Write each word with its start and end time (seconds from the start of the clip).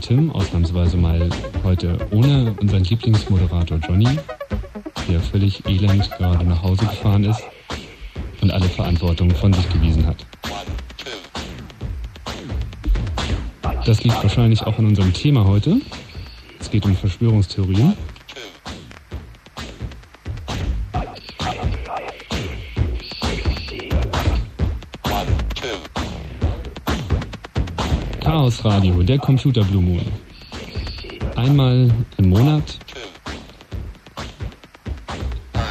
Tim, 0.10 0.32
ausnahmsweise 0.32 0.98
mal 0.98 1.30
heute 1.64 1.96
ohne 2.10 2.56
unseren 2.60 2.84
Lieblingsmoderator 2.84 3.78
Johnny, 3.78 4.08
der 5.08 5.20
völlig 5.20 5.64
elend 5.68 6.10
gerade 6.18 6.44
nach 6.46 6.64
Hause 6.64 6.88
gefahren 6.88 7.26
ist 7.26 7.44
und 8.42 8.50
alle 8.50 8.68
Verantwortung 8.70 9.30
von 9.30 9.54
sich 9.54 9.70
gewiesen 9.70 10.08
hat. 10.08 10.26
Das 13.86 14.04
liegt 14.04 14.16
wahrscheinlich 14.24 14.64
auch 14.64 14.80
an 14.80 14.88
unserem 14.88 15.14
Thema 15.14 15.46
heute. 15.46 15.80
Es 16.60 16.72
geht 16.72 16.86
um 16.86 16.96
Verschwörungstheorien. 16.96 17.94
Chaos 28.22 28.66
Radio, 28.66 28.99
der 29.10 29.18
Computer 29.18 29.64
Blue 29.64 29.82
Moon. 29.82 30.06
Einmal 31.36 31.90
im 32.18 32.30
Monat. 32.30 32.78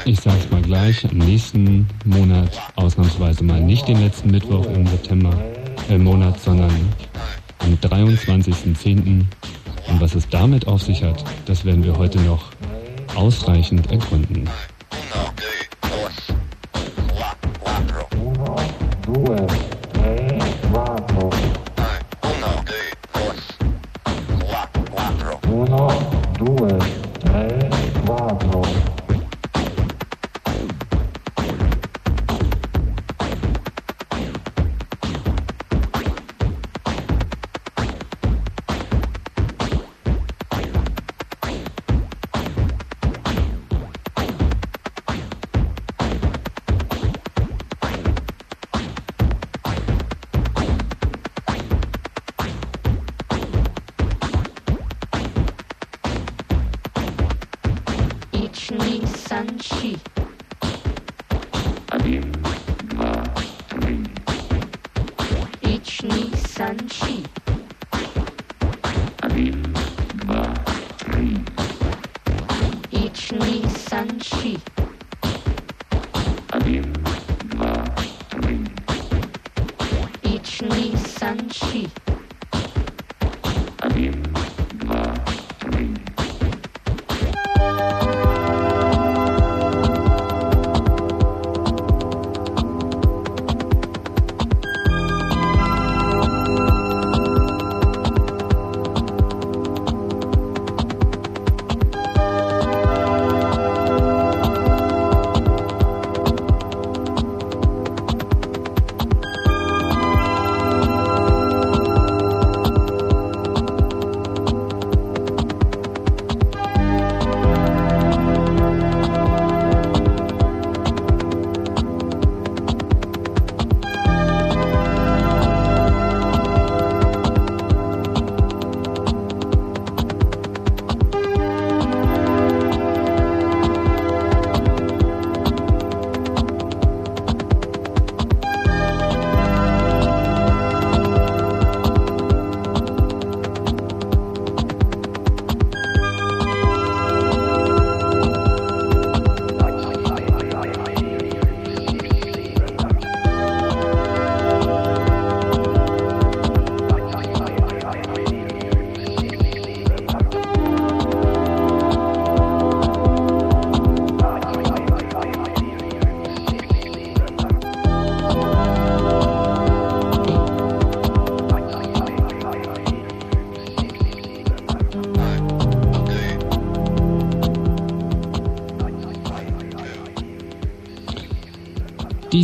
Ich 0.05 0.19
sag's 0.19 0.51
mal 0.51 0.61
gleich, 0.61 1.05
im 1.05 1.19
nächsten 1.19 1.87
Monat 2.05 2.61
ausnahmsweise 2.75 3.45
mal 3.45 3.61
nicht 3.61 3.87
den 3.87 4.01
letzten 4.01 4.33
Mittwoch 4.33 4.67
im 4.67 4.85
September 4.89 5.33
äh, 5.89 5.97
Monat, 5.97 6.41
sondern 6.41 6.73
am 7.61 7.75
23.10. 7.75 9.23
Und 9.87 10.01
was 10.01 10.17
es 10.17 10.29
damit 10.29 10.67
auf 10.67 10.83
sich 10.83 11.05
hat, 11.05 11.23
das 11.47 11.65
werden 11.65 11.85
wir 11.85 11.97
heute 11.97 12.21
noch 12.23 12.51
ausreichend 13.15 13.89
ergründen. 13.93 14.49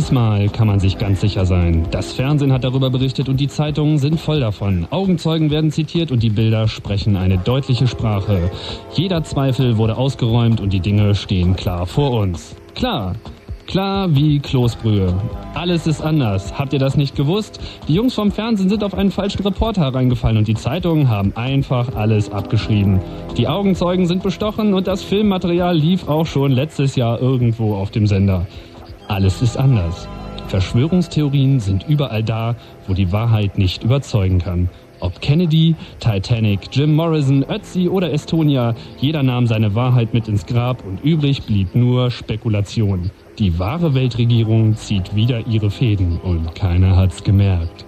Diesmal 0.05 0.49
kann 0.49 0.67
man 0.67 0.79
sich 0.79 0.99
ganz 0.99 1.21
sicher 1.21 1.47
sein. 1.47 1.87
Das 1.89 2.13
Fernsehen 2.13 2.53
hat 2.53 2.63
darüber 2.63 2.91
berichtet 2.91 3.27
und 3.27 3.39
die 3.39 3.47
Zeitungen 3.47 3.97
sind 3.97 4.19
voll 4.19 4.39
davon. 4.39 4.85
Augenzeugen 4.91 5.49
werden 5.49 5.71
zitiert 5.71 6.11
und 6.11 6.21
die 6.21 6.29
Bilder 6.29 6.67
sprechen 6.67 7.17
eine 7.17 7.39
deutliche 7.39 7.87
Sprache. 7.87 8.51
Jeder 8.93 9.23
Zweifel 9.23 9.77
wurde 9.77 9.97
ausgeräumt 9.97 10.61
und 10.61 10.73
die 10.73 10.79
Dinge 10.79 11.15
stehen 11.15 11.55
klar 11.55 11.87
vor 11.87 12.11
uns. 12.11 12.55
Klar, 12.75 13.15
Klar 13.65 14.15
wie 14.15 14.39
Kloßbrühe. 14.39 15.11
Alles 15.55 15.87
ist 15.87 15.99
anders. 15.99 16.57
Habt 16.57 16.73
ihr 16.73 16.79
das 16.79 16.97
nicht 16.97 17.15
gewusst? 17.15 17.59
Die 17.87 17.95
Jungs 17.95 18.13
vom 18.13 18.31
Fernsehen 18.31 18.69
sind 18.69 18.83
auf 18.83 18.93
einen 18.93 19.09
falschen 19.09 19.41
Reporter 19.41 19.87
reingefallen 19.87 20.37
und 20.37 20.47
die 20.47 20.53
Zeitungen 20.53 21.09
haben 21.09 21.35
einfach 21.35 21.95
alles 21.95 22.31
abgeschrieben. 22.31 22.99
Die 23.37 23.47
Augenzeugen 23.47 24.05
sind 24.05 24.21
bestochen 24.21 24.75
und 24.75 24.85
das 24.85 25.01
Filmmaterial 25.01 25.75
lief 25.75 26.07
auch 26.07 26.27
schon 26.27 26.51
letztes 26.51 26.95
Jahr 26.95 27.19
irgendwo 27.19 27.73
auf 27.73 27.89
dem 27.89 28.05
Sender. 28.05 28.45
Alles 29.15 29.41
ist 29.41 29.55
anders. 29.55 30.09
Verschwörungstheorien 30.49 31.61
sind 31.61 31.87
überall 31.87 32.21
da, 32.21 32.57
wo 32.85 32.93
die 32.93 33.13
Wahrheit 33.13 33.57
nicht 33.57 33.81
überzeugen 33.81 34.39
kann. 34.39 34.69
Ob 34.99 35.21
Kennedy, 35.21 35.73
Titanic, 36.01 36.67
Jim 36.73 36.93
Morrison, 36.93 37.45
Ötzi 37.49 37.87
oder 37.87 38.11
Estonia, 38.11 38.75
jeder 38.99 39.23
nahm 39.23 39.47
seine 39.47 39.73
Wahrheit 39.73 40.13
mit 40.13 40.27
ins 40.27 40.45
Grab 40.45 40.83
und 40.83 41.01
übrig 41.01 41.43
blieb 41.43 41.75
nur 41.75 42.11
Spekulation. 42.11 43.09
Die 43.39 43.57
wahre 43.57 43.93
Weltregierung 43.93 44.75
zieht 44.75 45.15
wieder 45.15 45.47
ihre 45.47 45.71
Fäden 45.71 46.19
und 46.19 46.53
keiner 46.53 46.97
hat's 46.97 47.23
gemerkt. 47.23 47.85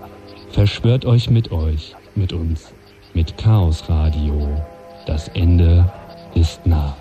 Verschwört 0.52 1.04
euch 1.04 1.30
mit 1.30 1.52
euch, 1.52 1.94
mit 2.16 2.32
uns, 2.32 2.74
mit 3.14 3.38
Chaos 3.38 3.84
Radio. 3.90 4.48
Das 5.06 5.28
Ende 5.28 5.92
ist 6.36 6.66
nah. 6.66 6.96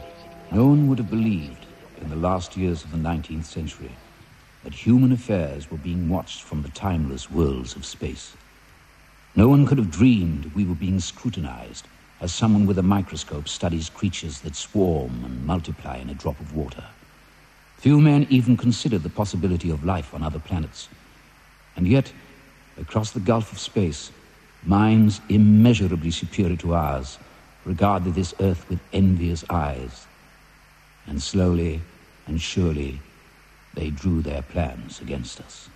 No 0.50 0.64
one 0.64 0.88
would 0.88 0.98
have 0.98 1.10
believed 1.10 1.68
in 2.02 2.10
the 2.10 2.20
last 2.20 2.56
years 2.56 2.84
of 2.84 2.90
the 2.90 2.98
19th 2.98 3.44
century 3.44 3.90
that 4.66 4.74
human 4.74 5.12
affairs 5.12 5.70
were 5.70 5.78
being 5.78 6.08
watched 6.08 6.42
from 6.42 6.62
the 6.62 6.68
timeless 6.70 7.30
worlds 7.30 7.76
of 7.76 7.86
space. 7.86 8.36
No 9.36 9.46
one 9.46 9.64
could 9.64 9.78
have 9.78 9.92
dreamed 9.92 10.50
we 10.56 10.64
were 10.64 10.74
being 10.74 10.98
scrutinized 10.98 11.86
as 12.20 12.34
someone 12.34 12.66
with 12.66 12.76
a 12.76 12.82
microscope 12.82 13.46
studies 13.46 13.88
creatures 13.88 14.40
that 14.40 14.56
swarm 14.56 15.22
and 15.24 15.46
multiply 15.46 15.98
in 15.98 16.10
a 16.10 16.14
drop 16.14 16.40
of 16.40 16.56
water. 16.56 16.82
Few 17.76 18.00
men 18.00 18.26
even 18.28 18.56
considered 18.56 19.04
the 19.04 19.08
possibility 19.08 19.70
of 19.70 19.84
life 19.84 20.12
on 20.12 20.24
other 20.24 20.40
planets. 20.40 20.88
And 21.76 21.86
yet, 21.86 22.12
across 22.76 23.12
the 23.12 23.20
gulf 23.20 23.52
of 23.52 23.60
space, 23.60 24.10
minds 24.64 25.20
immeasurably 25.28 26.10
superior 26.10 26.56
to 26.56 26.74
ours 26.74 27.20
regarded 27.64 28.16
this 28.16 28.34
earth 28.40 28.68
with 28.68 28.80
envious 28.92 29.44
eyes. 29.48 30.08
And 31.06 31.22
slowly 31.22 31.82
and 32.26 32.42
surely, 32.42 33.00
they 33.76 33.90
drew 33.90 34.22
their 34.22 34.42
plans 34.42 35.00
against 35.00 35.40
us. 35.40 35.68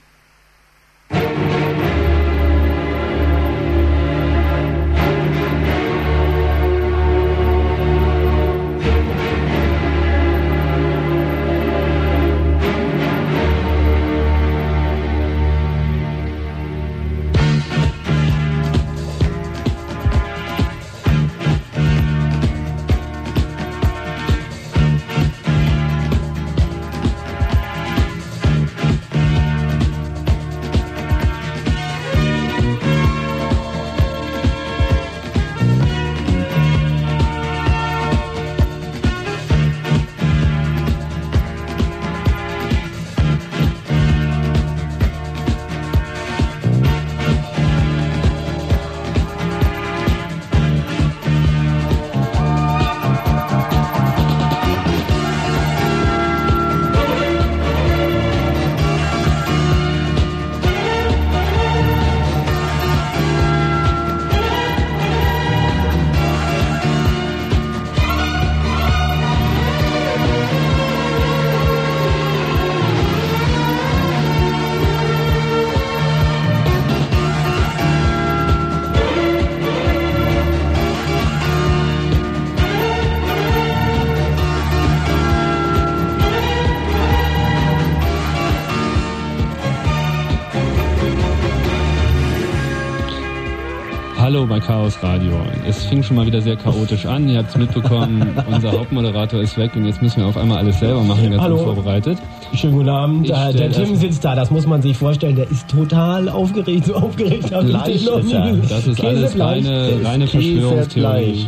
Schon 96.11 96.17
mal 96.17 96.27
wieder 96.27 96.43
sehr 96.43 96.57
chaotisch 96.57 97.07
an. 97.07 97.29
Ihr 97.29 97.39
habt 97.39 97.51
es 97.51 97.57
mitbekommen, 97.57 98.37
unser 98.53 98.73
Hauptmoderator 98.73 99.41
ist 99.41 99.57
weg 99.57 99.71
und 99.77 99.85
jetzt 99.87 100.03
müssen 100.03 100.21
wir 100.21 100.27
auf 100.27 100.37
einmal 100.37 100.59
alles 100.59 100.81
selber 100.81 101.03
machen, 101.05 101.31
ganz 101.31 101.41
Hallo. 101.41 101.59
unvorbereitet. 101.59 102.19
Schönen 102.53 102.73
guten 102.75 102.89
Abend. 102.89 103.31
Äh, 103.31 103.53
der 103.55 103.71
Tim 103.71 103.95
sitzt 103.95 104.25
da, 104.25 104.35
das 104.35 104.51
muss 104.51 104.67
man 104.67 104.83
sich 104.83 104.97
vorstellen. 104.97 105.37
Der 105.37 105.49
ist 105.49 105.69
total 105.69 106.29
aufgeregt, 106.29 106.87
so 106.87 106.95
aufgeregt 106.97 107.53
habe 107.55 107.71
ich 107.71 108.05
den 108.05 108.13
noch 108.13 108.19
ist 108.19 108.33
er. 108.33 108.53
nie. 108.53 108.61
Das 108.69 108.87
ist 108.89 109.01
alles 109.05 109.21
Käsebleich. 109.21 109.65
reine, 109.69 109.91
reine 110.05 110.27
Verschwörungstheorie. 110.27 111.47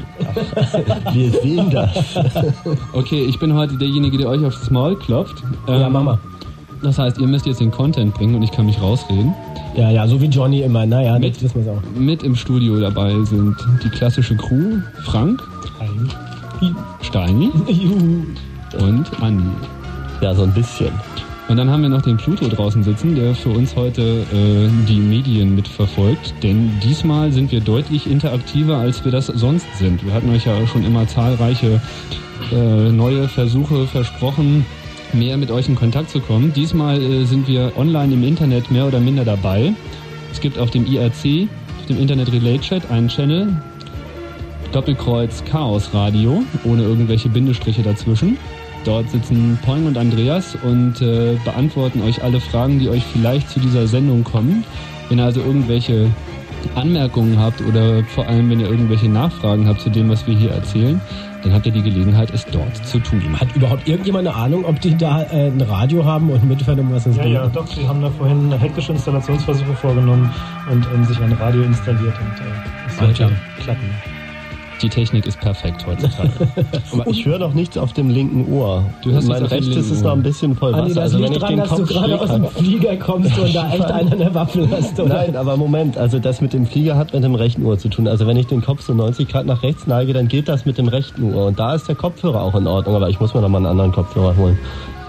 Wir 1.12 1.30
sehen 1.32 1.70
das. 1.70 1.90
Okay, 2.92 3.24
ich 3.28 3.38
bin 3.40 3.54
heute 3.54 3.76
derjenige, 3.76 4.16
der 4.16 4.28
euch 4.28 4.44
aufs 4.44 4.70
Maul 4.70 4.96
klopft. 4.96 5.42
Ja, 5.66 5.86
Ähm, 5.86 5.92
Mama. 5.92 6.20
Das 6.82 6.98
heißt, 6.98 7.18
ihr 7.18 7.26
müsst 7.26 7.46
jetzt 7.46 7.60
den 7.60 7.70
Content 7.70 8.12
bringen 8.14 8.34
und 8.34 8.42
ich 8.42 8.50
kann 8.50 8.66
mich 8.66 8.80
rausreden. 8.80 9.32
Ja, 9.76 9.90
ja, 9.90 10.06
so 10.06 10.20
wie 10.20 10.26
Johnny 10.26 10.62
immer. 10.62 10.84
Naja, 10.84 11.18
Mit- 11.18 11.36
das 11.36 11.42
wissen 11.44 11.64
wir 11.64 11.72
auch. 11.72 11.82
Mit 11.96 12.22
im 12.22 12.34
Studio 12.36 12.78
dabei 12.80 13.14
sind 13.24 13.56
die 13.84 13.88
klassische 13.88 14.36
Crew, 14.36 14.78
Frank, 15.04 15.42
Steini 17.02 17.50
und 18.78 19.22
Andi. 19.22 19.44
Ja, 20.20 20.34
so 20.34 20.42
ein 20.42 20.52
bisschen. 20.52 20.90
Und 21.48 21.56
dann 21.56 21.68
haben 21.70 21.82
wir 21.82 21.88
noch 21.88 22.02
den 22.02 22.16
Pluto 22.16 22.48
draußen 22.48 22.82
sitzen, 22.82 23.14
der 23.14 23.34
für 23.34 23.50
uns 23.50 23.74
heute 23.76 24.02
äh, 24.32 24.68
die 24.88 24.98
Medien 25.00 25.54
mitverfolgt. 25.54 26.32
Denn 26.42 26.70
diesmal 26.82 27.32
sind 27.32 27.50
wir 27.52 27.60
deutlich 27.60 28.08
interaktiver, 28.10 28.76
als 28.76 29.04
wir 29.04 29.12
das 29.12 29.26
sonst 29.26 29.66
sind. 29.78 30.04
Wir 30.06 30.14
hatten 30.14 30.30
euch 30.30 30.46
ja 30.46 30.66
schon 30.66 30.84
immer 30.84 31.06
zahlreiche 31.08 31.80
äh, 32.52 32.90
neue 32.90 33.28
Versuche 33.28 33.86
versprochen, 33.86 34.64
mehr 35.14 35.36
mit 35.36 35.50
euch 35.50 35.68
in 35.68 35.74
Kontakt 35.74 36.10
zu 36.10 36.20
kommen. 36.20 36.52
Diesmal 36.52 37.00
äh, 37.00 37.24
sind 37.24 37.48
wir 37.48 37.72
online 37.76 38.14
im 38.14 38.24
Internet 38.24 38.70
mehr 38.70 38.86
oder 38.86 39.00
minder 39.00 39.24
dabei. 39.24 39.72
Es 40.30 40.40
gibt 40.40 40.58
auf 40.58 40.70
dem 40.70 40.86
IRC, 40.86 41.48
auf 41.80 41.86
dem 41.88 41.98
Internet 41.98 42.32
Relay 42.32 42.58
Chat, 42.58 42.90
einen 42.90 43.08
Channel, 43.08 43.56
Doppelkreuz 44.72 45.44
Chaos 45.44 45.92
Radio, 45.92 46.42
ohne 46.64 46.82
irgendwelche 46.82 47.28
Bindestriche 47.28 47.82
dazwischen. 47.82 48.38
Dort 48.84 49.10
sitzen 49.10 49.58
Poing 49.64 49.86
und 49.86 49.96
Andreas 49.96 50.56
und 50.62 51.00
äh, 51.00 51.36
beantworten 51.44 52.02
euch 52.02 52.22
alle 52.24 52.40
Fragen, 52.40 52.78
die 52.78 52.88
euch 52.88 53.04
vielleicht 53.12 53.48
zu 53.48 53.60
dieser 53.60 53.86
Sendung 53.86 54.24
kommen. 54.24 54.64
Wenn 55.08 55.18
ihr 55.18 55.24
also 55.24 55.40
irgendwelche 55.40 56.10
Anmerkungen 56.76 57.38
habt 57.38 57.60
oder 57.62 58.02
vor 58.04 58.26
allem, 58.26 58.50
wenn 58.50 58.60
ihr 58.60 58.68
irgendwelche 58.70 59.08
Nachfragen 59.08 59.66
habt 59.68 59.80
zu 59.80 59.90
dem, 59.90 60.08
was 60.08 60.26
wir 60.26 60.34
hier 60.34 60.50
erzählen, 60.50 61.00
dann 61.42 61.52
habt 61.52 61.66
ihr 61.66 61.72
die 61.72 61.82
Gelegenheit, 61.82 62.30
es 62.32 62.44
dort 62.46 62.76
zu 62.86 62.98
tun. 63.00 63.22
Hat 63.40 63.54
überhaupt 63.56 63.88
irgendjemand 63.88 64.28
eine 64.28 64.36
Ahnung, 64.36 64.64
ob 64.64 64.80
die 64.80 64.96
da 64.96 65.22
äh, 65.24 65.48
ein 65.48 65.60
Radio 65.60 66.04
haben 66.04 66.30
und 66.30 66.42
um 66.42 66.92
was 66.92 67.06
es 67.06 67.16
Ja, 67.16 67.24
geht? 67.24 67.32
ja, 67.32 67.46
doch, 67.48 67.66
sie 67.66 67.86
haben 67.86 68.00
da 68.00 68.10
vorhin 68.10 68.52
hektische 68.52 68.92
Installationsversuche 68.92 69.74
vorgenommen 69.74 70.30
und 70.70 70.86
ähm, 70.94 71.04
sich 71.04 71.20
ein 71.20 71.32
Radio 71.32 71.62
installiert 71.62 72.14
und 72.18 72.46
äh, 72.46 72.50
es 72.88 72.96
sollte 72.96 73.30
klappen. 73.60 73.90
Die 74.82 74.88
Technik 74.88 75.26
ist 75.26 75.38
perfekt 75.38 75.86
heutzutage. 75.86 76.30
Aber 76.92 77.06
ich 77.06 77.24
höre 77.24 77.38
noch 77.38 77.54
nichts 77.54 77.78
auf 77.78 77.92
dem 77.92 78.10
linken 78.10 78.52
Ohr. 78.52 78.84
Du 79.04 79.14
hast 79.14 79.28
mein 79.28 79.44
rechtes 79.44 79.90
ist 79.90 79.98
Ohr. 79.98 80.08
noch 80.08 80.12
ein 80.14 80.22
bisschen 80.24 80.56
voll 80.56 80.72
Wasser. 80.72 80.82
Andi, 80.82 80.94
das 80.94 81.02
also 81.04 81.18
wenn 81.18 81.32
liegt 81.32 81.36
ich 81.36 81.40
dran, 81.42 81.50
den 81.50 81.58
dass 81.60 81.70
du 81.70 81.76
Kopf 81.76 81.88
gerade 81.88 82.08
schräg 82.08 82.20
aus 82.20 82.30
dem. 82.30 82.46
Flieger 82.48 82.96
kommst 82.96 83.38
und 83.38 83.54
da 83.54 83.72
echt 83.72 83.84
einen 83.84 84.12
an 84.12 84.18
der 84.18 84.34
Waffel 84.34 84.68
hast, 84.70 84.98
oder? 84.98 85.14
Nein, 85.14 85.36
aber 85.36 85.56
Moment, 85.56 85.96
also 85.96 86.18
das 86.18 86.40
mit 86.40 86.52
dem 86.52 86.66
Flieger 86.66 86.96
hat 86.96 87.14
mit 87.14 87.22
dem 87.22 87.36
rechten 87.36 87.64
Ohr 87.64 87.78
zu 87.78 87.90
tun. 87.90 88.08
Also 88.08 88.26
wenn 88.26 88.36
ich 88.36 88.48
den 88.48 88.60
Kopf 88.60 88.82
so 88.82 88.92
90 88.92 89.28
Grad 89.28 89.46
nach 89.46 89.62
rechts 89.62 89.86
neige, 89.86 90.12
dann 90.12 90.26
geht 90.26 90.48
das 90.48 90.66
mit 90.66 90.78
dem 90.78 90.88
rechten 90.88 91.32
Ohr. 91.32 91.46
Und 91.46 91.60
da 91.60 91.76
ist 91.76 91.86
der 91.86 91.94
Kopfhörer 91.94 92.42
auch 92.42 92.56
in 92.56 92.66
Ordnung, 92.66 92.96
aber 92.96 93.08
ich 93.08 93.20
muss 93.20 93.34
mir 93.34 93.40
noch 93.40 93.48
mal 93.48 93.58
einen 93.58 93.66
anderen 93.66 93.92
Kopfhörer 93.92 94.36
holen. 94.36 94.58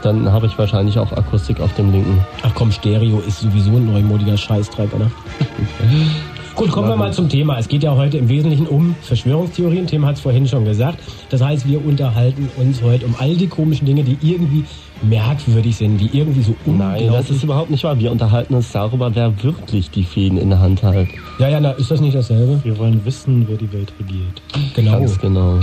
Dann 0.04 0.32
habe 0.32 0.46
ich 0.46 0.58
wahrscheinlich 0.60 1.00
auch 1.00 1.12
Akustik 1.14 1.62
auf 1.62 1.74
dem 1.76 1.92
linken. 1.92 2.24
Ach 2.44 2.52
komm, 2.54 2.72
Stereo 2.72 3.20
ist 3.22 3.40
sowieso 3.40 3.72
ein 3.72 3.92
neumodiger 3.92 4.38
Scheißdreck, 4.38 4.94
oder? 4.94 5.10
Gut, 6.56 6.72
kommen 6.72 6.88
wir 6.88 6.96
mal 6.96 7.12
zum 7.12 7.30
Thema. 7.30 7.58
Es 7.58 7.68
geht 7.68 7.82
ja 7.82 7.96
heute 7.96 8.20
im 8.20 8.30
Wesentlichen 8.30 8.68
um 8.68 8.96
Verschwörungstheorien. 9.02 9.88
Tim 9.88 10.06
hat 10.06 10.16
es 10.16 10.22
vorhin 10.22 10.48
schon 10.48 10.66
gesagt. 10.66 11.00
Das 11.30 11.42
heißt, 11.42 11.68
wir 11.68 11.84
unterhalten 11.84 12.48
uns 12.58 12.82
heute 12.84 13.08
um 13.08 13.16
all 13.18 13.36
die 13.36 13.48
komischen 13.48 13.88
Dinge, 13.88 14.04
die 14.04 14.18
irgendwie 14.22 14.64
merkwürdig 15.02 15.76
sind, 15.76 15.98
die 15.98 16.16
irgendwie 16.16 16.44
so 16.44 16.56
unglaublich... 16.66 17.08
Nein, 17.08 17.14
das 17.14 17.32
ist 17.32 17.44
überhaupt 17.44 17.72
nicht 17.72 17.84
wahr. 17.84 17.98
Wir 17.98 18.12
unterhalten 18.12 18.54
uns 18.54 18.72
darüber, 18.72 19.14
wer 19.16 19.44
wirklich 19.44 19.90
die 19.90 20.04
Fäden 20.04 20.38
in 20.38 20.50
der 20.52 20.60
Hand 20.60 20.84
hat. 20.84 21.08
Ja, 21.40 21.50
ja, 21.50 21.60
na, 21.60 21.72
ist 21.72 21.90
das 21.90 22.02
nicht 22.02 22.16
dasselbe? 22.16 22.60
Wir 22.64 22.78
wollen 22.78 23.04
wissen, 23.04 23.46
wer 23.48 23.58
die 23.58 23.72
Welt 23.74 23.92
regiert. 24.00 24.42
Genau, 24.76 25.00
Ganz 25.00 25.20
genau. 25.20 25.60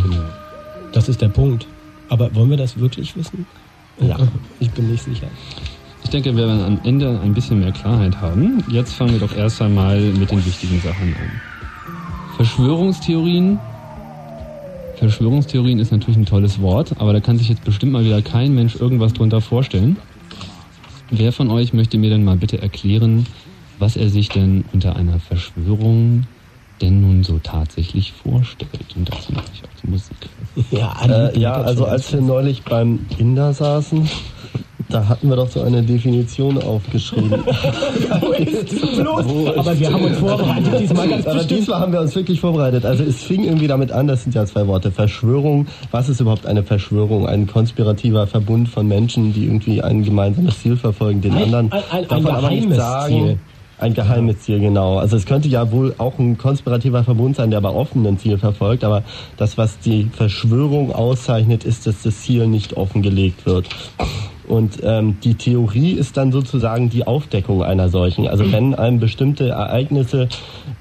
das 0.92 1.09
ist 1.09 1.23
der 1.23 1.28
Punkt. 1.28 1.68
Aber 2.09 2.35
wollen 2.35 2.50
wir 2.50 2.56
das 2.56 2.78
wirklich 2.78 3.16
wissen? 3.16 3.47
Ja. 4.00 4.16
Ich 4.59 4.70
bin 4.73 4.90
nicht 4.90 5.04
sicher. 5.04 5.28
Ich 6.11 6.12
denke, 6.12 6.37
wir 6.37 6.49
werden 6.49 6.64
am 6.64 6.81
Ende 6.83 7.21
ein 7.21 7.35
bisschen 7.35 7.61
mehr 7.61 7.71
Klarheit 7.71 8.21
haben. 8.21 8.64
Jetzt 8.69 8.95
fangen 8.95 9.12
wir 9.12 9.21
doch 9.21 9.33
erst 9.33 9.62
einmal 9.62 10.00
mit 10.00 10.33
den 10.33 10.45
wichtigen 10.45 10.81
Sachen 10.81 11.14
an. 11.14 11.31
Verschwörungstheorien. 12.35 13.61
Verschwörungstheorien 14.97 15.79
ist 15.79 15.93
natürlich 15.93 16.17
ein 16.17 16.26
tolles 16.26 16.61
Wort, 16.61 17.00
aber 17.00 17.12
da 17.12 17.21
kann 17.21 17.38
sich 17.38 17.49
jetzt 17.49 17.64
bestimmt 17.64 17.93
mal 17.93 18.05
wieder 18.05 18.23
kein 18.23 18.57
Mensch 18.57 18.75
irgendwas 18.75 19.12
drunter 19.12 19.40
vorstellen. 19.40 19.99
Wer 21.12 21.31
von 21.31 21.49
euch 21.49 21.73
möchte 21.73 21.97
mir 21.97 22.11
denn 22.11 22.25
mal 22.25 22.37
bitte 22.37 22.61
erklären, 22.61 23.25
was 23.79 23.97
er 23.97 24.11
sich 24.11 24.31
denn 24.31 24.64
unter 24.73 24.97
einer 24.97 25.21
Verschwörung 25.21 26.25
denn 26.81 27.02
nun 27.02 27.23
so 27.23 27.38
tatsächlich 27.40 28.14
vorstellt? 28.14 28.97
Und 28.97 29.09
dazu 29.09 29.33
mache 29.33 29.47
ich 29.55 29.62
auch 29.62 29.81
die 29.81 29.90
Musik. 29.90 30.17
Ja, 30.73 30.93
Äh, 31.07 31.38
ja, 31.38 31.52
also 31.52 31.85
als 31.85 32.12
wir 32.12 32.21
neulich 32.21 32.64
beim 32.64 32.99
Inder 33.17 33.52
saßen, 33.52 34.09
da 34.90 35.09
hatten 35.09 35.28
wir 35.28 35.37
doch 35.37 35.49
so 35.49 35.62
eine 35.62 35.82
Definition 35.82 36.62
aufgeschrieben. 36.62 37.30
Wo 38.20 38.32
ist 38.32 38.73
es 38.73 38.97
los? 38.99 39.25
Aber 39.56 39.78
wir 39.78 39.92
haben 39.92 40.04
uns 40.04 40.18
vorbereitet, 40.18 40.80
diesmal 40.80 41.09
ganz 41.09 41.26
Aber 41.26 41.37
bestimmt. 41.38 41.61
diesmal 41.61 41.80
haben 41.80 41.92
wir 41.92 42.00
uns 42.00 42.14
wirklich 42.14 42.40
vorbereitet. 42.40 42.85
Also 42.85 43.04
es 43.04 43.23
fing 43.23 43.44
irgendwie 43.44 43.66
damit 43.68 43.92
an, 43.92 44.06
das 44.06 44.23
sind 44.25 44.35
ja 44.35 44.44
zwei 44.47 44.66
Worte, 44.66 44.90
Verschwörung. 44.90 45.66
Was 45.90 46.09
ist 46.09 46.20
überhaupt 46.20 46.47
eine 46.47 46.62
Verschwörung? 46.62 47.26
Ein 47.26 47.47
konspirativer 47.47 48.26
Verbund 48.26 48.68
von 48.68 48.87
Menschen, 48.88 49.32
die 49.32 49.44
irgendwie 49.44 49.82
ein 49.82 50.02
gemeinsames 50.04 50.61
Ziel 50.61 50.76
verfolgen, 50.76 51.20
den 51.20 51.32
Ein- 51.35 51.42
anderen 51.44 51.73
ein- 51.73 51.82
ein- 51.90 52.09
davon 52.09 52.26
ein 52.26 52.42
nicht 52.54 52.61
geheimes 52.62 52.76
sagen. 52.76 53.14
Ziel. 53.14 53.38
Ein 53.78 53.94
geheimes 53.94 54.40
Ziel, 54.40 54.61
genau. 54.61 54.99
Also 54.99 55.16
es 55.16 55.25
könnte 55.25 55.49
ja 55.49 55.73
wohl 55.73 55.94
auch 55.97 56.18
ein 56.18 56.37
konspirativer 56.37 57.02
Verbund 57.02 57.37
sein, 57.37 57.49
der 57.49 57.56
aber 57.56 57.75
offen 57.75 58.06
ein 58.06 58.18
Ziel 58.18 58.37
verfolgt. 58.37 58.85
Aber 58.85 59.02
das, 59.38 59.56
was 59.56 59.78
die 59.78 60.11
Verschwörung 60.12 60.92
auszeichnet, 60.92 61.64
ist, 61.64 61.87
dass 61.87 62.02
das 62.02 62.20
Ziel 62.20 62.47
nicht 62.47 62.76
offengelegt 62.76 63.47
wird. 63.47 63.68
Und 64.50 64.80
ähm, 64.83 65.19
die 65.23 65.35
Theorie 65.35 65.92
ist 65.92 66.16
dann 66.16 66.33
sozusagen 66.33 66.90
die 66.90 67.07
Aufdeckung 67.07 67.62
einer 67.62 67.88
solchen. 67.88 68.26
Also 68.26 68.50
wenn 68.50 68.75
einem 68.75 68.99
bestimmte 68.99 69.49
Ereignisse 69.49 70.28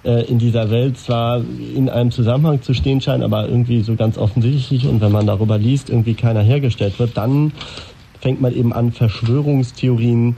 äh, 0.04 0.26
in 0.26 0.40
dieser 0.40 0.72
Welt 0.72 0.98
zwar 0.98 1.44
in 1.76 1.88
einem 1.88 2.10
Zusammenhang 2.10 2.64
zu 2.64 2.74
stehen 2.74 3.00
scheinen, 3.00 3.22
aber 3.22 3.48
irgendwie 3.48 3.82
so 3.82 3.94
ganz 3.94 4.18
offensichtlich 4.18 4.88
und 4.88 5.02
wenn 5.02 5.12
man 5.12 5.28
darüber 5.28 5.60
liest, 5.60 5.92
irgendwie 5.92 6.16
keiner 6.16 6.42
hergestellt 6.42 6.98
wird, 6.98 7.16
dann 7.16 7.52
fängt 8.20 8.42
man 8.42 8.56
eben 8.56 8.74
an, 8.74 8.92
Verschwörungstheorien 8.92 10.36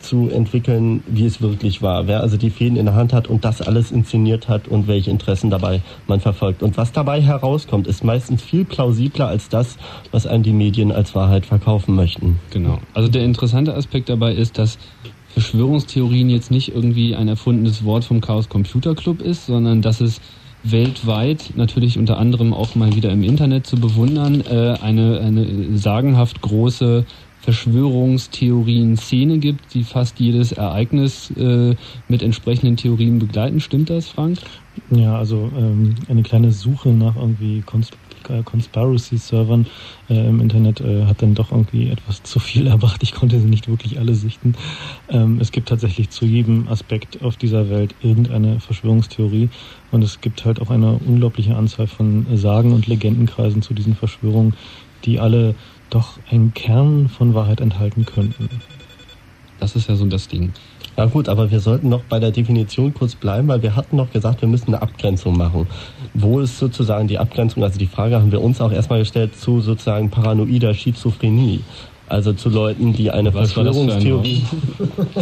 zu 0.00 0.28
entwickeln, 0.28 1.02
wie 1.06 1.26
es 1.26 1.40
wirklich 1.40 1.82
war. 1.82 2.06
Wer 2.06 2.20
also 2.20 2.36
die 2.36 2.50
Fäden 2.50 2.76
in 2.76 2.86
der 2.86 2.94
Hand 2.94 3.12
hat 3.12 3.28
und 3.28 3.44
das 3.44 3.62
alles 3.62 3.90
inszeniert 3.90 4.48
hat 4.48 4.68
und 4.68 4.88
welche 4.88 5.10
Interessen 5.10 5.50
dabei 5.50 5.82
man 6.06 6.20
verfolgt. 6.20 6.62
Und 6.62 6.76
was 6.76 6.92
dabei 6.92 7.20
herauskommt, 7.20 7.86
ist 7.86 8.02
meistens 8.02 8.42
viel 8.42 8.64
plausibler 8.64 9.28
als 9.28 9.48
das, 9.48 9.76
was 10.10 10.26
einem 10.26 10.42
die 10.42 10.52
Medien 10.52 10.92
als 10.92 11.14
Wahrheit 11.14 11.46
verkaufen 11.46 11.94
möchten. 11.94 12.40
Genau. 12.50 12.78
Also 12.94 13.08
der 13.08 13.24
interessante 13.24 13.74
Aspekt 13.74 14.08
dabei 14.08 14.34
ist, 14.34 14.58
dass 14.58 14.78
Verschwörungstheorien 15.28 16.28
jetzt 16.28 16.50
nicht 16.50 16.74
irgendwie 16.74 17.14
ein 17.14 17.28
erfundenes 17.28 17.84
Wort 17.84 18.04
vom 18.04 18.20
Chaos 18.20 18.48
Computer 18.48 18.94
Club 18.94 19.22
ist, 19.22 19.46
sondern 19.46 19.80
dass 19.82 20.00
es 20.00 20.20
weltweit, 20.62 21.52
natürlich 21.56 21.98
unter 21.98 22.18
anderem 22.18 22.52
auch 22.52 22.74
mal 22.74 22.94
wieder 22.94 23.10
im 23.10 23.22
Internet 23.22 23.66
zu 23.66 23.76
bewundern, 23.76 24.42
äh, 24.42 24.76
eine, 24.80 25.20
eine 25.20 25.78
sagenhaft 25.78 26.42
große 26.42 27.06
Verschwörungstheorien-Szene 27.40 29.38
gibt, 29.38 29.74
die 29.74 29.84
fast 29.84 30.20
jedes 30.20 30.52
Ereignis 30.52 31.30
äh, 31.32 31.74
mit 32.08 32.22
entsprechenden 32.22 32.76
Theorien 32.76 33.18
begleiten. 33.18 33.60
Stimmt 33.60 33.90
das, 33.90 34.08
Frank? 34.08 34.38
Ja, 34.90 35.16
also 35.16 35.50
ähm, 35.56 35.94
eine 36.08 36.22
kleine 36.22 36.52
Suche 36.52 36.90
nach 36.90 37.16
irgendwie 37.16 37.62
äh, 38.28 38.42
Conspiracy-Servern 38.42 39.66
äh, 40.08 40.28
im 40.28 40.40
Internet 40.40 40.80
äh, 40.80 41.06
hat 41.06 41.22
dann 41.22 41.34
doch 41.34 41.50
irgendwie 41.50 41.88
etwas 41.88 42.22
zu 42.22 42.38
viel 42.40 42.66
erbracht. 42.66 43.02
Ich 43.02 43.12
konnte 43.12 43.40
sie 43.40 43.48
nicht 43.48 43.68
wirklich 43.68 43.98
alle 43.98 44.14
sichten. 44.14 44.54
Ähm, 45.08 45.38
es 45.40 45.50
gibt 45.50 45.68
tatsächlich 45.68 46.10
zu 46.10 46.26
jedem 46.26 46.68
Aspekt 46.68 47.22
auf 47.22 47.36
dieser 47.36 47.70
Welt 47.70 47.94
irgendeine 48.02 48.60
Verschwörungstheorie 48.60 49.48
und 49.90 50.02
es 50.04 50.20
gibt 50.20 50.44
halt 50.44 50.60
auch 50.60 50.70
eine 50.70 50.92
unglaubliche 50.94 51.56
Anzahl 51.56 51.86
von 51.86 52.26
Sagen 52.36 52.72
und 52.72 52.86
Legendenkreisen 52.86 53.62
zu 53.62 53.74
diesen 53.74 53.94
Verschwörungen, 53.94 54.54
die 55.04 55.18
alle 55.18 55.54
doch 55.90 56.18
einen 56.30 56.54
Kern 56.54 57.08
von 57.08 57.34
Wahrheit 57.34 57.60
enthalten 57.60 58.06
könnten. 58.06 58.48
Das 59.58 59.76
ist 59.76 59.88
ja 59.88 59.94
so 59.94 60.06
das 60.06 60.28
Ding. 60.28 60.52
Ja 60.96 61.06
gut, 61.06 61.28
aber 61.28 61.50
wir 61.50 61.60
sollten 61.60 61.88
noch 61.88 62.02
bei 62.02 62.18
der 62.18 62.30
Definition 62.30 62.92
kurz 62.92 63.14
bleiben, 63.14 63.48
weil 63.48 63.62
wir 63.62 63.76
hatten 63.76 63.96
noch 63.96 64.10
gesagt, 64.12 64.40
wir 64.40 64.48
müssen 64.48 64.68
eine 64.68 64.82
Abgrenzung 64.82 65.36
machen. 65.36 65.66
Wo 66.14 66.40
ist 66.40 66.58
sozusagen 66.58 67.08
die 67.08 67.18
Abgrenzung? 67.18 67.62
Also 67.62 67.78
die 67.78 67.86
Frage 67.86 68.16
haben 68.16 68.32
wir 68.32 68.42
uns 68.42 68.60
auch 68.60 68.72
erstmal 68.72 68.98
gestellt 68.98 69.36
zu 69.36 69.60
sozusagen 69.60 70.10
paranoider 70.10 70.74
Schizophrenie. 70.74 71.60
Also 72.10 72.32
zu 72.32 72.48
Leuten, 72.48 72.92
die 72.92 73.12
eine 73.12 73.32
Was 73.32 73.56
ein 73.56 73.64
Verschwörungstheorie, 73.64 74.42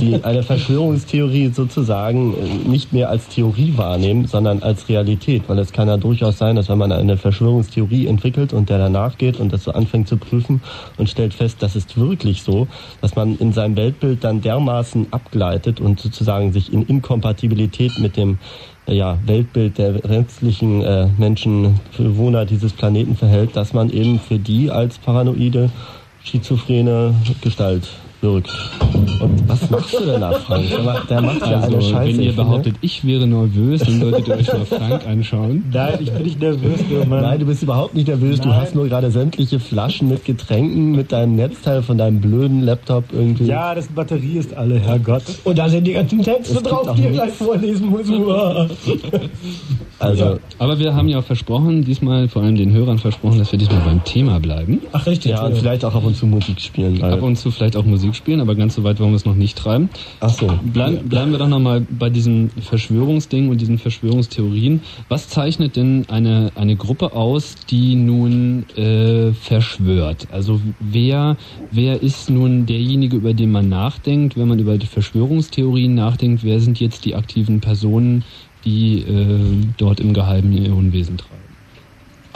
die 0.00 0.24
eine 0.24 0.42
Verschwörungstheorie 0.42 1.48
sozusagen 1.48 2.32
äh, 2.32 2.66
nicht 2.66 2.94
mehr 2.94 3.10
als 3.10 3.28
Theorie 3.28 3.74
wahrnehmen, 3.76 4.26
sondern 4.26 4.62
als 4.62 4.88
Realität. 4.88 5.42
Weil 5.48 5.58
es 5.58 5.72
kann 5.72 5.88
ja 5.88 5.98
durchaus 5.98 6.38
sein, 6.38 6.56
dass 6.56 6.70
wenn 6.70 6.78
man 6.78 6.90
eine 6.90 7.18
Verschwörungstheorie 7.18 8.06
entwickelt 8.06 8.54
und 8.54 8.70
der 8.70 8.78
danach 8.78 9.18
geht 9.18 9.38
und 9.38 9.52
das 9.52 9.64
so 9.64 9.72
anfängt 9.72 10.08
zu 10.08 10.16
prüfen 10.16 10.62
und 10.96 11.10
stellt 11.10 11.34
fest, 11.34 11.58
das 11.60 11.76
ist 11.76 11.98
wirklich 11.98 12.42
so, 12.42 12.68
dass 13.02 13.14
man 13.16 13.36
in 13.36 13.52
seinem 13.52 13.76
Weltbild 13.76 14.24
dann 14.24 14.40
dermaßen 14.40 15.08
abgleitet 15.10 15.82
und 15.82 16.00
sozusagen 16.00 16.52
sich 16.52 16.72
in 16.72 16.86
Inkompatibilität 16.86 17.98
mit 17.98 18.16
dem 18.16 18.38
äh, 18.86 18.94
ja, 18.94 19.18
Weltbild 19.26 19.76
der 19.76 20.02
restlichen 20.04 20.82
äh, 20.82 21.06
Menschen, 21.18 21.80
Bewohner 21.98 22.46
dieses 22.46 22.72
Planeten 22.72 23.14
verhält, 23.14 23.56
dass 23.56 23.74
man 23.74 23.90
eben 23.90 24.18
für 24.18 24.38
die 24.38 24.70
als 24.70 24.96
paranoide 24.96 25.68
schizophrene 26.24 27.14
Gestalt 27.40 27.88
wirkt. 28.20 28.50
Und 29.20 29.48
was 29.48 29.68
machst 29.70 29.94
du 29.94 30.04
denn 30.04 30.20
da, 30.20 30.32
Frank? 30.32 30.64
Der 31.08 31.20
macht 31.22 31.40
ja 31.40 31.60
Also, 31.60 31.74
eine 31.76 31.82
Scheiße. 31.82 32.18
wenn 32.18 32.22
ihr 32.22 32.32
behauptet, 32.32 32.76
ich 32.80 33.04
wäre 33.04 33.26
nervös, 33.26 33.80
dann 33.82 34.00
solltet 34.00 34.28
ihr 34.28 34.34
euch 34.36 34.46
mal 34.52 34.64
Frank 34.78 35.06
anschauen. 35.06 35.64
Nein, 35.72 35.98
ich 36.00 36.10
bin 36.12 36.22
nicht 36.22 36.40
nervös, 36.40 36.80
Mann. 37.08 37.22
Nein, 37.22 37.38
du 37.40 37.46
bist 37.46 37.62
überhaupt 37.62 37.94
nicht 37.94 38.08
nervös. 38.08 38.40
Du 38.40 38.48
Nein. 38.48 38.60
hast 38.60 38.74
nur 38.74 38.88
gerade 38.88 39.10
sämtliche 39.10 39.60
Flaschen 39.60 40.08
mit 40.08 40.24
Getränken, 40.24 40.92
mit 40.92 41.12
deinem 41.12 41.36
Netzteil 41.36 41.82
von 41.82 41.98
deinem 41.98 42.20
blöden 42.20 42.62
Laptop 42.62 43.04
irgendwie. 43.12 43.44
Ja, 43.46 43.74
das 43.74 43.88
Batterie 43.88 44.38
ist 44.38 44.54
alle, 44.54 44.78
Herrgott. 44.78 45.22
Und 45.44 45.58
da 45.58 45.68
sind 45.68 45.84
die 45.86 45.92
ganzen 45.92 46.22
Texte 46.22 46.62
drauf, 46.62 46.94
die 46.96 47.02
ihr 47.02 47.10
gleich 47.10 47.32
vorlesen 47.32 47.88
muss. 47.90 48.06
Also, 50.00 50.38
Aber 50.60 50.78
wir 50.78 50.94
haben 50.94 51.08
ja 51.08 51.18
auch 51.18 51.24
versprochen, 51.24 51.84
diesmal 51.84 52.28
vor 52.28 52.42
allem 52.42 52.54
den 52.54 52.72
Hörern 52.72 52.98
versprochen, 52.98 53.38
dass 53.38 53.50
wir 53.50 53.58
diesmal 53.58 53.80
beim 53.80 54.04
Thema 54.04 54.38
bleiben. 54.38 54.80
Ach, 54.92 55.04
richtig. 55.06 55.32
ja, 55.32 55.44
und 55.44 55.56
vielleicht 55.56 55.84
auch 55.84 55.92
ab 55.94 56.04
und 56.04 56.14
zu 56.16 56.24
Musik 56.26 56.60
spielen. 56.60 57.02
Ab 57.02 57.20
und 57.20 57.34
zu 57.36 57.50
vielleicht 57.50 57.76
auch 57.76 57.84
Musik 57.84 58.07
spielen, 58.14 58.40
aber 58.40 58.54
ganz 58.54 58.74
so 58.74 58.84
weit 58.84 59.00
wollen 59.00 59.10
wir 59.10 59.16
es 59.16 59.24
noch 59.24 59.34
nicht 59.34 59.56
treiben. 59.58 59.88
ach 60.20 60.30
so. 60.30 60.48
Bleib, 60.62 61.08
bleiben 61.08 61.30
wir 61.32 61.38
doch 61.38 61.48
nochmal 61.48 61.86
bei 61.88 62.10
diesem 62.10 62.50
Verschwörungsding 62.50 63.48
und 63.48 63.60
diesen 63.60 63.78
Verschwörungstheorien. 63.78 64.82
Was 65.08 65.28
zeichnet 65.28 65.76
denn 65.76 66.06
eine, 66.08 66.52
eine 66.54 66.76
Gruppe 66.76 67.12
aus, 67.12 67.54
die 67.70 67.94
nun 67.94 68.64
äh, 68.76 69.32
verschwört? 69.32 70.28
Also 70.32 70.60
wer, 70.80 71.36
wer 71.70 72.02
ist 72.02 72.30
nun 72.30 72.66
derjenige, 72.66 73.16
über 73.16 73.34
den 73.34 73.50
man 73.50 73.68
nachdenkt, 73.68 74.36
wenn 74.36 74.48
man 74.48 74.58
über 74.58 74.78
die 74.78 74.86
Verschwörungstheorien 74.86 75.94
nachdenkt? 75.94 76.44
Wer 76.44 76.60
sind 76.60 76.80
jetzt 76.80 77.04
die 77.04 77.14
aktiven 77.14 77.60
Personen, 77.60 78.24
die 78.64 79.00
äh, 79.00 79.66
dort 79.76 80.00
im 80.00 80.12
Geheimen 80.12 80.52
ihr 80.52 80.74
Unwesen 80.74 81.16
treiben? 81.16 81.47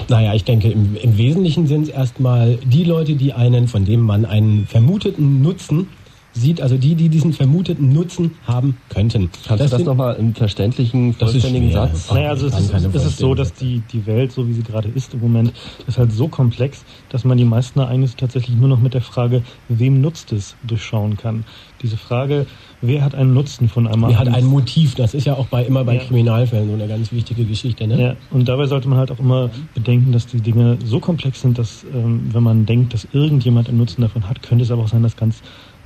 Naja, 0.08 0.34
ich 0.34 0.44
denke, 0.44 0.70
im, 0.70 0.96
im 0.96 1.18
Wesentlichen 1.18 1.66
sind 1.66 1.84
es 1.84 1.88
erstmal 1.88 2.58
die 2.64 2.84
Leute, 2.84 3.14
die 3.14 3.32
einen, 3.32 3.68
von 3.68 3.84
dem 3.84 4.00
man 4.00 4.24
einen 4.24 4.66
vermuteten 4.66 5.42
Nutzen 5.42 5.88
sieht, 6.32 6.60
also 6.60 6.76
die, 6.76 6.94
die 6.94 7.08
diesen 7.08 7.32
vermuteten 7.32 7.92
Nutzen 7.92 8.32
haben 8.46 8.76
könnten. 8.88 9.30
Kannst 9.46 9.64
du 9.64 9.68
das 9.68 9.84
nochmal 9.84 10.16
im 10.16 10.34
verständlichen, 10.34 11.14
Das 11.18 11.34
ist 11.34 11.42
vollständigen. 11.42 11.72
Satz? 11.72 12.10
Naja, 12.10 12.30
also 12.30 12.46
es 12.46 12.58
ist, 12.58 12.72
es 12.94 13.04
ist 13.04 13.18
so, 13.18 13.34
dass 13.34 13.52
die, 13.54 13.82
die 13.92 14.06
Welt, 14.06 14.32
so 14.32 14.48
wie 14.48 14.52
sie 14.54 14.62
gerade 14.62 14.88
ist 14.88 15.14
im 15.14 15.20
Moment, 15.20 15.52
ist 15.86 15.98
halt 15.98 16.12
so 16.12 16.28
komplex, 16.28 16.84
dass 17.10 17.24
man 17.24 17.38
die 17.38 17.44
meisten 17.44 17.80
Ereignisse 17.80 18.16
tatsächlich 18.16 18.56
nur 18.56 18.68
noch 18.68 18.80
mit 18.80 18.94
der 18.94 19.02
Frage, 19.02 19.42
wem 19.68 20.00
nutzt 20.00 20.32
es, 20.32 20.56
durchschauen 20.62 21.16
kann. 21.16 21.44
Diese 21.82 21.96
Frage, 21.96 22.46
wer 22.80 23.04
hat 23.04 23.14
einen 23.14 23.34
Nutzen 23.34 23.68
von 23.68 23.86
einem 23.86 24.08
Wer 24.08 24.18
hat 24.18 24.28
ein? 24.28 24.44
Motiv? 24.44 24.94
Das 24.94 25.14
ist 25.14 25.26
ja 25.26 25.34
auch 25.34 25.46
bei 25.46 25.64
immer 25.64 25.84
bei 25.84 25.94
Ja. 25.96 26.00
Kriminalfällen 26.04 26.68
so 26.68 26.74
eine 26.74 26.88
ganz 26.88 27.12
wichtige 27.12 27.44
Geschichte. 27.44 27.86
Ne? 27.86 28.00
Ja, 28.00 28.16
und 28.30 28.48
dabei 28.48 28.66
sollte 28.66 28.88
man 28.88 28.98
halt 28.98 29.10
auch 29.10 29.18
immer 29.18 29.50
bedenken, 29.74 30.12
dass 30.12 30.26
die 30.26 30.40
Dinge 30.40 30.78
so 30.84 31.00
komplex 31.00 31.40
sind, 31.40 31.58
dass 31.58 31.84
ähm, 31.94 32.28
wenn 32.32 32.42
man 32.42 32.66
denkt, 32.66 32.94
dass 32.94 33.06
irgendjemand 33.12 33.68
einen 33.68 33.78
Nutzen 33.78 34.00
davon 34.02 34.28
hat, 34.28 34.42
könnte 34.42 34.64
es 34.64 34.70
aber 34.70 34.82
auch 34.82 34.88
sein, 34.88 35.02
dass 35.02 35.16
ganz 35.16 35.42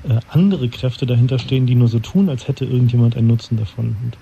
äh, 0.08 0.20
andere 0.28 0.68
Kräfte 0.68 1.06
dahinter 1.06 1.38
stehen, 1.38 1.66
die 1.66 1.74
nur 1.74 1.88
so 1.88 1.98
tun, 1.98 2.28
als 2.28 2.48
hätte 2.48 2.64
irgendjemand 2.64 3.16
einen 3.16 3.26
Nutzen 3.28 3.56
davon. 3.56 3.96
Und 4.02 4.16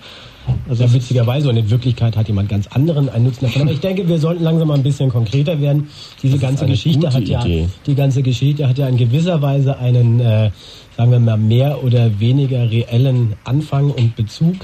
also 0.68 0.84
ja, 0.84 0.92
witzigerweise 0.92 1.48
und 1.48 1.56
in 1.56 1.70
Wirklichkeit 1.70 2.16
hat 2.16 2.28
jemand 2.28 2.48
ganz 2.48 2.66
anderen 2.68 3.08
einen 3.08 3.24
Nutzen 3.24 3.46
davon. 3.46 3.62
Aber 3.62 3.72
ich 3.72 3.80
denke, 3.80 4.08
wir 4.08 4.18
sollten 4.18 4.44
langsam 4.44 4.68
mal 4.68 4.74
ein 4.74 4.82
bisschen 4.82 5.10
konkreter 5.10 5.60
werden. 5.60 5.88
Diese 6.22 6.38
ganze 6.38 6.66
Geschichte 6.66 7.12
hat 7.12 7.26
ja, 7.28 7.44
Idee. 7.44 7.68
die 7.86 7.94
ganze 7.94 8.22
Geschichte 8.22 8.68
hat 8.68 8.78
ja 8.78 8.88
in 8.88 8.96
gewisser 8.96 9.42
Weise 9.42 9.78
einen, 9.78 10.20
äh, 10.20 10.50
sagen 10.96 11.10
wir 11.10 11.18
mal, 11.18 11.36
mehr 11.36 11.82
oder 11.82 12.20
weniger 12.20 12.70
reellen 12.70 13.34
Anfang 13.44 13.90
und 13.90 14.16
Bezug 14.16 14.56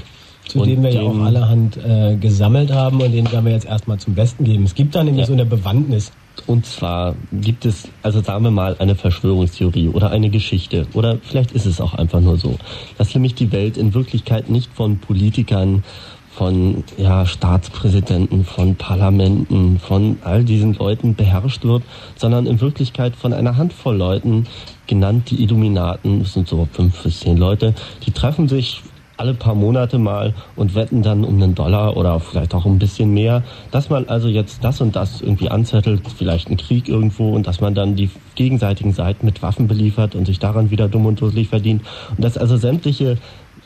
zu 0.51 0.59
und 0.59 0.67
dem 0.67 0.83
wir 0.83 0.91
ja 0.93 1.01
auch 1.01 1.17
allerhand 1.19 1.77
äh, 1.77 2.15
gesammelt 2.15 2.71
haben 2.71 3.01
und 3.01 3.11
den 3.11 3.31
werden 3.31 3.45
wir 3.45 3.53
jetzt 3.53 3.65
erstmal 3.65 3.97
zum 3.97 4.15
Besten 4.15 4.43
geben. 4.43 4.63
Es 4.63 4.75
gibt 4.75 4.95
da 4.95 5.03
nämlich 5.03 5.21
ja. 5.21 5.27
so 5.27 5.33
eine 5.33 5.45
Bewandtnis. 5.45 6.11
Und 6.47 6.65
zwar 6.65 7.15
gibt 7.33 7.65
es, 7.65 7.89
also 8.03 8.21
sagen 8.21 8.43
wir 8.43 8.51
mal, 8.51 8.75
eine 8.79 8.95
Verschwörungstheorie 8.95 9.89
oder 9.89 10.11
eine 10.11 10.29
Geschichte 10.29 10.87
oder 10.93 11.17
vielleicht 11.21 11.51
ist 11.51 11.65
es 11.65 11.81
auch 11.81 11.93
einfach 11.93 12.21
nur 12.21 12.37
so, 12.37 12.55
dass 12.97 13.13
nämlich 13.13 13.35
die 13.35 13.51
Welt 13.51 13.77
in 13.77 13.93
Wirklichkeit 13.93 14.49
nicht 14.49 14.71
von 14.73 14.97
Politikern, 14.97 15.83
von 16.31 16.85
ja, 16.97 17.25
Staatspräsidenten, 17.25 18.45
von 18.45 18.75
Parlamenten, 18.75 19.79
von 19.79 20.17
all 20.23 20.45
diesen 20.45 20.73
Leuten 20.73 21.15
beherrscht 21.15 21.65
wird, 21.65 21.83
sondern 22.15 22.45
in 22.45 22.61
Wirklichkeit 22.61 23.15
von 23.15 23.33
einer 23.33 23.57
Handvoll 23.57 23.97
Leuten, 23.97 24.47
genannt 24.87 25.29
die 25.29 25.43
Illuminaten, 25.43 26.19
das 26.19 26.33
sind 26.33 26.47
so 26.47 26.67
fünf 26.71 27.03
bis 27.03 27.19
zehn 27.19 27.37
Leute, 27.37 27.73
die 28.05 28.11
treffen 28.11 28.47
sich 28.47 28.81
alle 29.17 29.33
paar 29.33 29.55
Monate 29.55 29.97
mal 29.97 30.33
und 30.55 30.75
wetten 30.75 31.03
dann 31.03 31.23
um 31.23 31.35
einen 31.35 31.55
Dollar 31.55 31.95
oder 31.97 32.19
vielleicht 32.19 32.53
auch 32.55 32.65
ein 32.65 32.79
bisschen 32.79 33.13
mehr, 33.13 33.43
dass 33.71 33.89
man 33.89 34.07
also 34.07 34.27
jetzt 34.27 34.63
das 34.63 34.81
und 34.81 34.95
das 34.95 35.21
irgendwie 35.21 35.49
anzettelt, 35.49 36.01
vielleicht 36.17 36.47
einen 36.47 36.57
Krieg 36.57 36.87
irgendwo 36.87 37.31
und 37.31 37.47
dass 37.47 37.61
man 37.61 37.75
dann 37.75 37.95
die 37.95 38.09
gegenseitigen 38.35 38.93
Seiten 38.93 39.25
mit 39.25 39.41
Waffen 39.41 39.67
beliefert 39.67 40.15
und 40.15 40.25
sich 40.25 40.39
daran 40.39 40.71
wieder 40.71 40.87
dumm 40.87 41.05
und 41.05 41.21
dusselig 41.21 41.49
verdient. 41.49 41.83
Und 42.15 42.23
dass 42.23 42.37
also 42.37 42.57
sämtliche 42.57 43.17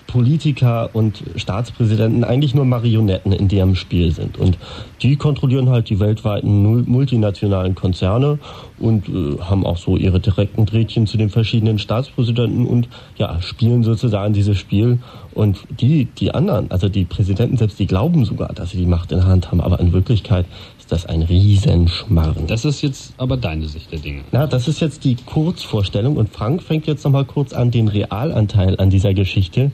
Politiker 0.07 0.89
und 0.93 1.24
Staatspräsidenten 1.35 2.24
eigentlich 2.24 2.55
nur 2.55 2.65
Marionetten 2.65 3.31
in 3.31 3.47
deren 3.47 3.75
Spiel 3.75 4.12
sind. 4.12 4.38
Und 4.38 4.57
die 5.01 5.15
kontrollieren 5.15 5.69
halt 5.69 5.89
die 5.89 6.00
weltweiten 6.00 6.63
multinationalen 6.88 7.75
Konzerne 7.75 8.39
und 8.77 9.09
äh, 9.09 9.39
haben 9.41 9.65
auch 9.65 9.77
so 9.77 9.97
ihre 9.97 10.19
direkten 10.19 10.65
Drähtchen 10.65 11.07
zu 11.07 11.17
den 11.17 11.29
verschiedenen 11.29 11.79
Staatspräsidenten 11.79 12.65
und 12.65 12.88
ja, 13.17 13.41
spielen 13.41 13.83
sozusagen 13.83 14.33
dieses 14.33 14.57
Spiel. 14.57 15.00
Und 15.33 15.59
die, 15.69 16.05
die 16.05 16.33
anderen, 16.33 16.71
also 16.71 16.88
die 16.88 17.03
Präsidenten 17.03 17.57
selbst, 17.57 17.77
die 17.79 17.88
glauben 17.88 18.24
sogar, 18.24 18.53
dass 18.53 18.71
sie 18.71 18.77
die 18.77 18.85
Macht 18.85 19.12
in 19.12 19.19
der 19.19 19.27
Hand 19.27 19.51
haben, 19.51 19.59
aber 19.59 19.79
in 19.79 19.91
Wirklichkeit 19.91 20.45
ist 20.86 20.92
das 20.92 21.06
ein 21.08 21.24
Riesenschmarrn. 21.24 22.46
Das 22.46 22.63
ist 22.63 22.84
jetzt 22.84 23.15
aber 23.18 23.38
deine 23.38 23.68
Sicht 23.68 23.92
der 23.92 23.98
Dinge. 23.98 24.22
Na, 24.32 24.46
das 24.46 24.68
ist 24.68 24.82
jetzt 24.82 25.04
die 25.04 25.15
Kurzvorstellung 25.15 26.15
und 26.15 26.30
Frank 26.30 26.62
fängt 26.62 26.86
jetzt 26.86 27.04
nochmal 27.04 27.25
kurz 27.25 27.54
an, 27.54 27.72
den 27.72 27.88
Realanteil 27.88 28.80
an 28.80 28.92
dieser 28.92 29.15
Geschichte, 29.15 29.72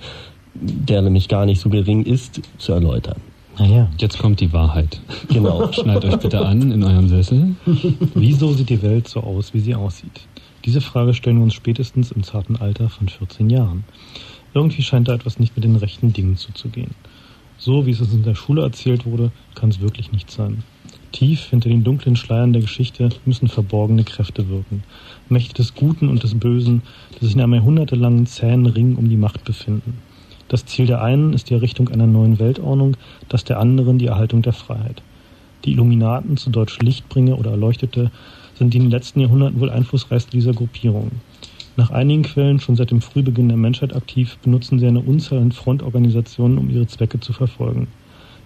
der 0.53 1.01
nämlich 1.01 1.27
gar 1.27 1.45
nicht 1.45 1.59
so 1.59 1.69
gering 1.69 2.05
ist, 2.05 2.39
zu 2.57 2.71
erläutern. 2.71 3.17
Naja. 3.59 3.89
Jetzt 3.97 4.19
kommt 4.19 4.39
die 4.39 4.53
Wahrheit. 4.53 5.01
Genau. 5.27 5.69
Schneid 5.73 6.05
euch 6.05 6.15
bitte 6.15 6.45
an 6.45 6.71
in 6.71 6.81
eurem 6.81 7.09
Sessel. 7.09 7.55
Wieso 8.15 8.53
sieht 8.53 8.69
die 8.69 8.81
Welt 8.81 9.09
so 9.09 9.19
aus, 9.19 9.53
wie 9.53 9.59
sie 9.59 9.75
aussieht? 9.75 10.21
Diese 10.63 10.79
Frage 10.79 11.13
stellen 11.13 11.39
wir 11.39 11.43
uns 11.43 11.55
spätestens 11.55 12.13
im 12.13 12.23
zarten 12.23 12.55
Alter 12.55 12.87
von 12.87 13.09
14 13.09 13.49
Jahren. 13.49 13.83
Irgendwie 14.53 14.81
scheint 14.81 15.09
da 15.09 15.13
etwas 15.13 15.39
nicht 15.39 15.57
mit 15.57 15.65
den 15.65 15.75
rechten 15.75 16.13
Dingen 16.13 16.37
zuzugehen. 16.37 16.91
So 17.57 17.85
wie 17.85 17.91
es 17.91 17.99
uns 17.99 18.13
in 18.13 18.23
der 18.23 18.35
Schule 18.35 18.61
erzählt 18.61 19.05
wurde, 19.05 19.31
kann 19.55 19.69
es 19.69 19.81
wirklich 19.81 20.13
nicht 20.13 20.31
sein. 20.31 20.63
Tief 21.11 21.49
hinter 21.49 21.69
den 21.69 21.83
dunklen 21.83 22.15
Schleiern 22.15 22.53
der 22.53 22.61
Geschichte 22.61 23.09
müssen 23.25 23.47
verborgene 23.47 24.03
Kräfte 24.03 24.49
wirken. 24.49 24.83
Mächte 25.29 25.55
des 25.55 25.75
Guten 25.75 26.07
und 26.07 26.23
des 26.23 26.39
Bösen, 26.39 26.83
die 27.19 27.25
sich 27.25 27.35
in 27.35 27.41
einem 27.41 27.55
jahrhundertelangen 27.55 28.25
zähen 28.25 28.65
Ring 28.65 28.95
um 28.95 29.09
die 29.09 29.17
Macht 29.17 29.43
befinden. 29.43 29.97
Das 30.47 30.65
Ziel 30.65 30.85
der 30.85 31.01
einen 31.01 31.33
ist 31.33 31.49
die 31.49 31.53
Errichtung 31.53 31.89
einer 31.89 32.07
neuen 32.07 32.39
Weltordnung, 32.39 32.97
das 33.29 33.43
der 33.43 33.59
anderen 33.59 33.97
die 33.97 34.07
Erhaltung 34.07 34.41
der 34.41 34.53
Freiheit. 34.53 35.01
Die 35.65 35.71
Illuminaten, 35.71 36.37
zu 36.37 36.49
Deutsch 36.49 36.79
Lichtbringer 36.79 37.37
oder 37.37 37.51
Erleuchtete, 37.51 38.11
sind 38.55 38.73
die 38.73 38.77
in 38.77 38.85
den 38.85 38.91
letzten 38.91 39.19
Jahrhunderten 39.19 39.59
wohl 39.59 39.69
einflussreichste 39.69 40.31
dieser 40.31 40.53
Gruppierungen. 40.53 41.21
Nach 41.77 41.89
einigen 41.89 42.23
Quellen 42.23 42.59
schon 42.59 42.75
seit 42.75 42.91
dem 42.91 43.01
Frühbeginn 43.01 43.47
der 43.47 43.57
Menschheit 43.57 43.95
aktiv, 43.95 44.37
benutzen 44.43 44.79
sie 44.79 44.87
eine 44.87 44.99
Unzahl 44.99 45.39
an 45.39 45.51
Frontorganisationen, 45.51 46.57
um 46.57 46.69
ihre 46.69 46.87
Zwecke 46.87 47.19
zu 47.19 47.31
verfolgen. 47.31 47.87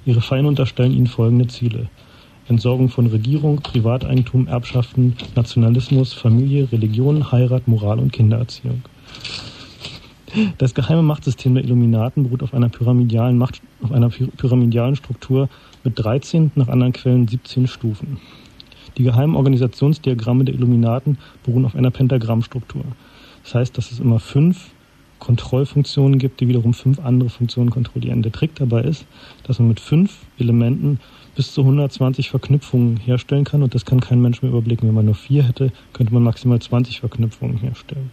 Ihre 0.05 0.21
Feinde 0.21 0.47
unterstellen 0.47 0.93
ihnen 0.93 1.07
folgende 1.07 1.47
Ziele. 1.47 1.89
Entsorgung 2.47 2.89
von 2.89 3.07
Regierung, 3.07 3.61
Privateigentum, 3.61 4.47
Erbschaften, 4.47 5.15
Nationalismus, 5.35 6.13
Familie, 6.13 6.71
Religion, 6.71 7.31
Heirat, 7.31 7.67
Moral 7.67 7.99
und 7.99 8.13
Kindererziehung. 8.13 8.83
Das 10.57 10.75
geheime 10.75 11.01
Machtsystem 11.01 11.55
der 11.55 11.63
Illuminaten 11.63 12.23
beruht 12.23 12.43
auf 12.43 12.53
einer 12.53 12.69
pyramidalen 12.69 13.37
Macht, 13.37 13.61
auf 13.81 13.91
einer 13.91 14.09
pyramidalen 14.09 14.95
Struktur 14.95 15.49
mit 15.83 15.97
13, 15.97 16.51
nach 16.55 16.67
anderen 16.67 16.93
Quellen 16.93 17.27
17 17.27 17.67
Stufen. 17.67 18.17
Die 18.97 19.03
geheimen 19.03 19.35
Organisationsdiagramme 19.35 20.45
der 20.45 20.55
Illuminaten 20.55 21.17
beruhen 21.43 21.65
auf 21.65 21.75
einer 21.75 21.91
Pentagrammstruktur. 21.91 22.83
Das 23.43 23.55
heißt, 23.55 23.77
dass 23.77 23.91
es 23.91 23.99
immer 23.99 24.19
fünf 24.19 24.71
Kontrollfunktionen 25.19 26.19
gibt, 26.19 26.39
die 26.39 26.47
wiederum 26.47 26.73
fünf 26.73 26.99
andere 26.99 27.29
Funktionen 27.29 27.69
kontrollieren. 27.69 28.21
Der 28.21 28.31
Trick 28.31 28.55
dabei 28.55 28.81
ist, 28.81 29.05
dass 29.43 29.59
man 29.59 29.69
mit 29.69 29.79
fünf 29.79 30.17
Elementen 30.37 30.99
bis 31.35 31.53
zu 31.53 31.61
120 31.61 32.29
Verknüpfungen 32.29 32.97
herstellen 32.97 33.43
kann 33.43 33.63
und 33.63 33.75
das 33.75 33.85
kann 33.85 33.99
kein 33.99 34.21
Mensch 34.21 34.41
mehr 34.41 34.51
überblicken. 34.51 34.87
Wenn 34.87 34.95
man 34.95 35.05
nur 35.05 35.15
vier 35.15 35.43
hätte, 35.43 35.71
könnte 35.93 36.13
man 36.13 36.23
maximal 36.23 36.59
20 36.59 37.01
Verknüpfungen 37.01 37.57
herstellen. 37.57 38.11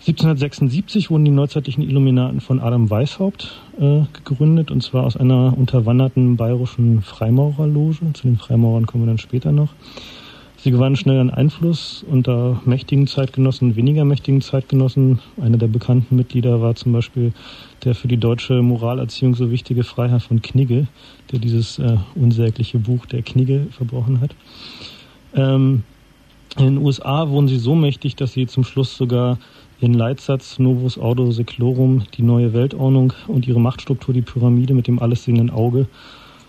1776 0.00 1.10
wurden 1.10 1.24
die 1.24 1.30
neuzeitlichen 1.30 1.82
Illuminaten 1.82 2.40
von 2.40 2.58
Adam 2.58 2.90
Weishaupt 2.90 3.60
äh, 3.78 4.00
gegründet 4.24 4.72
und 4.72 4.82
zwar 4.82 5.04
aus 5.04 5.16
einer 5.16 5.56
unterwanderten 5.56 6.36
bayerischen 6.36 7.02
Freimaurerloge. 7.02 8.12
Zu 8.12 8.22
den 8.24 8.36
Freimaurern 8.36 8.86
kommen 8.86 9.04
wir 9.04 9.08
dann 9.08 9.18
später 9.18 9.52
noch. 9.52 9.68
Sie 10.62 10.70
gewannen 10.70 10.94
schnell 10.94 11.18
an 11.18 11.30
Einfluss 11.30 12.04
unter 12.08 12.62
mächtigen 12.64 13.08
Zeitgenossen, 13.08 13.74
weniger 13.74 14.04
mächtigen 14.04 14.40
Zeitgenossen. 14.40 15.18
Einer 15.40 15.56
der 15.56 15.66
bekannten 15.66 16.14
Mitglieder 16.14 16.60
war 16.60 16.76
zum 16.76 16.92
Beispiel 16.92 17.32
der 17.82 17.96
für 17.96 18.06
die 18.06 18.16
deutsche 18.16 18.62
Moralerziehung 18.62 19.34
so 19.34 19.50
wichtige 19.50 19.82
Freiherr 19.82 20.20
von 20.20 20.40
Knigge, 20.40 20.86
der 21.32 21.40
dieses 21.40 21.80
äh, 21.80 21.96
unsägliche 22.14 22.78
Buch 22.78 23.06
der 23.06 23.22
Knigge 23.22 23.66
verbrochen 23.72 24.20
hat. 24.20 24.36
Ähm, 25.34 25.82
in 26.56 26.66
den 26.66 26.78
USA 26.78 27.28
wurden 27.28 27.48
sie 27.48 27.58
so 27.58 27.74
mächtig, 27.74 28.14
dass 28.14 28.32
sie 28.32 28.46
zum 28.46 28.62
Schluss 28.62 28.96
sogar 28.96 29.38
ihren 29.80 29.94
Leitsatz 29.94 30.60
Novus 30.60 30.96
Ordo 30.96 31.32
Seclorum, 31.32 32.04
die 32.16 32.22
neue 32.22 32.52
Weltordnung 32.52 33.14
und 33.26 33.48
ihre 33.48 33.58
Machtstruktur, 33.58 34.14
die 34.14 34.22
Pyramide 34.22 34.74
mit 34.74 34.86
dem 34.86 35.00
allessehenden 35.00 35.50
Auge, 35.50 35.88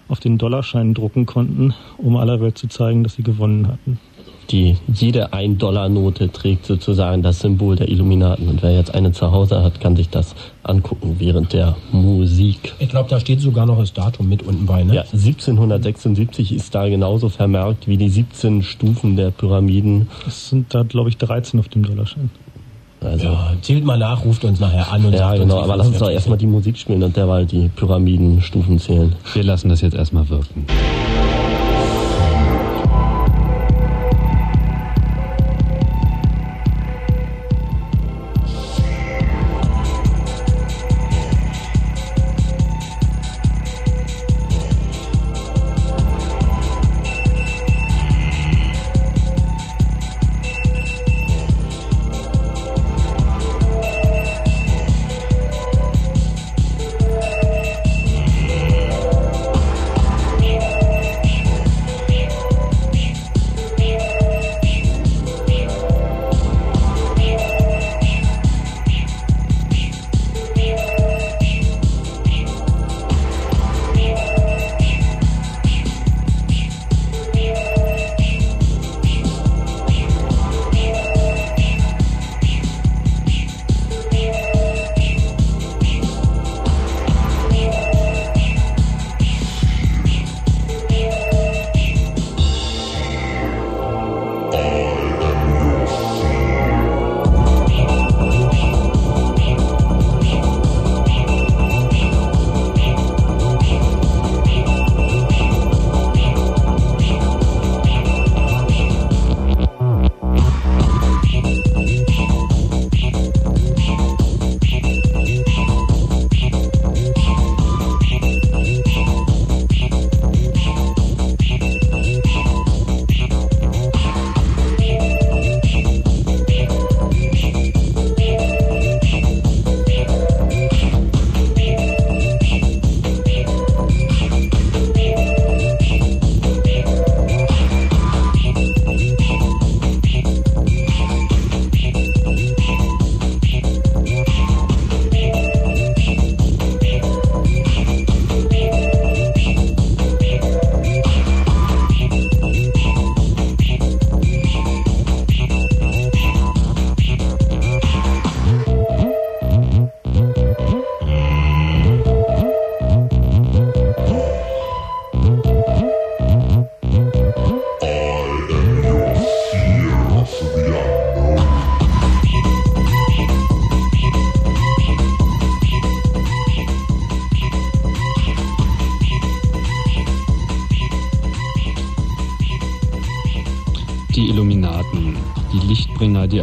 auf 0.07 0.19
den 0.19 0.37
Dollarschein 0.37 0.93
drucken 0.93 1.25
konnten, 1.25 1.73
um 1.97 2.17
aller 2.17 2.39
Welt 2.41 2.57
zu 2.57 2.67
zeigen, 2.67 3.03
dass 3.03 3.13
sie 3.13 3.23
gewonnen 3.23 3.67
hatten. 3.67 3.99
Die, 4.49 4.75
jede 4.93 5.33
Ein-Dollar-Note 5.33 6.31
trägt 6.31 6.65
sozusagen 6.65 7.21
das 7.21 7.39
Symbol 7.39 7.75
der 7.75 7.87
Illuminaten. 7.87 8.49
Und 8.49 8.61
wer 8.61 8.73
jetzt 8.73 8.93
eine 8.93 9.11
zu 9.11 9.31
Hause 9.31 9.63
hat, 9.63 9.79
kann 9.79 9.95
sich 9.95 10.09
das 10.09 10.35
angucken 10.63 11.15
während 11.19 11.53
der 11.53 11.77
Musik. 11.91 12.73
Ich 12.79 12.89
glaube, 12.89 13.09
da 13.09 13.19
steht 13.19 13.39
sogar 13.39 13.65
noch 13.65 13.79
das 13.79 13.93
Datum 13.93 14.29
mit 14.29 14.43
unten 14.43 14.65
bei, 14.65 14.83
ne? 14.83 14.95
Ja, 14.95 15.01
1776 15.03 16.53
ist 16.53 16.75
da 16.75 16.87
genauso 16.89 17.29
vermerkt 17.29 17.87
wie 17.87 17.97
die 17.97 18.09
17 18.09 18.63
Stufen 18.63 19.15
der 19.15 19.31
Pyramiden. 19.31 20.09
Es 20.27 20.49
sind 20.49 20.73
da, 20.73 20.83
glaube 20.83 21.09
ich, 21.09 21.17
13 21.17 21.59
auf 21.59 21.69
dem 21.69 21.83
Dollarschein. 21.83 22.29
Also, 23.03 23.25
ja, 23.25 23.53
zählt 23.61 23.85
mal 23.85 23.97
nach, 23.97 24.23
ruft 24.23 24.43
uns 24.45 24.59
nachher 24.59 24.91
an 24.91 25.05
und 25.05 25.13
ja, 25.13 25.19
sagt 25.19 25.39
genau, 25.39 25.55
uns, 25.55 25.63
aber 25.63 25.77
lass 25.77 25.87
uns 25.87 25.97
doch 25.99 26.09
erstmal 26.09 26.37
die 26.37 26.47
Musik 26.47 26.77
spielen 26.77 27.03
und 27.03 27.15
derweil 27.15 27.45
die 27.45 27.69
Pyramidenstufen 27.75 28.79
zählen. 28.79 29.13
Wir 29.33 29.43
lassen 29.43 29.69
das 29.69 29.81
jetzt 29.81 29.95
erstmal 29.95 30.27
wirken. 30.29 30.65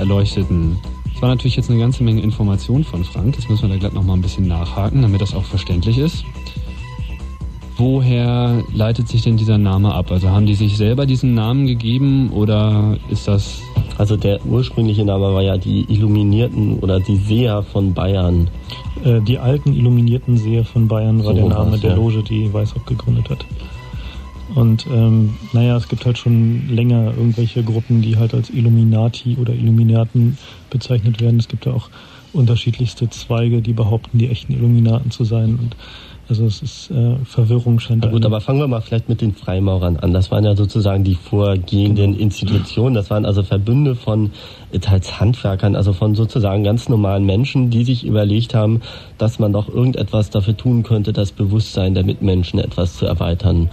Erleuchteten. 0.00 0.76
Das 1.12 1.22
war 1.22 1.28
natürlich 1.28 1.56
jetzt 1.56 1.70
eine 1.70 1.78
ganze 1.78 2.02
Menge 2.02 2.22
Information 2.22 2.82
von 2.82 3.04
Frank. 3.04 3.36
Jetzt 3.36 3.48
müssen 3.48 3.62
wir 3.62 3.68
da 3.68 3.76
gleich 3.76 3.92
nochmal 3.92 4.16
ein 4.16 4.22
bisschen 4.22 4.48
nachhaken, 4.48 5.02
damit 5.02 5.20
das 5.20 5.34
auch 5.34 5.44
verständlich 5.44 5.98
ist. 5.98 6.24
Woher 7.76 8.62
leitet 8.74 9.08
sich 9.08 9.22
denn 9.22 9.36
dieser 9.36 9.56
Name 9.56 9.94
ab? 9.94 10.10
Also 10.10 10.28
haben 10.28 10.46
die 10.46 10.54
sich 10.54 10.76
selber 10.76 11.06
diesen 11.06 11.34
Namen 11.34 11.66
gegeben 11.66 12.30
oder 12.30 12.96
ist 13.10 13.28
das... 13.28 13.62
Also 13.96 14.16
der 14.16 14.44
ursprüngliche 14.46 15.04
Name 15.04 15.34
war 15.34 15.42
ja 15.42 15.58
die 15.58 15.84
Illuminierten 15.88 16.78
oder 16.78 17.00
die 17.00 17.16
Seher 17.16 17.62
von 17.62 17.92
Bayern. 17.92 18.48
Äh, 19.04 19.20
die 19.20 19.38
alten 19.38 19.74
Illuminierten 19.74 20.38
Seher 20.38 20.64
von 20.64 20.88
Bayern 20.88 21.18
war 21.18 21.34
so 21.34 21.40
der 21.40 21.48
Name 21.48 21.78
der 21.78 21.96
Loge, 21.96 22.22
die 22.22 22.52
Weishaupt 22.52 22.86
gegründet 22.86 23.28
hat. 23.28 23.44
Und 24.54 24.86
ähm, 24.86 25.34
naja, 25.52 25.76
es 25.76 25.88
gibt 25.88 26.04
halt 26.06 26.18
schon 26.18 26.68
länger 26.68 27.14
irgendwelche 27.16 27.62
Gruppen, 27.62 28.02
die 28.02 28.16
halt 28.16 28.34
als 28.34 28.50
Illuminati 28.50 29.36
oder 29.40 29.52
Illuminaten 29.52 30.38
bezeichnet 30.70 31.20
werden. 31.20 31.38
Es 31.38 31.48
gibt 31.48 31.66
ja 31.66 31.72
auch 31.72 31.88
unterschiedlichste 32.32 33.08
Zweige, 33.10 33.62
die 33.62 33.72
behaupten, 33.72 34.18
die 34.18 34.28
echten 34.28 34.52
Illuminaten 34.52 35.10
zu 35.10 35.24
sein. 35.24 35.58
Und 35.60 35.76
also 36.28 36.46
es 36.46 36.62
ist 36.62 36.90
äh, 36.92 37.16
Verwirrung 37.24 37.80
scheint. 37.80 38.04
Na 38.04 38.10
gut, 38.10 38.24
aber 38.24 38.40
fangen 38.40 38.60
wir 38.60 38.68
mal 38.68 38.80
vielleicht 38.80 39.08
mit 39.08 39.20
den 39.20 39.34
Freimaurern 39.34 39.96
an. 39.96 40.12
Das 40.12 40.30
waren 40.30 40.44
ja 40.44 40.54
sozusagen 40.54 41.02
die 41.02 41.16
vorgehenden 41.16 42.12
genau. 42.12 42.22
Institutionen. 42.22 42.94
Das 42.94 43.10
waren 43.10 43.26
also 43.26 43.42
Verbünde 43.42 43.96
von 43.96 44.30
äh, 44.70 44.78
teils 44.78 45.18
Handwerkern, 45.18 45.74
also 45.74 45.92
von 45.92 46.14
sozusagen 46.14 46.62
ganz 46.62 46.88
normalen 46.88 47.26
Menschen, 47.26 47.70
die 47.70 47.82
sich 47.82 48.06
überlegt 48.06 48.54
haben, 48.54 48.80
dass 49.18 49.40
man 49.40 49.52
doch 49.52 49.68
irgendetwas 49.68 50.30
dafür 50.30 50.56
tun 50.56 50.84
könnte, 50.84 51.12
das 51.12 51.32
Bewusstsein 51.32 51.94
der 51.94 52.04
Mitmenschen 52.04 52.60
etwas 52.60 52.96
zu 52.96 53.06
erweitern. 53.06 53.68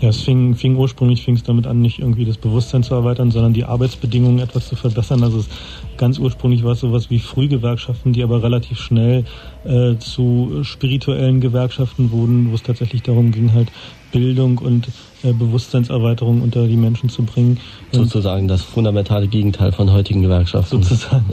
Ja, 0.00 0.10
es 0.10 0.20
fing, 0.20 0.54
fing 0.54 0.76
ursprünglich 0.76 1.24
fing 1.24 1.36
es 1.36 1.42
damit 1.42 1.66
an, 1.66 1.80
nicht 1.80 2.00
irgendwie 2.00 2.26
das 2.26 2.36
Bewusstsein 2.36 2.82
zu 2.82 2.94
erweitern, 2.94 3.30
sondern 3.30 3.54
die 3.54 3.64
Arbeitsbedingungen 3.64 4.40
etwas 4.40 4.68
zu 4.68 4.76
verbessern. 4.76 5.22
Also 5.22 5.38
es, 5.38 5.48
ganz 5.96 6.18
ursprünglich 6.18 6.64
war 6.64 6.72
es 6.72 6.80
sowas 6.80 7.08
wie 7.08 7.18
Frühgewerkschaften, 7.18 8.12
die 8.12 8.22
aber 8.22 8.42
relativ 8.42 8.78
schnell 8.78 9.24
äh, 9.64 9.96
zu 9.96 10.62
spirituellen 10.64 11.40
Gewerkschaften 11.40 12.10
wurden, 12.10 12.50
wo 12.50 12.54
es 12.54 12.62
tatsächlich 12.62 13.02
darum 13.02 13.32
ging, 13.32 13.54
halt 13.54 13.72
Bildung 14.12 14.58
und 14.58 14.88
äh, 15.22 15.32
Bewusstseinserweiterung 15.32 16.42
unter 16.42 16.66
die 16.66 16.76
Menschen 16.76 17.08
zu 17.08 17.22
bringen. 17.22 17.58
Sozusagen 17.90 18.48
das 18.48 18.62
fundamentale 18.62 19.28
Gegenteil 19.28 19.72
von 19.72 19.90
heutigen 19.92 20.20
Gewerkschaften. 20.22 20.82
Sozusagen. 20.82 21.24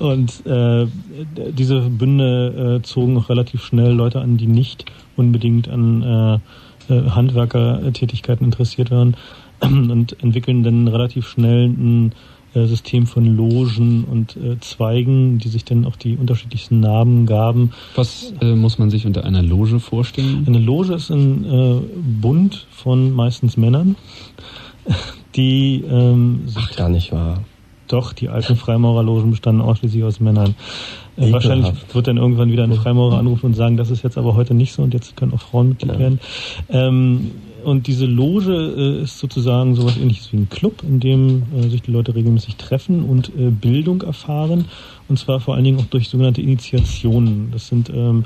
Und 0.00 0.46
äh, 0.46 0.86
diese 1.52 1.80
Bünde 1.82 2.80
äh, 2.80 2.82
zogen 2.82 3.16
auch 3.18 3.28
relativ 3.28 3.64
schnell 3.64 3.92
Leute 3.92 4.20
an, 4.20 4.36
die 4.36 4.46
nicht 4.46 4.84
unbedingt 5.16 5.68
an 5.68 6.02
äh, 6.02 6.38
Handwerkertätigkeiten 6.94 8.44
interessiert 8.44 8.90
waren 8.90 9.16
und 9.60 10.22
entwickeln 10.22 10.62
dann 10.62 10.88
relativ 10.88 11.28
schnell 11.28 11.68
ein 11.68 12.12
äh, 12.52 12.66
System 12.66 13.06
von 13.06 13.24
Logen 13.24 14.04
und 14.04 14.36
äh, 14.36 14.58
Zweigen, 14.58 15.38
die 15.38 15.48
sich 15.48 15.64
dann 15.64 15.84
auch 15.84 15.94
die 15.94 16.16
unterschiedlichsten 16.16 16.80
Namen 16.80 17.26
gaben. 17.26 17.72
Was 17.94 18.34
äh, 18.40 18.56
muss 18.56 18.76
man 18.78 18.90
sich 18.90 19.06
unter 19.06 19.24
einer 19.24 19.42
Loge 19.42 19.78
vorstellen? 19.78 20.44
Eine 20.48 20.58
Loge 20.58 20.94
ist 20.94 21.10
ein 21.10 21.44
äh, 21.44 21.80
Bund 22.20 22.66
von 22.72 23.12
meistens 23.12 23.56
Männern, 23.56 23.94
die 25.36 25.84
ähm, 25.88 26.44
Ach, 26.56 26.74
gar 26.74 26.88
nicht 26.88 27.12
wahr. 27.12 27.44
Doch, 27.86 28.12
die 28.12 28.28
alten 28.28 28.56
Freimaurerlogen 28.56 29.30
bestanden 29.30 29.62
ausschließlich 29.62 30.04
aus 30.04 30.20
Männern. 30.20 30.54
Äh, 31.20 31.32
wahrscheinlich 31.32 31.72
wird 31.92 32.06
dann 32.06 32.16
irgendwann 32.16 32.50
wieder 32.50 32.64
ein 32.64 32.72
Freimaurer 32.72 33.18
anrufen 33.18 33.46
und 33.46 33.54
sagen, 33.54 33.76
das 33.76 33.90
ist 33.90 34.02
jetzt 34.02 34.16
aber 34.16 34.34
heute 34.34 34.54
nicht 34.54 34.72
so 34.72 34.82
und 34.82 34.94
jetzt 34.94 35.16
können 35.16 35.32
auch 35.34 35.40
Frauen 35.40 35.70
Mitglied 35.70 35.92
ja. 35.92 35.98
werden. 35.98 36.20
Ähm, 36.70 37.30
und 37.62 37.86
diese 37.86 38.06
Loge 38.06 38.54
äh, 38.54 39.02
ist 39.02 39.18
sozusagen 39.18 39.74
sowas 39.74 39.96
ähnliches 39.98 40.32
wie 40.32 40.38
ein 40.38 40.48
Club, 40.48 40.82
in 40.82 40.98
dem 40.98 41.42
äh, 41.54 41.68
sich 41.68 41.82
die 41.82 41.90
Leute 41.90 42.14
regelmäßig 42.14 42.56
treffen 42.56 43.04
und 43.04 43.28
äh, 43.28 43.50
Bildung 43.50 44.02
erfahren. 44.02 44.64
Und 45.08 45.18
zwar 45.18 45.40
vor 45.40 45.54
allen 45.54 45.64
Dingen 45.64 45.78
auch 45.78 45.86
durch 45.86 46.08
sogenannte 46.08 46.40
Initiationen. 46.40 47.50
Das 47.52 47.68
sind 47.68 47.90
ähm, 47.90 48.24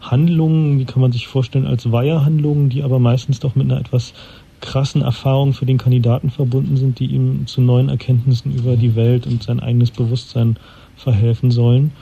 Handlungen, 0.00 0.78
die 0.78 0.84
kann 0.84 1.00
man 1.00 1.12
sich 1.12 1.28
vorstellen 1.28 1.66
als 1.66 1.92
Weiherhandlungen, 1.92 2.70
die 2.70 2.82
aber 2.82 2.98
meistens 2.98 3.38
doch 3.38 3.54
mit 3.54 3.70
einer 3.70 3.80
etwas 3.80 4.14
krassen 4.60 5.02
Erfahrung 5.02 5.52
für 5.52 5.66
den 5.66 5.78
Kandidaten 5.78 6.30
verbunden 6.30 6.76
sind, 6.76 6.98
die 6.98 7.06
ihm 7.06 7.46
zu 7.46 7.60
neuen 7.60 7.88
Erkenntnissen 7.88 8.52
über 8.52 8.76
die 8.76 8.94
Welt 8.96 9.26
und 9.26 9.42
sein 9.42 9.60
eigenes 9.60 9.90
Bewusstsein 9.90 10.56
verhelfen 10.96 11.50
sollen. 11.50 11.92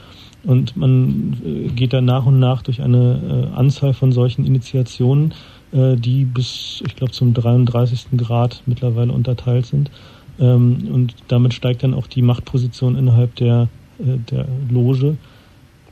Und 0.43 0.75
man 0.75 1.37
äh, 1.45 1.67
geht 1.69 1.93
dann 1.93 2.05
nach 2.05 2.25
und 2.25 2.39
nach 2.39 2.61
durch 2.61 2.81
eine 2.81 3.49
äh, 3.53 3.55
Anzahl 3.55 3.93
von 3.93 4.11
solchen 4.11 4.45
Initiationen, 4.45 5.33
äh, 5.71 5.95
die 5.95 6.25
bis, 6.25 6.81
ich 6.85 6.95
glaube, 6.95 7.11
zum 7.11 7.33
33. 7.33 8.17
Grad 8.17 8.63
mittlerweile 8.65 9.11
unterteilt 9.11 9.67
sind. 9.67 9.91
Ähm, 10.39 10.87
und 10.91 11.15
damit 11.27 11.53
steigt 11.53 11.83
dann 11.83 11.93
auch 11.93 12.07
die 12.07 12.21
Machtposition 12.21 12.95
innerhalb 12.97 13.35
der, 13.35 13.67
der 13.99 14.47
Loge. 14.69 15.17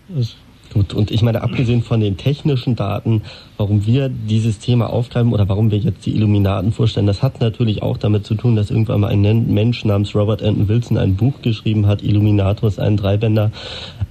Das 0.07 0.35
Gut, 0.73 0.93
und 0.93 1.09
ich 1.09 1.23
meine, 1.23 1.41
abgesehen 1.41 1.81
von 1.81 1.99
den 1.99 2.17
technischen 2.17 2.75
Daten, 2.75 3.23
warum 3.57 3.87
wir 3.87 4.07
dieses 4.07 4.59
Thema 4.59 4.91
aufgreifen 4.91 5.33
oder 5.33 5.49
warum 5.49 5.71
wir 5.71 5.79
jetzt 5.79 6.05
die 6.05 6.15
Illuminaten 6.15 6.71
vorstellen, 6.71 7.07
das 7.07 7.23
hat 7.23 7.41
natürlich 7.41 7.81
auch 7.81 7.97
damit 7.97 8.25
zu 8.25 8.35
tun, 8.35 8.55
dass 8.55 8.69
irgendwann 8.69 9.01
mal 9.01 9.07
ein 9.07 9.51
Mensch 9.51 9.83
namens 9.83 10.13
Robert 10.13 10.43
Anton 10.43 10.67
Wilson 10.67 10.97
ein 10.97 11.15
Buch 11.15 11.41
geschrieben 11.41 11.87
hat, 11.87 12.03
Illuminatus, 12.03 12.77
ein 12.77 12.97
Dreibänder, 12.97 13.51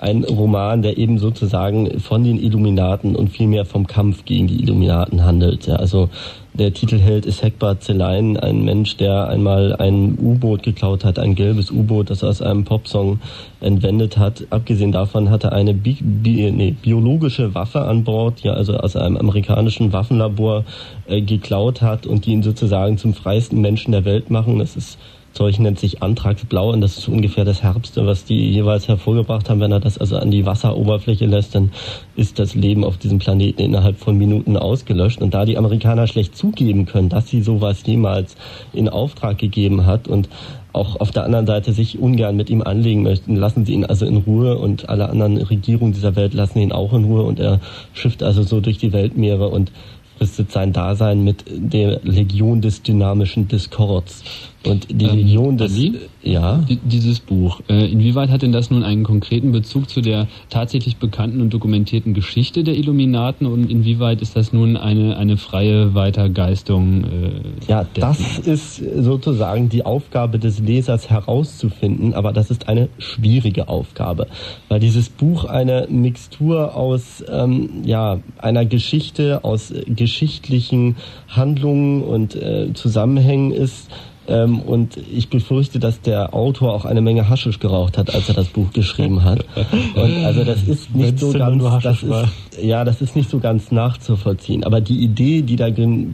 ein 0.00 0.24
Roman, 0.24 0.82
der 0.82 0.98
eben 0.98 1.18
sozusagen 1.18 2.00
von 2.00 2.24
den 2.24 2.42
Illuminaten 2.42 3.14
und 3.14 3.30
vielmehr 3.30 3.64
vom 3.64 3.86
Kampf 3.86 4.24
gegen 4.24 4.48
die 4.48 4.60
Illuminaten 4.60 5.24
handelt. 5.24 5.66
Ja, 5.66 5.76
also 5.76 6.10
der 6.58 6.72
Titelheld 6.74 7.24
ist 7.24 7.42
Hekbar 7.42 7.80
Zelein, 7.80 8.36
ein 8.36 8.64
Mensch, 8.64 8.96
der 8.96 9.28
einmal 9.28 9.76
ein 9.76 10.18
U-Boot 10.20 10.62
geklaut 10.62 11.04
hat, 11.04 11.18
ein 11.18 11.34
gelbes 11.34 11.70
U-Boot, 11.70 12.10
das 12.10 12.22
er 12.22 12.30
aus 12.30 12.42
einem 12.42 12.64
Popsong 12.64 13.20
entwendet 13.60 14.18
hat. 14.18 14.44
Abgesehen 14.50 14.92
davon 14.92 15.30
hat 15.30 15.44
er 15.44 15.52
eine 15.52 15.74
bi 15.74 15.98
bi 16.00 16.50
nee, 16.50 16.72
biologische 16.72 17.54
Waffe 17.54 17.82
an 17.82 18.04
Bord, 18.04 18.40
ja, 18.40 18.54
also 18.54 18.76
aus 18.76 18.96
einem 18.96 19.16
amerikanischen 19.16 19.92
Waffenlabor 19.92 20.64
äh, 21.06 21.20
geklaut 21.22 21.80
hat 21.80 22.06
und 22.06 22.26
die 22.26 22.32
ihn 22.32 22.42
sozusagen 22.42 22.98
zum 22.98 23.14
freiesten 23.14 23.60
Menschen 23.60 23.92
der 23.92 24.04
Welt 24.04 24.30
machen. 24.30 24.58
Das 24.58 24.76
ist 24.76 24.98
Zeug 25.38 25.60
nennt 25.60 25.78
sich 25.78 26.02
Antragsblau 26.02 26.72
und 26.72 26.80
das 26.80 26.98
ist 26.98 27.06
ungefähr 27.06 27.44
das 27.44 27.62
Herbste, 27.62 28.04
was 28.04 28.24
die 28.24 28.50
jeweils 28.50 28.88
hervorgebracht 28.88 29.48
haben. 29.48 29.60
Wenn 29.60 29.70
er 29.70 29.78
das 29.78 29.96
also 29.96 30.16
an 30.16 30.32
die 30.32 30.44
Wasseroberfläche 30.44 31.26
lässt, 31.26 31.54
dann 31.54 31.70
ist 32.16 32.40
das 32.40 32.56
Leben 32.56 32.82
auf 32.82 32.96
diesem 32.96 33.20
Planeten 33.20 33.62
innerhalb 33.62 33.98
von 33.98 34.18
Minuten 34.18 34.56
ausgelöscht. 34.56 35.22
Und 35.22 35.34
da 35.34 35.44
die 35.44 35.56
Amerikaner 35.56 36.08
schlecht 36.08 36.36
zugeben 36.36 36.86
können, 36.86 37.08
dass 37.08 37.28
sie 37.28 37.40
sowas 37.40 37.84
jemals 37.86 38.34
in 38.72 38.88
Auftrag 38.88 39.38
gegeben 39.38 39.86
hat 39.86 40.08
und 40.08 40.28
auch 40.72 40.98
auf 40.98 41.12
der 41.12 41.22
anderen 41.22 41.46
Seite 41.46 41.72
sich 41.72 42.00
ungern 42.00 42.34
mit 42.34 42.50
ihm 42.50 42.62
anlegen 42.62 43.04
möchten, 43.04 43.36
lassen 43.36 43.64
sie 43.64 43.74
ihn 43.74 43.84
also 43.84 44.06
in 44.06 44.16
Ruhe 44.16 44.58
und 44.58 44.88
alle 44.88 45.08
anderen 45.08 45.36
Regierungen 45.36 45.92
dieser 45.92 46.16
Welt 46.16 46.34
lassen 46.34 46.58
ihn 46.58 46.72
auch 46.72 46.92
in 46.92 47.04
Ruhe 47.04 47.22
und 47.22 47.38
er 47.38 47.60
schifft 47.92 48.24
also 48.24 48.42
so 48.42 48.60
durch 48.60 48.78
die 48.78 48.92
Weltmeere 48.92 49.48
und 49.48 49.70
fristet 50.18 50.50
sein 50.50 50.72
Dasein 50.72 51.22
mit 51.22 51.44
der 51.48 52.00
Legion 52.02 52.60
des 52.60 52.82
dynamischen 52.82 53.46
Diskords. 53.46 54.24
Und 54.64 54.88
die 54.90 55.06
ähm, 55.06 55.56
des... 55.56 55.72
Ali? 55.72 55.94
Ja? 56.22 56.64
Dieses 56.84 57.20
Buch, 57.20 57.60
äh, 57.68 57.90
inwieweit 57.90 58.28
hat 58.30 58.42
denn 58.42 58.52
das 58.52 58.70
nun 58.70 58.82
einen 58.82 59.04
konkreten 59.04 59.52
Bezug 59.52 59.88
zu 59.88 60.00
der 60.00 60.26
tatsächlich 60.50 60.96
bekannten 60.96 61.40
und 61.40 61.54
dokumentierten 61.54 62.12
Geschichte 62.12 62.64
der 62.64 62.76
Illuminaten 62.76 63.46
und 63.46 63.70
inwieweit 63.70 64.20
ist 64.20 64.36
das 64.36 64.52
nun 64.52 64.76
eine, 64.76 65.16
eine 65.16 65.36
freie 65.36 65.94
Weitergeistung? 65.94 67.04
Äh, 67.04 67.68
ja, 67.68 67.86
das 67.94 68.38
ist 68.40 68.76
sozusagen 68.76 69.68
die 69.68 69.86
Aufgabe 69.86 70.38
des 70.38 70.58
Lesers 70.58 71.08
herauszufinden, 71.08 72.12
aber 72.12 72.32
das 72.32 72.50
ist 72.50 72.68
eine 72.68 72.88
schwierige 72.98 73.68
Aufgabe, 73.68 74.26
weil 74.68 74.80
dieses 74.80 75.08
Buch 75.08 75.44
eine 75.44 75.86
Mixtur 75.88 76.74
aus 76.74 77.24
ähm, 77.30 77.84
ja, 77.84 78.18
einer 78.38 78.66
Geschichte, 78.66 79.44
aus 79.44 79.72
geschichtlichen 79.86 80.96
Handlungen 81.28 82.02
und 82.02 82.34
äh, 82.34 82.72
Zusammenhängen 82.74 83.52
ist, 83.52 83.88
ähm, 84.28 84.60
und 84.60 84.96
ich 84.96 85.30
befürchte, 85.30 85.78
dass 85.78 86.00
der 86.02 86.34
Autor 86.34 86.74
auch 86.74 86.84
eine 86.84 87.00
Menge 87.00 87.28
Haschisch 87.28 87.58
geraucht 87.58 87.96
hat, 87.96 88.14
als 88.14 88.28
er 88.28 88.34
das 88.34 88.48
Buch 88.48 88.72
geschrieben 88.72 89.24
hat. 89.24 89.44
Und 89.94 90.24
also 90.24 90.44
das 90.44 90.62
ist 90.62 90.94
nicht 90.94 91.18
so 91.18 91.32
ganz, 91.32 91.62
das 91.82 92.02
ist, 92.02 92.62
ja, 92.62 92.84
das 92.84 93.00
ist 93.00 93.16
nicht 93.16 93.30
so 93.30 93.38
ganz 93.38 93.72
nachzuvollziehen. 93.72 94.64
Aber 94.64 94.80
die 94.80 95.02
Idee, 95.02 95.42
die 95.42 95.56
da 95.56 95.68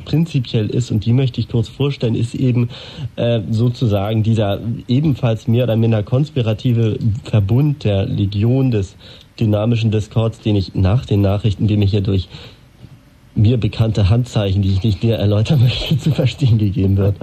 prinzipiell 0.05 0.66
ist, 0.66 0.90
und 0.90 1.05
die 1.05 1.12
möchte 1.12 1.40
ich 1.40 1.48
kurz 1.48 1.68
vorstellen, 1.68 2.14
ist 2.14 2.35
eben 2.35 2.68
äh, 3.16 3.40
sozusagen 3.50 4.22
dieser 4.22 4.61
ebenfalls 4.88 5.48
mehr 5.48 5.64
oder 5.64 5.77
minder 5.77 6.03
konspirative 6.03 6.98
Verbund 7.24 7.85
der 7.85 8.07
Legion 8.07 8.70
des 8.70 8.96
dynamischen 9.38 9.90
Discords, 9.90 10.40
den 10.40 10.57
ich 10.57 10.74
nach 10.74 11.07
den 11.07 11.20
Nachrichten, 11.20 11.66
die 11.66 11.77
mir 11.77 11.87
hier 11.87 12.00
durch 12.00 12.29
mir 13.34 13.58
bekannte 13.58 14.08
Handzeichen, 14.10 14.62
die 14.62 14.72
ich 14.72 14.82
nicht 14.82 15.02
näher 15.02 15.18
erläutern 15.18 15.60
möchte, 15.60 15.98
zu 15.98 16.12
verstehen 16.12 16.58
gegeben 16.58 16.96
wird. 16.96 17.16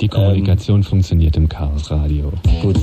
Die 0.00 0.08
Kommunikation 0.08 0.80
ähm, 0.80 0.84
funktioniert 0.84 1.36
im 1.36 1.48
Chaos 1.48 1.90
Radio. 1.90 2.32
Gut. 2.62 2.78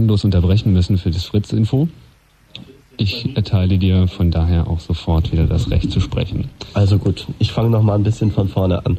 Gnadenlos 0.00 0.24
unterbrechen 0.24 0.72
müssen 0.72 0.98
für 0.98 1.10
das 1.10 1.24
Fritz-Info. 1.24 1.88
Ich 2.96 3.34
erteile 3.34 3.78
dir 3.78 4.08
von 4.08 4.30
daher 4.30 4.68
auch 4.68 4.80
sofort 4.80 5.32
wieder 5.32 5.46
das 5.46 5.70
Recht 5.70 5.90
zu 5.90 6.00
sprechen. 6.00 6.50
Also 6.74 6.98
gut, 6.98 7.26
ich 7.38 7.50
fange 7.50 7.70
noch 7.70 7.82
mal 7.82 7.94
ein 7.94 8.02
bisschen 8.02 8.30
von 8.30 8.48
vorne 8.48 8.84
an. 8.84 8.98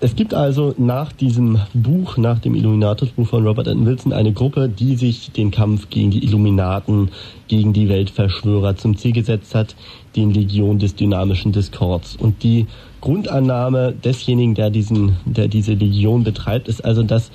Es 0.00 0.16
gibt 0.16 0.34
also 0.34 0.74
nach 0.76 1.12
diesem 1.12 1.58
Buch, 1.72 2.18
nach 2.18 2.40
dem 2.40 2.54
Illuminatus-Buch 2.54 3.26
von 3.26 3.46
Robert 3.46 3.68
N. 3.68 3.86
Wilson, 3.86 4.12
eine 4.12 4.32
Gruppe, 4.32 4.68
die 4.68 4.96
sich 4.96 5.30
den 5.30 5.50
Kampf 5.50 5.88
gegen 5.88 6.10
die 6.10 6.24
Illuminaten, 6.24 7.08
gegen 7.48 7.72
die 7.72 7.88
Weltverschwörer 7.88 8.76
zum 8.76 8.98
Ziel 8.98 9.12
gesetzt 9.12 9.54
hat, 9.54 9.76
den 10.14 10.30
Legion 10.34 10.78
des 10.78 10.94
dynamischen 10.94 11.52
Diskords. 11.52 12.16
Und 12.16 12.42
die 12.42 12.66
Grundannahme 13.02 13.92
desjenigen, 13.92 14.54
der 14.54 14.70
diesen, 14.70 15.16
der 15.26 15.48
diese 15.48 15.74
Legion 15.74 16.24
betreibt, 16.24 16.68
ist 16.68 16.82
also, 16.82 17.02
dass 17.02 17.30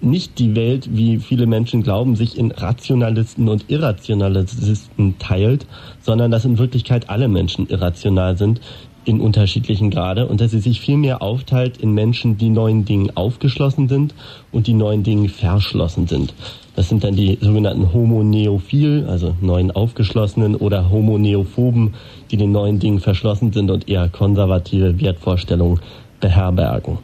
nicht 0.00 0.38
die 0.38 0.54
Welt, 0.54 0.90
wie 0.92 1.18
viele 1.18 1.46
Menschen 1.46 1.82
glauben, 1.82 2.14
sich 2.14 2.38
in 2.38 2.52
Rationalisten 2.52 3.48
und 3.48 3.64
Irrationalisten 3.68 5.18
teilt, 5.18 5.66
sondern 6.00 6.30
dass 6.30 6.44
in 6.44 6.58
Wirklichkeit 6.58 7.10
alle 7.10 7.26
Menschen 7.26 7.66
irrational 7.68 8.36
sind 8.36 8.60
in 9.06 9.20
unterschiedlichen 9.20 9.90
Grade 9.90 10.26
und 10.26 10.40
dass 10.40 10.50
sie 10.50 10.58
sich 10.58 10.80
vielmehr 10.80 11.22
aufteilt 11.22 11.78
in 11.78 11.92
Menschen, 11.92 12.38
die 12.38 12.50
neuen 12.50 12.84
Dingen 12.84 13.16
aufgeschlossen 13.16 13.88
sind 13.88 14.14
und 14.50 14.66
die 14.66 14.74
neuen 14.74 15.04
Dingen 15.04 15.28
verschlossen 15.28 16.08
sind. 16.08 16.34
Das 16.74 16.88
sind 16.90 17.04
dann 17.04 17.16
die 17.16 17.38
sogenannten 17.40 17.92
Homo 17.94 18.22
Neophil, 18.22 19.06
also 19.08 19.34
neuen 19.40 19.70
Aufgeschlossenen 19.70 20.56
oder 20.56 20.90
Homo 20.90 21.18
Neophoben, 21.18 21.94
die 22.30 22.36
den 22.36 22.52
neuen 22.52 22.78
Dingen 22.78 23.00
verschlossen 23.00 23.52
sind 23.52 23.70
und 23.70 23.88
eher 23.88 24.08
konservative 24.08 25.00
Wertvorstellungen 25.00 25.80
beherbergen. 26.20 26.98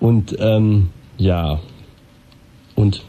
Und 0.00 0.36
ähm, 0.38 0.90
ja, 1.16 1.60
und 2.74 3.02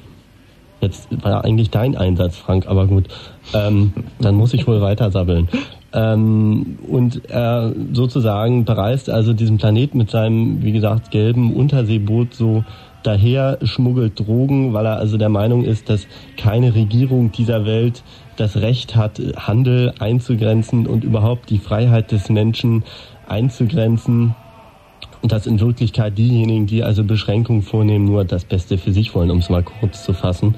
jetzt 0.81 1.07
war 1.23 1.43
eigentlich 1.43 1.69
dein 1.69 1.95
Einsatz, 1.95 2.37
Frank, 2.37 2.67
aber 2.67 2.87
gut, 2.87 3.07
ähm, 3.53 3.93
dann 4.19 4.35
muss 4.35 4.53
ich 4.53 4.67
wohl 4.67 4.81
weiter 4.81 5.11
sabbeln. 5.11 5.49
Ähm, 5.93 6.77
und 6.87 7.29
er 7.29 7.73
sozusagen 7.93 8.65
bereist 8.65 9.09
also 9.09 9.33
diesen 9.33 9.57
Planet 9.57 9.95
mit 9.95 10.11
seinem, 10.11 10.61
wie 10.61 10.73
gesagt, 10.73 11.09
gelben 11.11 11.53
Unterseeboot 11.53 12.33
so 12.33 12.63
daher 13.01 13.59
schmuggelt 13.63 14.19
Drogen, 14.19 14.73
weil 14.73 14.85
er 14.85 14.97
also 14.97 15.17
der 15.17 15.29
Meinung 15.29 15.63
ist, 15.63 15.89
dass 15.89 16.07
keine 16.37 16.75
Regierung 16.75 17.31
dieser 17.31 17.65
Welt 17.65 18.03
das 18.37 18.57
Recht 18.57 18.95
hat, 18.95 19.21
Handel 19.37 19.93
einzugrenzen 19.99 20.87
und 20.87 21.03
überhaupt 21.03 21.49
die 21.49 21.57
Freiheit 21.57 22.11
des 22.11 22.29
Menschen 22.29 22.83
einzugrenzen. 23.27 24.35
Und 25.21 25.31
dass 25.31 25.47
in 25.47 25.59
Wirklichkeit 25.59 26.17
diejenigen, 26.17 26.67
die 26.67 26.83
also 26.83 27.03
Beschränkungen 27.03 27.63
vornehmen, 27.63 28.05
nur 28.05 28.25
das 28.25 28.45
Beste 28.45 28.77
für 28.77 28.91
sich 28.91 29.15
wollen, 29.15 29.31
um 29.31 29.39
es 29.39 29.49
mal 29.49 29.63
kurz 29.63 30.03
zu 30.03 30.13
fassen. 30.13 30.55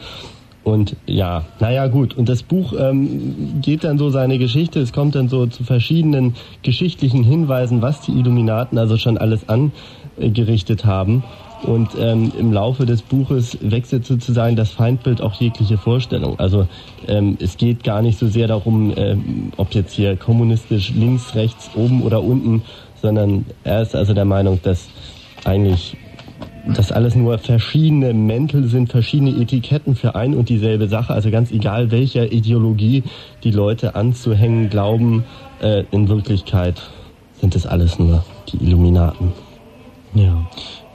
Und 0.67 0.97
ja, 1.05 1.45
naja 1.61 1.87
gut. 1.87 2.17
Und 2.17 2.27
das 2.27 2.43
Buch 2.43 2.73
ähm, 2.77 3.61
geht 3.61 3.85
dann 3.85 3.97
so 3.97 4.09
seine 4.09 4.37
Geschichte. 4.37 4.81
Es 4.81 4.91
kommt 4.91 5.15
dann 5.15 5.29
so 5.29 5.45
zu 5.47 5.63
verschiedenen 5.63 6.35
geschichtlichen 6.61 7.23
Hinweisen, 7.23 7.81
was 7.81 8.01
die 8.01 8.11
Illuminaten 8.11 8.77
also 8.77 8.97
schon 8.97 9.17
alles 9.17 9.45
angerichtet 9.47 10.83
haben. 10.83 11.23
Und 11.63 11.89
ähm, 11.99 12.31
im 12.37 12.53
Laufe 12.53 12.85
des 12.85 13.01
Buches 13.01 13.57
wechselt 13.61 14.05
sozusagen 14.05 14.55
das 14.55 14.71
Feindbild 14.71 15.21
auch 15.21 15.33
jegliche 15.33 15.77
Vorstellung. 15.77 16.39
Also 16.39 16.67
ähm, 17.07 17.37
es 17.41 17.57
geht 17.57 17.83
gar 17.83 18.01
nicht 18.01 18.19
so 18.19 18.27
sehr 18.27 18.47
darum, 18.47 18.93
ähm, 18.95 19.51
ob 19.57 19.73
jetzt 19.73 19.93
hier 19.93 20.15
kommunistisch 20.15 20.91
links, 20.91 21.33
rechts, 21.35 21.71
oben 21.75 22.03
oder 22.03 22.23
unten, 22.23 22.61
sondern 23.01 23.45
er 23.63 23.81
ist 23.81 23.95
also 23.95 24.13
der 24.13 24.25
Meinung, 24.25 24.59
dass 24.61 24.87
eigentlich 25.45 25.97
das 26.75 26.91
alles 26.91 27.15
nur 27.15 27.37
verschiedene 27.37 28.13
Mäntel 28.13 28.65
sind, 28.65 28.89
verschiedene 28.89 29.31
Etiketten 29.31 29.95
für 29.95 30.15
ein 30.15 30.35
und 30.35 30.49
dieselbe 30.49 30.87
Sache. 30.87 31.13
Also 31.13 31.31
ganz 31.31 31.51
egal, 31.51 31.91
welcher 31.91 32.31
Ideologie 32.31 33.03
die 33.43 33.51
Leute 33.51 33.95
anzuhängen 33.95 34.69
glauben, 34.69 35.23
äh, 35.61 35.85
in 35.91 36.09
Wirklichkeit 36.09 36.81
sind 37.39 37.55
es 37.55 37.65
alles 37.65 37.99
nur 37.99 38.23
die 38.51 38.57
Illuminaten. 38.57 39.31
Ja. 40.13 40.45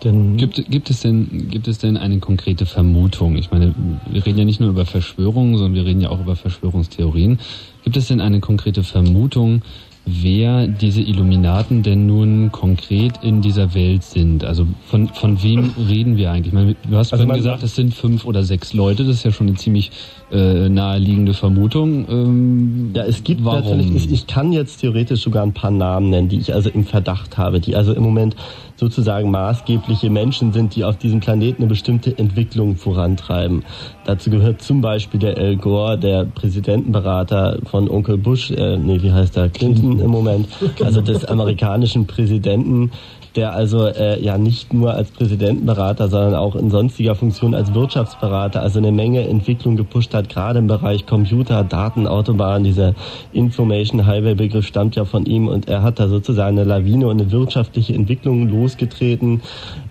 Denn 0.04 0.36
gibt, 0.36 0.70
gibt, 0.70 0.90
es 0.90 1.00
denn, 1.00 1.48
gibt 1.50 1.68
es 1.68 1.78
denn 1.78 1.96
eine 1.96 2.18
konkrete 2.18 2.66
Vermutung? 2.66 3.36
Ich 3.36 3.50
meine, 3.50 3.74
wir 4.10 4.26
reden 4.26 4.38
ja 4.38 4.44
nicht 4.44 4.60
nur 4.60 4.70
über 4.70 4.84
Verschwörungen, 4.84 5.56
sondern 5.56 5.74
wir 5.74 5.84
reden 5.84 6.00
ja 6.00 6.10
auch 6.10 6.20
über 6.20 6.34
Verschwörungstheorien. 6.34 7.38
Gibt 7.84 7.96
es 7.96 8.08
denn 8.08 8.20
eine 8.20 8.40
konkrete 8.40 8.82
Vermutung, 8.82 9.62
wer 10.04 10.66
diese 10.66 11.00
Illuminaten 11.00 11.82
denn 11.82 12.06
nun 12.06 12.50
konkret 12.50 13.22
in 13.22 13.40
dieser 13.40 13.74
Welt 13.74 14.02
sind. 14.02 14.44
Also 14.44 14.66
von, 14.86 15.08
von 15.08 15.42
wem 15.42 15.72
reden 15.88 16.16
wir 16.16 16.32
eigentlich? 16.32 16.48
Ich 16.48 16.52
meine, 16.52 16.74
du 16.74 16.96
hast 16.96 17.12
also 17.12 17.24
vorhin 17.24 17.42
gesagt, 17.42 17.62
es 17.62 17.76
sind 17.76 17.94
fünf 17.94 18.24
oder 18.24 18.42
sechs 18.42 18.72
Leute. 18.72 19.04
Das 19.04 19.16
ist 19.16 19.24
ja 19.24 19.30
schon 19.30 19.46
eine 19.46 19.56
ziemlich 19.56 19.92
äh, 20.32 20.68
naheliegende 20.68 21.34
Vermutung. 21.34 22.06
Ähm, 22.08 22.90
ja, 22.94 23.04
es 23.04 23.22
gibt 23.22 23.44
warum? 23.44 23.60
natürlich, 23.60 23.94
ich, 23.94 24.12
ich 24.12 24.26
kann 24.26 24.52
jetzt 24.52 24.80
theoretisch 24.80 25.22
sogar 25.22 25.44
ein 25.44 25.52
paar 25.52 25.70
Namen 25.70 26.10
nennen, 26.10 26.28
die 26.28 26.38
ich 26.38 26.52
also 26.52 26.68
im 26.68 26.84
Verdacht 26.84 27.38
habe, 27.38 27.60
die 27.60 27.76
also 27.76 27.92
im 27.92 28.02
Moment 28.02 28.34
sozusagen 28.76 29.30
maßgebliche 29.30 30.10
Menschen 30.10 30.52
sind, 30.52 30.74
die 30.74 30.84
auf 30.84 30.96
diesem 30.96 31.20
Planeten 31.20 31.62
eine 31.62 31.68
bestimmte 31.68 32.16
Entwicklung 32.16 32.76
vorantreiben. 32.76 33.64
Dazu 34.04 34.30
gehört 34.30 34.62
zum 34.62 34.80
Beispiel 34.80 35.20
der 35.20 35.36
Al 35.36 35.56
Gore, 35.56 35.98
der 35.98 36.24
Präsidentenberater 36.24 37.58
von 37.64 37.88
Onkel 37.88 38.18
Bush, 38.18 38.50
äh, 38.50 38.76
nee, 38.76 39.02
wie 39.02 39.12
heißt 39.12 39.36
er, 39.36 39.48
Clinton 39.48 40.00
im 40.00 40.10
Moment, 40.10 40.48
also 40.82 41.00
des 41.00 41.24
amerikanischen 41.24 42.06
Präsidenten, 42.06 42.90
der 43.36 43.54
also 43.54 43.86
äh, 43.86 44.20
ja 44.22 44.38
nicht 44.38 44.72
nur 44.72 44.94
als 44.94 45.10
Präsidentenberater, 45.10 46.08
sondern 46.08 46.34
auch 46.34 46.56
in 46.56 46.70
sonstiger 46.70 47.14
Funktion 47.14 47.54
als 47.54 47.74
Wirtschaftsberater 47.74 48.62
also 48.62 48.78
eine 48.78 48.92
Menge 48.92 49.26
Entwicklung 49.26 49.76
gepusht 49.76 50.14
hat, 50.14 50.28
gerade 50.28 50.58
im 50.58 50.66
Bereich 50.66 51.06
Computer, 51.06 51.64
Daten, 51.64 52.06
Autobahn. 52.06 52.64
Dieser 52.64 52.94
Information 53.32 54.06
Highway 54.06 54.34
Begriff 54.34 54.66
stammt 54.66 54.96
ja 54.96 55.04
von 55.04 55.26
ihm 55.26 55.48
und 55.48 55.68
er 55.68 55.82
hat 55.82 55.98
da 55.98 56.08
sozusagen 56.08 56.58
eine 56.58 56.68
Lawine 56.68 57.08
und 57.08 57.20
eine 57.20 57.32
wirtschaftliche 57.32 57.94
Entwicklung 57.94 58.48
losgetreten. 58.48 59.42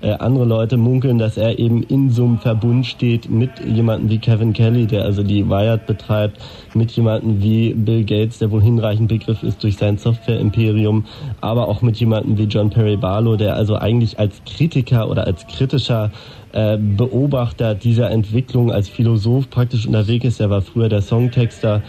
Äh, 0.01 0.13
andere 0.13 0.45
Leute 0.45 0.77
munkeln, 0.77 1.17
dass 1.17 1.37
er 1.37 1.59
eben 1.59 1.83
in 1.83 2.09
so 2.09 2.25
einem 2.25 2.37
Verbund 2.37 2.85
steht 2.85 3.29
mit 3.29 3.51
jemandem 3.65 4.09
wie 4.09 4.19
Kevin 4.19 4.53
Kelly, 4.53 4.85
der 4.85 5.05
also 5.05 5.23
die 5.23 5.49
Wired 5.49 5.85
betreibt, 5.87 6.41
mit 6.73 6.91
jemandem 6.91 7.41
wie 7.41 7.73
Bill 7.73 8.03
Gates, 8.03 8.39
der 8.39 8.51
wohl 8.51 8.61
hinreichend 8.61 9.07
Begriff 9.07 9.43
ist 9.43 9.63
durch 9.63 9.77
sein 9.77 9.97
Software-Imperium, 9.97 11.05
aber 11.41 11.67
auch 11.67 11.81
mit 11.81 11.97
jemandem 11.97 12.37
wie 12.37 12.45
John 12.45 12.69
Perry 12.69 12.97
Barlow, 12.97 13.30
der 13.37 13.55
also 13.55 13.75
eigentlich 13.75 14.19
als 14.19 14.41
Kritiker 14.45 15.09
oder 15.09 15.25
als 15.25 15.47
kritischer 15.47 16.11
äh, 16.53 16.77
Beobachter 16.77 17.75
dieser 17.75 18.11
Entwicklung 18.11 18.71
als 18.71 18.89
Philosoph 18.89 19.49
praktisch 19.49 19.85
unterwegs 19.85 20.25
ist. 20.25 20.39
Er 20.39 20.49
war 20.49 20.61
früher 20.61 20.89
der 20.89 21.01
Songtexter 21.01 21.81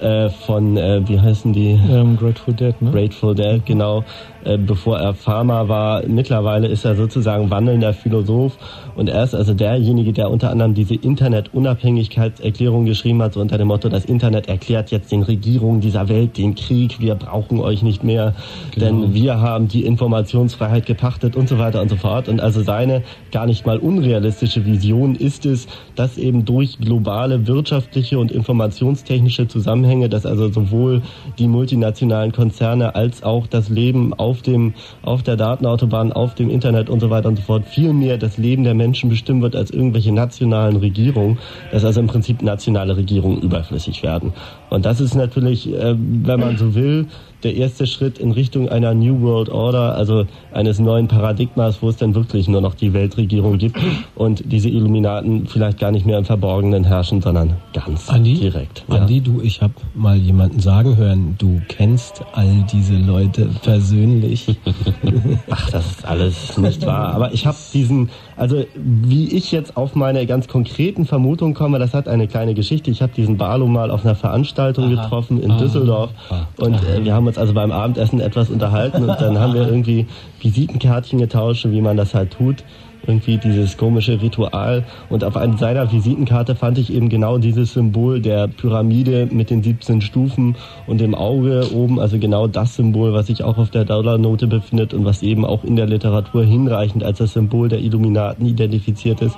äh, 0.00 0.28
von, 0.30 0.76
äh, 0.76 1.00
wie 1.08 1.20
heißen 1.20 1.52
die? 1.52 1.78
Ähm, 1.90 2.16
Grateful 2.16 2.54
Dead, 2.54 2.80
ne? 2.80 2.90
Grateful 2.92 3.34
Dead, 3.34 3.64
genau. 3.66 4.04
Äh, 4.44 4.56
bevor 4.56 4.98
er 4.98 5.14
Farmer 5.14 5.68
war. 5.68 6.06
Mittlerweile 6.06 6.68
ist 6.68 6.84
er 6.84 6.94
sozusagen 6.94 7.50
wandelnder 7.50 7.92
Philosoph 7.92 8.56
und 8.98 9.08
er 9.08 9.22
ist 9.22 9.32
also 9.32 9.54
derjenige, 9.54 10.12
der 10.12 10.28
unter 10.28 10.50
anderem 10.50 10.74
diese 10.74 10.96
Internet-Unabhängigkeitserklärung 10.96 12.84
geschrieben 12.84 13.22
hat, 13.22 13.34
so 13.34 13.40
unter 13.40 13.56
dem 13.56 13.68
Motto, 13.68 13.88
das 13.88 14.04
Internet 14.04 14.48
erklärt 14.48 14.90
jetzt 14.90 15.12
den 15.12 15.22
Regierungen 15.22 15.80
dieser 15.80 16.08
Welt 16.08 16.36
den 16.36 16.56
Krieg, 16.56 16.98
wir 16.98 17.14
brauchen 17.14 17.60
euch 17.60 17.84
nicht 17.84 18.02
mehr, 18.02 18.34
genau. 18.74 18.86
denn 18.86 19.14
wir 19.14 19.40
haben 19.40 19.68
die 19.68 19.84
Informationsfreiheit 19.84 20.84
gepachtet 20.84 21.36
und 21.36 21.48
so 21.48 21.60
weiter 21.60 21.80
und 21.80 21.90
so 21.90 21.94
fort. 21.94 22.28
Und 22.28 22.40
also 22.40 22.60
seine 22.60 23.04
gar 23.30 23.46
nicht 23.46 23.64
mal 23.66 23.78
unrealistische 23.78 24.66
Vision 24.66 25.14
ist 25.14 25.46
es, 25.46 25.68
dass 25.94 26.18
eben 26.18 26.44
durch 26.44 26.80
globale 26.80 27.46
wirtschaftliche 27.46 28.18
und 28.18 28.32
informationstechnische 28.32 29.46
Zusammenhänge, 29.46 30.08
dass 30.08 30.26
also 30.26 30.50
sowohl 30.50 31.02
die 31.38 31.46
multinationalen 31.46 32.32
Konzerne 32.32 32.96
als 32.96 33.22
auch 33.22 33.46
das 33.46 33.68
Leben 33.68 34.12
auf 34.12 34.42
dem, 34.42 34.74
auf 35.02 35.22
der 35.22 35.36
Datenautobahn, 35.36 36.12
auf 36.12 36.34
dem 36.34 36.50
Internet 36.50 36.90
und 36.90 36.98
so 36.98 37.10
weiter 37.10 37.28
und 37.28 37.36
so 37.36 37.42
fort 37.42 37.64
viel 37.64 37.92
mehr 37.92 38.18
das 38.18 38.38
Leben 38.38 38.64
der 38.64 38.74
Menschen 38.74 38.87
bestimmen 39.08 39.42
wird 39.42 39.56
als 39.56 39.70
irgendwelche 39.70 40.12
nationalen 40.12 40.76
Regierungen, 40.76 41.38
dass 41.70 41.84
also 41.84 42.00
im 42.00 42.06
Prinzip 42.06 42.42
nationale 42.42 42.96
Regierungen 42.96 43.40
überflüssig 43.40 44.02
werden. 44.02 44.32
Und 44.70 44.84
das 44.84 45.00
ist 45.00 45.14
natürlich, 45.14 45.72
äh, 45.72 45.94
wenn 45.98 46.40
man 46.40 46.56
so 46.56 46.74
will, 46.74 47.06
der 47.42 47.54
erste 47.54 47.86
Schritt 47.86 48.18
in 48.18 48.32
Richtung 48.32 48.68
einer 48.68 48.94
New 48.94 49.20
World 49.22 49.48
Order, 49.48 49.94
also 49.94 50.26
eines 50.52 50.78
neuen 50.78 51.08
Paradigmas, 51.08 51.82
wo 51.82 51.88
es 51.88 51.96
dann 51.96 52.14
wirklich 52.14 52.48
nur 52.48 52.60
noch 52.60 52.74
die 52.74 52.92
Weltregierung 52.92 53.58
gibt 53.58 53.78
und 54.14 54.42
diese 54.46 54.68
Illuminaten 54.68 55.46
vielleicht 55.46 55.78
gar 55.78 55.92
nicht 55.92 56.04
mehr 56.04 56.18
im 56.18 56.24
Verborgenen 56.24 56.84
herrschen, 56.84 57.22
sondern 57.22 57.56
ganz 57.72 58.08
Andi, 58.08 58.34
direkt. 58.34 58.84
Ja. 58.88 58.96
Andi, 58.96 59.20
du, 59.20 59.40
ich 59.40 59.62
habe 59.62 59.74
mal 59.94 60.16
jemanden 60.16 60.60
sagen 60.60 60.96
hören, 60.96 61.36
du 61.38 61.60
kennst 61.68 62.22
all 62.32 62.66
diese 62.72 62.96
Leute 62.96 63.48
persönlich. 63.62 64.56
Ach, 65.50 65.70
das 65.70 65.86
ist 65.86 66.04
alles 66.04 66.58
nicht 66.58 66.84
wahr. 66.86 67.14
Aber 67.14 67.32
ich 67.32 67.46
habe 67.46 67.56
diesen, 67.72 68.10
also 68.36 68.64
wie 68.74 69.28
ich 69.36 69.52
jetzt 69.52 69.76
auf 69.76 69.94
meine 69.94 70.26
ganz 70.26 70.48
konkreten 70.48 71.06
Vermutungen 71.06 71.54
komme, 71.54 71.78
das 71.78 71.94
hat 71.94 72.08
eine 72.08 72.26
kleine 72.26 72.54
Geschichte. 72.54 72.90
Ich 72.90 73.00
habe 73.00 73.12
diesen 73.14 73.36
Barlow 73.36 73.68
mal 73.68 73.90
auf 73.90 74.04
einer 74.04 74.16
Veranstaltung 74.16 74.84
Aha. 74.86 75.02
getroffen 75.02 75.40
in 75.40 75.52
Aha. 75.52 75.58
Düsseldorf 75.58 76.10
Aha. 76.30 76.48
und 76.58 76.74
äh, 76.74 77.04
wir 77.04 77.14
haben 77.14 77.27
uns 77.28 77.38
also 77.38 77.54
beim 77.54 77.70
Abendessen 77.70 78.20
etwas 78.20 78.50
unterhalten 78.50 79.02
und 79.02 79.20
dann 79.20 79.38
haben 79.38 79.54
wir 79.54 79.68
irgendwie 79.68 80.06
Visitenkärtchen 80.40 81.18
getauscht, 81.18 81.66
wie 81.68 81.80
man 81.80 81.96
das 81.96 82.14
halt 82.14 82.32
tut. 82.32 82.64
Irgendwie 83.06 83.38
dieses 83.38 83.76
komische 83.76 84.20
Ritual. 84.20 84.84
Und 85.08 85.22
auf 85.22 85.36
einer 85.36 85.56
seiner 85.56 85.90
Visitenkarte 85.90 86.56
fand 86.56 86.78
ich 86.78 86.92
eben 86.92 87.08
genau 87.08 87.38
dieses 87.38 87.72
Symbol 87.72 88.20
der 88.20 88.48
Pyramide 88.48 89.28
mit 89.30 89.50
den 89.50 89.62
17 89.62 90.00
Stufen 90.00 90.56
und 90.86 91.00
dem 91.00 91.14
Auge 91.14 91.72
oben. 91.72 92.00
Also 92.00 92.18
genau 92.18 92.48
das 92.48 92.74
Symbol, 92.74 93.12
was 93.12 93.28
sich 93.28 93.44
auch 93.44 93.56
auf 93.56 93.70
der 93.70 93.84
Dollarnote 93.84 94.48
befindet 94.48 94.94
und 94.94 95.04
was 95.04 95.22
eben 95.22 95.44
auch 95.44 95.62
in 95.62 95.76
der 95.76 95.86
Literatur 95.86 96.44
hinreichend 96.44 97.04
als 97.04 97.18
das 97.18 97.34
Symbol 97.34 97.68
der 97.68 97.78
Illuminaten 97.78 98.44
identifiziert 98.44 99.22
ist. 99.22 99.36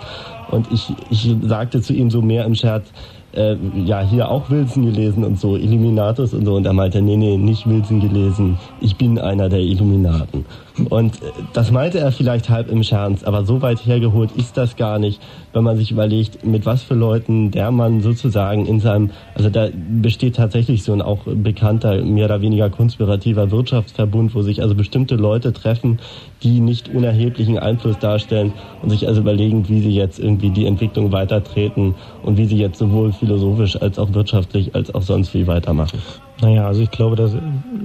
Und 0.50 0.66
ich, 0.72 0.92
ich 1.10 1.36
sagte 1.42 1.82
zu 1.82 1.92
ihm 1.92 2.10
so 2.10 2.22
mehr 2.22 2.46
im 2.46 2.54
Scherz, 2.54 2.90
äh, 3.32 3.56
ja, 3.74 4.00
hier 4.00 4.28
auch 4.28 4.50
Wilson 4.50 4.86
gelesen 4.86 5.24
und 5.24 5.38
so, 5.38 5.56
Illuminatus 5.56 6.34
und 6.34 6.44
so. 6.44 6.54
Und 6.56 6.66
er 6.66 6.72
meinte, 6.72 7.00
nee, 7.00 7.16
nee, 7.16 7.36
nicht 7.36 7.68
Wilson 7.68 8.00
gelesen. 8.00 8.58
Ich 8.80 8.96
bin 8.96 9.18
einer 9.18 9.48
der 9.48 9.60
Illuminaten. 9.60 10.44
Und 10.86 11.22
äh, 11.22 11.32
das 11.52 11.70
meinte 11.70 11.98
er 11.98 12.12
vielleicht 12.12 12.48
halb 12.48 12.70
im 12.70 12.82
Scherz, 12.82 13.22
aber 13.24 13.44
so 13.44 13.62
weit 13.62 13.84
hergeholt 13.84 14.32
ist 14.32 14.56
das 14.56 14.76
gar 14.76 14.98
nicht, 14.98 15.22
wenn 15.52 15.64
man 15.64 15.76
sich 15.76 15.90
überlegt, 15.90 16.44
mit 16.44 16.66
was 16.66 16.82
für 16.82 16.94
Leuten 16.94 17.50
der 17.50 17.70
Mann 17.70 18.00
sozusagen 18.00 18.66
in 18.66 18.80
seinem, 18.80 19.10
also 19.34 19.50
da 19.50 19.68
besteht 19.74 20.36
tatsächlich 20.36 20.82
so 20.82 20.92
ein 20.92 21.02
auch 21.02 21.24
bekannter, 21.24 22.02
mehr 22.02 22.26
oder 22.26 22.40
weniger 22.40 22.70
konspirativer 22.70 23.50
Wirtschaftsverbund, 23.50 24.34
wo 24.34 24.42
sich 24.42 24.62
also 24.62 24.74
bestimmte 24.74 25.16
Leute 25.16 25.52
treffen, 25.52 25.98
die 26.42 26.60
nicht 26.60 26.88
unerheblichen 26.88 27.58
Einfluss 27.58 27.98
darstellen 27.98 28.52
und 28.82 28.90
sich 28.90 29.08
also 29.08 29.20
überlegen, 29.20 29.68
wie 29.68 29.80
sie 29.80 29.94
jetzt 29.94 30.18
irgendwie 30.18 30.50
die 30.50 30.66
Entwicklung 30.66 31.12
weitertreten 31.12 31.94
und 32.22 32.38
wie 32.38 32.46
sie 32.46 32.58
jetzt 32.58 32.78
sowohl 32.78 33.12
philosophisch 33.12 33.80
als 33.80 33.98
auch 33.98 34.12
wirtschaftlich 34.12 34.74
als 34.74 34.94
auch 34.94 35.02
sonst 35.02 35.34
wie 35.34 35.46
weitermachen. 35.46 36.00
Naja, 36.40 36.66
also 36.66 36.82
ich 36.82 36.90
glaube, 36.90 37.16
dass 37.16 37.34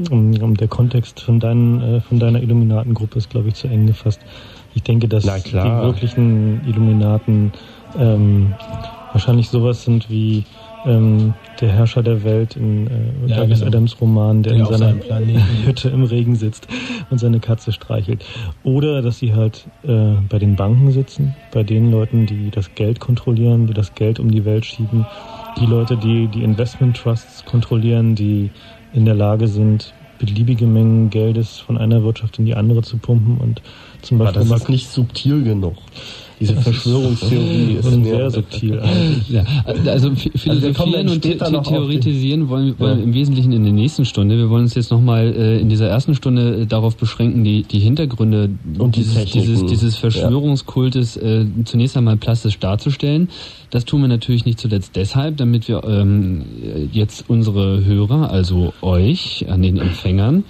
um, 0.09 0.33
um 0.41 0.55
der 0.55 0.67
Kontext 0.67 1.19
von, 1.19 1.39
deinen, 1.39 1.81
äh, 1.81 2.01
von 2.01 2.19
deiner 2.19 2.41
Illuminatengruppe 2.41 3.17
ist, 3.17 3.29
glaube 3.29 3.49
ich, 3.49 3.55
zu 3.55 3.67
eng 3.67 3.87
gefasst. 3.87 4.21
Ich 4.73 4.83
denke, 4.83 5.07
dass 5.07 5.23
die 5.23 5.53
wirklichen 5.53 6.65
Illuminaten 6.67 7.53
ähm, 7.97 8.53
wahrscheinlich 9.11 9.49
sowas 9.49 9.83
sind 9.83 10.09
wie 10.09 10.43
ähm, 10.85 11.33
der 11.61 11.69
Herrscher 11.69 12.03
der 12.03 12.23
Welt 12.23 12.55
in 12.55 12.87
äh, 12.87 13.27
ja, 13.27 13.37
Douglas 13.37 13.59
genau. 13.59 13.69
Adams 13.69 13.99
Roman, 13.99 14.43
der, 14.43 14.53
der 14.53 14.61
in 14.61 14.65
seiner 14.67 14.93
Hütte 15.65 15.89
im 15.89 16.03
Regen 16.03 16.35
sitzt 16.35 16.67
und 17.09 17.19
seine 17.19 17.39
Katze 17.39 17.71
streichelt. 17.71 18.25
Oder 18.63 19.01
dass 19.01 19.19
sie 19.19 19.33
halt 19.33 19.65
äh, 19.83 20.13
bei 20.29 20.37
den 20.37 20.55
Banken 20.55 20.91
sitzen, 20.91 21.35
bei 21.51 21.63
den 21.63 21.91
Leuten, 21.91 22.25
die 22.25 22.51
das 22.51 22.75
Geld 22.75 22.99
kontrollieren, 22.99 23.67
die 23.67 23.73
das 23.73 23.95
Geld 23.95 24.19
um 24.19 24.29
die 24.29 24.45
Welt 24.45 24.65
schieben 24.65 25.05
die 25.57 25.65
Leute, 25.65 25.97
die 25.97 26.27
die 26.27 26.43
Investment 26.43 26.97
Trusts 26.97 27.45
kontrollieren, 27.45 28.15
die 28.15 28.51
in 28.93 29.05
der 29.05 29.15
Lage 29.15 29.47
sind, 29.47 29.93
beliebige 30.17 30.65
Mengen 30.65 31.09
Geldes 31.09 31.57
von 31.57 31.77
einer 31.77 32.03
Wirtschaft 32.03 32.39
in 32.39 32.45
die 32.45 32.55
andere 32.55 32.81
zu 32.81 32.97
pumpen 32.97 33.37
und 33.37 33.61
zum 34.01 34.17
Beispiel. 34.17 34.41
Aber 34.41 34.49
das 34.49 34.61
ist 34.61 34.69
nicht 34.69 34.89
subtil 34.89 35.43
genug. 35.43 35.77
Diese 36.39 36.55
Verschwörungstheorie 36.55 37.77
ist, 37.79 37.85
ist 37.85 38.03
sehr 38.03 38.31
subtil 38.31 38.79
eigentlich. 38.79 39.29
Ja, 39.29 39.45
also 39.65 40.11
philosophieren 40.15 41.09
also 41.09 41.13
und 41.13 41.23
the 41.23 41.69
theoretisieren 41.69 42.49
wollen, 42.49 42.77
wollen 42.77 42.99
ja. 42.99 43.03
im 43.03 43.13
Wesentlichen 43.13 43.53
in 43.53 43.63
der 43.63 43.73
nächsten 43.73 44.05
Stunde. 44.05 44.37
Wir 44.37 44.49
wollen 44.49 44.63
uns 44.63 44.75
jetzt 44.75 44.91
nochmal 44.91 45.33
äh, 45.33 45.59
in 45.59 45.69
dieser 45.69 45.87
ersten 45.87 46.13
Stunde 46.13 46.61
äh, 46.61 46.65
darauf 46.65 46.97
beschränken, 46.97 47.43
die, 47.43 47.63
die 47.63 47.79
Hintergründe 47.79 48.49
und 48.77 48.95
dieses, 48.95 49.25
die 49.25 49.39
dieses, 49.39 49.65
dieses 49.65 49.95
Verschwörungskultes 49.97 51.17
äh, 51.17 51.45
zunächst 51.63 51.95
einmal 51.95 52.17
plastisch 52.17 52.59
darzustellen. 52.59 53.29
Das 53.69 53.85
tun 53.85 54.01
wir 54.01 54.07
natürlich 54.07 54.45
nicht 54.45 54.59
zuletzt 54.59 54.95
deshalb, 54.95 55.37
damit 55.37 55.67
wir 55.67 55.83
ähm, 55.83 56.43
jetzt 56.91 57.25
unsere 57.29 57.83
Hörer, 57.85 58.29
also 58.29 58.73
euch 58.81 59.45
an 59.49 59.61
den 59.61 59.77
Empfängern, 59.77 60.43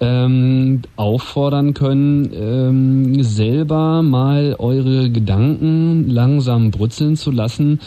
ähm, 0.00 0.82
auffordern 0.96 1.74
können, 1.74 2.30
ähm, 2.34 3.22
selber 3.22 4.02
mal 4.02 4.56
eure 4.58 5.10
Gedanken 5.10 6.08
langsam 6.08 6.70
brutzeln 6.70 7.16
zu 7.16 7.30
lassen 7.30 7.80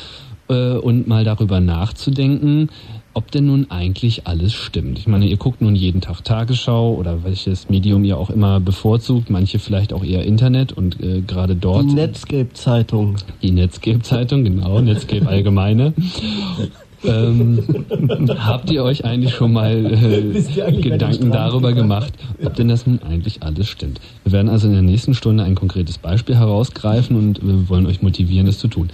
äh, 0.49 0.73
und 0.73 1.07
mal 1.07 1.23
darüber 1.23 1.59
nachzudenken, 1.59 2.69
ob 3.13 3.31
denn 3.31 3.45
nun 3.45 3.69
eigentlich 3.69 4.27
alles 4.27 4.53
stimmt. 4.53 4.99
Ich 4.99 5.07
meine, 5.07 5.25
ihr 5.25 5.37
guckt 5.37 5.61
nun 5.61 5.75
jeden 5.75 6.01
Tag 6.01 6.23
Tagesschau 6.23 6.93
oder 6.93 7.23
welches 7.23 7.69
Medium 7.69 8.03
ihr 8.03 8.17
auch 8.17 8.29
immer 8.29 8.59
bevorzugt, 8.59 9.29
manche 9.29 9.59
vielleicht 9.59 9.93
auch 9.93 10.03
eher 10.03 10.23
Internet 10.23 10.71
und 10.73 11.01
äh, 11.01 11.21
gerade 11.21 11.55
dort. 11.55 11.89
Die 11.89 11.95
Netscape-Zeitung. 11.95 13.17
Die 13.41 13.51
Netscape-Zeitung, 13.51 14.43
genau, 14.43 14.79
Netscape 14.79 15.27
Allgemeine. 15.27 15.93
ähm, 17.03 17.63
habt 18.37 18.69
ihr 18.71 18.83
euch 18.83 19.05
eigentlich 19.05 19.33
schon 19.33 19.53
mal 19.53 19.85
äh, 19.85 20.71
Gedanken 20.81 21.31
darüber 21.31 21.73
gemacht, 21.73 22.13
ob 22.43 22.55
denn 22.55 22.67
das 22.67 22.85
nun 22.85 22.99
eigentlich 23.03 23.43
alles 23.43 23.67
stimmt? 23.67 23.99
Wir 24.23 24.33
werden 24.33 24.49
also 24.49 24.67
in 24.67 24.73
der 24.73 24.81
nächsten 24.81 25.13
Stunde 25.13 25.43
ein 25.43 25.55
konkretes 25.55 25.97
Beispiel 25.97 26.35
herausgreifen 26.35 27.15
und 27.15 27.45
wir 27.45 27.69
wollen 27.69 27.85
euch 27.85 28.01
motivieren, 28.01 28.45
das 28.45 28.59
zu 28.59 28.67
tun. 28.67 28.89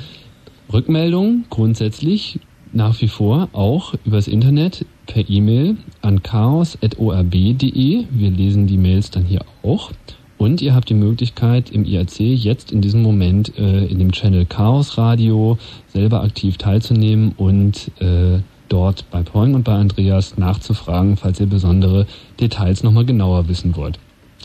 Rückmeldungen 0.71 1.45
grundsätzlich 1.49 2.39
nach 2.73 2.99
wie 3.01 3.07
vor 3.07 3.49
auch 3.53 3.93
übers 4.05 4.27
Internet 4.27 4.85
per 5.05 5.27
E-Mail 5.29 5.77
an 6.01 6.21
chaos.orb.de. 6.21 8.05
Wir 8.09 8.31
lesen 8.31 8.67
die 8.67 8.77
Mails 8.77 9.09
dann 9.09 9.23
hier 9.23 9.41
auch. 9.63 9.91
Und 10.37 10.61
ihr 10.61 10.75
habt 10.75 10.89
die 10.89 10.93
Möglichkeit 10.93 11.71
im 11.71 11.83
IAC 11.83 12.19
jetzt 12.19 12.71
in 12.71 12.81
diesem 12.81 13.01
Moment 13.01 13.57
äh, 13.57 13.85
in 13.85 13.97
dem 13.97 14.11
Channel 14.11 14.45
Chaos 14.45 14.97
Radio 14.97 15.57
selber 15.87 16.21
aktiv 16.21 16.57
teilzunehmen 16.57 17.33
und 17.37 17.91
äh, 17.99 18.39
dort 18.69 19.09
bei 19.09 19.23
Poing 19.23 19.55
und 19.55 19.63
bei 19.63 19.73
Andreas 19.73 20.37
nachzufragen, 20.37 21.17
falls 21.17 21.39
ihr 21.39 21.47
besondere 21.47 22.05
Details 22.39 22.83
nochmal 22.83 23.05
genauer 23.05 23.47
wissen 23.47 23.75
wollt. 23.75 23.99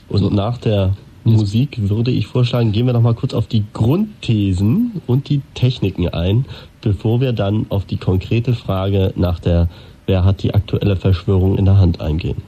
Und 0.09 0.20
so. 0.20 0.30
nach 0.30 0.59
der 0.59 0.97
Musik 1.24 1.76
würde 1.88 2.11
ich 2.11 2.26
vorschlagen, 2.26 2.72
gehen 2.72 2.86
wir 2.86 2.93
noch 2.93 3.03
mal 3.03 3.14
kurz 3.14 3.34
auf 3.34 3.47
die 3.47 3.64
Grundthesen 3.72 5.03
und 5.07 5.28
die 5.28 5.40
Techniken 5.55 6.09
ein, 6.09 6.47
bevor 6.80 7.20
wir 7.20 7.32
dann 7.32 7.66
auf 7.68 7.84
die 7.84 7.97
konkrete 7.97 8.55
Frage 8.55 9.12
nach 9.16 9.38
der 9.38 9.68
Wer 10.05 10.24
hat 10.24 10.43
die 10.43 10.53
aktuelle 10.53 10.97
Verschwörung 10.97 11.57
in 11.57 11.64
der 11.64 11.78
Hand 11.78 12.01
eingehen. 12.01 12.43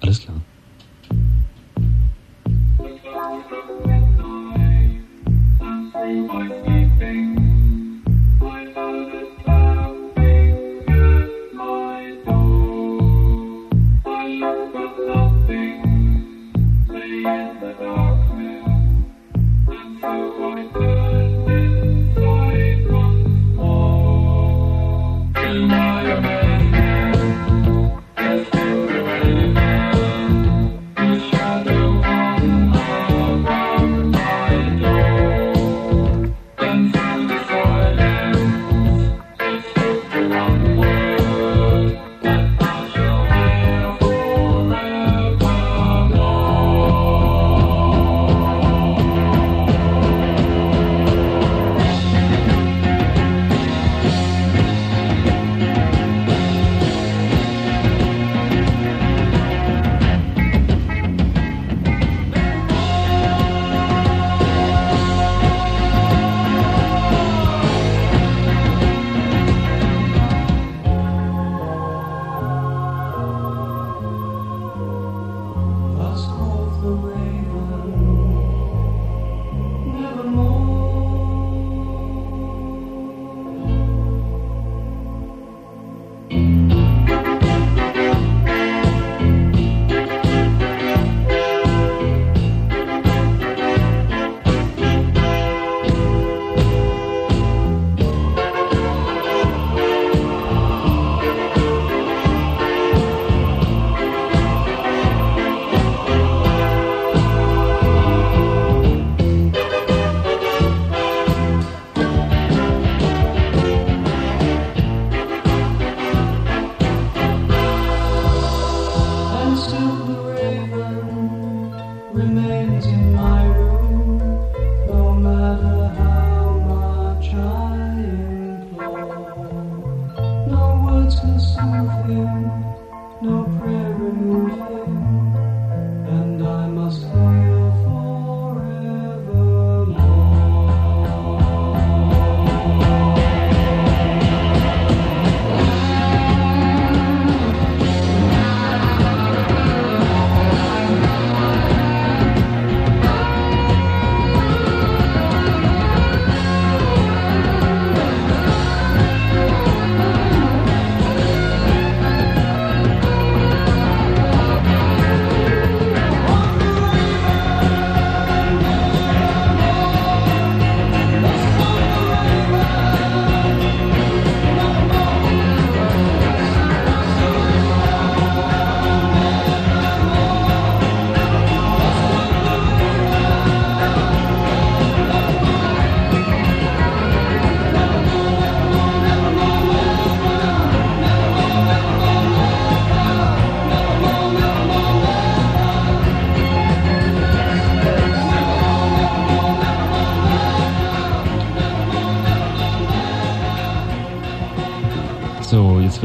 Alles 0.00 0.22
klar. 0.22 0.36
Bye. 6.04 6.73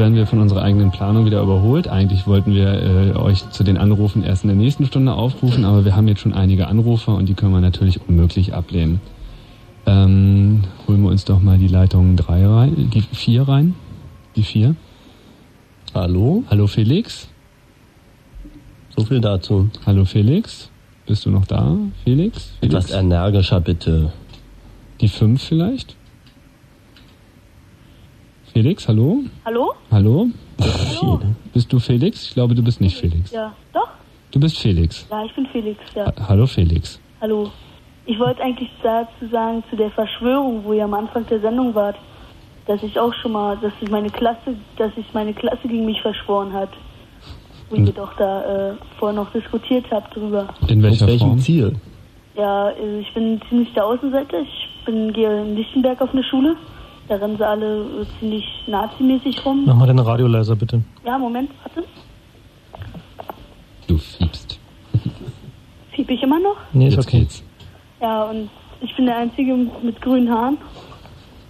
Werden 0.00 0.14
wir 0.14 0.26
von 0.26 0.40
unserer 0.40 0.62
eigenen 0.62 0.90
Planung 0.90 1.26
wieder 1.26 1.42
überholt. 1.42 1.86
Eigentlich 1.86 2.26
wollten 2.26 2.54
wir 2.54 2.72
äh, 2.72 3.16
euch 3.16 3.48
zu 3.50 3.62
den 3.62 3.76
Anrufen 3.76 4.24
erst 4.24 4.44
in 4.44 4.48
der 4.48 4.56
nächsten 4.56 4.86
Stunde 4.86 5.12
aufrufen, 5.12 5.66
aber 5.66 5.84
wir 5.84 5.94
haben 5.94 6.08
jetzt 6.08 6.22
schon 6.22 6.32
einige 6.32 6.68
Anrufer 6.68 7.14
und 7.14 7.28
die 7.28 7.34
können 7.34 7.52
wir 7.52 7.60
natürlich 7.60 8.00
unmöglich 8.08 8.54
ablehnen. 8.54 9.02
Ähm, 9.84 10.62
holen 10.88 11.02
wir 11.02 11.10
uns 11.10 11.26
doch 11.26 11.40
mal 11.40 11.58
die 11.58 11.68
Leitung 11.68 12.16
3 12.16 12.46
rein, 12.46 12.90
die 12.94 13.02
4 13.02 13.46
rein. 13.46 13.74
Die 14.36 14.42
4. 14.42 14.74
Hallo? 15.94 16.44
Hallo 16.48 16.66
Felix? 16.66 17.28
So 18.96 19.04
viel 19.04 19.20
dazu. 19.20 19.68
Hallo 19.84 20.06
Felix? 20.06 20.70
Bist 21.04 21.26
du 21.26 21.30
noch 21.30 21.44
da, 21.44 21.76
Felix? 22.04 22.52
Felix? 22.60 22.74
Etwas 22.86 22.90
energischer 22.90 23.60
bitte. 23.60 24.12
Die 25.02 25.08
5 25.08 25.42
vielleicht? 25.42 25.94
Felix, 28.52 28.88
hallo? 28.88 29.22
Hallo? 29.44 29.74
Hallo? 29.92 30.26
Hallo? 30.60 31.20
Bist 31.52 31.72
du 31.72 31.78
Felix? 31.78 32.24
Ich 32.24 32.34
glaube, 32.34 32.54
du 32.54 32.62
bist 32.62 32.80
nicht 32.80 32.96
Felix. 32.96 33.30
Ja, 33.30 33.52
doch. 33.72 33.88
Du 34.32 34.40
bist 34.40 34.58
Felix. 34.58 35.06
Ja, 35.08 35.24
ich 35.24 35.34
bin 35.34 35.46
Felix, 35.46 35.78
ja. 35.94 36.06
Ha 36.06 36.28
hallo 36.28 36.46
Felix. 36.46 37.00
Hallo. 37.20 37.50
Ich 38.06 38.18
wollte 38.18 38.42
eigentlich 38.42 38.70
dazu 38.82 39.28
sagen, 39.30 39.62
zu 39.70 39.76
der 39.76 39.90
Verschwörung, 39.90 40.64
wo 40.64 40.72
ihr 40.72 40.84
am 40.84 40.94
Anfang 40.94 41.24
der 41.26 41.40
Sendung 41.40 41.74
wart, 41.76 41.96
dass 42.66 42.82
ich 42.82 42.98
auch 42.98 43.14
schon 43.14 43.32
mal, 43.32 43.56
dass 43.58 43.72
ich 43.80 43.88
meine 43.88 44.10
Klasse, 44.10 44.56
dass 44.76 44.92
sich 44.96 45.06
meine 45.12 45.32
Klasse 45.32 45.68
gegen 45.68 45.86
mich 45.86 46.02
verschworen 46.02 46.52
hat. 46.52 46.70
Wo 47.68 47.76
ihr 47.76 47.92
doch 47.92 48.12
da 48.16 48.70
äh, 48.70 48.74
vorher 48.98 49.14
noch 49.14 49.30
diskutiert 49.30 49.86
habt 49.92 50.16
drüber. 50.16 50.48
In 50.66 50.82
welcher 50.82 51.06
welchem 51.06 51.28
Form? 51.28 51.38
Ziel? 51.38 51.76
Ja, 52.34 52.70
äh, 52.70 53.00
ich 53.00 53.14
bin 53.14 53.40
ziemlich 53.48 53.72
der 53.74 53.86
Außenseiter. 53.86 54.40
Ich 54.40 54.84
bin 54.84 55.12
gehe 55.12 55.42
in 55.42 55.54
Lichtenberg 55.54 56.00
auf 56.00 56.12
eine 56.12 56.24
Schule. 56.24 56.56
Da 57.10 57.16
rennen 57.16 57.36
sie 57.36 57.44
alle 57.44 57.80
äh, 57.80 58.06
ziemlich 58.20 58.44
nazimäßig 58.68 59.44
rum. 59.44 59.64
Mach 59.66 59.74
mal 59.74 59.88
deine 59.88 60.06
Radio 60.06 60.28
leiser, 60.28 60.54
bitte. 60.54 60.80
Ja, 61.04 61.18
Moment, 61.18 61.50
warte. 61.64 61.82
Du 63.88 63.98
fiebst. 63.98 64.60
Fieb 65.90 66.08
ich 66.08 66.22
immer 66.22 66.38
noch? 66.38 66.54
Nee, 66.72 66.86
ist 66.86 66.94
Jetzt 66.94 67.08
okay. 67.08 67.18
geht's. 67.18 67.42
Ja, 68.00 68.22
und 68.26 68.48
ich 68.80 68.94
bin 68.94 69.06
der 69.06 69.16
Einzige 69.16 69.56
mit 69.82 70.00
grünen 70.00 70.30
Haaren. 70.30 70.58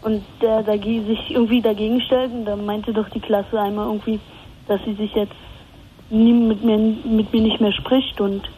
Und 0.01 0.23
der 0.41 0.63
dagegen, 0.63 1.07
sich 1.07 1.31
irgendwie 1.31 1.61
dagegen 1.61 2.01
stellt. 2.01 2.33
Und 2.33 2.47
da 2.47 2.57
meinte 2.57 2.95
doch 2.95 3.11
die 3.11 3.21
Klasse 3.21 3.61
einmal 3.61 3.85
irgendwie, 3.85 4.19
dass 4.67 4.81
sie 4.87 4.95
sich 4.95 5.15
jetzt 5.15 5.35
nie 6.09 6.33
mit 6.33 6.65
mir, 6.65 6.79
mit 6.79 7.31
mir 7.35 7.43
nicht 7.43 7.61
mehr 7.61 7.73
spricht. 7.73 8.19
Und 8.19 8.49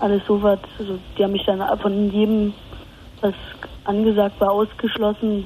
alles 0.00 0.26
sowas. 0.26 0.58
Also 0.80 0.98
die 1.16 1.22
haben 1.22 1.30
mich 1.30 1.44
dann 1.44 1.62
von 1.78 2.10
jedem, 2.10 2.52
was 3.20 3.34
angesagt 3.84 4.40
war, 4.40 4.50
ausgeschlossen. 4.50 5.44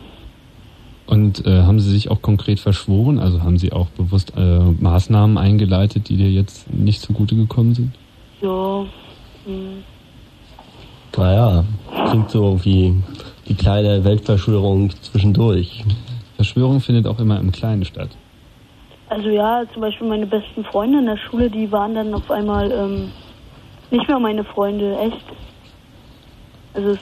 Und 1.11 1.45
äh, 1.45 1.63
haben 1.63 1.81
Sie 1.81 1.91
sich 1.91 2.09
auch 2.09 2.23
konkret 2.23 2.61
verschworen? 2.61 3.19
Also 3.19 3.43
haben 3.43 3.59
Sie 3.59 3.73
auch 3.73 3.89
bewusst 3.89 4.33
äh, 4.37 4.61
Maßnahmen 4.61 5.39
eingeleitet, 5.39 6.09
die 6.09 6.17
dir 6.17 6.31
jetzt 6.31 6.73
nicht 6.73 7.01
zugute 7.03 7.35
gekommen 7.35 7.75
sind? 7.75 7.93
Ja. 8.41 8.87
Hm. 9.45 9.83
Naja, 11.17 11.65
klingt 12.09 12.31
so 12.31 12.65
wie 12.65 12.95
die 13.49 13.55
kleine 13.55 14.05
Weltverschwörung 14.05 14.91
zwischendurch. 15.03 15.85
Verschwörung 16.37 16.81
findet 16.81 17.07
auch 17.09 17.19
immer 17.19 17.41
im 17.41 17.51
Kleinen 17.51 17.85
statt. 17.85 18.11
Also 19.09 19.29
ja, 19.29 19.65
zum 19.73 19.83
Beispiel 19.83 20.09
meine 20.09 20.27
besten 20.27 20.65
Freunde 20.65 21.01
in 21.01 21.07
der 21.07 21.17
Schule, 21.17 21.51
die 21.51 21.71
waren 21.73 21.95
dann 21.95 22.15
auf 22.15 22.31
einmal 22.31 22.71
ähm, 22.71 23.11
nicht 23.91 24.07
mehr 24.07 24.21
meine 24.21 24.45
Freunde, 24.45 24.97
echt. 24.99 25.25
Also 26.73 26.97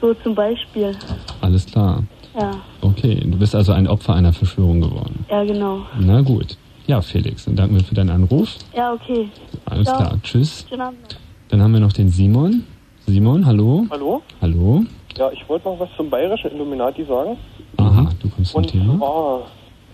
so 0.00 0.14
zum 0.14 0.36
Beispiel. 0.36 0.96
Alles 1.40 1.66
klar. 1.66 2.04
Ja. 2.34 2.52
Okay, 2.82 3.16
du 3.24 3.38
bist 3.38 3.54
also 3.54 3.72
ein 3.72 3.86
Opfer 3.86 4.14
einer 4.14 4.32
Verschwörung 4.32 4.80
geworden. 4.80 5.24
Ja, 5.30 5.44
genau. 5.44 5.80
Na 5.98 6.20
gut. 6.20 6.56
Ja, 6.86 7.00
Felix, 7.02 7.44
dann 7.44 7.56
danken 7.56 7.76
wir 7.76 7.84
für 7.84 7.94
deinen 7.94 8.10
Anruf. 8.10 8.56
Ja, 8.74 8.92
okay. 8.94 9.28
Alles 9.66 9.86
Ciao. 9.86 9.96
klar. 9.98 10.18
Tschüss. 10.22 10.64
Schönen 10.68 10.80
Abend. 10.82 11.18
Dann 11.48 11.62
haben 11.62 11.72
wir 11.72 11.80
noch 11.80 11.92
den 11.92 12.08
Simon. 12.08 12.64
Simon, 13.06 13.44
hallo. 13.46 13.86
Hallo? 13.90 14.22
Hallo. 14.40 14.84
Ja, 15.16 15.30
ich 15.32 15.46
wollte 15.48 15.68
noch 15.68 15.80
was 15.80 15.88
zum 15.96 16.08
bayerischen 16.10 16.52
Illuminati 16.52 17.04
sagen. 17.04 17.36
Aha, 17.78 18.08
du 18.22 18.28
kommst 18.28 18.52
zum 18.52 18.58
Und 18.62 18.70
Thema. 18.70 18.96
zwar, 18.98 19.42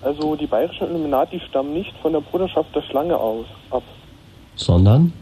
also 0.02 0.36
die 0.36 0.46
bayerischen 0.46 0.88
Illuminati 0.88 1.40
stammen 1.48 1.72
nicht 1.74 1.92
von 2.02 2.12
der 2.12 2.20
Bruderschaft 2.20 2.74
der 2.74 2.82
Schlange 2.82 3.16
aus 3.16 3.46
ab, 3.70 3.82
Sondern? 4.56 5.12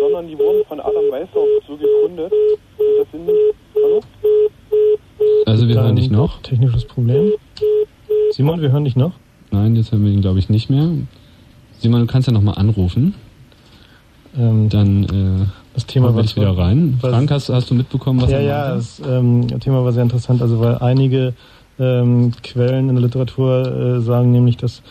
sondern 0.00 0.26
die 0.28 0.38
wurden 0.38 0.64
von 0.68 0.80
Adam 0.80 1.04
Weishaupt 1.10 1.48
so 1.66 1.76
gegründet. 1.76 2.32
Und 2.32 2.86
das 2.98 3.06
sind 3.12 3.26
nicht. 3.26 3.36
Hallo? 3.74 4.00
Also 5.46 5.68
wir 5.68 5.76
hören 5.76 5.96
dich 5.96 6.10
noch. 6.10 6.40
Technisches 6.42 6.84
Problem. 6.84 7.32
Simon, 8.32 8.60
wir 8.60 8.72
hören 8.72 8.84
dich 8.84 8.96
noch. 8.96 9.12
Nein, 9.50 9.76
jetzt 9.76 9.92
hören 9.92 10.04
wir 10.04 10.12
ihn 10.12 10.20
glaube 10.20 10.38
ich 10.38 10.48
nicht 10.48 10.70
mehr. 10.70 10.88
Simon, 11.78 12.00
du 12.00 12.06
kannst 12.06 12.26
ja 12.26 12.32
nochmal 12.32 12.56
anrufen. 12.56 13.14
Ähm, 14.36 14.68
Dann 14.68 15.04
äh, 15.04 15.46
das 15.74 15.86
Thema 15.86 16.14
war 16.14 16.22
dich 16.22 16.36
wieder 16.36 16.56
rein. 16.56 16.98
Frank, 17.00 17.30
hast, 17.30 17.48
hast 17.48 17.70
du 17.70 17.74
mitbekommen, 17.74 18.22
was 18.22 18.30
ja, 18.30 18.40
ja, 18.40 18.74
das 18.74 19.00
ähm, 19.06 19.46
Thema 19.60 19.84
war 19.84 19.92
sehr 19.92 20.02
interessant, 20.02 20.40
also 20.40 20.60
weil 20.60 20.78
einige 20.78 21.34
ähm, 21.78 22.32
Quellen 22.42 22.88
in 22.88 22.94
der 22.94 23.04
Literatur 23.04 23.96
äh, 23.96 24.00
sagen 24.00 24.32
nämlich, 24.32 24.56
dass, 24.56 24.82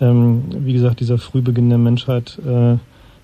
ähm, 0.00 0.44
wie 0.50 0.72
gesagt, 0.72 1.00
dieser 1.00 1.18
Frühbeginn 1.18 1.68
der 1.68 1.78
Menschheit 1.78 2.38
äh, 2.46 2.76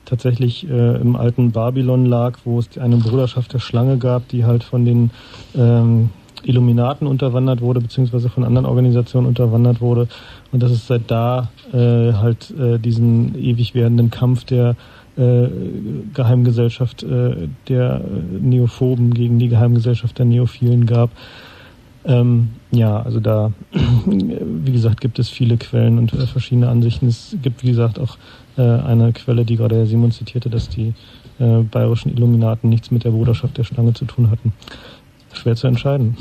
tatsächlich 0.04 0.68
äh, 0.68 1.00
im 1.00 1.16
alten 1.16 1.52
Babylon 1.52 2.06
lag, 2.06 2.38
wo 2.44 2.58
es 2.58 2.76
eine 2.78 2.96
Bruderschaft 2.96 3.52
der 3.52 3.60
Schlange 3.60 3.98
gab, 3.98 4.28
die 4.28 4.44
halt 4.44 4.64
von 4.64 4.84
den 4.84 5.10
ähm, 5.54 6.10
Illuminaten 6.44 7.06
unterwandert 7.06 7.60
wurde, 7.60 7.80
beziehungsweise 7.80 8.28
von 8.28 8.44
anderen 8.44 8.66
Organisationen 8.66 9.26
unterwandert 9.26 9.80
wurde. 9.80 10.08
Und 10.50 10.62
dass 10.62 10.70
es 10.70 10.86
seit 10.86 11.10
da 11.10 11.50
äh, 11.72 12.12
halt 12.12 12.52
äh, 12.58 12.78
diesen 12.78 13.34
ewig 13.38 13.74
werdenden 13.74 14.10
Kampf 14.10 14.44
der 14.44 14.76
äh, 15.16 15.48
Geheimgesellschaft 16.14 17.02
äh, 17.02 17.48
der 17.68 18.00
äh, 18.00 18.38
Neophoben 18.40 19.12
gegen 19.12 19.38
die 19.38 19.48
Geheimgesellschaft 19.48 20.18
der 20.18 20.26
Neophilen 20.26 20.86
gab. 20.86 21.10
Ähm, 22.04 22.50
ja, 22.72 23.00
also 23.00 23.20
da, 23.20 23.52
wie 24.06 24.72
gesagt, 24.72 25.00
gibt 25.00 25.18
es 25.18 25.28
viele 25.28 25.56
Quellen 25.56 25.98
und 25.98 26.12
äh, 26.12 26.26
verschiedene 26.26 26.68
Ansichten. 26.68 27.06
Es 27.06 27.36
gibt, 27.42 27.62
wie 27.62 27.68
gesagt, 27.68 27.98
auch 27.98 28.16
äh, 28.56 28.62
eine 28.62 29.12
Quelle, 29.12 29.44
die 29.44 29.56
gerade 29.56 29.76
Herr 29.76 29.86
Simon 29.86 30.10
zitierte, 30.10 30.50
dass 30.50 30.68
die 30.68 30.94
äh, 31.38 31.62
bayerischen 31.62 32.12
Illuminaten 32.12 32.68
nichts 32.70 32.90
mit 32.90 33.04
der 33.04 33.10
Bruderschaft 33.10 33.56
der 33.58 33.64
Schlange 33.64 33.94
zu 33.94 34.04
tun 34.04 34.30
hatten. 34.30 34.52
Schwer 35.32 35.56
zu 35.56 35.66
entscheiden. 35.66 36.16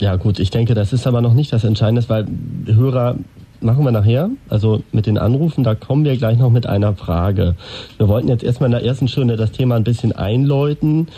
Ja 0.00 0.16
gut, 0.16 0.38
ich 0.38 0.50
denke, 0.50 0.74
das 0.74 0.92
ist 0.92 1.06
aber 1.06 1.20
noch 1.20 1.34
nicht 1.34 1.52
das 1.52 1.64
Entscheidende, 1.64 2.08
weil 2.08 2.26
Hörer 2.66 3.16
machen 3.60 3.84
wir 3.84 3.92
nachher, 3.92 4.30
also 4.48 4.82
mit 4.92 5.06
den 5.06 5.18
Anrufen, 5.18 5.64
da 5.64 5.74
kommen 5.74 6.04
wir 6.04 6.16
gleich 6.16 6.38
noch 6.38 6.50
mit 6.50 6.66
einer 6.66 6.94
Frage. 6.94 7.56
Wir 7.96 8.08
wollten 8.08 8.28
jetzt 8.28 8.44
erstmal 8.44 8.68
in 8.68 8.72
der 8.72 8.84
ersten 8.84 9.08
Stunde 9.08 9.36
das 9.36 9.52
Thema 9.52 9.76
ein 9.76 9.84
bisschen 9.84 10.12
einläuten 10.12 11.08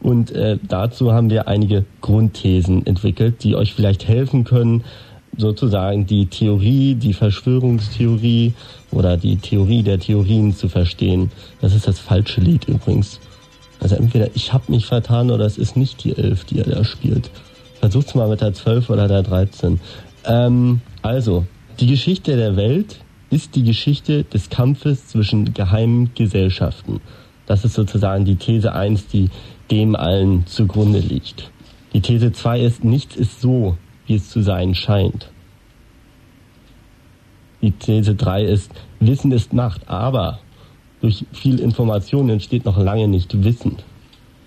und 0.00 0.32
äh, 0.32 0.58
dazu 0.66 1.12
haben 1.12 1.30
wir 1.30 1.46
einige 1.46 1.84
Grundthesen 2.00 2.86
entwickelt, 2.86 3.44
die 3.44 3.54
euch 3.54 3.72
vielleicht 3.72 4.08
helfen 4.08 4.44
können, 4.44 4.82
sozusagen 5.36 6.06
die 6.06 6.26
Theorie, 6.26 6.94
die 6.94 7.14
Verschwörungstheorie 7.14 8.52
oder 8.90 9.16
die 9.16 9.36
Theorie 9.36 9.82
der 9.82 9.98
Theorien 9.98 10.54
zu 10.54 10.68
verstehen. 10.68 11.30
Das 11.60 11.74
ist 11.74 11.88
das 11.88 12.00
falsche 12.00 12.40
Lied 12.40 12.66
übrigens. 12.66 13.20
Also 13.82 13.96
entweder 13.96 14.28
ich 14.34 14.52
habe 14.52 14.70
mich 14.70 14.86
vertan 14.86 15.30
oder 15.30 15.44
es 15.44 15.58
ist 15.58 15.76
nicht 15.76 16.04
die 16.04 16.16
11, 16.16 16.44
die 16.44 16.60
er 16.60 16.70
da 16.70 16.84
spielt. 16.84 17.30
Versucht's 17.80 18.14
mal 18.14 18.28
mit 18.28 18.40
der 18.40 18.54
12 18.54 18.88
oder 18.90 19.08
der 19.08 19.24
13. 19.24 19.80
Ähm, 20.24 20.80
also, 21.02 21.44
die 21.80 21.88
Geschichte 21.88 22.36
der 22.36 22.54
Welt 22.54 23.00
ist 23.30 23.56
die 23.56 23.64
Geschichte 23.64 24.22
des 24.22 24.50
Kampfes 24.50 25.08
zwischen 25.08 25.52
geheimen 25.52 26.12
Gesellschaften. 26.14 27.00
Das 27.46 27.64
ist 27.64 27.74
sozusagen 27.74 28.24
die 28.24 28.36
These 28.36 28.72
1, 28.72 29.08
die 29.08 29.30
dem 29.72 29.96
allen 29.96 30.46
zugrunde 30.46 31.00
liegt. 31.00 31.50
Die 31.92 32.00
These 32.00 32.30
2 32.30 32.60
ist, 32.60 32.84
nichts 32.84 33.16
ist 33.16 33.40
so, 33.40 33.76
wie 34.06 34.14
es 34.14 34.30
zu 34.30 34.42
sein 34.42 34.76
scheint. 34.76 35.28
Die 37.62 37.72
These 37.72 38.14
3 38.14 38.44
ist, 38.44 38.70
Wissen 39.00 39.32
ist 39.32 39.52
Macht, 39.52 39.88
aber 39.88 40.38
durch 41.02 41.26
viel 41.32 41.60
Information 41.60 42.30
entsteht 42.30 42.64
noch 42.64 42.78
lange 42.78 43.08
nicht 43.08 43.44
Wissen. 43.44 43.76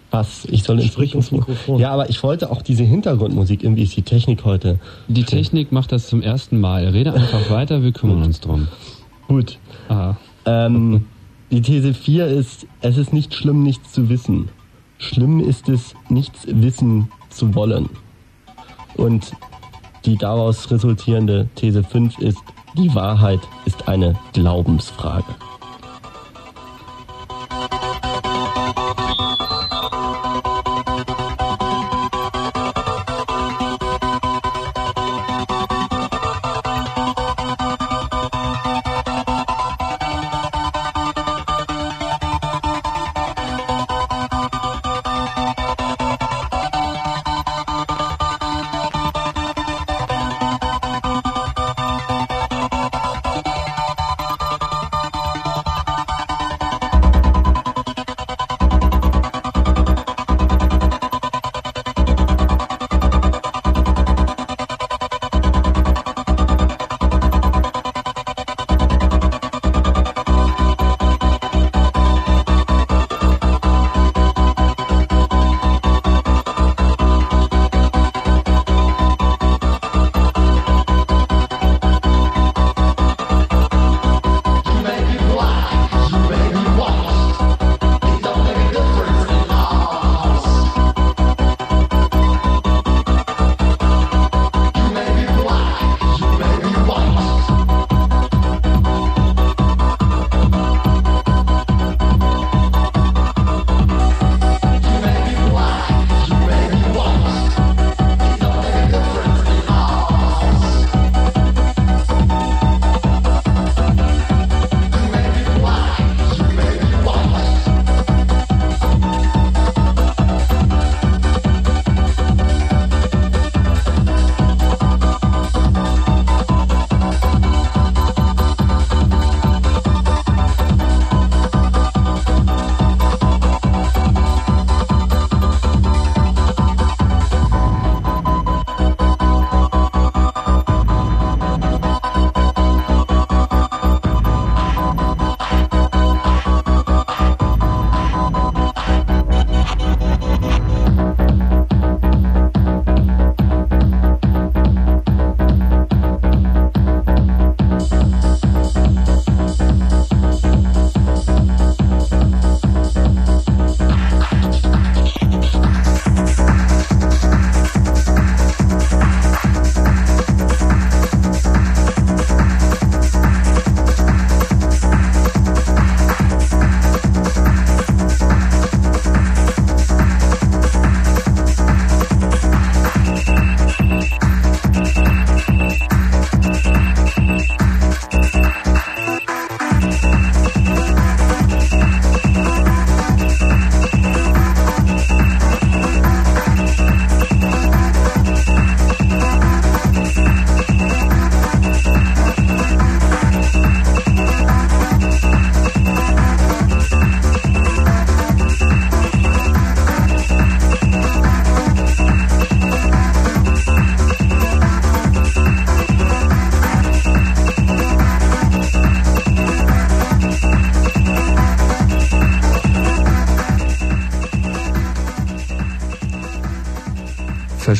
Was? 0.09 0.45
Ich 0.45 0.63
soll 0.63 0.79
ins 0.79 0.87
Sprich 0.87 1.13
ins 1.13 1.31
Mikrofon. 1.31 1.79
Ja, 1.79 1.91
aber 1.91 2.09
ich 2.09 2.23
wollte 2.23 2.49
auch 2.49 2.61
diese 2.61 2.83
Hintergrundmusik. 2.83 3.63
Irgendwie 3.63 3.83
ist 3.83 3.95
die 3.97 4.01
Technik 4.01 4.45
heute. 4.45 4.79
Die 5.09 5.25
Technik 5.25 5.73
macht 5.73 5.91
das 5.91 6.07
zum 6.07 6.21
ersten 6.21 6.59
Mal. 6.59 6.87
Rede 6.87 7.13
einfach 7.13 7.49
weiter, 7.49 7.83
wir 7.83 7.91
kümmern 7.91 8.23
uns 8.23 8.39
drum. 8.39 8.69
Gut. 9.27 9.59
Aha. 9.89 10.17
Ähm, 10.45 11.05
die 11.51 11.61
These 11.61 11.93
4 11.93 12.27
ist, 12.27 12.65
es 12.81 12.97
ist 12.97 13.11
nicht 13.11 13.33
schlimm, 13.33 13.63
nichts 13.63 13.91
zu 13.91 14.07
wissen. 14.07 14.49
Schlimm 14.97 15.41
ist 15.41 15.67
es, 15.67 15.93
nichts 16.07 16.47
wissen 16.47 17.09
zu 17.29 17.53
wollen. 17.53 17.89
Und 18.95 19.33
die 20.05 20.15
daraus 20.15 20.71
resultierende 20.71 21.49
These 21.55 21.83
5 21.83 22.19
ist, 22.19 22.39
die 22.77 22.93
Wahrheit 22.95 23.41
ist 23.65 23.89
eine 23.89 24.15
Glaubensfrage. 24.33 25.35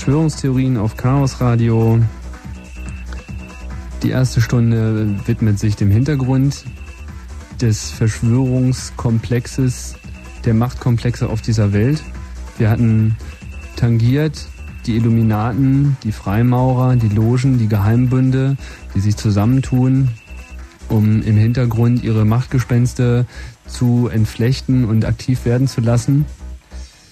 Verschwörungstheorien 0.06 0.78
auf 0.78 0.98
Chaos 0.98 1.42
Radio. 1.42 2.00
Die 4.04 4.12
erste 4.12 4.40
Stunde 4.40 5.10
widmet 5.26 5.58
sich 5.58 5.78
dem 5.78 5.90
Hintergrund 5.90 6.64
des 7.60 7.90
Verschwörungskomplexes, 7.90 9.96
der 10.46 10.54
Machtkomplexe 10.54 11.28
auf 11.28 11.42
dieser 11.42 11.74
Welt. 11.74 12.04
Wir 12.60 12.70
hatten 12.70 13.18
tangiert 13.78 14.46
die 14.86 14.96
Illuminaten, 14.96 15.98
die 16.04 16.12
Freimaurer, 16.12 16.98
die 16.98 17.10
Logen, 17.10 17.58
die 17.58 17.68
Geheimbünde, 17.68 18.58
die 18.94 19.00
sich 19.00 19.18
zusammentun, 19.18 20.10
um 20.88 21.24
im 21.24 21.36
Hintergrund 21.36 22.04
ihre 22.04 22.26
Machtgespenste 22.26 23.26
zu 23.66 24.08
entflechten 24.14 24.86
und 24.86 25.04
aktiv 25.04 25.46
werden 25.46 25.68
zu 25.68 25.82
lassen. 25.82 26.26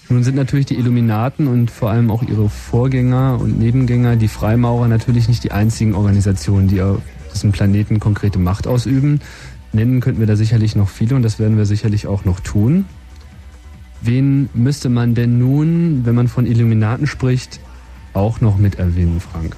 Nun 0.08 0.22
sind 0.22 0.34
natürlich 0.36 0.66
die 0.66 0.76
Illuminaten 0.76 1.46
und 1.46 1.70
vor 1.70 1.90
allem 1.90 2.10
auch 2.10 2.22
ihre 2.22 2.48
Vorgänger 2.48 3.38
und 3.40 3.58
Nebengänger, 3.58 4.16
die 4.16 4.28
Freimaurer, 4.28 4.86
natürlich 4.86 5.28
nicht 5.28 5.44
die 5.44 5.52
einzigen 5.52 5.94
Organisationen, 5.94 6.68
die 6.68 6.82
auf 6.82 7.00
diesem 7.32 7.52
Planeten 7.52 8.00
konkrete 8.00 8.38
Macht 8.38 8.66
ausüben. 8.66 9.20
Nennen 9.72 10.00
könnten 10.00 10.20
wir 10.20 10.26
da 10.26 10.36
sicherlich 10.36 10.76
noch 10.76 10.88
viele 10.88 11.16
und 11.16 11.22
das 11.22 11.38
werden 11.38 11.56
wir 11.56 11.66
sicherlich 11.66 12.06
auch 12.06 12.24
noch 12.24 12.40
tun. 12.40 12.84
Wen 14.02 14.50
müsste 14.52 14.90
man 14.90 15.14
denn 15.14 15.38
nun, 15.38 16.04
wenn 16.04 16.14
man 16.14 16.28
von 16.28 16.44
Illuminaten 16.46 17.06
spricht, 17.06 17.58
auch 18.12 18.40
noch 18.42 18.58
mit 18.58 18.78
erwähnen, 18.78 19.20
Frank? 19.20 19.56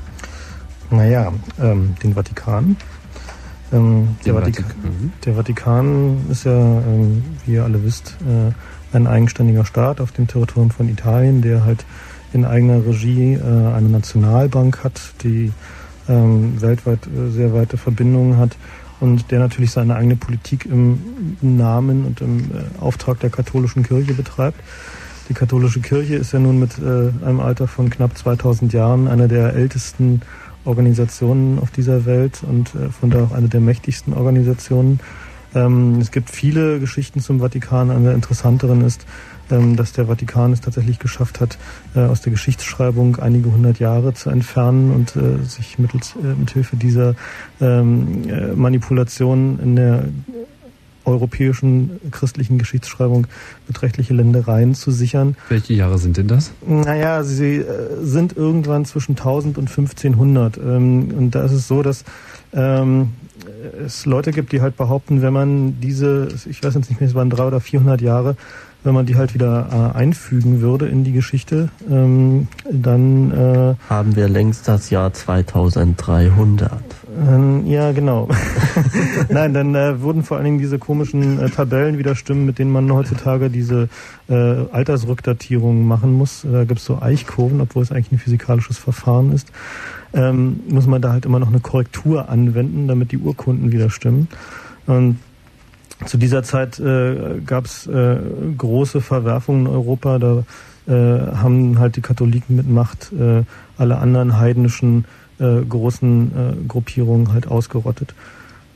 Naja, 0.90 1.32
ähm, 1.60 1.96
den 2.02 2.14
Vatikan. 2.14 2.76
Ähm, 3.72 4.16
der, 4.24 4.34
Vatikan, 4.34 4.64
Vatikan, 4.64 5.12
der, 5.24 5.34
Vatikan, 5.34 6.16
ist 6.30 6.44
ja, 6.44 6.52
ähm, 6.52 7.24
wie 7.44 7.54
ihr 7.54 7.64
alle 7.64 7.82
wisst, 7.82 8.16
äh, 8.20 8.52
ein 8.92 9.06
eigenständiger 9.06 9.64
Staat 9.64 10.00
auf 10.00 10.12
dem 10.12 10.26
Territorium 10.26 10.70
von 10.70 10.88
Italien, 10.88 11.42
der 11.42 11.64
halt 11.64 11.84
in 12.32 12.44
eigener 12.44 12.84
Regie 12.86 13.34
äh, 13.34 13.40
eine 13.40 13.88
Nationalbank 13.88 14.84
hat, 14.84 15.00
die 15.22 15.52
ähm, 16.08 16.60
weltweit 16.60 17.00
äh, 17.06 17.30
sehr 17.30 17.52
weite 17.52 17.76
Verbindungen 17.76 18.38
hat 18.38 18.56
und 19.00 19.30
der 19.30 19.40
natürlich 19.40 19.70
seine 19.70 19.96
eigene 19.96 20.16
Politik 20.16 20.66
im 20.66 21.36
Namen 21.40 22.04
und 22.04 22.20
im 22.20 22.50
äh, 22.50 22.80
Auftrag 22.80 23.20
der 23.20 23.30
katholischen 23.30 23.82
Kirche 23.82 24.14
betreibt. 24.14 24.60
Die 25.28 25.34
katholische 25.34 25.80
Kirche 25.80 26.14
ist 26.14 26.32
ja 26.32 26.38
nun 26.38 26.58
mit 26.60 26.78
äh, 26.78 27.10
einem 27.26 27.40
Alter 27.40 27.66
von 27.66 27.90
knapp 27.90 28.16
2000 28.16 28.72
Jahren 28.72 29.08
eine 29.08 29.28
der 29.28 29.54
ältesten 29.54 30.22
Organisationen 30.64 31.58
auf 31.58 31.70
dieser 31.70 32.04
Welt 32.06 32.42
und 32.42 32.74
äh, 32.74 32.90
von 32.90 33.10
daher 33.10 33.26
auch 33.26 33.32
eine 33.32 33.48
der 33.48 33.60
mächtigsten 33.60 34.14
Organisationen. 34.14 35.00
Ähm, 35.56 35.98
es 36.00 36.12
gibt 36.12 36.30
viele 36.30 36.78
Geschichten 36.78 37.20
zum 37.20 37.40
Vatikan. 37.40 37.90
Eine 37.90 38.06
der 38.06 38.14
interessanteren 38.14 38.82
ist, 38.82 39.06
ähm, 39.50 39.76
dass 39.76 39.92
der 39.92 40.06
Vatikan 40.06 40.52
es 40.52 40.60
tatsächlich 40.60 40.98
geschafft 40.98 41.40
hat, 41.40 41.58
äh, 41.94 42.00
aus 42.00 42.20
der 42.20 42.30
Geschichtsschreibung 42.30 43.16
einige 43.16 43.50
hundert 43.50 43.78
Jahre 43.78 44.12
zu 44.14 44.30
entfernen 44.30 44.92
und 44.92 45.16
äh, 45.16 45.42
sich 45.44 45.78
mittels 45.78 46.14
äh, 46.16 46.34
mithilfe 46.34 46.76
dieser 46.76 47.14
ähm, 47.60 48.28
äh, 48.28 48.54
Manipulation 48.54 49.58
in 49.60 49.76
der 49.76 50.04
europäischen 51.06 52.00
christlichen 52.10 52.58
Geschichtsschreibung 52.58 53.28
beträchtliche 53.66 54.12
Ländereien 54.12 54.74
zu 54.74 54.90
sichern. 54.90 55.36
Welche 55.48 55.72
Jahre 55.72 55.98
sind 55.98 56.16
denn 56.16 56.26
das? 56.26 56.52
Naja, 56.66 57.22
sie 57.22 57.58
äh, 57.58 57.64
sind 58.02 58.36
irgendwann 58.36 58.84
zwischen 58.84 59.12
1000 59.12 59.56
und 59.56 59.68
1500. 59.68 60.58
Ähm, 60.58 61.14
und 61.16 61.30
da 61.34 61.44
ist 61.44 61.52
es 61.52 61.68
so, 61.68 61.82
dass 61.82 62.04
ähm, 62.52 63.10
es 63.84 64.06
Leute 64.06 64.32
gibt, 64.32 64.52
die 64.52 64.60
halt 64.60 64.76
behaupten, 64.76 65.22
wenn 65.22 65.32
man 65.32 65.80
diese, 65.80 66.28
ich 66.48 66.62
weiß 66.62 66.74
jetzt 66.74 66.90
nicht 66.90 67.00
mehr, 67.00 67.08
es 67.08 67.14
waren 67.14 67.30
drei 67.30 67.44
oder 67.46 67.60
400 67.60 68.00
Jahre, 68.00 68.36
wenn 68.86 68.94
man 68.94 69.04
die 69.04 69.16
halt 69.16 69.34
wieder 69.34 69.92
äh, 69.94 69.98
einfügen 69.98 70.60
würde 70.60 70.86
in 70.86 71.02
die 71.02 71.12
Geschichte, 71.12 71.68
ähm, 71.90 72.46
dann 72.70 73.32
äh, 73.32 73.74
haben 73.90 74.14
wir 74.14 74.28
längst 74.28 74.68
das 74.68 74.90
Jahr 74.90 75.12
2300. 75.12 76.70
Ähm, 77.28 77.66
ja, 77.66 77.90
genau. 77.90 78.28
Nein, 79.28 79.54
dann 79.54 79.74
äh, 79.74 80.00
wurden 80.00 80.22
vor 80.22 80.36
allen 80.36 80.44
Dingen 80.44 80.58
diese 80.58 80.78
komischen 80.78 81.40
äh, 81.40 81.50
Tabellen 81.50 81.98
wieder 81.98 82.14
stimmen, 82.14 82.46
mit 82.46 82.60
denen 82.60 82.70
man 82.70 82.92
heutzutage 82.92 83.50
diese 83.50 83.88
äh, 84.28 84.34
Altersrückdatierung 84.34 85.86
machen 85.86 86.12
muss. 86.12 86.46
Da 86.50 86.64
gibt 86.64 86.78
es 86.78 86.86
so 86.86 87.02
Eichkurven, 87.02 87.60
obwohl 87.60 87.82
es 87.82 87.90
eigentlich 87.90 88.12
ein 88.12 88.18
physikalisches 88.18 88.78
Verfahren 88.78 89.32
ist. 89.32 89.50
Ähm, 90.14 90.60
muss 90.68 90.86
man 90.86 91.02
da 91.02 91.12
halt 91.12 91.26
immer 91.26 91.40
noch 91.40 91.48
eine 91.48 91.60
Korrektur 91.60 92.28
anwenden, 92.28 92.86
damit 92.86 93.10
die 93.10 93.18
Urkunden 93.18 93.72
wieder 93.72 93.90
stimmen. 93.90 94.28
Und 94.86 95.18
zu 96.04 96.18
dieser 96.18 96.42
Zeit 96.42 96.78
äh, 96.78 97.40
gab 97.44 97.64
es 97.64 97.86
äh, 97.86 98.16
große 98.56 99.00
Verwerfungen 99.00 99.66
in 99.66 99.72
Europa. 99.72 100.18
Da 100.18 100.44
äh, 100.86 100.92
haben 101.36 101.78
halt 101.78 101.96
die 101.96 102.02
Katholiken 102.02 102.56
mit 102.56 102.68
Macht 102.68 103.12
äh, 103.12 103.44
alle 103.78 103.98
anderen 103.98 104.38
heidnischen 104.38 105.06
äh, 105.38 105.62
großen 105.62 106.32
äh, 106.32 106.68
Gruppierungen 106.68 107.32
halt 107.32 107.48
ausgerottet. 107.48 108.14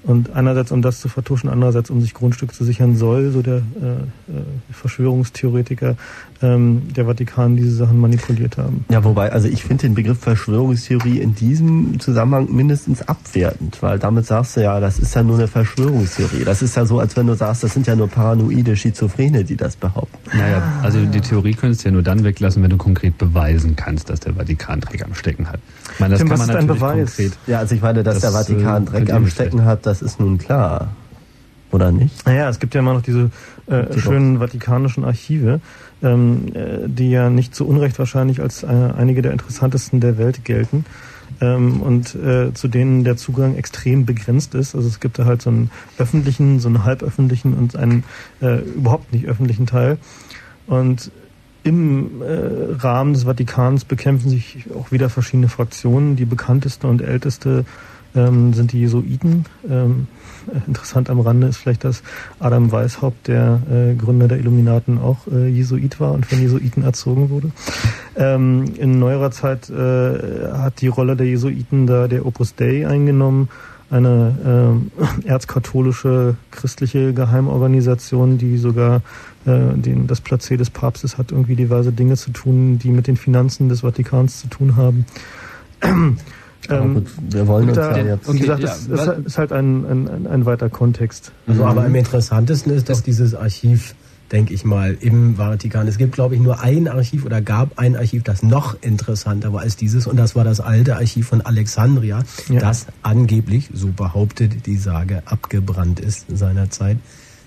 Und 0.03 0.31
einerseits, 0.35 0.73
um 0.73 0.81
das 0.81 1.01
zu 1.01 1.09
vertuschen, 1.09 1.51
andererseits, 1.51 1.91
um 1.91 2.01
sich 2.01 2.15
Grundstück 2.15 2.55
zu 2.55 2.65
sichern, 2.65 2.97
soll, 2.97 3.31
so 3.33 3.43
der 3.43 3.57
äh, 3.57 3.59
äh, 3.59 4.43
Verschwörungstheoretiker, 4.73 5.97
ähm, 6.43 6.83
der 6.97 7.05
Vatikan 7.05 7.57
diese 7.57 7.73
Sachen 7.73 8.01
manipuliert 8.01 8.57
haben. 8.57 8.85
Ja, 8.89 9.05
wobei, 9.05 9.31
also 9.31 9.49
ich 9.49 9.63
finde 9.63 9.83
den 9.83 9.95
Begriff 9.95 10.19
Verschwörungstheorie 10.21 11.19
in 11.19 11.35
diesem 11.35 12.01
Zusammenhang 12.01 12.51
mindestens 12.51 13.07
abwertend, 13.07 13.83
weil 13.83 13.99
damit 13.99 14.27
sagst 14.27 14.57
du 14.57 14.63
ja, 14.63 14.81
das 14.81 14.99
ist 14.99 15.15
ja 15.15 15.23
nur 15.23 15.37
eine 15.37 15.49
Verschwörungstheorie. 15.49 16.45
Das 16.45 16.63
ist 16.63 16.77
ja 16.77 16.87
so, 16.87 16.99
als 16.99 17.17
wenn 17.17 17.27
du 17.27 17.35
sagst, 17.35 17.63
das 17.63 17.75
sind 17.75 17.87
ja 17.87 17.95
nur 17.95 18.09
paranoide 18.09 18.77
Schizophrene, 18.77 19.45
die 19.45 19.57
das 19.57 19.77
behaupten. 19.77 20.17
Naja, 20.37 20.63
also 20.83 21.05
die 21.05 21.21
Theorie 21.21 21.53
könntest 21.53 21.85
du 21.85 21.89
ja 21.89 21.93
nur 21.93 22.03
dann 22.03 22.25
weglassen, 22.25 22.63
wenn 22.63 22.71
du 22.71 22.79
konkret 22.79 23.19
beweisen 23.19 23.77
kannst, 23.77 24.09
dass 24.09 24.21
der 24.21 24.35
Vatikan 24.35 24.81
Dreck 24.81 25.05
am 25.05 25.15
Stecken 25.15 25.49
hat. 25.49 25.61
Ich 25.93 26.01
meine, 26.01 26.13
das 26.13 26.21
Tim, 26.21 26.29
kann 26.29 26.39
man 26.39 26.49
natürlich 26.49 26.69
Beweis? 26.69 27.17
konkret. 27.17 27.33
Ja, 27.47 27.59
also 27.59 27.75
ich 27.75 27.83
meine, 27.83 28.03
dass 28.03 28.21
das, 28.21 28.23
der 28.23 28.33
Vatikan 28.33 28.87
äh, 28.87 28.91
Dreck 28.91 29.13
am 29.13 29.27
Stecken 29.27 29.65
hat, 29.65 29.85
das 29.91 30.03
ist 30.03 30.21
nun 30.21 30.39
klar. 30.39 30.93
Oder 31.73 31.93
nicht? 31.93 32.27
Naja, 32.27 32.49
es 32.49 32.59
gibt 32.59 32.75
ja 32.75 32.81
immer 32.81 32.95
noch 32.95 33.03
diese 33.03 33.31
äh, 33.67 33.97
schönen 33.99 34.39
vatikanischen 34.41 35.05
Archive, 35.05 35.61
ähm, 36.03 36.47
äh, 36.55 36.89
die 36.89 37.11
ja 37.11 37.31
nicht 37.31 37.55
zu 37.55 37.67
Unrecht 37.67 37.99
wahrscheinlich 37.99 38.41
als 38.41 38.63
äh, 38.63 38.67
einige 38.67 39.23
der 39.23 39.33
interessantesten 39.33 40.01
der 40.01 40.17
Welt 40.17 40.45
gelten. 40.45 40.85
Ähm, 41.41 41.81
und 41.81 42.15
äh, 42.15 42.53
zu 42.55 42.69
denen 42.69 43.05
der 43.05 43.17
Zugang 43.17 43.57
extrem 43.57 44.05
begrenzt 44.05 44.55
ist. 44.55 44.75
Also 44.75 44.89
es 44.89 45.01
gibt 45.01 45.19
da 45.19 45.25
halt 45.25 45.43
so 45.43 45.51
einen 45.51 45.71
öffentlichen, 45.99 46.61
so 46.61 46.69
einen 46.69 46.85
halböffentlichen 46.85 47.55
und 47.55 47.77
einen 47.77 48.05
äh, 48.41 48.61
überhaupt 48.61 49.13
nicht 49.13 49.27
öffentlichen 49.27 49.67
Teil. 49.67 49.99
Und 50.67 51.11
im 51.63 52.23
äh, 52.23 52.75
Rahmen 52.79 53.13
des 53.13 53.25
Vatikans 53.25 53.85
bekämpfen 53.85 54.29
sich 54.29 54.67
auch 54.77 54.93
wieder 54.93 55.09
verschiedene 55.09 55.49
Fraktionen. 55.49 56.17
Die 56.17 56.25
bekannteste 56.25 56.87
und 56.87 57.01
älteste 57.01 57.65
ähm, 58.15 58.53
sind 58.53 58.73
die 58.73 58.81
Jesuiten. 58.81 59.45
Ähm, 59.69 60.07
interessant 60.67 61.11
am 61.11 61.21
Rande 61.21 61.47
ist 61.47 61.57
vielleicht, 61.57 61.85
dass 61.85 62.03
Adam 62.39 62.73
Weishaupt, 62.73 63.29
der 63.29 63.61
äh, 63.71 63.95
Gründer 63.95 64.29
der 64.29 64.39
Illuminaten, 64.39 64.99
auch 64.99 65.27
äh, 65.33 65.49
Jesuit 65.49 66.01
war 66.01 66.13
und 66.13 66.27
von 66.27 66.41
Jesuiten 66.41 66.83
erzogen 66.83 67.31
wurde. 67.31 67.51
Ähm, 68.17 68.73
in 68.77 68.99
neuerer 68.99 69.31
Zeit 69.31 69.71
äh, 69.71 70.53
hat 70.53 70.81
die 70.81 70.89
Rolle 70.89 71.17
der 71.17 71.27
Jesuiten 71.27 71.87
da 71.87 72.09
der 72.09 72.27
Opus 72.27 72.55
Dei 72.55 72.87
eingenommen, 72.87 73.49
eine 73.91 74.81
äh, 75.25 75.25
erzkatholische 75.29 76.37
christliche 76.51 77.13
Geheimorganisation, 77.13 78.39
die 78.39 78.57
sogar 78.57 79.03
äh, 79.47 79.75
den, 79.75 80.07
das 80.07 80.25
Placé 80.25 80.57
des 80.57 80.71
Papstes 80.71 81.19
hat 81.19 81.33
irgendwie 81.33 81.57
diverse 81.57 81.93
Dinge 81.93 82.17
zu 82.17 82.31
tun, 82.31 82.79
die 82.79 82.91
mit 82.91 83.07
den 83.07 83.17
Finanzen 83.17 83.69
des 83.69 83.81
Vatikans 83.81 84.41
zu 84.41 84.49
tun 84.49 84.77
haben. 84.77 85.07
Ähm, 86.69 86.95
gut, 86.95 87.07
wir 87.31 87.47
wollen 87.47 87.69
uns 87.69 87.77
da, 87.77 87.97
ja 87.97 88.15
jetzt. 88.15 88.33
Wie 88.33 88.39
gesagt, 88.39 88.63
ja, 88.63 88.69
es 88.71 88.87
ist, 88.87 89.27
ist, 89.27 89.39
halt 89.39 89.53
ein, 89.53 89.85
ein, 89.85 90.27
ein, 90.27 90.47
weiter 90.47 90.69
Kontext. 90.69 91.33
Also, 91.47 91.65
aber 91.65 91.85
am 91.85 91.95
interessantesten 91.95 92.73
ist, 92.73 92.89
dass 92.89 93.03
dieses 93.03 93.35
Archiv, 93.35 93.95
denke 94.31 94.53
ich 94.53 94.65
mal, 94.65 94.97
im 95.01 95.37
Vatikan, 95.37 95.89
es 95.89 95.97
gibt, 95.97 96.13
glaube 96.13 96.35
ich, 96.35 96.41
nur 96.41 96.61
ein 96.61 96.87
Archiv 96.87 97.25
oder 97.25 97.41
gab 97.41 97.79
ein 97.79 97.97
Archiv, 97.97 98.25
das 98.25 98.43
noch 98.43 98.77
interessanter 98.83 99.53
war 99.53 99.63
als 99.63 99.77
dieses, 99.77 100.07
und 100.07 100.17
das 100.17 100.37
war 100.37 100.45
das 100.45 100.61
alte 100.61 100.97
Archiv 100.97 101.29
von 101.29 101.41
Alexandria, 101.41 102.23
ja. 102.49 102.61
das 102.61 102.87
angeblich, 103.03 103.71
so 103.73 103.89
behauptet 103.89 104.67
die 104.67 104.77
Sage, 104.77 105.23
abgebrannt 105.25 105.99
ist 106.01 106.27
seinerzeit. 106.29 106.99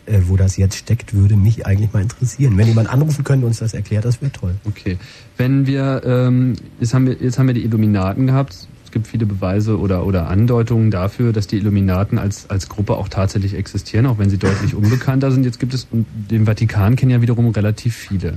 Äh, 0.06 0.24
wo 0.28 0.36
das 0.36 0.58
jetzt 0.58 0.76
steckt, 0.76 1.14
würde 1.14 1.38
mich 1.38 1.66
eigentlich 1.66 1.94
mal 1.94 2.02
interessieren. 2.02 2.58
Wenn 2.58 2.68
jemand 2.68 2.90
anrufen 2.90 3.24
könnte 3.24 3.46
und 3.46 3.52
uns 3.52 3.60
das 3.60 3.74
erklärt, 3.74 4.04
das 4.04 4.22
wäre 4.22 4.34
toll. 4.34 4.56
Okay. 4.66 4.98
Wenn 5.38 5.66
wir, 5.66 6.02
ähm, 6.04 6.56
jetzt, 6.82 6.94
haben 6.94 7.08
wir, 7.08 7.16
jetzt 7.22 7.40
haben 7.40 7.48
wir 7.48 7.54
die 7.54 7.64
Illuminaten 7.64 8.28
gehabt, 8.28 8.68
gibt 8.94 9.08
viele 9.08 9.26
Beweise 9.26 9.78
oder, 9.78 10.06
oder 10.06 10.30
Andeutungen 10.30 10.92
dafür, 10.92 11.34
dass 11.34 11.48
die 11.48 11.58
Illuminaten 11.58 12.18
als, 12.18 12.50
als 12.50 12.70
Gruppe 12.70 12.96
auch 12.96 13.10
tatsächlich 13.10 13.56
existieren, 13.56 14.06
auch 14.06 14.20
wenn 14.20 14.30
sie 14.30 14.38
deutlich 14.38 14.76
unbekannter 14.76 15.32
sind. 15.32 15.44
Jetzt 15.44 15.60
gibt 15.60 15.74
es, 15.74 15.88
den 15.92 16.46
Vatikan 16.46 16.96
kennen 16.96 17.12
ja 17.12 17.22
wiederum 17.22 17.50
relativ 17.50 17.96
viele. 17.96 18.36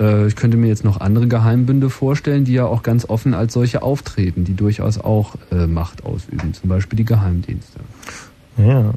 Äh, 0.00 0.26
ich 0.26 0.36
könnte 0.36 0.56
mir 0.56 0.68
jetzt 0.68 0.84
noch 0.84 1.00
andere 1.00 1.26
Geheimbünde 1.26 1.90
vorstellen, 1.90 2.44
die 2.44 2.54
ja 2.54 2.64
auch 2.64 2.82
ganz 2.82 3.08
offen 3.08 3.34
als 3.34 3.52
solche 3.52 3.82
auftreten, 3.82 4.44
die 4.44 4.54
durchaus 4.54 4.98
auch 4.98 5.34
äh, 5.50 5.66
Macht 5.66 6.04
ausüben, 6.04 6.54
zum 6.54 6.70
Beispiel 6.70 6.96
die 6.96 7.04
Geheimdienste. 7.04 7.80
Ja, 8.56 8.94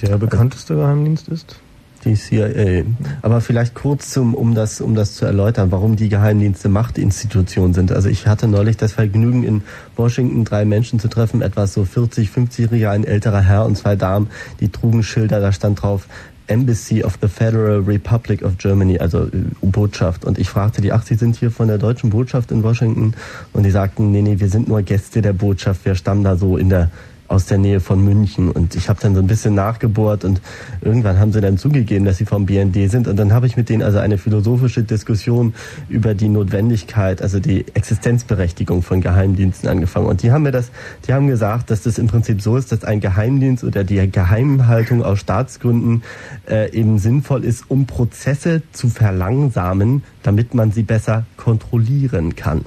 der 0.00 0.16
bekannteste 0.18 0.74
Geheimdienst 0.74 1.28
ist? 1.28 1.56
Die 2.04 2.14
CIA. 2.14 2.82
Aber 3.22 3.40
vielleicht 3.40 3.74
kurz 3.74 4.10
zum, 4.10 4.34
um 4.34 4.54
das, 4.54 4.80
um 4.80 4.94
das 4.94 5.14
zu 5.14 5.24
erläutern, 5.24 5.70
warum 5.70 5.94
die 5.94 6.08
Geheimdienste 6.08 6.68
Machtinstitutionen 6.68 7.74
sind. 7.74 7.92
Also 7.92 8.08
ich 8.08 8.26
hatte 8.26 8.48
neulich 8.48 8.76
das 8.76 8.92
Vergnügen, 8.92 9.44
in 9.44 9.62
Washington 9.96 10.44
drei 10.44 10.64
Menschen 10.64 10.98
zu 10.98 11.08
treffen, 11.08 11.42
etwas 11.42 11.74
so 11.74 11.84
40, 11.84 12.30
50-jähriger, 12.30 12.90
ein 12.90 13.04
älterer 13.04 13.40
Herr 13.40 13.64
und 13.66 13.78
zwei 13.78 13.94
Damen, 13.94 14.28
die 14.58 14.68
trugen 14.68 15.04
Schilder, 15.04 15.40
da 15.40 15.52
stand 15.52 15.82
drauf, 15.82 16.08
Embassy 16.48 17.02
of 17.02 17.18
the 17.22 17.28
Federal 17.28 17.80
Republic 17.80 18.42
of 18.42 18.58
Germany, 18.58 18.98
also 18.98 19.24
äh, 19.24 19.30
Botschaft. 19.62 20.24
Und 20.24 20.38
ich 20.38 20.48
fragte 20.48 20.80
die, 20.80 20.92
ach, 20.92 21.02
Sie 21.02 21.14
sind 21.14 21.36
hier 21.36 21.50
von 21.50 21.68
der 21.68 21.78
deutschen 21.78 22.10
Botschaft 22.10 22.50
in 22.50 22.62
Washington? 22.62 23.14
Und 23.52 23.62
die 23.62 23.70
sagten, 23.70 24.10
nee, 24.10 24.22
nee, 24.22 24.40
wir 24.40 24.48
sind 24.48 24.68
nur 24.68 24.82
Gäste 24.82 25.22
der 25.22 25.32
Botschaft, 25.32 25.84
wir 25.84 25.94
stammen 25.94 26.24
da 26.24 26.36
so 26.36 26.56
in 26.56 26.68
der 26.68 26.90
aus 27.32 27.46
der 27.46 27.56
Nähe 27.56 27.80
von 27.80 28.04
München. 28.04 28.50
Und 28.50 28.74
ich 28.74 28.88
habe 28.88 29.00
dann 29.00 29.14
so 29.14 29.20
ein 29.20 29.26
bisschen 29.26 29.54
nachgebohrt 29.54 30.24
und 30.24 30.42
irgendwann 30.82 31.18
haben 31.18 31.32
sie 31.32 31.40
dann 31.40 31.56
zugegeben, 31.56 32.04
dass 32.04 32.18
sie 32.18 32.26
vom 32.26 32.44
BND 32.44 32.90
sind. 32.90 33.08
Und 33.08 33.16
dann 33.16 33.32
habe 33.32 33.46
ich 33.46 33.56
mit 33.56 33.70
denen 33.70 33.82
also 33.82 33.98
eine 33.98 34.18
philosophische 34.18 34.82
Diskussion 34.82 35.54
über 35.88 36.14
die 36.14 36.28
Notwendigkeit, 36.28 37.22
also 37.22 37.40
die 37.40 37.64
Existenzberechtigung 37.74 38.82
von 38.82 39.00
Geheimdiensten 39.00 39.68
angefangen. 39.68 40.06
Und 40.06 40.22
die 40.22 40.30
haben 40.30 40.42
mir 40.42 40.52
das, 40.52 40.70
die 41.06 41.14
haben 41.14 41.26
gesagt, 41.26 41.70
dass 41.70 41.82
das 41.82 41.98
im 41.98 42.06
Prinzip 42.06 42.42
so 42.42 42.56
ist, 42.56 42.70
dass 42.70 42.84
ein 42.84 43.00
Geheimdienst 43.00 43.64
oder 43.64 43.82
die 43.82 44.10
Geheimhaltung 44.10 45.02
aus 45.02 45.18
Staatsgründen 45.20 46.02
äh, 46.48 46.70
eben 46.72 46.98
sinnvoll 46.98 47.44
ist, 47.44 47.64
um 47.68 47.86
Prozesse 47.86 48.62
zu 48.72 48.90
verlangsamen, 48.90 50.02
damit 50.22 50.52
man 50.52 50.70
sie 50.70 50.82
besser 50.82 51.24
kontrollieren 51.38 52.36
kann. 52.36 52.60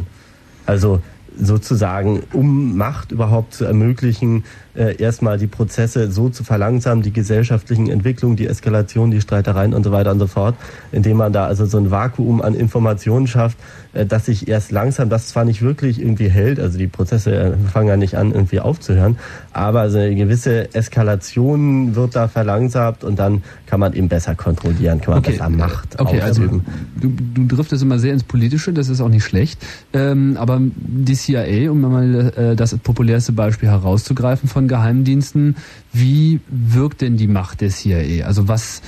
Also 0.65 1.01
sozusagen, 1.39 2.23
um 2.33 2.77
Macht 2.77 3.11
überhaupt 3.11 3.53
zu 3.53 3.65
ermöglichen, 3.65 4.43
äh, 4.75 5.01
erstmal 5.01 5.37
die 5.37 5.47
Prozesse 5.47 6.11
so 6.11 6.29
zu 6.29 6.43
verlangsamen, 6.43 7.03
die 7.03 7.13
gesellschaftlichen 7.13 7.89
Entwicklungen, 7.89 8.35
die 8.35 8.47
Eskalation, 8.47 9.11
die 9.11 9.21
Streitereien 9.21 9.73
und 9.73 9.83
so 9.83 9.91
weiter 9.91 10.11
und 10.11 10.19
so 10.19 10.27
fort, 10.27 10.55
indem 10.91 11.17
man 11.17 11.33
da 11.33 11.45
also 11.45 11.65
so 11.65 11.77
ein 11.77 11.91
Vakuum 11.91 12.41
an 12.41 12.53
Informationen 12.53 13.27
schafft, 13.27 13.57
dass 14.03 14.25
sich 14.25 14.47
erst 14.47 14.71
langsam, 14.71 15.09
das 15.09 15.27
zwar 15.27 15.45
nicht 15.45 15.61
wirklich 15.61 16.01
irgendwie 16.01 16.27
hält, 16.27 16.59
also 16.59 16.77
die 16.77 16.87
Prozesse 16.87 17.35
äh, 17.35 17.53
fangen 17.71 17.87
ja 17.87 17.95
nicht 17.95 18.15
an, 18.15 18.33
irgendwie 18.33 18.59
aufzuhören, 18.59 19.17
aber 19.53 19.81
also 19.81 19.99
eine 19.99 20.15
gewisse 20.15 20.73
Eskalation 20.73 21.95
wird 21.95 22.15
da 22.15 22.27
verlangsamt 22.27 23.03
und 23.03 23.17
dann 23.17 23.43
kann 23.67 23.79
man 23.79 23.93
eben 23.93 24.09
besser 24.09 24.35
kontrollieren, 24.35 24.99
kann 24.99 25.13
man 25.13 25.19
okay. 25.19 25.31
besser 25.31 25.49
Macht 25.49 25.99
okay, 25.99 26.21
ausüben. 26.21 26.63
Also 26.65 27.09
du, 27.09 27.13
du 27.33 27.55
driftest 27.55 27.83
immer 27.83 27.99
sehr 27.99 28.13
ins 28.13 28.23
Politische, 28.23 28.73
das 28.73 28.89
ist 28.89 28.99
auch 28.99 29.09
nicht 29.09 29.23
schlecht, 29.23 29.63
ähm, 29.93 30.35
aber 30.37 30.59
die 30.75 31.15
CIA, 31.15 31.71
um 31.71 31.81
mal 31.81 32.33
äh, 32.35 32.55
das 32.55 32.75
populärste 32.77 33.31
Beispiel 33.31 33.69
herauszugreifen 33.69 34.49
von 34.49 34.67
Geheimdiensten, 34.67 35.55
wie 35.93 36.41
wirkt 36.49 37.01
denn 37.01 37.15
die 37.15 37.27
Macht 37.27 37.61
der 37.61 37.69
CIA? 37.69 38.25
Also 38.25 38.47
was 38.47 38.81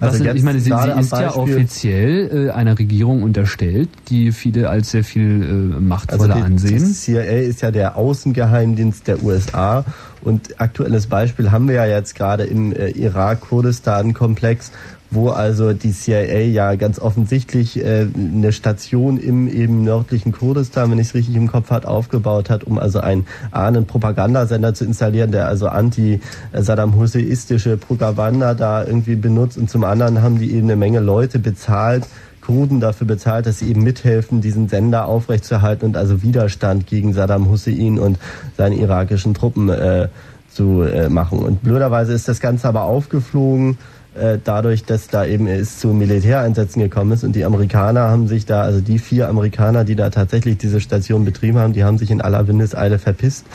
also 0.00 0.24
was, 0.24 0.34
ich 0.34 0.42
meine, 0.42 0.60
sie, 0.60 0.70
sie 0.70 1.00
ist 1.00 1.12
ja 1.12 1.34
offiziell 1.34 2.48
äh, 2.48 2.50
einer 2.50 2.78
Regierung 2.78 3.22
unterstellt, 3.22 3.88
die 4.08 4.32
viele 4.32 4.68
als 4.68 4.90
sehr 4.90 5.04
viel 5.04 5.42
äh, 5.42 5.80
machtvoller 5.80 6.34
also 6.34 6.34
die, 6.34 6.42
ansehen. 6.42 6.84
Die 6.84 6.92
CIA 6.92 7.22
ist 7.22 7.62
ja 7.62 7.70
der 7.70 7.96
Außengeheimdienst 7.96 9.08
der 9.08 9.22
USA 9.22 9.84
und 10.22 10.60
aktuelles 10.60 11.06
Beispiel 11.06 11.50
haben 11.50 11.68
wir 11.68 11.76
ja 11.76 11.86
jetzt 11.86 12.14
gerade 12.14 12.44
im 12.44 12.72
äh, 12.72 12.88
Irak-Kurdistan-Komplex, 12.90 14.72
wo 15.10 15.30
also 15.30 15.72
die 15.72 15.92
CIA 15.92 16.40
ja 16.40 16.74
ganz 16.74 16.98
offensichtlich 16.98 17.82
äh, 17.82 18.06
eine 18.14 18.52
Station 18.52 19.18
im 19.18 19.48
eben 19.48 19.84
nördlichen 19.84 20.32
Kurdistan, 20.32 20.90
wenn 20.90 20.98
ich 20.98 21.08
es 21.08 21.14
richtig 21.14 21.36
im 21.36 21.48
Kopf 21.48 21.70
hat, 21.70 21.86
aufgebaut 21.86 22.50
hat, 22.50 22.64
um 22.64 22.78
also 22.78 23.00
einen 23.00 23.26
einen 23.52 23.86
Propagandasender 23.86 24.74
zu 24.74 24.84
installieren, 24.84 25.32
der 25.32 25.46
also 25.46 25.68
anti-Saddam 25.68 26.96
Husseinistische 26.96 27.76
Propaganda 27.76 28.54
da 28.54 28.84
irgendwie 28.84 29.16
benutzt 29.16 29.58
und 29.58 29.70
zum 29.70 29.84
anderen 29.84 30.22
haben 30.22 30.38
die 30.38 30.52
eben 30.52 30.66
eine 30.66 30.76
Menge 30.76 31.00
Leute 31.00 31.38
bezahlt, 31.38 32.04
Kurden 32.40 32.78
dafür 32.78 33.08
bezahlt, 33.08 33.46
dass 33.46 33.58
sie 33.58 33.68
eben 33.70 33.82
mithelfen, 33.82 34.40
diesen 34.40 34.68
Sender 34.68 35.06
aufrechtzuerhalten 35.06 35.84
und 35.84 35.96
also 35.96 36.22
Widerstand 36.22 36.86
gegen 36.86 37.12
Saddam 37.12 37.50
Hussein 37.50 37.98
und 37.98 38.18
seine 38.56 38.76
irakischen 38.76 39.34
Truppen 39.34 39.68
äh, 39.68 40.08
zu 40.48 40.82
äh, 40.82 41.08
machen. 41.08 41.40
Und 41.40 41.62
blöderweise 41.62 42.12
ist 42.12 42.28
das 42.28 42.38
Ganze 42.38 42.68
aber 42.68 42.82
aufgeflogen 42.82 43.78
äh, 44.16 44.38
dadurch, 44.42 44.84
dass 44.84 45.08
da 45.08 45.24
eben 45.24 45.46
es 45.46 45.78
zu 45.78 45.88
Militäreinsätzen 45.88 46.82
gekommen 46.82 47.12
ist 47.12 47.24
und 47.24 47.36
die 47.36 47.44
Amerikaner 47.44 48.08
haben 48.08 48.28
sich 48.28 48.46
da, 48.46 48.62
also 48.62 48.80
die 48.80 48.98
vier 48.98 49.28
Amerikaner, 49.28 49.84
die 49.84 49.94
da 49.94 50.10
tatsächlich 50.10 50.58
diese 50.58 50.80
Station 50.80 51.24
betrieben 51.24 51.58
haben, 51.58 51.72
die 51.72 51.84
haben 51.84 51.98
sich 51.98 52.10
in 52.10 52.20
aller 52.20 52.48
Windeseile 52.48 52.98
verpisst 52.98 53.46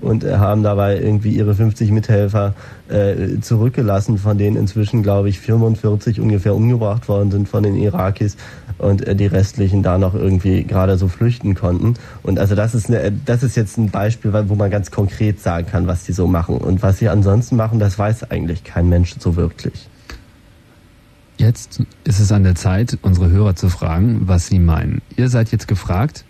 und 0.00 0.24
äh, 0.24 0.36
haben 0.36 0.62
dabei 0.62 0.98
irgendwie 0.98 1.30
ihre 1.30 1.54
50 1.54 1.90
Mithelfer 1.90 2.54
äh, 2.88 3.40
zurückgelassen, 3.40 4.18
von 4.18 4.38
denen 4.38 4.56
inzwischen, 4.56 5.02
glaube 5.02 5.28
ich, 5.28 5.40
45 5.40 6.20
ungefähr 6.20 6.54
umgebracht 6.54 7.08
worden 7.08 7.30
sind 7.30 7.48
von 7.48 7.62
den 7.62 7.76
Irakis 7.76 8.36
und 8.78 9.06
äh, 9.06 9.14
die 9.14 9.26
restlichen 9.26 9.82
da 9.82 9.98
noch 9.98 10.14
irgendwie 10.14 10.64
gerade 10.64 10.96
so 10.96 11.08
flüchten 11.08 11.54
konnten. 11.54 11.94
Und 12.22 12.38
also 12.38 12.54
das 12.54 12.74
ist 12.74 12.88
eine, 12.88 13.12
das 13.12 13.42
ist 13.42 13.56
jetzt 13.56 13.76
ein 13.78 13.90
Beispiel, 13.90 14.32
wo 14.48 14.54
man 14.54 14.70
ganz 14.70 14.90
konkret 14.90 15.40
sagen 15.40 15.66
kann, 15.70 15.86
was 15.86 16.04
die 16.04 16.12
so 16.12 16.26
machen. 16.26 16.58
Und 16.58 16.82
was 16.82 16.98
sie 16.98 17.08
ansonsten 17.08 17.56
machen, 17.56 17.78
das 17.78 17.98
weiß 17.98 18.30
eigentlich 18.30 18.64
kein 18.64 18.88
Mensch 18.88 19.14
so 19.18 19.36
wirklich. 19.36 19.88
Jetzt 21.38 21.82
ist 22.04 22.20
es 22.20 22.32
an 22.32 22.44
der 22.44 22.54
Zeit, 22.54 22.98
unsere 23.02 23.30
Hörer 23.30 23.54
zu 23.56 23.68
fragen, 23.68 24.22
was 24.22 24.46
sie 24.46 24.58
meinen. 24.58 25.02
Ihr 25.16 25.28
seid 25.28 25.52
jetzt 25.52 25.68
gefragt, 25.68 26.24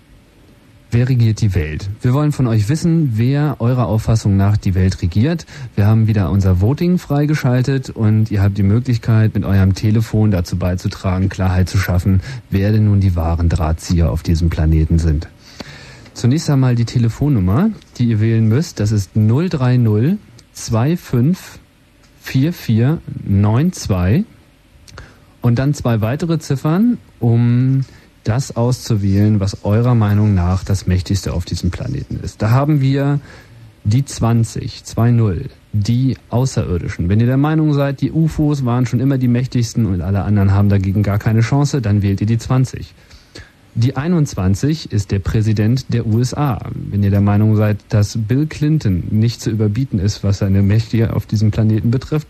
wer 0.90 1.08
regiert 1.08 1.40
die 1.40 1.54
Welt? 1.54 1.88
Wir 2.02 2.12
wollen 2.12 2.32
von 2.32 2.48
euch 2.48 2.68
wissen, 2.68 3.12
wer 3.14 3.60
eurer 3.60 3.86
Auffassung 3.86 4.36
nach 4.36 4.56
die 4.56 4.74
Welt 4.74 5.00
regiert. 5.02 5.46
Wir 5.76 5.86
haben 5.86 6.08
wieder 6.08 6.30
unser 6.30 6.60
Voting 6.60 6.98
freigeschaltet 6.98 7.90
und 7.90 8.32
ihr 8.32 8.42
habt 8.42 8.58
die 8.58 8.64
Möglichkeit, 8.64 9.34
mit 9.34 9.44
eurem 9.44 9.74
Telefon 9.74 10.32
dazu 10.32 10.56
beizutragen, 10.56 11.28
Klarheit 11.28 11.68
zu 11.68 11.78
schaffen, 11.78 12.20
wer 12.50 12.72
denn 12.72 12.86
nun 12.86 13.00
die 13.00 13.14
wahren 13.14 13.48
Drahtzieher 13.48 14.10
auf 14.10 14.24
diesem 14.24 14.50
Planeten 14.50 14.98
sind. 14.98 15.28
Zunächst 16.14 16.50
einmal 16.50 16.74
die 16.74 16.86
Telefonnummer, 16.86 17.70
die 17.98 18.06
ihr 18.06 18.20
wählen 18.20 18.48
müsst. 18.48 18.80
Das 18.80 18.90
ist 18.90 19.10
030 19.14 20.18
25 20.52 21.60
44 22.22 22.98
92 23.28 24.24
und 25.46 25.60
dann 25.60 25.74
zwei 25.74 26.00
weitere 26.00 26.40
Ziffern, 26.40 26.98
um 27.20 27.84
das 28.24 28.56
auszuwählen, 28.56 29.38
was 29.38 29.64
eurer 29.64 29.94
Meinung 29.94 30.34
nach 30.34 30.64
das 30.64 30.88
mächtigste 30.88 31.32
auf 31.32 31.44
diesem 31.44 31.70
Planeten 31.70 32.18
ist. 32.20 32.42
Da 32.42 32.50
haben 32.50 32.80
wir 32.80 33.20
die 33.84 34.04
20, 34.04 34.82
2-0, 34.84 35.42
die 35.72 36.16
Außerirdischen. 36.30 37.08
Wenn 37.08 37.20
ihr 37.20 37.26
der 37.26 37.36
Meinung 37.36 37.74
seid, 37.74 38.00
die 38.00 38.10
UFOs 38.10 38.64
waren 38.64 38.86
schon 38.86 38.98
immer 38.98 39.18
die 39.18 39.28
mächtigsten 39.28 39.86
und 39.86 40.00
alle 40.00 40.24
anderen 40.24 40.50
haben 40.50 40.68
dagegen 40.68 41.04
gar 41.04 41.20
keine 41.20 41.42
Chance, 41.42 41.80
dann 41.80 42.02
wählt 42.02 42.20
ihr 42.20 42.26
die 42.26 42.38
20. 42.38 42.92
Die 43.76 43.96
21 43.96 44.90
ist 44.90 45.12
der 45.12 45.20
Präsident 45.20 45.92
der 45.94 46.06
USA. 46.06 46.58
Wenn 46.74 47.04
ihr 47.04 47.10
der 47.12 47.20
Meinung 47.20 47.54
seid, 47.54 47.76
dass 47.90 48.18
Bill 48.18 48.46
Clinton 48.46 49.04
nicht 49.10 49.40
zu 49.40 49.50
überbieten 49.50 50.00
ist, 50.00 50.24
was 50.24 50.38
seine 50.38 50.62
Mächte 50.62 51.14
auf 51.14 51.24
diesem 51.26 51.52
Planeten 51.52 51.92
betrifft, 51.92 52.26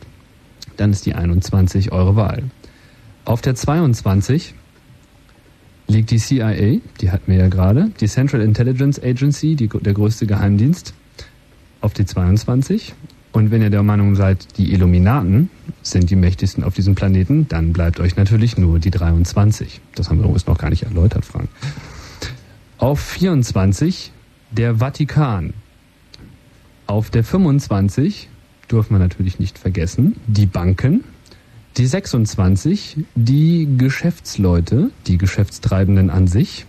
dann 0.77 0.91
ist 0.91 1.07
die 1.07 1.14
21 1.14 1.93
eure 1.93 2.14
Wahl. 2.14 2.43
Auf 3.27 3.41
der 3.41 3.57
22 3.57 4.55
liegt 5.89 6.12
die 6.12 6.18
CIA, 6.18 6.79
die 7.01 7.11
hatten 7.11 7.33
wir 7.33 7.39
ja 7.39 7.49
gerade, 7.49 7.91
die 8.01 8.07
Central 8.07 8.41
Intelligence 8.41 9.03
Agency, 9.03 9.57
die, 9.57 9.66
der 9.66 9.95
größte 9.95 10.29
Geheimdienst, 10.29 10.95
auf 11.81 11.93
die 11.93 12.07
22. 12.07 12.95
Und 13.33 13.51
wenn 13.51 13.62
ihr 13.62 13.70
der 13.70 13.83
Meinung 13.83 14.14
seid, 14.14 14.57
die 14.59 14.72
Illuminaten 14.72 15.51
sind 15.83 16.09
die 16.09 16.14
mächtigsten 16.14 16.62
auf 16.62 16.74
diesem 16.74 16.95
Planeten, 16.95 17.49
dann 17.49 17.72
bleibt 17.72 17.99
euch 17.99 18.14
natürlich 18.14 18.59
nur 18.59 18.79
die 18.79 18.93
23. 18.93 19.81
Das 19.97 20.09
haben 20.09 20.18
wir 20.18 20.24
übrigens 20.24 20.47
noch 20.47 20.59
gar 20.59 20.70
nicht 20.70 20.85
erläutert, 20.85 21.24
Frank. 21.24 21.49
Auf 22.79 23.01
24 23.01 24.12
der 24.53 24.77
Vatikan. 24.77 25.53
Auf 26.87 27.11
der 27.11 27.24
25 27.24 28.29
dürfen 28.70 28.95
wir 28.95 29.01
natürlich 29.01 29.41
nicht 29.41 29.59
vergessen, 29.59 30.14
die 30.29 30.47
Banken, 30.47 31.03
die 31.77 31.87
26, 31.87 32.97
die 33.14 33.68
Geschäftsleute, 33.77 34.91
die 35.07 35.18
Geschäftstreibenden 35.18 36.11
an 36.11 36.27
sich. 36.27 36.64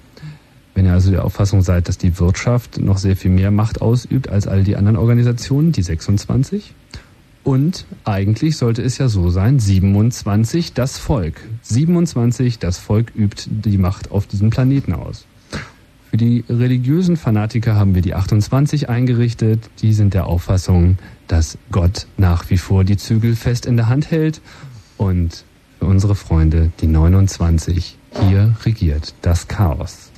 Wenn 0.75 0.85
ihr 0.85 0.93
also 0.93 1.11
der 1.11 1.23
Auffassung 1.23 1.61
seid, 1.61 1.87
dass 1.87 1.97
die 1.97 2.19
Wirtschaft 2.19 2.79
noch 2.79 2.97
sehr 2.97 3.15
viel 3.15 3.31
mehr 3.31 3.51
Macht 3.51 3.81
ausübt 3.81 4.29
als 4.29 4.47
all 4.47 4.63
die 4.63 4.75
anderen 4.75 4.97
Organisationen, 4.97 5.71
die 5.71 5.81
26. 5.81 6.73
Und 7.43 7.85
eigentlich 8.03 8.57
sollte 8.57 8.81
es 8.81 8.97
ja 8.97 9.07
so 9.07 9.29
sein, 9.29 9.59
27 9.59 10.73
das 10.73 10.97
Volk. 10.97 11.41
27 11.61 12.59
das 12.59 12.77
Volk 12.77 13.13
übt 13.15 13.43
die 13.49 13.77
Macht 13.77 14.11
auf 14.11 14.27
diesem 14.27 14.49
Planeten 14.49 14.93
aus. 14.93 15.25
Für 16.11 16.17
die 16.17 16.43
religiösen 16.49 17.15
Fanatiker 17.15 17.75
haben 17.75 17.95
wir 17.95 18.01
die 18.01 18.13
28 18.13 18.89
eingerichtet. 18.89 19.69
Die 19.81 19.93
sind 19.93 20.13
der 20.13 20.27
Auffassung, 20.27 20.97
dass 21.27 21.57
Gott 21.71 22.07
nach 22.17 22.49
wie 22.49 22.57
vor 22.57 22.83
die 22.83 22.97
Zügel 22.97 23.35
fest 23.35 23.65
in 23.65 23.77
der 23.77 23.87
Hand 23.87 24.11
hält 24.11 24.41
und 24.97 25.43
für 25.79 25.85
unsere 25.85 26.15
Freunde 26.15 26.71
die 26.81 26.87
29 26.87 27.97
hier 28.21 28.55
regiert 28.65 29.13
das 29.21 29.47
Chaos. 29.47 30.11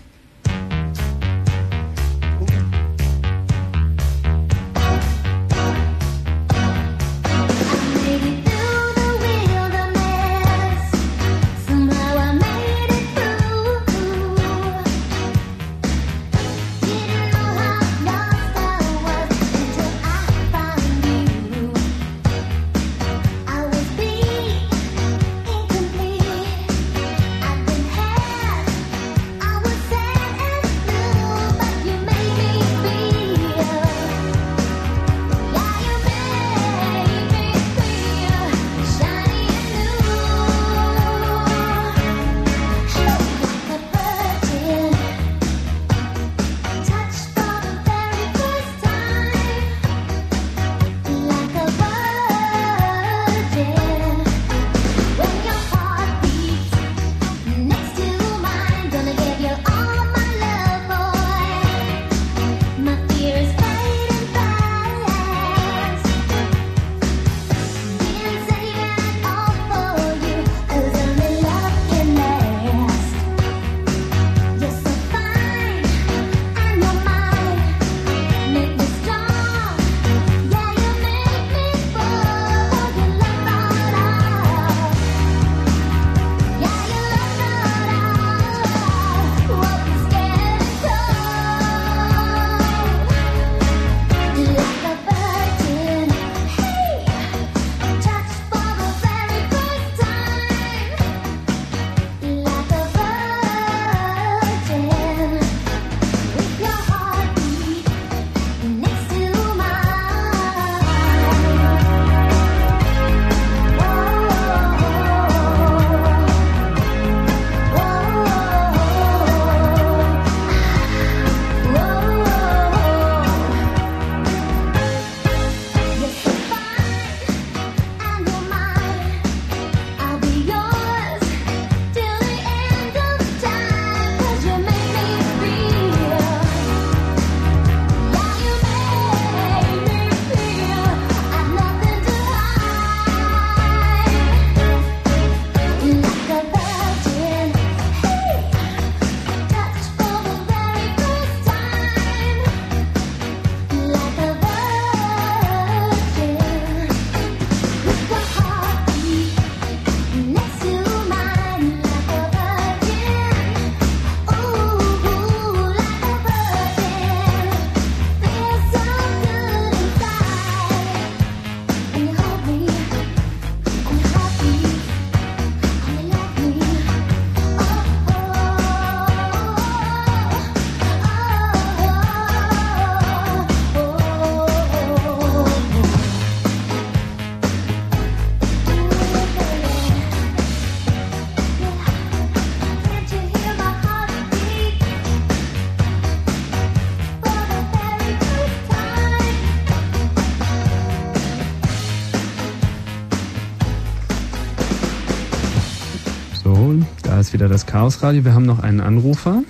Wieder 207.49 207.55
das 207.55 207.65
Chaos 207.65 208.03
Radio. 208.03 208.23
Wir 208.25 208.35
haben 208.35 208.45
noch 208.45 208.61
einen 208.61 208.79
Anrufer. 208.79 209.41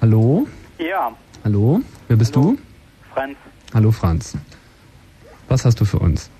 Hallo? 0.00 0.46
Ja. 0.78 1.10
Hallo? 1.42 1.80
Wer 2.06 2.16
bist 2.16 2.36
Hallo. 2.36 2.52
du? 2.52 2.58
Franz. 3.12 3.36
Hallo 3.74 3.90
Franz. 3.90 4.36
Was 5.48 5.64
hast 5.64 5.80
du 5.80 5.84
für 5.84 5.98
uns? 5.98 6.30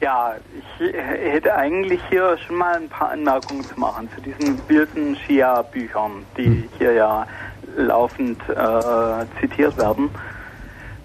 Ja, 0.00 0.34
ich 0.78 0.92
hätte 0.94 1.52
eigentlich 1.56 2.00
hier 2.10 2.38
schon 2.46 2.58
mal 2.58 2.76
ein 2.76 2.88
paar 2.88 3.10
Anmerkungen 3.10 3.64
zu 3.64 3.78
machen 3.80 4.08
zu 4.14 4.20
diesen 4.20 4.56
wilden 4.68 5.16
Shia-Büchern, 5.26 6.24
die 6.36 6.44
Hm. 6.44 6.64
hier 6.78 6.92
ja 6.92 7.26
laufend 7.76 8.38
äh, 8.48 9.24
zitiert 9.40 9.76
werden. 9.76 10.10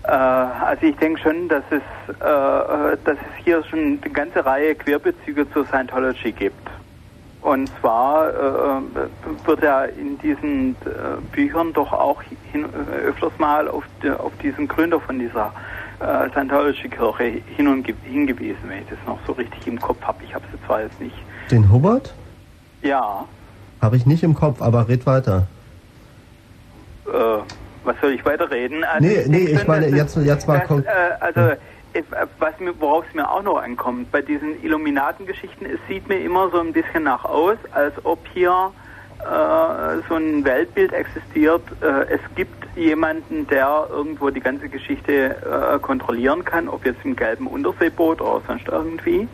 Äh, 0.04 0.12
also 0.12 0.86
ich 0.86 0.96
denke 0.98 1.20
schon, 1.20 1.48
dass 1.50 1.64
es, 1.72 1.82
äh, 2.14 2.98
dass 3.04 3.18
es 3.18 3.44
hier 3.44 3.64
schon 3.64 4.00
eine 4.04 4.14
ganze 4.14 4.46
Reihe 4.46 4.76
Querbezüge 4.76 5.52
zur 5.52 5.66
Scientology 5.66 6.32
gibt. 6.32 6.77
Und 7.42 7.70
zwar 7.80 8.30
äh, 8.30 8.82
wird 9.46 9.62
ja 9.64 9.84
in 9.86 10.18
diesen 10.20 10.72
äh, 10.86 11.22
Büchern 11.32 11.72
doch 11.74 11.94
auch 11.94 12.22
hin, 12.52 12.66
äh, 12.66 13.08
öfters 13.08 13.32
mal 13.38 13.68
auf, 13.68 13.84
auf 14.18 14.32
diesen 14.42 14.68
Gründer 14.68 15.00
von 15.00 15.20
dieser 15.20 15.54
äh, 16.00 16.30
Scientology-Kirche 16.32 17.42
hin 17.56 17.68
und 17.68 17.84
ge- 17.84 17.96
hingewiesen, 18.04 18.60
wenn 18.68 18.80
ich 18.80 18.90
das 18.90 18.98
noch 19.06 19.20
so 19.26 19.34
richtig 19.34 19.66
im 19.68 19.80
Kopf 19.80 20.02
habe. 20.02 20.24
Ich 20.24 20.34
habe 20.34 20.44
es 20.54 20.66
zwar 20.66 20.82
jetzt 20.82 21.00
nicht. 21.00 21.16
Den 21.52 21.72
Hubbard? 21.72 22.14
Ja, 22.82 23.26
Habe 23.82 23.96
ich 23.98 24.06
nicht 24.06 24.24
im 24.24 24.34
Kopf, 24.34 24.62
aber 24.62 24.88
red 24.88 25.06
weiter. 25.06 25.48
äh, 27.06 27.38
was 27.84 27.96
soll 28.02 28.12
ich 28.12 28.26
weiterreden? 28.26 28.84
Also 28.84 29.08
Nee, 29.08 29.22
ich 29.22 29.28
nee, 29.28 29.38
ich 29.46 29.68
meine, 29.68 29.88
jetzt- 29.88 30.18
jetzt 30.18 30.48
mal 30.48 30.60
konk- 30.60 30.86
äh, 30.86 31.14
Also, 31.22 31.40
äh, 31.40 31.58
was 32.40 32.60
mir, 32.60 32.74
worauf 32.80 33.06
es 33.08 33.14
mir 33.14 33.30
auch 33.30 33.44
noch 33.44 33.62
ankommt, 33.62 34.12
bei 34.12 34.22
diesen 34.22 34.64
Illuminatengeschichten, 34.64 35.66
es 35.66 35.80
sieht 35.88 36.08
mir 36.08 36.20
immer 36.20 36.50
so 36.50 36.60
ein 36.60 36.74
bisschen 36.74 37.04
nach 37.04 37.26
aus, 37.26 37.58
als 37.72 37.94
ob 38.04 38.20
hier 38.34 38.72
äh, 39.20 40.02
so 40.08 40.16
ein 40.16 40.46
Weltbild 40.46 40.94
existiert. 40.94 41.64
Äh, 41.82 42.14
es 42.14 42.22
gibt 42.36 42.68
jemanden, 42.76 43.48
der 43.48 43.88
irgendwo 43.90 44.30
die 44.30 44.40
ganze 44.40 44.70
Geschichte 44.70 45.36
äh, 45.36 45.80
kontrollieren 45.80 46.46
kann, 46.46 46.70
ob 46.70 46.86
jetzt 46.86 47.04
im 47.04 47.16
gelben 47.16 47.48
Unterseeboot 47.48 48.22
oder 48.22 48.42
sonst 48.48 48.68
irgendwie. 48.68 49.28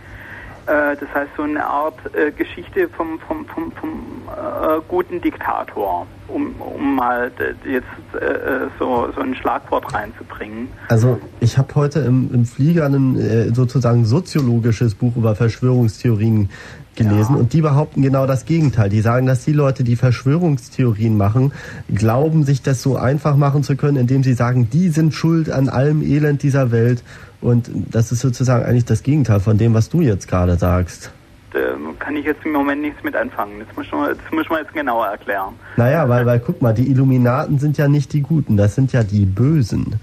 Äh, 0.66 0.96
das 0.98 1.10
heißt, 1.14 1.32
so 1.36 1.44
eine 1.44 1.66
Art 1.66 1.96
äh, 2.16 2.32
Geschichte 2.32 2.88
vom, 2.96 3.20
vom, 3.28 3.46
vom, 3.48 3.72
vom 3.74 3.90
äh, 4.30 4.80
guten 4.88 5.20
Diktator, 5.20 6.08
um, 6.30 6.56
um 6.60 6.96
mal 6.96 7.32
d- 7.32 7.70
jetzt 7.70 7.86
äh, 8.14 8.26
äh, 8.26 8.68
so, 8.80 9.10
so 9.14 9.22
ein 9.22 9.36
Schlagwort 9.36 9.94
reinzubringen. 9.94 10.70
Also 10.88 11.20
ich 11.42 11.58
habe 11.58 11.76
heute 11.76 12.00
im, 12.00 12.30
im 12.34 12.46
Flieger 12.46 12.86
ein 12.86 13.20
äh, 13.20 13.54
sozusagen 13.54 14.06
soziologisches 14.06 14.96
Buch 14.96 15.16
über 15.18 15.36
Verschwörungstheorien 15.36 16.50
gelesen 16.96 17.36
und 17.36 17.54
die 17.54 17.62
behaupten 17.62 18.02
genau 18.04 18.28
das 18.28 18.46
Gegenteil. 18.46 18.88
Die 18.88 19.02
sagen, 19.02 19.26
dass 19.26 19.44
die 19.44 19.52
Leute, 19.52 19.84
die 19.84 19.96
Verschwörungstheorien 19.96 21.18
machen, 21.18 21.52
glauben, 21.94 22.44
sich 22.46 22.62
das 22.62 22.82
so 22.84 22.96
einfach 22.98 23.36
machen 23.36 23.64
zu 23.64 23.76
können, 23.76 23.98
indem 23.98 24.24
sie 24.24 24.34
sagen, 24.34 24.70
die 24.72 24.90
sind 24.90 25.14
schuld 25.14 25.50
an 25.52 25.70
allem 25.70 26.04
Elend 26.04 26.44
dieser 26.44 26.72
Welt. 26.72 27.04
Und 27.44 27.70
das 27.92 28.14
ist 28.14 28.22
sozusagen 28.22 28.64
eigentlich 28.64 28.86
das 28.86 29.04
Gegenteil 29.04 29.42
von 29.42 29.58
dem, 29.58 29.74
was 29.74 29.90
du 29.90 30.00
jetzt 30.00 30.30
gerade 30.30 30.56
sagst. 30.56 31.12
Da 31.52 31.60
kann 32.00 32.16
ich 32.16 32.26
jetzt 32.26 32.44
im 32.46 32.54
Moment 32.54 32.82
nichts 32.82 33.04
mit 33.04 33.16
anfangen. 33.16 33.60
Das 33.60 33.76
muss 33.76 33.92
man, 33.92 34.16
das 34.18 34.32
muss 34.32 34.50
man 34.50 34.60
jetzt 34.64 34.74
genauer 34.74 35.08
erklären. 35.08 35.54
Naja, 35.76 36.08
weil, 36.08 36.26
weil 36.26 36.40
guck 36.40 36.62
mal, 36.62 36.74
die 36.74 36.90
Illuminaten 36.90 37.60
sind 37.60 37.78
ja 37.78 37.88
nicht 37.90 38.14
die 38.14 38.22
Guten, 38.22 38.56
das 38.56 38.76
sind 38.76 38.94
ja 38.94 39.04
die 39.04 39.26
Bösen. 39.26 40.00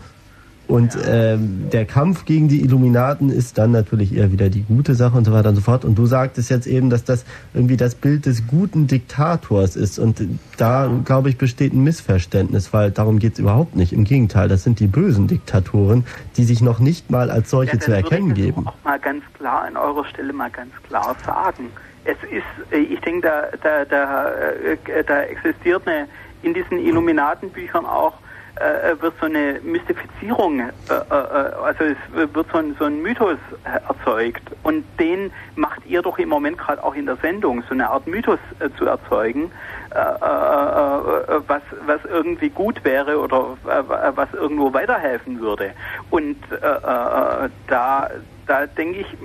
Und 0.70 0.96
ähm, 1.04 1.68
der 1.72 1.84
Kampf 1.84 2.24
gegen 2.26 2.46
die 2.46 2.60
Illuminaten 2.60 3.28
ist 3.28 3.58
dann 3.58 3.72
natürlich 3.72 4.14
eher 4.14 4.30
wieder 4.30 4.48
die 4.48 4.62
gute 4.62 4.94
Sache 4.94 5.18
und 5.18 5.24
so 5.24 5.32
weiter 5.32 5.48
und 5.48 5.56
so 5.56 5.62
fort. 5.62 5.84
Und 5.84 5.98
du 5.98 6.06
sagtest 6.06 6.48
jetzt 6.48 6.68
eben, 6.68 6.90
dass 6.90 7.02
das 7.02 7.24
irgendwie 7.54 7.76
das 7.76 7.96
Bild 7.96 8.24
des 8.24 8.46
guten 8.46 8.86
Diktators 8.86 9.74
ist. 9.74 9.98
Und 9.98 10.22
da, 10.58 10.88
glaube 11.04 11.28
ich, 11.28 11.38
besteht 11.38 11.72
ein 11.72 11.82
Missverständnis, 11.82 12.72
weil 12.72 12.92
darum 12.92 13.18
geht's 13.18 13.40
überhaupt 13.40 13.74
nicht. 13.74 13.92
Im 13.92 14.04
Gegenteil, 14.04 14.46
das 14.46 14.62
sind 14.62 14.78
die 14.78 14.86
bösen 14.86 15.26
Diktatoren, 15.26 16.06
die 16.36 16.44
sich 16.44 16.60
noch 16.60 16.78
nicht 16.78 17.10
mal 17.10 17.32
als 17.32 17.50
solche 17.50 17.74
Ja, 17.74 17.80
zu 17.80 17.90
dann 17.90 18.04
würde 18.04 18.10
erkennen 18.10 18.30
ich 18.30 18.36
das 18.36 18.44
geben. 18.44 18.68
Auch 18.68 18.84
mal 18.84 19.00
ganz 19.00 19.24
klar 19.34 19.62
an 19.64 19.76
eurer 19.76 20.04
Stelle 20.04 20.32
mal 20.32 20.50
ganz 20.50 20.70
klar 20.86 21.16
sagen. 21.26 21.70
Es 22.04 22.16
ist, 22.30 22.72
äh, 22.72 22.78
ich 22.78 23.00
denke, 23.00 23.26
da, 23.26 23.44
da, 23.60 23.84
da, 23.84 24.30
äh, 24.30 25.04
da 25.04 25.22
existiert 25.22 25.82
eine, 25.88 26.06
in 26.42 26.54
diesen 26.54 26.78
Illuminatenbüchern 26.78 27.84
auch 27.84 28.14
äh, 28.56 29.00
wird 29.00 29.14
so 29.20 29.26
eine 29.26 29.60
Mystifizierung, 29.62 30.60
äh, 30.60 30.70
äh, 30.88 30.94
also 31.14 31.84
es 31.84 31.96
wird 32.34 32.46
so 32.52 32.58
ein, 32.58 32.76
so 32.78 32.84
ein 32.84 33.00
Mythos 33.02 33.38
äh, 33.64 33.78
erzeugt 33.88 34.42
und 34.62 34.84
den 34.98 35.32
macht 35.54 35.84
ihr 35.86 36.02
doch 36.02 36.18
im 36.18 36.28
Moment 36.28 36.58
gerade 36.58 36.82
auch 36.82 36.94
in 36.94 37.06
der 37.06 37.16
Sendung, 37.22 37.62
so 37.68 37.74
eine 37.74 37.88
Art 37.90 38.06
Mythos 38.06 38.38
äh, 38.58 38.70
zu 38.76 38.86
erzeugen, 38.86 39.52
äh, 39.94 39.98
äh, 39.98 40.02
äh, 40.02 41.40
was, 41.46 41.62
was 41.86 42.00
irgendwie 42.04 42.50
gut 42.50 42.84
wäre 42.84 43.18
oder 43.18 43.56
äh, 43.66 44.12
was 44.16 44.28
irgendwo 44.32 44.72
weiterhelfen 44.72 45.40
würde. 45.40 45.74
Und 46.10 46.36
äh, 46.50 46.54
äh, 46.56 47.50
da, 47.68 48.08
da 48.46 48.66
denke 48.66 49.00
ich, 49.00 49.16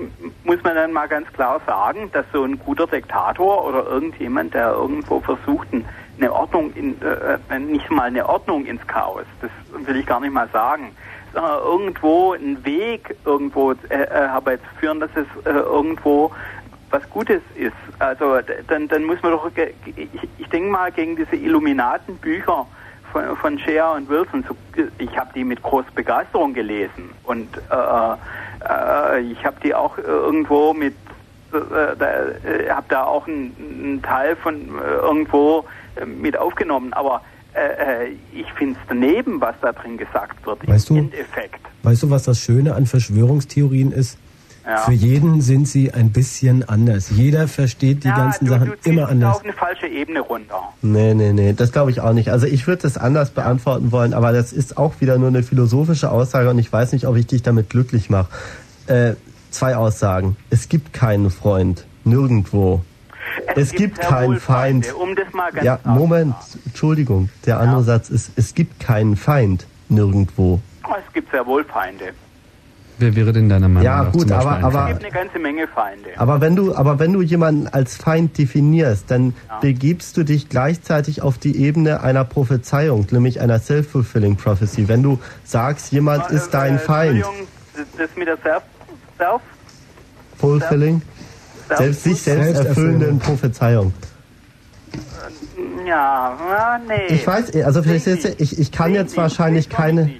muss 0.43 0.63
man 0.63 0.75
dann 0.75 0.93
mal 0.93 1.07
ganz 1.07 1.31
klar 1.33 1.59
sagen, 1.65 2.09
dass 2.13 2.25
so 2.31 2.43
ein 2.43 2.59
guter 2.59 2.87
Diktator 2.87 3.65
oder 3.65 3.85
irgendjemand, 3.87 4.53
der 4.53 4.71
irgendwo 4.71 5.19
versucht, 5.19 5.71
ein- 5.73 5.85
eine 6.17 6.31
Ordnung, 6.31 6.71
in, 6.73 6.95
äh, 7.01 7.37
äh, 7.53 7.59
nicht 7.59 7.89
mal 7.89 8.03
eine 8.03 8.27
Ordnung 8.27 8.65
ins 8.65 8.85
Chaos, 8.87 9.25
das 9.41 9.51
will 9.85 9.97
ich 9.97 10.05
gar 10.05 10.19
nicht 10.19 10.33
mal 10.33 10.47
sagen, 10.49 10.95
sondern 11.33 11.59
irgendwo 11.59 12.33
einen 12.33 12.63
Weg 12.65 13.15
irgendwo 13.25 13.71
äh, 13.71 13.75
äh, 13.89 14.07
herbeizuführen, 14.07 14.99
dass 14.99 15.11
es 15.15 15.27
äh, 15.45 15.49
irgendwo 15.49 16.31
was 16.91 17.09
Gutes 17.09 17.41
ist. 17.55 17.73
Also 17.99 18.39
dann, 18.67 18.87
dann 18.87 19.03
muss 19.03 19.21
man 19.21 19.33
doch, 19.33 19.49
ich, 19.55 20.09
ich 20.37 20.49
denke 20.49 20.69
mal, 20.69 20.91
gegen 20.91 21.15
diese 21.15 21.35
Illuminatenbücher 21.35 22.65
von, 23.11 23.37
von 23.37 23.59
Shea 23.59 23.93
und 23.93 24.09
Wilson, 24.09 24.45
so, 24.47 24.55
ich 24.97 25.17
habe 25.17 25.31
die 25.33 25.43
mit 25.43 25.61
großer 25.61 25.91
Begeisterung 25.93 26.53
gelesen. 26.53 27.11
Und 27.23 27.49
äh, 27.69 28.13
äh, 28.69 29.19
ich 29.21 29.45
habe 29.45 29.57
die 29.63 29.73
auch 29.73 29.97
irgendwo 29.97 30.73
mit, 30.73 30.95
äh, 31.53 31.95
da, 31.97 32.05
äh, 32.05 32.69
habe 32.69 32.85
da 32.89 33.03
auch 33.03 33.27
einen, 33.27 33.55
einen 33.57 34.01
Teil 34.01 34.35
von 34.35 34.55
äh, 34.55 34.95
irgendwo 35.01 35.59
äh, 35.59 35.63
mit 36.05 36.37
aufgenommen, 36.37 36.93
aber 36.93 37.21
äh, 37.53 38.05
äh, 38.05 38.15
ich 38.33 38.51
finde 38.57 38.73
es 38.79 38.85
daneben, 38.89 39.39
was 39.39 39.55
da 39.61 39.71
drin 39.71 39.97
gesagt 39.97 40.45
wird, 40.45 40.67
Weißt 40.67 40.89
im 40.89 40.95
du- 40.95 41.01
Endeffekt. 41.03 41.59
Weißt 41.83 42.03
du, 42.03 42.09
was 42.09 42.23
das 42.23 42.39
Schöne 42.39 42.73
an 42.75 42.85
Verschwörungstheorien 42.85 43.91
ist? 43.91 44.17
Ja. 44.67 44.77
Für 44.77 44.93
jeden 44.93 45.41
sind 45.41 45.67
sie 45.67 45.93
ein 45.93 46.11
bisschen 46.11 46.67
anders. 46.67 47.11
Jeder 47.11 47.47
versteht 47.47 48.03
die 48.03 48.07
ja, 48.07 48.17
ganzen 48.17 48.45
du, 48.45 48.51
Sachen 48.51 48.73
du 48.83 48.89
immer 48.89 49.07
anders. 49.09 49.35
auf 49.35 49.43
eine 49.43 49.53
falsche 49.53 49.85
Ebene 49.87 50.21
runter. 50.21 50.59
Nee, 50.81 51.13
nee, 51.13 51.33
nee, 51.33 51.53
das 51.53 51.71
glaube 51.71 51.91
ich 51.91 52.01
auch 52.01 52.13
nicht. 52.13 52.31
Also 52.31 52.47
ich 52.47 52.65
würde 52.65 52.81
das 52.81 52.97
anders 52.97 53.29
beantworten 53.29 53.91
wollen, 53.91 54.15
aber 54.15 54.31
das 54.33 54.51
ist 54.51 54.77
auch 54.77 54.99
wieder 55.01 55.19
nur 55.19 55.27
eine 55.27 55.43
philosophische 55.43 56.09
Aussage 56.09 56.49
und 56.49 56.57
ich 56.57 56.73
weiß 56.73 56.93
nicht, 56.93 57.05
ob 57.05 57.15
ich 57.15 57.27
dich 57.27 57.43
damit 57.43 57.69
glücklich 57.69 58.09
mache. 58.09 58.29
Äh, 58.87 59.13
zwei 59.51 59.75
Aussagen. 59.75 60.35
Es 60.49 60.67
gibt 60.67 60.93
keinen 60.93 61.29
Freund. 61.29 61.85
Nirgendwo. 62.03 62.81
Es, 63.55 63.71
gibt 63.71 63.97
sehr 63.97 64.05
keinen 64.09 64.39
Feind. 64.39 64.85
Feinde, 64.85 64.95
Um 65.01 65.15
das 65.15 65.33
mal 65.33 65.51
ganz 65.51 65.63
Ja, 65.65 65.79
Moment, 65.83 66.33
sagen. 66.35 66.59
Entschuldigung. 66.67 67.29
Der 67.45 67.59
andere 67.59 67.83
Satz 67.83 68.09
ist, 68.09 68.31
es 68.35 68.53
gibt 68.53 68.79
keinen 68.79 69.15
Feind. 69.15 69.65
Nirgendwo. 69.89 70.59
Oh, 70.87 70.93
Es 71.07 71.13
gibt 71.13 71.31
sehr 71.31 71.45
wohl 71.45 71.63
Feinde. 71.63 72.05
Wer 72.97 73.13
wäre 73.13 73.33
denn 73.33 73.49
deiner 73.49 73.67
Meinung 73.67 73.83
Ja, 73.83 74.03
nach 74.03 74.11
gut, 74.13 74.21
zum 74.21 74.29
Beispiel 74.29 74.47
aber- 74.51 74.63
aber- 74.67 74.81
Es 74.91 74.99
gibt 74.99 75.03
eine 75.03 75.23
ganze 75.25 75.39
Menge 75.39 75.67
Feinde. 75.67 76.09
Aber 76.15 76.39
wenn 76.39 76.55
du, 76.55 76.73
aber 76.73 76.97
wenn 76.97 77.11
du 77.11 77.21
jemanden 77.21 77.67
als 77.67 77.97
Feind 77.97 78.37
definierst, 78.37 79.11
dann 79.11 79.33
begibst 79.59 80.15
du 80.15 80.23
dich 80.23 80.47
gleichzeitig 80.47 81.21
auf 81.21 81.37
die 81.37 81.57
Ebene 81.61 82.01
einer 82.01 82.23
Prophezeiung, 82.23 83.05
nämlich 83.11 83.41
einer 83.41 83.59
self-fulfilling 83.59 84.37
prophecy. 84.37 84.87
Wenn 84.87 85.03
du 85.03 85.19
sagst, 85.43 85.91
jemand 85.91 86.31
ist 86.31 86.51
dein 86.51 86.75
Äh, 86.75 86.79
Feind, 86.79 87.15
Entschuldigung, 87.17 87.47
das- 87.75 87.85
das 88.07 88.17
mit 88.17 88.27
der 88.29 88.37
Self, 88.37 88.63
Self, 89.17 89.41
fulfilling, 90.37 91.01
Self 91.01 91.14
selbst 91.69 92.03
sich 92.03 92.21
selbst 92.21 92.63
erfüllenden 92.63 93.19
Prophezeiung. 93.19 93.93
Ja, 95.85 96.37
ah, 96.39 96.79
nee. 96.87 97.13
Ich 97.13 97.27
weiß, 97.27 97.55
also 97.63 97.83
vielleicht 97.83 98.07
jetzt, 98.07 98.41
ich, 98.41 98.59
ich 98.59 98.71
kann 98.71 98.93
jetzt 98.93 99.15
wahrscheinlich 99.17 99.69
keine, 99.69 100.15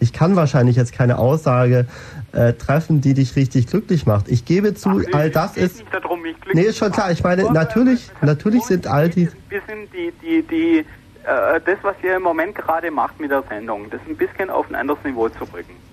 ich 0.00 0.12
kann 0.12 0.34
wahrscheinlich 0.34 0.76
jetzt 0.76 0.92
keine 0.92 1.18
Aussage 1.18 1.86
äh, 2.32 2.52
treffen, 2.54 3.00
die 3.00 3.14
dich 3.14 3.36
richtig 3.36 3.68
glücklich 3.68 4.06
macht. 4.06 4.28
Ich 4.28 4.44
gebe 4.44 4.74
zu, 4.74 5.02
all 5.12 5.30
das 5.30 5.56
ist, 5.56 5.78
nicht 5.78 5.94
darum, 5.94 6.22
mich 6.22 6.36
nee, 6.52 6.62
ist 6.62 6.78
schon 6.78 6.90
klar. 6.90 7.12
Ich 7.12 7.22
meine, 7.22 7.50
natürlich, 7.52 8.10
natürlich 8.22 8.64
sind 8.64 8.86
all 8.86 9.08
die, 9.08 9.28
ein 9.28 9.32
bisschen 9.48 9.88
die, 9.92 10.12
die, 10.20 10.42
die, 10.42 10.78
äh, 10.78 11.60
das, 11.64 11.78
was 11.82 11.94
ihr 12.02 12.16
im 12.16 12.22
Moment 12.22 12.54
gerade 12.56 12.90
macht 12.90 13.20
mit 13.20 13.30
der 13.30 13.44
Sendung, 13.48 13.88
das 13.90 14.00
ein 14.08 14.16
bisschen 14.16 14.50
auf 14.50 14.68
ein 14.68 14.74
anderes 14.74 15.02
Niveau 15.04 15.28
zu 15.28 15.44
rücken. 15.44 15.83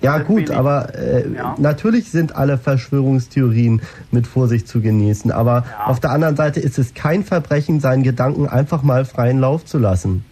Ja 0.00 0.18
gut, 0.18 0.50
aber 0.50 0.94
äh, 0.94 1.24
natürlich 1.56 2.10
sind 2.10 2.36
alle 2.36 2.58
Verschwörungstheorien 2.58 3.80
mit 4.10 4.26
Vorsicht 4.26 4.68
zu 4.68 4.80
genießen. 4.80 5.30
Aber 5.30 5.64
auf 5.84 6.00
der 6.00 6.10
anderen 6.10 6.36
Seite 6.36 6.60
ist 6.60 6.78
es 6.78 6.94
kein 6.94 7.24
Verbrechen, 7.24 7.80
seinen 7.80 8.02
Gedanken 8.02 8.48
einfach 8.48 8.82
mal 8.82 9.04
freien 9.04 9.38
Lauf 9.38 9.64
zu 9.64 9.78
lassen. 9.78 10.24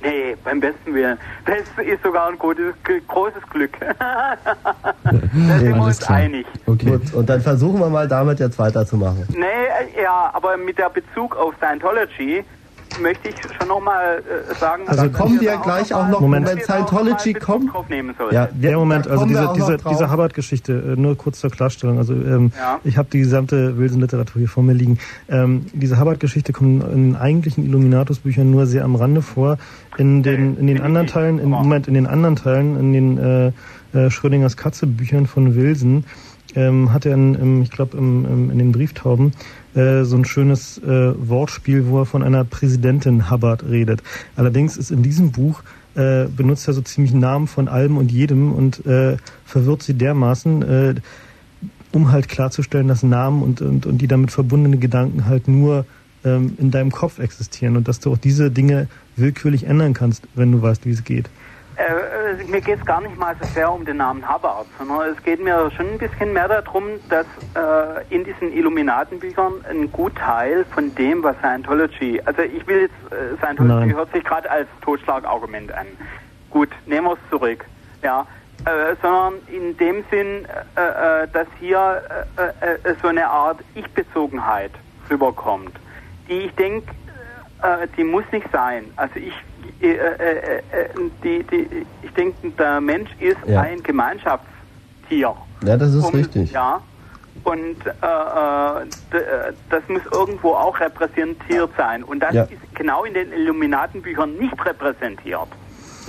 Nee, 0.00 0.36
beim 0.44 0.60
besten 0.60 0.94
Willen. 0.94 1.18
Das 1.44 1.58
ist 1.84 2.02
sogar 2.02 2.28
ein 2.28 2.38
gutes, 2.38 2.74
großes 3.08 3.42
Glück. 3.50 3.72
da 3.98 5.12
sind 5.58 5.74
wir 5.74 5.82
uns 5.82 5.98
klar. 5.98 6.18
einig. 6.18 6.46
Okay. 6.66 6.90
Gut, 6.90 7.14
und 7.14 7.28
dann 7.28 7.40
versuchen 7.40 7.80
wir 7.80 7.88
mal 7.88 8.06
damit 8.06 8.38
jetzt 8.38 8.58
weiterzumachen. 8.58 9.26
Nee, 9.30 9.44
äh, 9.44 10.02
ja, 10.02 10.30
aber 10.32 10.56
mit 10.56 10.78
der 10.78 10.90
Bezug 10.90 11.36
auf 11.36 11.54
Scientology 11.56 12.44
möchte 13.00 13.28
ich 13.28 13.36
schon 13.58 13.68
nochmal 13.68 14.18
äh, 14.18 14.54
sagen. 14.54 14.82
Also 14.86 15.10
kommen 15.10 15.40
wir 15.40 15.56
gleich 15.58 15.92
auch 15.94 16.08
noch, 16.08 16.20
Moment. 16.20 16.46
wenn 16.46 16.60
Scientology 16.60 17.34
kommt. 17.34 17.70
Ja, 18.30 18.48
der 18.52 18.76
Moment, 18.76 19.08
also 19.08 19.26
diese, 19.26 19.50
diese, 19.54 19.76
diese 19.76 20.10
Hubbard-Geschichte, 20.10 20.94
äh, 20.96 21.00
nur 21.00 21.16
kurz 21.16 21.40
zur 21.40 21.50
Klarstellung. 21.50 21.98
Also 21.98 22.14
ähm, 22.14 22.52
ja. 22.56 22.80
ich 22.84 22.96
habe 22.96 23.08
die 23.10 23.20
gesamte 23.20 23.78
Wilson-Literatur 23.78 24.40
hier 24.40 24.48
vor 24.48 24.62
mir 24.62 24.74
liegen. 24.74 24.98
Ähm, 25.28 25.66
diese 25.72 25.98
Hubbard-Geschichte 25.98 26.52
kommt 26.52 26.84
in 26.84 27.12
den 27.12 27.16
eigentlichen 27.16 27.64
Illuminatus-Büchern 27.64 28.50
nur 28.50 28.66
sehr 28.66 28.84
am 28.84 28.96
Rande 28.96 29.22
vor. 29.22 29.58
In 29.96 30.22
den, 30.22 30.56
in 30.58 30.66
den 30.66 30.80
anderen 30.80 31.06
Teilen, 31.06 31.38
im 31.38 31.50
Moment 31.50 31.88
in 31.88 31.94
den 31.94 32.06
anderen 32.06 32.36
Teilen, 32.36 32.78
in 32.78 32.92
den 32.92 33.18
äh, 33.18 33.52
äh, 33.92 34.10
Schrödingers 34.10 34.56
Katze-Büchern 34.56 35.26
von 35.26 35.54
Wilson, 35.54 36.04
ähm, 36.54 36.92
hat 36.92 37.06
er, 37.06 37.14
in, 37.14 37.34
im, 37.34 37.62
ich 37.62 37.70
glaube, 37.70 37.96
in 37.96 38.58
den 38.58 38.72
Brieftauben 38.72 39.32
äh, 39.78 40.04
so 40.04 40.16
ein 40.16 40.24
schönes 40.24 40.78
äh, 40.78 41.12
Wortspiel, 41.28 41.86
wo 41.86 42.00
er 42.00 42.06
von 42.06 42.22
einer 42.22 42.44
Präsidentin 42.44 43.30
Hubbard 43.30 43.64
redet. 43.64 44.02
Allerdings 44.34 44.76
ist 44.76 44.90
in 44.90 45.02
diesem 45.02 45.30
Buch 45.30 45.62
äh, 45.94 46.26
benutzt 46.26 46.66
er 46.66 46.74
so 46.74 46.82
ziemlich 46.82 47.14
Namen 47.14 47.46
von 47.46 47.68
allem 47.68 47.96
und 47.96 48.10
jedem 48.10 48.52
und 48.52 48.84
äh, 48.86 49.16
verwirrt 49.44 49.82
sie 49.82 49.94
dermaßen, 49.94 50.62
äh, 50.62 50.94
um 51.92 52.10
halt 52.10 52.28
klarzustellen, 52.28 52.88
dass 52.88 53.02
Namen 53.02 53.42
und, 53.42 53.60
und, 53.60 53.86
und 53.86 53.98
die 53.98 54.08
damit 54.08 54.30
verbundenen 54.32 54.80
Gedanken 54.80 55.26
halt 55.26 55.48
nur 55.48 55.86
ähm, 56.24 56.54
in 56.58 56.70
deinem 56.70 56.90
Kopf 56.90 57.18
existieren 57.18 57.76
und 57.76 57.88
dass 57.88 58.00
du 58.00 58.12
auch 58.12 58.18
diese 58.18 58.50
Dinge 58.50 58.88
willkürlich 59.16 59.64
ändern 59.64 59.94
kannst, 59.94 60.24
wenn 60.34 60.52
du 60.52 60.60
weißt, 60.60 60.86
wie 60.86 60.90
es 60.90 61.04
geht. 61.04 61.30
Äh, 61.78 62.42
mir 62.50 62.60
geht 62.60 62.80
es 62.80 62.84
gar 62.84 63.00
nicht 63.00 63.16
mal 63.16 63.36
so 63.40 63.46
sehr 63.46 63.70
um 63.70 63.84
den 63.84 63.98
Namen 63.98 64.28
Hubbard, 64.28 64.66
sondern 64.76 65.12
es 65.12 65.22
geht 65.22 65.42
mir 65.42 65.70
schon 65.76 65.90
ein 65.90 65.98
bisschen 65.98 66.32
mehr 66.32 66.48
darum, 66.48 66.84
dass 67.08 67.26
äh, 67.54 68.14
in 68.14 68.24
diesen 68.24 68.52
Illuminatenbüchern 68.52 69.64
ein 69.70 69.92
Gutteil 69.92 70.64
von 70.74 70.92
dem, 70.96 71.22
was 71.22 71.36
Scientology, 71.38 72.20
also 72.24 72.42
ich 72.42 72.66
will 72.66 72.80
jetzt, 72.80 73.12
äh, 73.12 73.36
Scientology 73.36 73.86
Nein. 73.86 73.94
hört 73.94 74.12
sich 74.12 74.24
gerade 74.24 74.50
als 74.50 74.66
Totschlagargument 74.80 75.72
an. 75.72 75.86
Gut, 76.50 76.70
nehmen 76.86 77.06
wir 77.06 77.12
es 77.12 77.30
zurück. 77.30 77.64
Ja, 78.02 78.26
äh, 78.64 78.96
sondern 79.00 79.34
in 79.46 79.76
dem 79.76 80.04
Sinn, 80.10 80.46
äh, 80.74 81.22
äh 81.22 81.28
dass 81.32 81.46
hier 81.60 82.02
äh, 82.36 82.94
so 83.00 83.06
eine 83.06 83.28
Art 83.28 83.60
Ich-Bezogenheit 83.76 84.72
rüberkommt, 85.08 85.78
die 86.28 86.40
ich 86.40 86.54
denke, 86.56 86.92
die 87.96 88.04
muss 88.04 88.22
nicht 88.30 88.46
sein. 88.52 88.84
Also 88.94 89.16
ich 89.16 89.32
äh, 89.86 89.92
äh, 89.92 90.56
äh, 90.58 90.88
die, 91.22 91.42
die, 91.44 91.86
ich 92.02 92.10
denke, 92.12 92.50
der 92.58 92.80
Mensch 92.80 93.10
ist 93.20 93.36
ja. 93.46 93.60
ein 93.60 93.82
Gemeinschaftstier. 93.82 95.34
Ja, 95.64 95.76
das 95.76 95.94
ist 95.94 96.04
und, 96.04 96.14
richtig. 96.14 96.50
Ja, 96.52 96.80
und 97.44 97.86
äh, 97.86 97.92
das 99.70 99.82
muss 99.88 100.02
irgendwo 100.12 100.54
auch 100.54 100.78
repräsentiert 100.80 101.70
sein. 101.76 102.02
Und 102.02 102.20
das 102.20 102.34
ja. 102.34 102.42
ist 102.44 102.74
genau 102.74 103.04
in 103.04 103.14
den 103.14 103.32
Illuminatenbüchern 103.32 104.34
nicht 104.36 104.64
repräsentiert. 104.64 105.48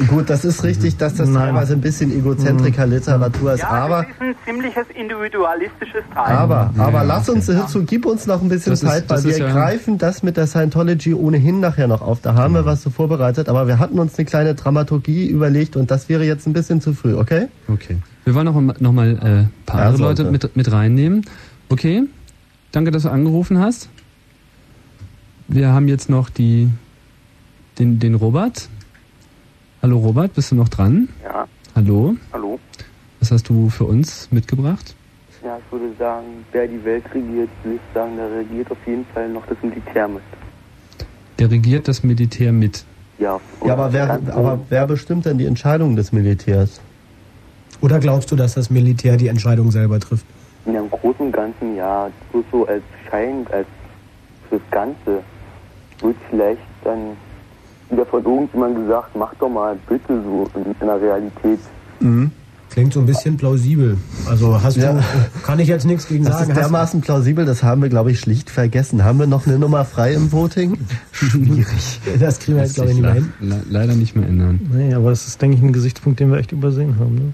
Gut, 0.08 0.30
das 0.30 0.46
ist 0.46 0.64
richtig, 0.64 0.98
dass 0.98 1.16
das 1.16 1.30
Nein. 1.30 1.48
teilweise 1.48 1.74
ein 1.74 1.82
bisschen 1.82 2.12
Egozentriker-Literatur 2.12 3.54
ist, 3.54 3.62
ja, 3.62 3.70
aber... 3.70 4.04
das 4.04 4.10
ist 4.10 4.22
ein 4.22 4.36
ziemliches 4.46 4.86
individualistisches 4.96 6.04
Teil. 6.14 6.38
Aber, 6.38 6.74
aber 6.78 7.00
ja, 7.00 7.04
lass 7.04 7.30
uns 7.30 7.46
hierzu, 7.48 7.84
gib 7.84 8.06
uns 8.06 8.26
noch 8.26 8.42
ein 8.42 8.50
bisschen 8.50 8.72
das 8.72 8.80
Zeit, 8.80 9.04
ist, 9.04 9.10
weil 9.10 9.24
wir 9.26 9.38
ja 9.38 9.52
greifen 9.52 9.98
das 9.98 10.24
mit 10.24 10.38
der 10.38 10.48
Scientology 10.48 11.14
ohnehin 11.14 11.60
nachher 11.60 11.88
noch 11.88 12.02
auf. 12.02 12.22
Da 12.22 12.34
haben 12.34 12.54
genau. 12.54 12.66
wir 12.66 12.72
was 12.72 12.82
so 12.82 12.90
vorbereitet, 12.90 13.50
aber 13.50 13.68
wir 13.68 13.80
hatten 13.80 14.00
uns 14.00 14.18
eine 14.18 14.26
kleine 14.26 14.56
Dramaturgie 14.56 15.28
überlegt 15.28 15.76
und 15.76 15.92
das 15.92 16.08
wäre 16.08 16.24
jetzt 16.24 16.48
ein 16.48 16.54
bisschen 16.54 16.80
zu 16.80 16.94
früh, 16.94 17.16
okay? 17.16 17.48
Okay. 17.68 17.98
Wir 18.24 18.36
wollen 18.36 18.46
noch, 18.46 18.80
noch 18.80 18.92
mal 18.94 19.18
ein 19.22 19.44
äh, 19.44 19.46
paar 19.66 19.82
andere 19.82 20.04
Leute 20.04 20.24
mit, 20.26 20.56
mit 20.56 20.72
reinnehmen. 20.72 21.26
Okay, 21.68 22.04
danke, 22.72 22.92
dass 22.92 23.04
du 23.04 23.10
angerufen 23.10 23.60
hast. 23.60 23.90
Wir 25.48 25.70
haben 25.70 25.88
jetzt 25.88 26.10
noch 26.10 26.30
die, 26.30 26.70
den, 27.80 28.00
den 28.00 28.16
Robert. 28.16 28.70
Hallo 29.82 29.98
Robert, 29.98 30.34
bist 30.34 30.52
du 30.52 30.56
noch 30.56 30.68
dran? 30.68 31.08
Ja. 31.24 31.48
Hallo. 31.74 32.16
Hallo. 32.34 32.60
Was 33.22 33.32
hast 33.32 33.48
du 33.48 33.70
für 33.70 33.86
uns 33.86 34.30
mitgebracht? 34.30 34.94
Ja, 35.42 35.58
ich 35.58 35.72
würde 35.72 35.96
sagen, 35.98 36.26
wer 36.52 36.68
die 36.68 36.84
Welt 36.84 37.06
regiert, 37.14 37.50
würde 37.64 37.78
ich 37.78 37.94
sagen, 37.94 38.18
der 38.18 38.30
regiert 38.30 38.70
auf 38.72 38.78
jeden 38.86 39.06
Fall 39.14 39.30
noch 39.30 39.46
das 39.46 39.58
Militär 39.62 40.10
mit. 40.10 40.22
Der 41.38 41.50
regiert 41.50 41.88
das 41.88 42.04
Militär 42.04 42.52
mit? 42.52 42.84
Ja. 43.20 43.40
Ja, 43.64 43.74
aber 43.74 43.94
wer, 43.94 44.20
aber 44.34 44.60
wer 44.68 44.86
bestimmt 44.86 45.26
denn 45.26 45.38
die 45.38 45.46
Entscheidungen 45.46 45.96
des 45.96 46.12
Militärs? 46.12 46.82
Oder 47.80 48.00
glaubst 48.00 48.30
du, 48.32 48.36
dass 48.36 48.56
das 48.56 48.70
Militär 48.70 49.16
die 49.16 49.30
Entscheidung 49.30 49.72
selber 49.72 50.02
trifft? 50.02 50.26
Ja, 50.66 50.80
im 50.80 50.90
Großen 50.90 51.28
und 51.28 51.32
Ganzen 51.32 51.78
ja. 51.78 52.10
So, 52.34 52.44
so 52.52 52.68
als 52.68 52.84
Schein, 53.10 53.48
als 53.52 53.68
fürs 54.50 54.62
Ganze 54.72 55.24
wird 56.02 56.18
vielleicht 56.30 56.62
dann 56.84 57.16
wieder 57.90 58.06
von 58.06 58.24
irgendjemandem 58.24 58.84
gesagt, 58.84 59.16
mach 59.16 59.34
doch 59.36 59.50
mal 59.50 59.78
bitte 59.88 60.22
so 60.24 60.48
in, 60.56 60.66
in 60.80 60.88
der 60.88 61.02
Realität. 61.02 61.60
Mhm. 62.00 62.32
Klingt 62.70 62.94
so 62.94 63.00
ein 63.00 63.08
bisschen 63.08 63.36
plausibel. 63.36 63.98
Also 64.28 64.62
hast 64.62 64.78
ja. 64.78 64.94
du, 64.94 65.02
kann 65.44 65.60
ich 65.60 65.68
jetzt 65.68 65.86
nichts 65.86 66.08
gegen 66.08 66.24
das 66.24 66.34
sagen. 66.34 66.50
Das 66.50 66.58
ist 66.58 66.64
dermaßen 66.64 67.02
plausibel, 67.02 67.44
das 67.44 67.64
haben 67.64 67.82
wir, 67.82 67.90
glaube 67.90 68.12
ich, 68.12 68.20
schlicht 68.20 68.52
vergessen. 68.52 69.04
Haben 69.04 69.18
wir 69.18 69.26
noch 69.26 69.48
eine 69.48 69.58
Nummer 69.58 69.86
frei 69.86 70.14
im 70.14 70.32
Voting? 70.32 70.78
Schwierig. 71.12 72.00
Das 72.20 72.40
kriegen 72.40 72.58
wir 72.58 72.64
jetzt, 72.64 72.76
glaube 72.76 72.92
ich, 72.92 72.98
nicht 72.98 73.06
mehr 73.06 73.14
hin. 73.14 73.34
leider 73.70 73.96
nicht 73.96 74.16
mehr 74.16 74.28
ändern. 74.28 74.60
Nee, 74.72 74.94
aber 74.94 75.10
das 75.10 75.28
ist, 75.28 75.42
denke 75.42 75.58
ich, 75.58 75.64
ein 75.64 75.74
Gesichtspunkt, 75.74 76.20
den 76.20 76.32
wir 76.32 76.38
echt 76.38 76.52
übersehen 76.52 77.00
haben. 77.00 77.16
Ne? 77.16 77.34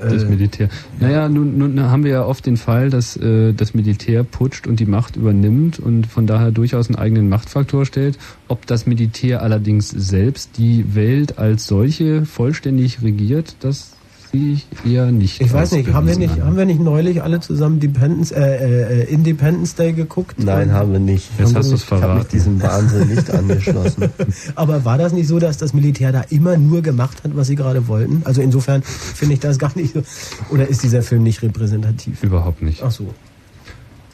Das 0.00 0.22
äh, 0.22 0.26
Militär. 0.26 0.68
Naja, 1.00 1.28
nun, 1.28 1.58
nun 1.58 1.80
haben 1.80 2.04
wir 2.04 2.12
ja 2.12 2.24
oft 2.24 2.46
den 2.46 2.56
Fall, 2.56 2.90
dass 2.90 3.16
äh, 3.16 3.52
das 3.52 3.74
Militär 3.74 4.24
putscht 4.24 4.66
und 4.66 4.80
die 4.80 4.86
Macht 4.86 5.16
übernimmt 5.16 5.78
und 5.78 6.06
von 6.06 6.26
daher 6.26 6.50
durchaus 6.50 6.88
einen 6.88 6.96
eigenen 6.96 7.28
Machtfaktor 7.28 7.86
stellt. 7.86 8.18
Ob 8.48 8.66
das 8.66 8.86
Militär 8.86 9.42
allerdings 9.42 9.88
selbst 9.88 10.58
die 10.58 10.94
Welt 10.94 11.38
als 11.38 11.66
solche 11.66 12.24
vollständig 12.26 13.02
regiert, 13.02 13.56
das 13.60 13.95
ich 14.36 14.66
eher 14.84 15.12
nicht. 15.12 15.40
Ich 15.40 15.52
weiß 15.52 15.72
nicht, 15.72 15.92
haben 15.92 16.06
wir 16.06 16.16
nicht, 16.16 16.40
haben 16.40 16.56
wir 16.56 16.64
nicht 16.64 16.80
neulich 16.80 17.22
alle 17.22 17.40
zusammen 17.40 17.80
Dependence, 17.80 18.32
äh, 18.32 19.02
äh, 19.02 19.12
Independence 19.12 19.74
Day 19.74 19.92
geguckt? 19.92 20.36
Nein, 20.38 20.72
haben 20.72 20.92
wir 20.92 20.98
nicht. 20.98 21.30
Jetzt 21.38 21.48
haben 21.48 21.56
hast 21.56 21.70
du 21.70 21.74
es 21.74 21.82
verraten. 21.82 22.04
Ich 22.04 22.08
habe 22.08 22.18
mich 22.20 22.28
diesem 22.28 22.62
Wahnsinn 22.62 23.08
nicht 23.08 23.30
angeschlossen. 23.34 24.10
Aber 24.54 24.84
war 24.84 24.98
das 24.98 25.12
nicht 25.12 25.28
so, 25.28 25.38
dass 25.38 25.58
das 25.58 25.74
Militär 25.74 26.12
da 26.12 26.22
immer 26.30 26.56
nur 26.56 26.82
gemacht 26.82 27.24
hat, 27.24 27.36
was 27.36 27.46
sie 27.46 27.56
gerade 27.56 27.88
wollten? 27.88 28.22
Also 28.24 28.42
insofern 28.42 28.82
finde 28.82 29.34
ich 29.34 29.40
das 29.40 29.58
gar 29.58 29.72
nicht 29.76 29.94
so. 29.94 30.02
Oder 30.50 30.68
ist 30.68 30.82
dieser 30.82 31.02
Film 31.02 31.22
nicht 31.22 31.42
repräsentativ? 31.42 32.22
Überhaupt 32.22 32.62
nicht. 32.62 32.82
Ach 32.82 32.90
so. 32.90 33.14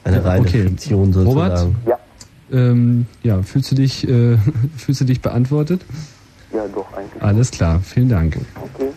Eine 0.04 0.24
reine 0.24 0.46
okay. 0.46 0.62
Fiktion 0.62 1.12
sozusagen. 1.12 1.64
Robert? 1.64 1.74
Ja. 1.86 1.98
Ähm, 2.52 3.06
ja, 3.22 3.42
fühlst 3.42 3.70
du 3.70 3.74
dich, 3.74 4.06
äh, 4.08 4.36
fühlst 4.76 5.00
du 5.00 5.04
dich 5.04 5.20
beantwortet? 5.20 5.82
Ja, 6.52 6.66
doch, 6.68 6.92
eigentlich. 6.92 7.22
Alles 7.22 7.50
klar, 7.50 7.80
vielen 7.82 8.08
Dank. 8.08 8.36
Okay. 8.56 8.90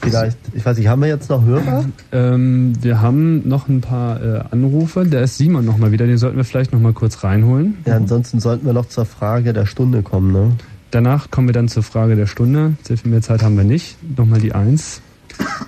Vielleicht, 0.00 0.38
ich 0.54 0.64
weiß 0.64 0.78
nicht, 0.78 0.88
haben 0.88 1.02
wir 1.02 1.08
jetzt 1.08 1.28
noch 1.28 1.44
Hörer? 1.44 1.84
Ähm, 2.12 2.72
wir 2.80 3.00
haben 3.00 3.48
noch 3.48 3.68
ein 3.68 3.80
paar 3.80 4.22
äh, 4.22 4.40
Anrufe. 4.50 5.04
Da 5.04 5.20
ist 5.20 5.38
Simon 5.38 5.64
nochmal 5.64 5.92
wieder, 5.92 6.06
den 6.06 6.18
sollten 6.18 6.36
wir 6.36 6.44
vielleicht 6.44 6.72
nochmal 6.72 6.92
kurz 6.92 7.24
reinholen. 7.24 7.78
Ja, 7.84 7.96
ansonsten 7.96 8.40
sollten 8.40 8.64
wir 8.64 8.72
noch 8.72 8.86
zur 8.86 9.04
Frage 9.04 9.52
der 9.52 9.66
Stunde 9.66 10.02
kommen, 10.02 10.32
ne? 10.32 10.52
Danach 10.90 11.30
kommen 11.30 11.48
wir 11.48 11.52
dann 11.52 11.68
zur 11.68 11.82
Frage 11.82 12.16
der 12.16 12.26
Stunde. 12.26 12.74
Sehr 12.82 12.96
viel 12.96 13.10
mehr 13.10 13.20
Zeit 13.20 13.42
haben 13.42 13.56
wir 13.56 13.64
nicht. 13.64 13.98
Nochmal 14.16 14.40
die 14.40 14.52
Eins. 14.52 15.02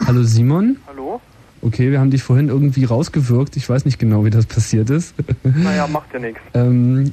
Hallo 0.06 0.22
Simon. 0.22 0.78
Hallo. 0.86 1.20
Okay, 1.62 1.90
wir 1.90 2.00
haben 2.00 2.10
dich 2.10 2.22
vorhin 2.22 2.48
irgendwie 2.48 2.84
rausgewirkt. 2.84 3.56
Ich 3.56 3.68
weiß 3.68 3.84
nicht 3.84 3.98
genau, 3.98 4.24
wie 4.24 4.30
das 4.30 4.46
passiert 4.46 4.88
ist. 4.88 5.14
Naja, 5.44 5.86
macht 5.86 6.12
ja 6.14 6.20
nichts. 6.20 6.40
Ähm, 6.54 7.12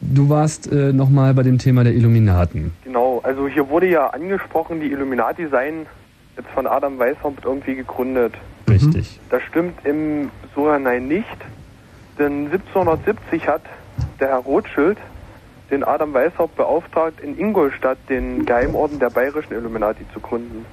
du 0.00 0.28
warst 0.28 0.72
äh, 0.72 0.92
nochmal 0.92 1.34
bei 1.34 1.44
dem 1.44 1.58
Thema 1.58 1.84
der 1.84 1.94
Illuminaten. 1.94 2.72
Genau, 2.82 3.20
also 3.22 3.46
hier 3.46 3.68
wurde 3.68 3.88
ja 3.88 4.08
angesprochen, 4.08 4.80
die 4.80 4.90
Illuminati 4.90 5.46
seien 5.48 5.86
jetzt 6.36 6.48
von 6.50 6.66
Adam 6.66 6.98
Weishaupt 6.98 7.44
irgendwie 7.44 7.74
gegründet. 7.74 8.34
Richtig. 8.68 9.20
Das 9.30 9.42
stimmt 9.42 9.84
im 9.84 10.30
Sohinein 10.54 11.08
nicht, 11.08 11.36
denn 12.18 12.46
1770 12.46 13.48
hat 13.48 13.62
der 14.20 14.28
Herr 14.28 14.38
Rothschild 14.38 14.98
den 15.70 15.82
Adam 15.82 16.14
Weishaupt 16.14 16.56
beauftragt, 16.56 17.20
in 17.20 17.38
Ingolstadt 17.38 17.98
den 18.08 18.46
Geheimorden 18.46 18.98
der 18.98 19.10
bayerischen 19.10 19.54
Illuminati 19.54 20.04
zu 20.12 20.20
gründen. 20.20 20.64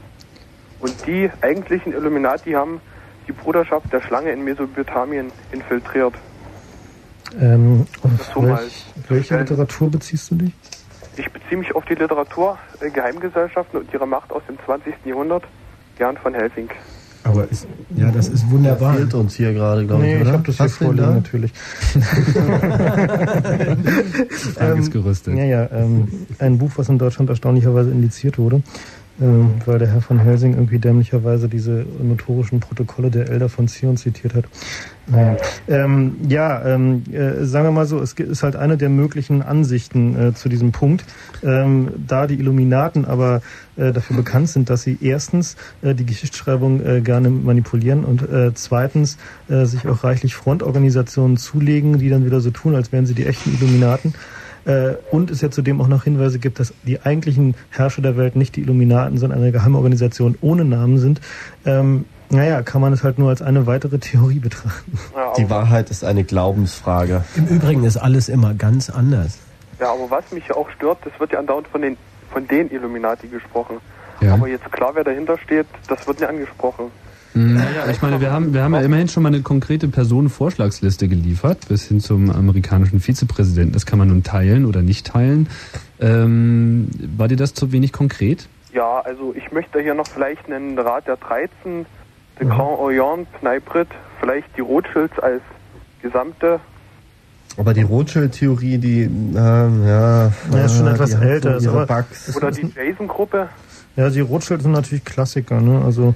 Und 0.79 0.93
die 1.07 1.29
eigentlichen 1.41 1.93
Illuminati 1.93 2.51
haben 2.51 2.79
die 3.27 3.31
Bruderschaft 3.31 3.91
der 3.91 4.01
Schlange 4.01 4.31
in 4.31 4.43
Mesopotamien 4.43 5.31
infiltriert. 5.51 6.13
Ähm, 7.39 7.87
auf 8.03 8.31
so 8.33 8.43
welch, 8.43 8.85
welche 9.07 9.37
Literatur 9.37 9.89
beziehst 9.89 10.29
du 10.31 10.35
dich? 10.35 10.53
Ich 11.15 11.31
beziehe 11.31 11.57
mich 11.57 11.75
auf 11.75 11.85
die 11.85 11.95
Literatur 11.95 12.57
äh, 12.81 12.89
Geheimgesellschaften 12.89 13.79
und 13.79 13.93
ihre 13.93 14.07
Macht 14.07 14.31
aus 14.31 14.41
dem 14.47 14.57
20. 14.65 14.93
Jahrhundert, 15.05 15.43
Jan 15.99 16.17
von 16.17 16.33
Helsing. 16.33 16.69
Aber 17.25 17.49
ist, 17.49 17.67
ja, 17.95 18.11
das 18.11 18.27
ist 18.27 18.49
wunderbar. 18.49 18.91
Das 18.91 19.01
fehlt 19.01 19.13
uns 19.13 19.35
hier 19.35 19.53
gerade, 19.53 19.85
glaube 19.85 20.03
nee, 20.03 20.15
ich, 20.15 20.21
oder? 20.21 20.29
ich 20.29 20.33
habe 20.33 20.43
das 20.45 20.59
Was 20.59 20.77
hier 20.77 20.87
vorliegen, 20.87 21.13
natürlich. 21.13 21.53
Frage 24.55 24.79
ist 24.79 24.91
gerüstet. 24.91 25.37
Ja, 25.37 25.45
ja, 25.45 25.69
ähm, 25.71 26.25
ein 26.39 26.57
Buch, 26.57 26.71
was 26.75 26.89
in 26.89 26.97
Deutschland 26.97 27.29
erstaunlicherweise 27.29 27.91
indiziert 27.91 28.37
wurde 28.37 28.61
ähm, 29.21 29.55
weil 29.65 29.79
der 29.79 29.89
Herr 29.89 30.01
von 30.01 30.19
Helsing 30.19 30.53
irgendwie 30.53 30.79
dämlicherweise 30.79 31.47
diese 31.47 31.85
notorischen 32.01 32.59
Protokolle 32.59 33.11
der 33.11 33.29
Elder 33.29 33.49
von 33.49 33.67
Zion 33.67 33.97
zitiert 33.97 34.33
hat. 34.33 34.45
Naja. 35.05 35.37
Ähm, 35.67 36.15
ja, 36.29 36.65
ähm, 36.65 37.03
äh, 37.11 37.43
sagen 37.43 37.67
wir 37.67 37.71
mal 37.71 37.85
so, 37.85 37.99
es 37.99 38.13
ist 38.13 38.41
halt 38.41 38.55
eine 38.55 38.77
der 38.77 38.89
möglichen 38.89 39.41
Ansichten 39.41 40.29
äh, 40.29 40.33
zu 40.33 40.49
diesem 40.49 40.71
Punkt. 40.71 41.03
Ähm, 41.43 41.89
da 42.07 42.25
die 42.25 42.35
Illuminaten 42.35 43.05
aber 43.05 43.41
äh, 43.75 43.91
dafür 43.91 44.15
bekannt 44.15 44.49
sind, 44.49 44.69
dass 44.69 44.83
sie 44.83 44.97
erstens 45.01 45.57
äh, 45.81 45.93
die 45.93 46.05
Geschichtsschreibung 46.05 46.85
äh, 46.85 47.01
gerne 47.01 47.29
manipulieren 47.29 48.05
und 48.05 48.21
äh, 48.21 48.53
zweitens 48.53 49.17
sich 49.47 49.87
auch 49.87 50.03
reichlich 50.03 50.35
Frontorganisationen 50.35 51.37
zulegen, 51.37 51.99
die 51.99 52.09
dann 52.09 52.25
wieder 52.25 52.39
so 52.39 52.49
tun, 52.49 52.75
als 52.75 52.91
wären 52.91 53.05
sie 53.05 53.13
die 53.13 53.25
echten 53.25 53.53
Illuminaten 53.53 54.13
äh, 54.65 54.93
und 55.11 55.31
es 55.31 55.41
ja 55.41 55.51
zudem 55.51 55.81
auch 55.81 55.87
noch 55.87 56.03
Hinweise 56.03 56.39
gibt, 56.39 56.59
dass 56.59 56.73
die 56.83 57.01
eigentlichen 57.01 57.55
Herrscher 57.69 58.01
der 58.01 58.17
Welt 58.17 58.35
nicht 58.35 58.55
die 58.55 58.61
Illuminaten, 58.61 59.17
sondern 59.17 59.39
eine 59.39 59.51
Geheimorganisation 59.51 60.37
ohne 60.41 60.65
Namen 60.65 60.97
sind. 60.97 61.21
Ähm, 61.65 62.05
naja, 62.29 62.63
kann 62.63 62.81
man 62.81 62.93
es 62.93 63.03
halt 63.03 63.19
nur 63.19 63.29
als 63.29 63.41
eine 63.41 63.67
weitere 63.67 63.99
Theorie 63.99 64.39
betrachten. 64.39 64.97
Ja, 65.15 65.33
die 65.33 65.49
Wahrheit 65.49 65.89
ist 65.91 66.03
eine 66.03 66.23
Glaubensfrage. 66.23 67.23
Im 67.35 67.45
Übrigen 67.47 67.83
ist 67.83 67.97
alles 67.97 68.29
immer 68.29 68.53
ganz 68.53 68.89
anders. 68.89 69.37
Ja, 69.79 69.91
aber 69.91 70.09
was 70.09 70.31
mich 70.31 70.51
auch 70.53 70.69
stört, 70.71 70.99
das 71.03 71.13
wird 71.19 71.31
ja 71.33 71.39
andauernd 71.39 71.67
von 71.67 71.81
den, 71.81 71.97
von 72.31 72.47
den 72.47 72.71
Illuminati 72.71 73.27
gesprochen. 73.27 73.77
Ja. 74.21 74.33
Aber 74.33 74.47
jetzt 74.47 74.71
klar, 74.71 74.91
wer 74.93 75.03
dahinter 75.03 75.37
steht, 75.37 75.67
das 75.87 76.07
wird 76.07 76.21
nicht 76.21 76.29
angesprochen. 76.29 76.85
Naja, 77.35 77.89
ich 77.89 78.01
meine, 78.01 78.21
wir 78.21 78.31
haben, 78.31 78.53
wir 78.53 78.63
haben 78.63 78.73
ja 78.73 78.81
immerhin 78.81 79.07
schon 79.07 79.23
mal 79.23 79.29
eine 79.29 79.41
konkrete 79.41 79.87
Personenvorschlagsliste 79.87 81.07
geliefert, 81.07 81.67
bis 81.67 81.87
hin 81.87 81.99
zum 81.99 82.29
amerikanischen 82.29 82.99
Vizepräsidenten. 82.99 83.73
Das 83.73 83.85
kann 83.85 83.99
man 83.99 84.09
nun 84.09 84.23
teilen 84.23 84.65
oder 84.65 84.81
nicht 84.81 85.07
teilen. 85.07 85.49
Ähm, 85.99 86.89
war 87.17 87.27
dir 87.27 87.37
das 87.37 87.53
zu 87.53 87.71
wenig 87.71 87.91
konkret? 87.91 88.47
Ja, 88.73 89.01
also 89.01 89.33
ich 89.35 89.51
möchte 89.51 89.79
hier 89.79 89.93
noch 89.93 90.07
vielleicht 90.07 90.45
einen 90.51 90.77
Rat 90.77 91.07
der 91.07 91.17
13, 91.17 91.85
den 92.39 92.47
mhm. 92.47 92.51
Grand 92.51 92.79
Orient, 92.79 93.31
Pneiprit, 93.39 93.87
vielleicht 94.19 94.47
die 94.57 94.61
Rothschilds 94.61 95.17
als 95.19 95.41
gesamte 96.01 96.59
aber 97.57 97.73
die 97.73 97.83
Rothschild-Theorie, 97.83 98.77
die, 98.79 99.01
äh, 99.01 99.37
ja, 99.37 100.31
ja, 100.51 100.65
ist 100.65 100.75
schon 100.75 100.87
etwas 100.87 101.13
älter. 101.13 101.59
So 101.59 101.71
Oder 101.71 102.51
die 102.51 102.71
Jason-Gruppe. 102.75 103.47
Ja, 103.95 104.09
die 104.09 104.21
Rothschild 104.21 104.63
sind 104.63 104.71
natürlich 104.71 105.05
Klassiker, 105.05 105.61
ne? 105.61 105.83
Also 105.85 106.15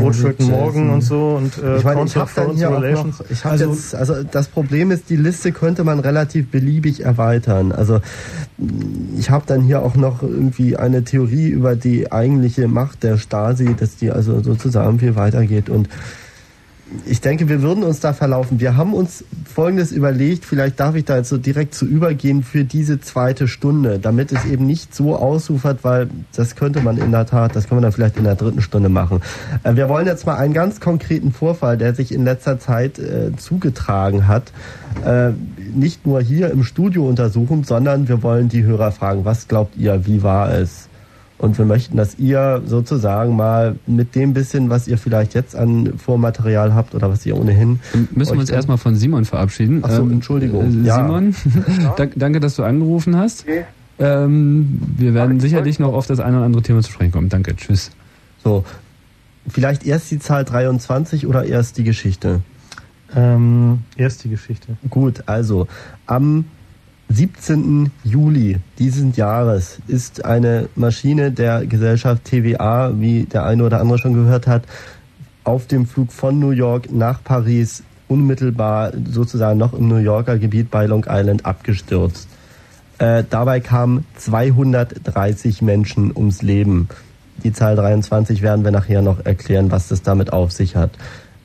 Rothschild 0.00 0.40
Morgen 0.40 0.90
und 0.90 1.02
so 1.02 1.36
und 1.36 1.56
äh, 1.62 1.78
ich 1.78 1.84
meine, 1.84 2.04
ich 2.04 2.16
habe 2.16 2.30
dann 2.34 2.50
hier 2.52 2.70
auch 2.70 2.80
noch, 2.80 3.20
ich 3.30 3.44
habe 3.44 3.52
also, 3.52 3.70
jetzt, 3.70 3.94
also 3.94 4.22
das 4.22 4.48
Problem 4.48 4.90
ist, 4.90 5.08
die 5.08 5.16
Liste 5.16 5.52
könnte 5.52 5.84
man 5.84 5.98
relativ 5.98 6.50
beliebig 6.50 7.04
erweitern. 7.04 7.72
Also 7.72 8.00
ich 9.18 9.30
habe 9.30 9.44
dann 9.46 9.62
hier 9.62 9.82
auch 9.82 9.94
noch 9.94 10.22
irgendwie 10.22 10.76
eine 10.76 11.04
Theorie 11.04 11.48
über 11.48 11.76
die 11.76 12.12
eigentliche 12.12 12.68
Macht 12.68 13.02
der 13.02 13.18
Stasi, 13.18 13.74
dass 13.74 13.96
die 13.96 14.10
also 14.10 14.42
sozusagen 14.42 14.98
viel 14.98 15.16
weitergeht 15.16 15.68
und 15.68 15.88
ich 17.06 17.20
denke, 17.20 17.48
wir 17.48 17.62
würden 17.62 17.84
uns 17.84 18.00
da 18.00 18.12
verlaufen. 18.12 18.60
Wir 18.60 18.76
haben 18.76 18.94
uns 18.94 19.24
Folgendes 19.52 19.92
überlegt, 19.92 20.44
vielleicht 20.44 20.80
darf 20.80 20.94
ich 20.94 21.04
da 21.04 21.16
jetzt 21.16 21.28
so 21.28 21.38
direkt 21.38 21.74
zu 21.74 21.86
übergehen 21.86 22.42
für 22.42 22.64
diese 22.64 23.00
zweite 23.00 23.48
Stunde, 23.48 23.98
damit 23.98 24.32
es 24.32 24.44
eben 24.44 24.66
nicht 24.66 24.94
so 24.94 25.16
ausufert, 25.16 25.84
weil 25.84 26.08
das 26.34 26.56
könnte 26.56 26.80
man 26.80 26.96
in 26.98 27.10
der 27.10 27.26
Tat, 27.26 27.54
das 27.54 27.68
können 27.68 27.80
wir 27.80 27.82
dann 27.82 27.92
vielleicht 27.92 28.16
in 28.16 28.24
der 28.24 28.34
dritten 28.34 28.62
Stunde 28.62 28.88
machen. 28.88 29.20
Äh, 29.62 29.76
wir 29.76 29.88
wollen 29.88 30.06
jetzt 30.06 30.26
mal 30.26 30.36
einen 30.36 30.54
ganz 30.54 30.80
konkreten 30.80 31.32
Vorfall, 31.32 31.76
der 31.76 31.94
sich 31.94 32.12
in 32.12 32.24
letzter 32.24 32.58
Zeit 32.58 32.98
äh, 32.98 33.36
zugetragen 33.36 34.26
hat, 34.26 34.52
äh, 35.04 35.30
nicht 35.74 36.06
nur 36.06 36.20
hier 36.20 36.50
im 36.50 36.64
Studio 36.64 37.08
untersuchen, 37.08 37.64
sondern 37.64 38.08
wir 38.08 38.22
wollen 38.22 38.48
die 38.48 38.62
Hörer 38.64 38.92
fragen, 38.92 39.24
was 39.24 39.48
glaubt 39.48 39.76
ihr, 39.76 40.06
wie 40.06 40.22
war 40.22 40.52
es? 40.52 40.88
Und 41.42 41.58
wir 41.58 41.64
möchten, 41.64 41.96
dass 41.96 42.20
ihr 42.20 42.62
sozusagen 42.66 43.34
mal 43.34 43.74
mit 43.88 44.14
dem 44.14 44.32
bisschen, 44.32 44.70
was 44.70 44.86
ihr 44.86 44.96
vielleicht 44.96 45.34
jetzt 45.34 45.56
an 45.56 45.98
Vormaterial 45.98 46.72
habt 46.72 46.94
oder 46.94 47.10
was 47.10 47.26
ihr 47.26 47.36
ohnehin. 47.36 47.80
Müssen 48.14 48.34
wir 48.34 48.38
uns 48.38 48.48
erstmal 48.48 48.78
von 48.78 48.94
Simon 48.94 49.24
verabschieden. 49.24 49.84
Achso, 49.84 50.02
ähm, 50.02 50.12
Entschuldigung. 50.12 50.84
Äh, 50.86 50.92
Simon, 50.92 51.34
ja. 51.82 52.06
danke, 52.14 52.38
dass 52.38 52.54
du 52.54 52.62
angerufen 52.62 53.16
hast. 53.16 53.42
Okay. 53.42 53.64
Ähm, 53.98 54.80
wir 54.96 55.14
werden 55.14 55.40
sicherlich 55.40 55.80
noch 55.80 55.94
auf 55.94 56.06
das 56.06 56.20
eine 56.20 56.36
oder 56.36 56.46
andere 56.46 56.62
Thema 56.62 56.80
zu 56.80 56.92
sprechen 56.92 57.10
kommen. 57.10 57.28
Danke, 57.28 57.56
tschüss. 57.56 57.90
So, 58.44 58.64
vielleicht 59.48 59.84
erst 59.84 60.12
die 60.12 60.20
Zahl 60.20 60.44
23 60.44 61.26
oder 61.26 61.44
erst 61.44 61.76
die 61.76 61.82
Geschichte? 61.82 62.42
Ähm, 63.16 63.80
erst 63.96 64.22
die 64.22 64.28
Geschichte. 64.28 64.76
Gut, 64.90 65.24
also 65.26 65.66
am 66.06 66.44
17. 67.12 67.90
Juli 68.04 68.58
diesen 68.78 69.12
Jahres 69.12 69.78
ist 69.86 70.24
eine 70.24 70.68
Maschine 70.76 71.30
der 71.30 71.66
Gesellschaft 71.66 72.24
TVA, 72.24 72.92
wie 72.98 73.24
der 73.24 73.44
eine 73.44 73.64
oder 73.64 73.80
andere 73.80 73.98
schon 73.98 74.14
gehört 74.14 74.46
hat, 74.46 74.62
auf 75.44 75.66
dem 75.66 75.86
Flug 75.86 76.10
von 76.10 76.38
New 76.38 76.50
York 76.50 76.90
nach 76.90 77.22
Paris 77.22 77.82
unmittelbar 78.08 78.92
sozusagen 79.10 79.58
noch 79.58 79.74
im 79.74 79.88
New 79.88 79.96
Yorker 79.96 80.38
Gebiet 80.38 80.70
bei 80.70 80.86
Long 80.86 81.04
Island 81.06 81.44
abgestürzt. 81.44 82.28
Äh, 82.98 83.24
dabei 83.28 83.60
kamen 83.60 84.06
230 84.16 85.60
Menschen 85.60 86.16
ums 86.16 86.40
Leben. 86.40 86.88
Die 87.44 87.52
Zahl 87.52 87.76
23 87.76 88.40
werden 88.40 88.64
wir 88.64 88.70
nachher 88.70 89.02
noch 89.02 89.24
erklären, 89.24 89.70
was 89.70 89.88
das 89.88 90.02
damit 90.02 90.32
auf 90.32 90.52
sich 90.52 90.76
hat. 90.76 90.92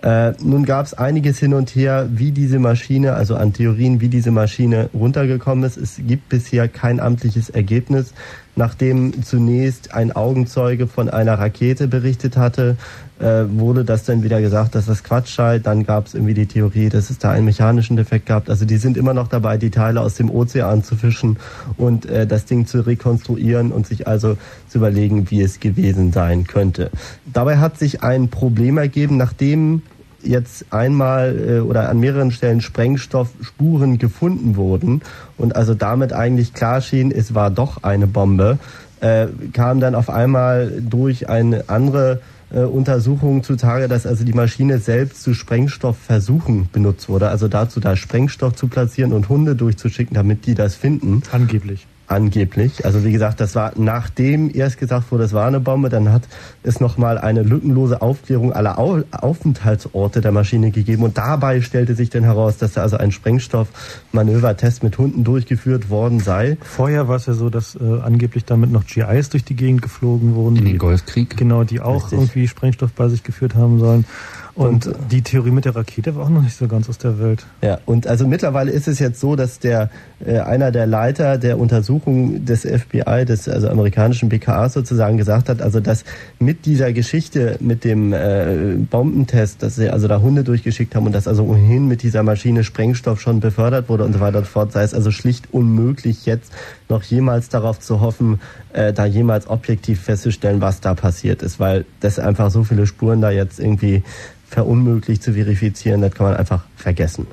Äh, 0.08 0.36
nun 0.42 0.64
gab 0.64 0.86
es 0.86 0.94
einiges 0.94 1.38
hin 1.38 1.54
und 1.54 1.76
her, 1.76 2.08
wie 2.10 2.32
diese 2.32 2.60
Maschine, 2.60 3.16
also 3.16 3.36
an 3.36 3.52
Theorien, 3.52 4.00
wie 4.00 4.08
diese 4.08 4.32
Maschine 4.32 4.90
runtergekommen 4.94 5.66
ist. 5.66 5.76
Es 5.76 6.00
gibt 6.00 6.30
bisher 6.30 6.70
kein 6.70 7.02
amtliches 7.02 7.50
Ergebnis. 7.50 8.14
Nachdem 8.56 9.22
zunächst 9.22 9.94
ein 9.94 10.14
Augenzeuge 10.14 10.88
von 10.88 11.10
einer 11.10 11.38
Rakete 11.38 11.90
berichtet 11.90 12.38
hatte, 12.38 12.78
äh, 13.20 13.44
wurde 13.50 13.84
das 13.84 14.06
dann 14.06 14.24
wieder 14.24 14.40
gesagt, 14.40 14.76
dass 14.76 14.86
das 14.86 15.04
Quatsch 15.04 15.36
sei. 15.36 15.60
Dann 15.60 15.86
gab 15.86 16.08
es 16.08 16.14
irgendwie 16.14 16.34
die 16.34 16.46
Theorie, 16.46 16.88
dass 16.88 17.10
es 17.10 17.18
da 17.18 17.32
einen 17.32 17.44
mechanischen 17.44 17.98
Defekt 17.98 18.28
gab. 18.28 18.48
Also 18.48 18.64
die 18.64 18.78
sind 18.78 18.96
immer 18.96 19.14
noch 19.14 19.28
dabei, 19.28 19.58
die 19.58 19.72
Teile 19.72 20.00
aus 20.00 20.16
dem 20.16 20.30
Ozean 20.30 20.86
zu 20.86 20.96
fischen 20.96 21.36
und 21.76 22.06
äh, 22.06 22.26
das 22.26 22.46
Ding 22.46 22.66
zu 22.66 22.80
rekonstruieren 22.80 23.74
und 23.74 23.86
sich 23.86 24.08
also 24.08 24.38
zu 24.70 24.78
überlegen, 24.78 25.30
wie 25.32 25.42
es 25.42 25.60
gewesen 25.60 26.14
sein 26.14 26.48
könnte. 26.48 26.92
Dabei 27.26 27.58
hat 27.58 27.78
sich 27.78 28.04
ein 28.04 28.30
Problem 28.30 28.78
ergeben, 28.78 29.18
nachdem 29.18 29.82
jetzt 30.28 30.66
einmal 30.72 31.38
äh, 31.40 31.60
oder 31.60 31.90
an 31.90 32.00
mehreren 32.00 32.32
Stellen 32.32 32.62
Sprengstoffspuren 32.62 33.98
gefunden 33.98 34.56
wurden 34.56 35.02
und 35.38 35.56
also 35.56 35.74
damit 35.74 36.14
eigentlich 36.14 36.54
klar 36.54 36.82
schien, 36.82 37.12
es 37.12 37.34
war 37.34 37.50
doch 37.50 37.84
eine 37.84 38.08
Bombe, 38.08 38.60
äh, 39.00 39.28
kam 39.54 39.80
dann 39.80 39.96
auf 39.96 40.10
einmal 40.10 40.82
durch 40.82 41.30
eine 41.30 41.70
andere 41.70 42.22
äh, 42.52 42.60
Untersuchung 42.60 43.44
zutage, 43.44 43.88
dass 43.88 44.06
also 44.06 44.24
die 44.24 44.34
Maschine 44.34 44.80
selbst 44.80 45.22
zu 45.22 45.34
Sprengstoffversuchen 45.34 46.70
benutzt 46.72 47.10
wurde, 47.10 47.30
also 47.30 47.48
dazu 47.48 47.80
da 47.80 47.96
Sprengstoff 47.96 48.56
zu 48.56 48.68
platzieren 48.68 49.14
und 49.14 49.30
Hunde 49.30 49.56
durchzuschicken, 49.56 50.16
damit 50.16 50.46
die 50.46 50.56
das 50.56 50.76
finden. 50.76 51.24
Angeblich. 51.32 51.88
Angeblich. 52.10 52.86
Also 52.86 53.04
wie 53.04 53.12
gesagt, 53.12 53.42
das 53.42 53.54
war 53.54 53.74
nachdem 53.76 54.50
erst 54.54 54.78
gesagt 54.78 55.12
wurde, 55.12 55.26
es 55.26 55.34
war 55.34 55.46
eine 55.46 55.60
Bombe, 55.60 55.90
dann 55.90 56.14
hat 56.14 56.22
es 56.64 56.80
nochmal 56.80 57.18
eine 57.18 57.44
lückenlose 57.44 58.02
Aufklärung 58.02 58.54
aller 58.54 58.80
Au 58.80 59.02
Aufenthaltsorte 59.12 60.22
der 60.22 60.32
Maschine 60.32 60.72
gegeben 60.72 61.04
und 61.04 61.18
dabei 61.18 61.60
stellte 61.60 61.96
sich 61.96 62.10
dann 62.10 62.24
heraus, 62.24 62.56
dass 62.58 62.72
da 62.72 62.82
also 62.82 62.96
ein 62.96 63.12
Sprengstoffmanövertest 63.12 64.84
mit 64.84 64.98
Hunden 64.98 65.26
durchgeführt 65.26 65.90
worden 65.90 66.22
sei. 66.22 66.58
Vorher 66.62 67.10
war 67.10 67.18
es 67.18 67.26
ja 67.26 67.34
so, 67.34 67.50
dass 67.50 67.76
äh, 67.76 68.00
angeblich 68.02 68.46
damit 68.46 68.72
noch 68.72 68.86
GIs 68.86 69.30
durch 69.30 69.44
die 69.44 69.58
Gegend 69.58 69.82
geflogen 69.82 70.34
wurden. 70.34 70.56
In 70.56 70.64
den 70.66 70.78
Golfkrieg. 70.78 71.36
Genau, 71.36 71.66
die 71.66 71.82
auch 71.82 72.06
Richtig. 72.06 72.20
irgendwie 72.20 72.48
Sprengstoff 72.48 72.94
bei 72.94 73.10
sich 73.10 73.24
geführt 73.24 73.56
haben 73.56 73.80
sollen. 73.80 74.06
Und, 74.58 74.88
und 74.88 75.12
die 75.12 75.22
Theorie 75.22 75.52
mit 75.52 75.66
der 75.66 75.76
Rakete 75.76 76.16
war 76.16 76.26
auch 76.26 76.30
noch 76.30 76.42
nicht 76.42 76.58
so 76.58 76.68
ganz 76.68 76.90
aus 76.90 76.98
der 76.98 77.20
Welt. 77.20 77.46
Ja, 77.62 77.78
und 77.86 78.08
also 78.08 78.28
mittlerweile 78.28 78.72
ist 78.72 78.88
es 78.88 78.98
jetzt 78.98 79.20
so, 79.20 79.36
dass 79.36 79.60
der 79.60 79.92
äh, 80.26 80.40
einer 80.40 80.72
der 80.72 80.88
Leiter 80.88 81.38
der 81.38 81.60
Untersuchung 81.60 82.44
des 82.44 82.62
FBI, 82.62 83.26
des 83.26 83.48
also 83.48 83.70
amerikanischen 83.70 84.30
BKA 84.30 84.70
sozusagen 84.70 85.18
gesagt 85.18 85.50
hat, 85.50 85.62
also 85.62 85.80
dass 85.80 86.06
mit 86.40 86.66
dieser 86.66 86.92
Geschichte 86.92 87.58
mit 87.60 87.84
dem 87.84 88.14
äh, 88.14 88.78
Bombentest, 88.90 89.62
dass 89.62 89.76
sie 89.76 89.90
also 89.90 90.08
da 90.08 90.22
Hunde 90.22 90.44
durchgeschickt 90.44 90.96
haben 90.96 91.06
und 91.06 91.14
dass 91.14 91.28
also 91.28 91.44
ohnehin 91.44 91.88
mit 91.88 92.02
dieser 92.02 92.24
Maschine 92.24 92.64
Sprengstoff 92.64 93.22
schon 93.22 93.40
befördert 93.40 93.90
wurde 93.90 94.06
und 94.06 94.14
so 94.14 94.20
weiter 94.20 94.40
und 94.40 94.48
fort, 94.48 94.72
sei 94.72 94.82
es 94.82 94.96
also 94.96 95.12
schlicht 95.12 95.54
unmöglich 95.54 96.26
jetzt 96.26 96.52
noch 96.90 97.04
jemals 97.04 97.50
darauf 97.50 97.80
zu 97.80 98.02
hoffen, 98.02 98.40
äh, 98.74 98.94
da 98.94 99.06
jemals 99.06 99.48
objektiv 99.50 100.02
festzustellen, 100.02 100.62
was 100.62 100.82
da 100.82 100.94
passiert 100.94 101.42
ist, 101.42 101.60
weil 101.60 101.86
das 102.00 102.20
einfach 102.20 102.52
so 102.52 102.64
viele 102.64 102.88
Spuren 102.88 103.22
da 103.22 103.30
jetzt 103.30 103.60
irgendwie 103.60 104.04
verunmöglicht 104.50 105.22
zu 105.22 105.34
verifizieren, 105.34 106.02
das 106.02 106.14
kann 106.14 106.28
man 106.28 106.36
einfach 106.38 106.64
vergessen. 106.76 107.28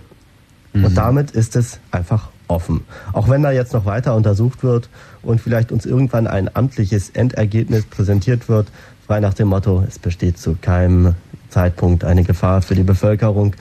Mhm. 0.73 0.85
Und 0.85 0.97
damit 0.97 1.31
ist 1.31 1.57
es 1.57 1.79
einfach 1.91 2.29
offen. 2.49 2.83
Auch 3.13 3.29
wenn 3.29 3.43
da 3.43 3.53
jetzt 3.53 3.73
noch 3.73 3.87
weiter 3.87 4.15
untersucht 4.15 4.63
wird 4.63 4.89
und 5.23 5.41
vielleicht 5.41 5.73
uns 5.73 5.87
irgendwann 5.87 6.27
ein 6.27 6.55
amtliches 6.55 7.11
Endergebnis 7.11 7.85
präsentiert 7.85 8.49
wird, 8.49 8.69
frei 9.07 9.21
nach 9.21 9.35
dem 9.35 9.49
Motto, 9.49 9.85
es 9.87 9.99
besteht 9.99 10.39
zu 10.39 10.57
keinem 10.61 11.15
Zeitpunkt 11.49 12.05
eine 12.05 12.25
Gefahr 12.25 12.63
für 12.63 12.75
die 12.75 12.83
Bevölkerung, 12.83 13.55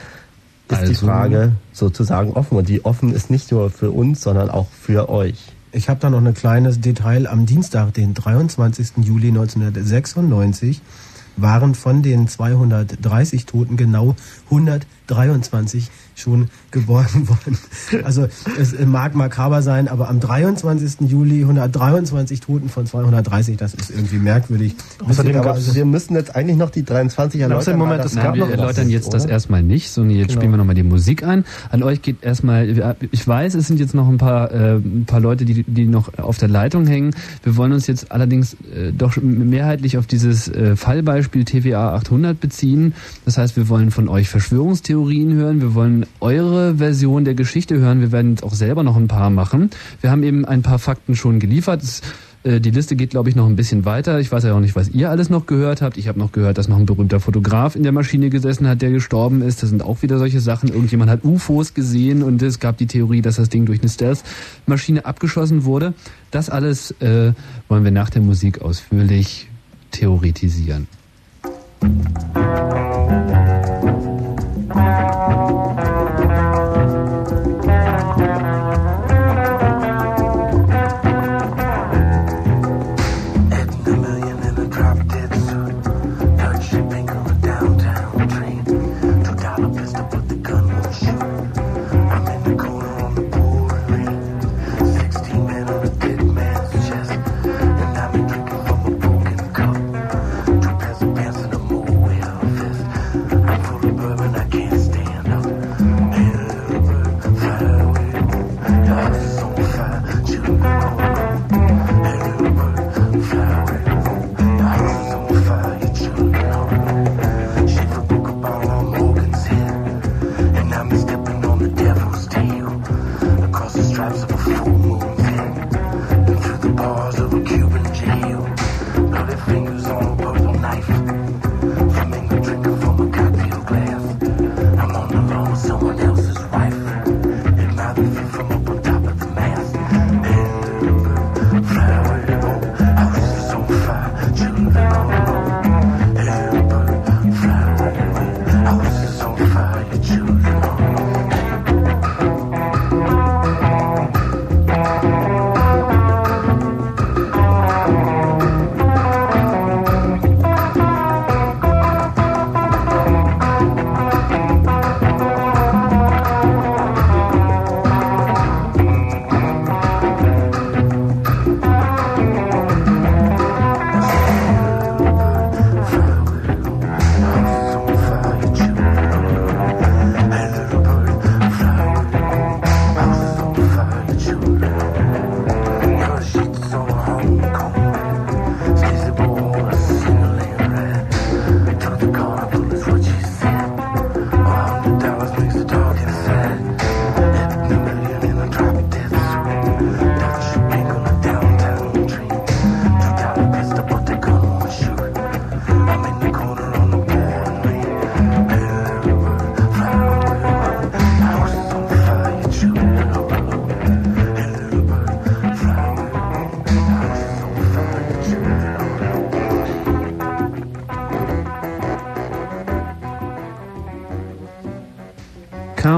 ist 0.68 0.80
also, 0.80 0.92
die 0.92 0.98
Frage 0.98 1.52
sozusagen 1.72 2.32
offen. 2.32 2.58
Und 2.58 2.68
die 2.68 2.84
offen 2.84 3.14
ist 3.14 3.30
nicht 3.30 3.52
nur 3.52 3.70
für 3.70 3.90
uns, 3.90 4.22
sondern 4.22 4.50
auch 4.50 4.68
für 4.70 5.08
euch. 5.08 5.53
Ich 5.74 5.88
habe 5.88 5.98
da 5.98 6.08
noch 6.08 6.24
ein 6.24 6.34
kleines 6.34 6.80
Detail. 6.80 7.26
Am 7.26 7.46
Dienstag, 7.46 7.94
den 7.94 8.14
23. 8.14 8.92
Juli 8.98 9.28
1996, 9.28 10.80
waren 11.36 11.74
von 11.74 12.00
den 12.00 12.28
230 12.28 13.44
Toten 13.44 13.76
genau 13.76 14.14
123 14.50 15.90
schon 16.14 16.48
geborgen 16.70 17.28
worden. 17.28 17.58
Also 18.04 18.28
es 18.58 18.74
mag 18.84 19.14
makaber 19.14 19.62
sein, 19.62 19.88
aber 19.88 20.08
am 20.08 20.20
23. 20.20 21.08
Juli 21.08 21.42
123 21.42 22.40
Toten 22.40 22.68
von 22.68 22.86
230, 22.86 23.56
das 23.56 23.74
ist 23.74 23.90
irgendwie 23.90 24.18
merkwürdig. 24.18 24.74
Außerdem 25.06 25.42
gab's, 25.42 25.74
wir 25.74 25.84
müssen 25.84 26.14
jetzt 26.14 26.34
eigentlich 26.34 26.56
noch 26.56 26.70
die 26.70 26.84
23 26.84 27.40
erläutern. 27.40 27.78
Moment, 27.78 28.04
es 28.04 28.14
gab 28.14 28.34
wir 28.34 28.48
erläutern 28.48 28.88
jetzt 28.88 29.08
oder? 29.08 29.18
das 29.18 29.26
erstmal 29.26 29.62
nicht, 29.62 29.90
sondern 29.90 30.16
jetzt 30.16 30.28
genau. 30.28 30.40
spielen 30.40 30.52
wir 30.52 30.58
nochmal 30.58 30.74
die 30.74 30.82
Musik 30.82 31.24
ein. 31.24 31.44
An 31.70 31.82
euch 31.82 32.02
geht 32.02 32.22
erstmal, 32.22 32.96
ich 33.10 33.26
weiß, 33.26 33.54
es 33.54 33.66
sind 33.66 33.80
jetzt 33.80 33.94
noch 33.94 34.08
ein 34.08 34.18
paar, 34.18 34.52
äh, 34.52 34.76
ein 34.76 35.04
paar 35.06 35.20
Leute, 35.20 35.44
die, 35.44 35.64
die 35.64 35.86
noch 35.86 36.18
auf 36.18 36.38
der 36.38 36.48
Leitung 36.48 36.86
hängen. 36.86 37.14
Wir 37.42 37.56
wollen 37.56 37.72
uns 37.72 37.86
jetzt 37.86 38.12
allerdings 38.12 38.54
äh, 38.74 38.92
doch 38.92 39.16
mehrheitlich 39.16 39.98
auf 39.98 40.06
dieses 40.06 40.48
äh, 40.48 40.76
Fallbeispiel 40.76 41.44
TVA 41.44 41.94
800 41.94 42.38
beziehen. 42.40 42.94
Das 43.24 43.38
heißt, 43.38 43.56
wir 43.56 43.68
wollen 43.68 43.90
von 43.90 44.08
euch 44.08 44.28
Verschwörungstheorien 44.28 45.34
hören, 45.34 45.60
wir 45.60 45.74
wollen 45.74 46.03
eure 46.20 46.76
Version 46.76 47.24
der 47.24 47.34
Geschichte 47.34 47.76
hören. 47.78 48.00
Wir 48.00 48.12
werden 48.12 48.30
jetzt 48.30 48.42
auch 48.42 48.54
selber 48.54 48.82
noch 48.82 48.96
ein 48.96 49.08
paar 49.08 49.30
machen. 49.30 49.70
Wir 50.00 50.10
haben 50.10 50.22
eben 50.22 50.44
ein 50.44 50.62
paar 50.62 50.78
Fakten 50.78 51.16
schon 51.16 51.40
geliefert. 51.40 51.82
Es, 51.82 52.02
äh, 52.44 52.60
die 52.60 52.70
Liste 52.70 52.94
geht, 52.94 53.10
glaube 53.10 53.28
ich, 53.28 53.36
noch 53.36 53.46
ein 53.46 53.56
bisschen 53.56 53.84
weiter. 53.84 54.20
Ich 54.20 54.30
weiß 54.30 54.44
ja 54.44 54.54
auch 54.54 54.60
nicht, 54.60 54.76
was 54.76 54.90
ihr 54.90 55.10
alles 55.10 55.30
noch 55.30 55.46
gehört 55.46 55.82
habt. 55.82 55.96
Ich 55.96 56.08
habe 56.08 56.18
noch 56.18 56.30
gehört, 56.30 56.58
dass 56.58 56.68
noch 56.68 56.76
ein 56.76 56.86
berühmter 56.86 57.18
Fotograf 57.18 57.74
in 57.74 57.82
der 57.82 57.92
Maschine 57.92 58.30
gesessen 58.30 58.68
hat, 58.68 58.82
der 58.82 58.90
gestorben 58.90 59.42
ist. 59.42 59.62
Das 59.62 59.70
sind 59.70 59.82
auch 59.82 60.02
wieder 60.02 60.18
solche 60.18 60.40
Sachen. 60.40 60.68
Irgendjemand 60.68 61.10
hat 61.10 61.24
UFOs 61.24 61.74
gesehen 61.74 62.22
und 62.22 62.42
es 62.42 62.60
gab 62.60 62.76
die 62.76 62.86
Theorie, 62.86 63.22
dass 63.22 63.36
das 63.36 63.48
Ding 63.48 63.66
durch 63.66 63.80
eine 63.80 63.88
Stealth-Maschine 63.88 65.06
abgeschossen 65.06 65.64
wurde. 65.64 65.94
Das 66.30 66.50
alles 66.50 66.92
äh, 67.00 67.32
wollen 67.68 67.84
wir 67.84 67.90
nach 67.90 68.10
der 68.10 68.22
Musik 68.22 68.62
ausführlich 68.62 69.48
theoretisieren. 69.90 70.86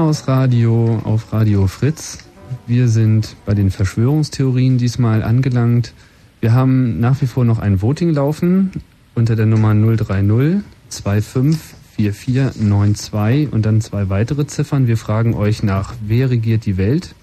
Radio 0.07 1.01
auf 1.03 1.33
Radio 1.33 1.67
Fritz. 1.67 2.19
Wir 2.65 2.87
sind 2.87 3.35
bei 3.45 3.53
den 3.53 3.71
Verschwörungstheorien 3.71 4.77
diesmal 4.77 5.21
angelangt. 5.21 5.93
Wir 6.39 6.53
haben 6.53 7.01
nach 7.01 7.21
wie 7.21 7.27
vor 7.27 7.43
noch 7.43 7.59
ein 7.59 7.81
Voting 7.81 8.13
laufen 8.13 8.71
unter 9.15 9.35
der 9.35 9.45
Nummer 9.45 9.75
030 9.75 10.63
254492 10.87 13.51
und 13.51 13.65
dann 13.65 13.81
zwei 13.81 14.07
weitere 14.07 14.47
Ziffern. 14.47 14.87
Wir 14.87 14.95
fragen 14.95 15.33
euch 15.33 15.61
nach, 15.61 15.93
wer 16.05 16.29
regiert 16.29 16.65
die 16.65 16.77
Welt? 16.77 17.13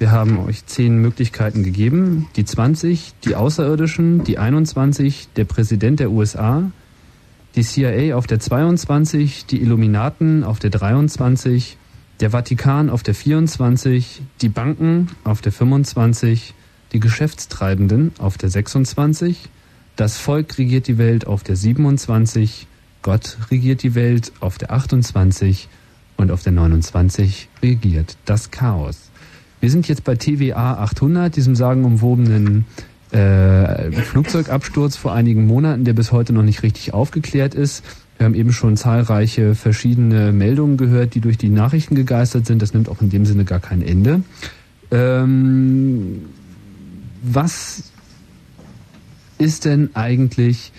Wir 0.00 0.10
haben 0.10 0.40
euch 0.40 0.66
zehn 0.66 1.00
Möglichkeiten 1.00 1.62
gegeben. 1.62 2.26
Die 2.34 2.44
20, 2.44 3.14
die 3.24 3.36
Außerirdischen, 3.36 4.24
die 4.24 4.36
21, 4.36 5.28
der 5.36 5.44
Präsident 5.44 6.00
der 6.00 6.10
USA, 6.10 6.72
die 7.54 7.62
CIA 7.62 8.16
auf 8.16 8.26
der 8.26 8.40
22, 8.40 9.46
die 9.46 9.62
Illuminaten 9.62 10.42
auf 10.42 10.58
der 10.58 10.70
23, 10.70 11.76
der 12.20 12.30
Vatikan 12.30 12.90
auf 12.90 13.02
der 13.02 13.14
24, 13.14 14.22
die 14.42 14.48
Banken 14.48 15.08
auf 15.24 15.40
der 15.40 15.52
25, 15.52 16.54
die 16.92 17.00
Geschäftstreibenden 17.00 18.12
auf 18.18 18.36
der 18.36 18.50
26, 18.50 19.48
das 19.96 20.18
Volk 20.18 20.58
regiert 20.58 20.86
die 20.86 20.98
Welt 20.98 21.26
auf 21.26 21.42
der 21.42 21.56
27, 21.56 22.66
Gott 23.02 23.38
regiert 23.50 23.82
die 23.82 23.94
Welt 23.94 24.32
auf 24.40 24.58
der 24.58 24.70
28 24.70 25.68
und 26.18 26.30
auf 26.30 26.42
der 26.42 26.52
29 26.52 27.48
regiert 27.62 28.16
das 28.26 28.50
Chaos. 28.50 29.10
Wir 29.60 29.70
sind 29.70 29.88
jetzt 29.88 30.04
bei 30.04 30.16
TVA 30.16 30.74
800, 30.74 31.34
diesem 31.34 31.54
sagenumwobenen 31.54 32.66
äh, 33.12 33.90
Flugzeugabsturz 33.92 34.96
vor 34.96 35.14
einigen 35.14 35.46
Monaten, 35.46 35.84
der 35.84 35.94
bis 35.94 36.12
heute 36.12 36.32
noch 36.32 36.42
nicht 36.42 36.62
richtig 36.62 36.92
aufgeklärt 36.92 37.54
ist. 37.54 37.84
Wir 38.20 38.26
haben 38.26 38.34
eben 38.34 38.52
schon 38.52 38.76
zahlreiche 38.76 39.54
verschiedene 39.54 40.30
Meldungen 40.30 40.76
gehört, 40.76 41.14
die 41.14 41.22
durch 41.22 41.38
die 41.38 41.48
Nachrichten 41.48 41.94
gegeistert 41.94 42.44
sind. 42.44 42.60
Das 42.60 42.74
nimmt 42.74 42.90
auch 42.90 43.00
in 43.00 43.08
dem 43.08 43.24
Sinne 43.24 43.46
gar 43.46 43.60
kein 43.60 43.80
Ende. 43.80 44.20
Ähm, 44.90 46.26
was 47.22 47.84
ist 49.38 49.64
denn 49.64 49.88
eigentlich, 49.94 50.70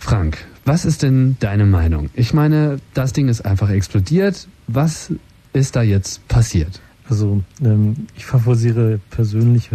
Frank, 0.00 0.38
Was 0.64 0.84
ist 0.84 1.04
denn 1.04 1.36
deine 1.38 1.64
Meinung? 1.64 2.10
Ich 2.14 2.34
meine, 2.34 2.78
das 2.92 3.12
Ding 3.12 3.28
ist 3.28 3.44
einfach 3.44 3.70
explodiert. 3.70 4.48
Was 4.66 5.12
ist 5.52 5.76
da 5.76 5.82
jetzt 5.82 6.26
passiert? 6.26 6.80
Also 7.08 7.44
ähm, 7.64 8.08
ich 8.16 8.26
favorisiere 8.26 8.98
persönlich 9.10 9.70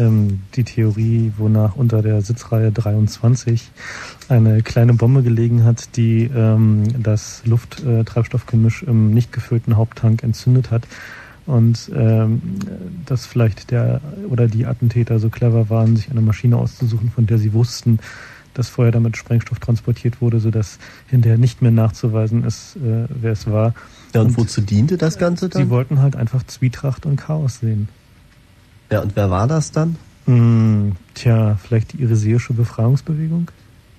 ähm, 0.00 0.40
die 0.54 0.64
Theorie, 0.64 1.32
wonach 1.36 1.76
unter 1.76 2.02
der 2.02 2.22
Sitzreihe 2.22 2.72
23 2.72 3.70
eine 4.28 4.62
kleine 4.62 4.94
Bombe 4.94 5.22
gelegen 5.22 5.64
hat, 5.64 5.96
die 5.96 6.30
ähm, 6.34 6.84
das 7.02 7.42
Lufttreibstoffgemisch 7.44 8.82
im 8.82 9.12
nicht 9.12 9.32
gefüllten 9.32 9.76
Haupttank 9.76 10.22
entzündet 10.22 10.70
hat 10.70 10.82
und 11.46 11.90
ähm, 11.94 12.40
dass 13.06 13.26
vielleicht 13.26 13.70
der 13.70 14.00
oder 14.28 14.46
die 14.46 14.66
Attentäter 14.66 15.18
so 15.18 15.30
clever 15.30 15.68
waren, 15.68 15.96
sich 15.96 16.10
eine 16.10 16.20
Maschine 16.20 16.56
auszusuchen, 16.56 17.10
von 17.10 17.26
der 17.26 17.38
sie 17.38 17.52
wussten, 17.52 17.98
dass 18.54 18.68
vorher 18.68 18.92
damit 18.92 19.16
Sprengstoff 19.16 19.58
transportiert 19.58 20.20
wurde, 20.20 20.40
sodass 20.40 20.78
hinterher 21.08 21.38
nicht 21.38 21.62
mehr 21.62 21.70
nachzuweisen 21.70 22.44
ist, 22.44 22.76
äh, 22.76 23.06
wer 23.08 23.32
es 23.32 23.50
war. 23.50 23.74
Ja, 24.14 24.20
und, 24.22 24.28
und 24.28 24.38
wozu 24.38 24.60
diente 24.60 24.96
das 24.96 25.18
Ganze 25.18 25.48
dann? 25.48 25.62
Sie 25.62 25.70
wollten 25.70 26.00
halt 26.00 26.16
einfach 26.16 26.44
Zwietracht 26.44 27.06
und 27.06 27.16
Chaos 27.16 27.60
sehen. 27.60 27.88
Ja, 28.90 29.00
und 29.00 29.14
wer 29.16 29.30
war 29.30 29.46
das 29.46 29.70
dann? 29.70 29.96
Hm, 30.26 30.92
tja, 31.14 31.56
vielleicht 31.62 31.92
die 31.92 32.02
iriseische 32.02 32.52
Befreiungsbewegung? 32.52 33.50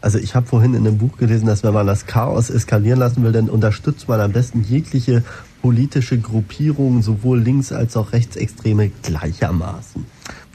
Also 0.02 0.18
ich 0.18 0.34
habe 0.34 0.48
vorhin 0.48 0.74
in 0.74 0.86
einem 0.88 0.98
Buch 0.98 1.18
gelesen, 1.18 1.46
dass 1.46 1.64
wenn 1.64 1.74
man 1.74 1.86
das 1.86 2.08
Chaos 2.08 2.50
eskalieren 2.50 3.00
lassen 3.00 3.24
will, 3.24 3.32
dann 3.32 3.50
unterstützt 3.50 4.08
man 4.08 4.20
am 4.20 4.32
besten 4.32 4.64
jegliche 4.64 5.24
politische 5.62 6.18
Gruppierung, 6.20 7.04
sowohl 7.04 7.40
links 7.40 7.72
als 7.72 7.96
auch 7.96 8.12
rechtsextreme 8.12 8.92
gleichermaßen. 9.04 10.06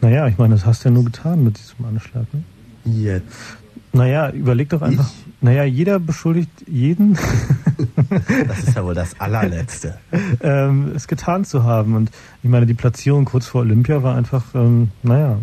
Naja, 0.00 0.26
ich 0.26 0.36
meine, 0.36 0.54
das 0.54 0.66
hast 0.66 0.84
du 0.84 0.88
ja 0.88 0.94
nur 0.94 1.04
getan 1.04 1.44
mit 1.44 1.58
diesem 1.58 1.84
Anschlag. 1.84 2.26
Ne? 2.34 2.42
Jetzt. 2.84 3.24
Naja, 3.92 4.30
überleg 4.30 4.68
doch 4.68 4.82
einfach. 4.82 5.08
Ich? 5.08 5.42
Naja, 5.42 5.64
jeder 5.64 6.00
beschuldigt 6.00 6.50
jeden. 6.66 7.16
das 8.48 8.58
ist 8.60 8.76
ja 8.76 8.84
wohl 8.84 8.94
das 8.94 9.18
allerletzte. 9.20 9.98
ähm, 10.40 10.92
es 10.94 11.08
getan 11.08 11.44
zu 11.44 11.64
haben. 11.64 11.94
Und 11.94 12.10
ich 12.42 12.50
meine, 12.50 12.66
die 12.66 12.74
Platzierung 12.74 13.24
kurz 13.24 13.46
vor 13.46 13.62
Olympia 13.62 14.02
war 14.02 14.14
einfach, 14.14 14.54
ähm, 14.54 14.90
naja, 15.02 15.38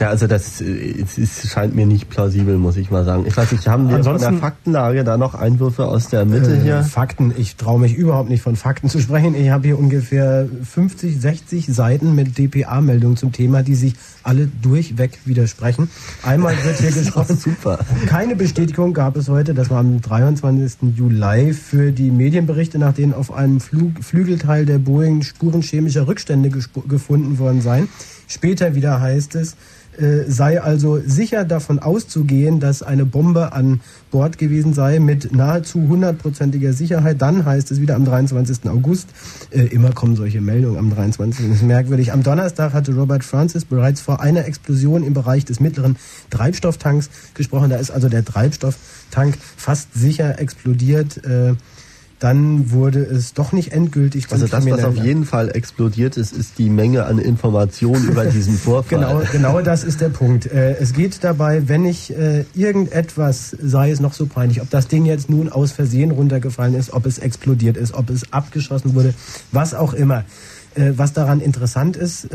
ja, 0.00 0.10
also 0.10 0.28
das 0.28 0.60
es, 0.60 1.50
scheint 1.50 1.74
mir 1.74 1.84
nicht 1.84 2.08
plausibel, 2.08 2.56
muss 2.56 2.76
ich 2.76 2.90
mal 2.90 3.04
sagen. 3.04 3.24
Ich 3.26 3.36
weiß 3.36 3.50
nicht, 3.50 3.66
haben 3.66 3.88
wir 3.88 3.96
Ansonsten, 3.96 4.24
von 4.24 4.34
der 4.34 4.40
Faktenlage 4.40 5.04
da 5.04 5.16
noch 5.16 5.34
Einwürfe 5.34 5.86
aus 5.86 6.08
der 6.08 6.24
Mitte 6.24 6.54
äh, 6.54 6.60
hier? 6.60 6.82
Fakten, 6.84 7.34
ich 7.36 7.56
traue 7.56 7.80
mich 7.80 7.94
überhaupt 7.96 8.30
nicht 8.30 8.42
von 8.42 8.54
Fakten 8.54 8.88
zu 8.88 9.00
sprechen. 9.00 9.34
Ich 9.34 9.50
habe 9.50 9.66
hier 9.66 9.78
ungefähr 9.78 10.46
50, 10.62 11.20
60 11.20 11.66
Seiten 11.66 12.14
mit 12.14 12.38
DPA-Meldungen 12.38 13.16
zum 13.16 13.32
Thema, 13.32 13.64
die 13.64 13.74
sich 13.74 13.94
alle 14.22 14.46
durchweg 14.46 15.18
widersprechen. 15.24 15.90
Einmal 16.22 16.54
wird 16.64 16.78
hier 16.78 16.92
gesprochen. 16.92 17.36
Super. 17.36 17.80
Keine 18.06 18.36
Bestätigung 18.36 18.94
gab 18.94 19.16
es 19.16 19.28
heute, 19.28 19.52
das 19.52 19.68
war 19.68 19.78
am 19.78 20.00
23. 20.00 20.96
Juli 20.96 21.54
für 21.54 21.90
die 21.90 22.12
Medienberichte, 22.12 22.78
nach 22.78 22.92
denen 22.92 23.14
auf 23.14 23.32
einem 23.32 23.58
Flug, 23.58 24.04
Flügelteil 24.04 24.64
der 24.64 24.78
Boeing 24.78 25.22
Spuren 25.22 25.62
chemischer 25.62 26.06
Rückstände 26.06 26.50
gefunden 26.50 27.40
worden 27.40 27.62
seien. 27.62 27.88
Später 28.28 28.74
wieder 28.74 29.00
heißt 29.00 29.34
es, 29.36 29.52
äh, 29.52 29.56
sei 30.28 30.60
also 30.60 31.00
sicher 31.04 31.44
davon 31.44 31.78
auszugehen, 31.78 32.60
dass 32.60 32.82
eine 32.82 33.04
Bombe 33.04 33.52
an 33.52 33.80
Bord 34.10 34.38
gewesen 34.38 34.72
sei 34.72 34.98
mit 34.98 35.32
nahezu 35.34 35.88
hundertprozentiger 35.88 36.72
Sicherheit. 36.72 37.20
Dann 37.20 37.44
heißt 37.44 37.70
es 37.70 37.80
wieder 37.80 37.96
am 37.96 38.04
23. 38.04 38.70
August, 38.70 39.08
äh, 39.50 39.62
immer 39.62 39.92
kommen 39.92 40.16
solche 40.16 40.40
Meldungen 40.40 40.78
am 40.78 40.90
23. 40.90 41.46
Das 41.48 41.56
ist 41.56 41.62
merkwürdig. 41.62 42.12
Am 42.12 42.22
Donnerstag 42.22 42.72
hatte 42.72 42.94
Robert 42.94 43.24
Francis 43.24 43.64
bereits 43.64 44.00
vor 44.00 44.20
einer 44.20 44.46
Explosion 44.46 45.02
im 45.02 45.14
Bereich 45.14 45.44
des 45.44 45.60
mittleren 45.60 45.96
Treibstofftanks 46.30 47.10
gesprochen. 47.34 47.70
Da 47.70 47.76
ist 47.76 47.90
also 47.90 48.08
der 48.08 48.24
Treibstofftank 48.24 49.36
fast 49.56 49.94
sicher 49.94 50.38
explodiert. 50.38 51.24
Äh, 51.24 51.54
dann 52.18 52.70
wurde 52.70 53.00
es 53.00 53.34
doch 53.34 53.52
nicht 53.52 53.72
endgültig. 53.72 54.26
Also 54.30 54.46
das, 54.46 54.66
was 54.66 54.84
auf 54.84 54.96
jeden 54.96 55.24
Fall 55.24 55.54
explodiert 55.54 56.16
ist, 56.16 56.32
ist 56.32 56.58
die 56.58 56.68
Menge 56.68 57.04
an 57.06 57.18
Informationen 57.18 58.08
über 58.08 58.24
diesen 58.26 58.56
Vorfall. 58.56 58.98
Genau, 58.98 59.22
genau 59.30 59.60
das 59.60 59.84
ist 59.84 60.00
der 60.00 60.08
Punkt. 60.08 60.46
Äh, 60.46 60.76
es 60.78 60.92
geht 60.92 61.22
dabei, 61.22 61.68
wenn 61.68 61.84
ich 61.84 62.16
äh, 62.16 62.44
irgendetwas, 62.54 63.56
sei 63.62 63.90
es 63.90 64.00
noch 64.00 64.14
so 64.14 64.26
peinlich, 64.26 64.60
ob 64.60 64.70
das 64.70 64.88
Ding 64.88 65.04
jetzt 65.04 65.30
nun 65.30 65.48
aus 65.48 65.72
Versehen 65.72 66.10
runtergefallen 66.10 66.74
ist, 66.74 66.92
ob 66.92 67.06
es 67.06 67.18
explodiert 67.18 67.76
ist, 67.76 67.94
ob 67.94 68.10
es 68.10 68.32
abgeschossen 68.32 68.94
wurde, 68.94 69.14
was 69.52 69.74
auch 69.74 69.94
immer. 69.94 70.24
Äh, 70.74 70.92
was 70.96 71.12
daran 71.12 71.40
interessant 71.40 71.96
ist, 71.96 72.28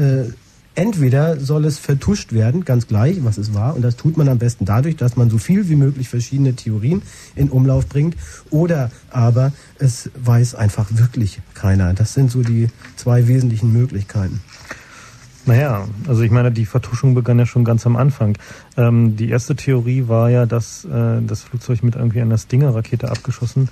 Entweder 0.76 1.40
soll 1.40 1.66
es 1.66 1.78
vertuscht 1.78 2.34
werden, 2.34 2.66
ganz 2.66 2.88
gleich, 2.88 3.24
was 3.24 3.38
es 3.38 3.54
war, 3.54 3.76
und 3.76 3.84
das 3.84 3.96
tut 3.96 4.18
man 4.18 4.28
am 4.28 4.40
besten 4.40 4.66
dadurch, 4.66 4.96
dass 4.96 5.16
man 5.16 5.30
so 5.30 5.38
viel 5.38 5.70
wie 5.70 5.76
möglich 5.76 6.10
verschiedene 6.10 6.56
Theorien 6.56 7.04
in 7.36 7.50
Umlauf 7.50 7.88
bringt, 7.88 8.16
oder 8.50 8.90
aber 9.12 9.52
es 9.78 10.10
weiß 10.16 10.56
einfach 10.56 10.88
wirklich 10.92 11.42
keiner. 11.54 11.94
Das 11.94 12.16
sind 12.16 12.32
so 12.32 12.42
die 12.42 12.70
zwei 12.96 13.28
wesentlichen 13.28 13.72
Möglichkeiten. 13.72 14.42
Naja, 15.46 15.88
also 16.08 16.22
ich 16.22 16.32
meine, 16.32 16.52
die 16.52 16.66
Vertuschung 16.66 17.16
begann 17.16 17.38
ja 17.38 17.46
schon 17.46 17.66
ganz 17.66 17.86
am 17.86 17.98
Anfang. 17.98 18.38
Ähm, 18.78 19.18
die 19.18 19.30
erste 19.30 19.56
Theorie 19.56 20.08
war 20.08 20.30
ja, 20.30 20.46
dass 20.46 20.86
äh, 20.86 21.22
das 21.22 21.44
Flugzeug 21.44 21.84
mit 21.84 21.96
irgendwie 21.96 22.22
einer 22.22 22.38
Stinger-Rakete 22.38 23.12
abgeschossen 23.12 23.68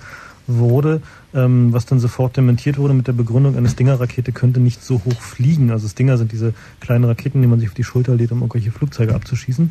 wurde, 0.46 1.00
ähm, 1.34 1.72
was 1.72 1.86
dann 1.86 1.98
sofort 1.98 2.36
dementiert 2.36 2.76
wurde 2.76 2.94
mit 2.94 3.06
der 3.06 3.12
Begründung, 3.12 3.56
eine 3.56 3.68
Stinger-Rakete 3.68 4.32
könnte 4.32 4.60
nicht 4.60 4.82
so 4.84 5.00
hoch 5.04 5.20
fliegen. 5.20 5.70
Also 5.70 5.88
Stinger 5.88 6.18
sind 6.18 6.32
diese 6.32 6.52
kleinen 6.80 7.04
Raketen, 7.04 7.40
die 7.40 7.48
man 7.48 7.60
sich 7.60 7.68
auf 7.68 7.74
die 7.74 7.84
Schulter 7.84 8.16
lädt, 8.16 8.32
um 8.32 8.40
irgendwelche 8.40 8.72
Flugzeuge 8.72 9.14
abzuschießen. 9.14 9.70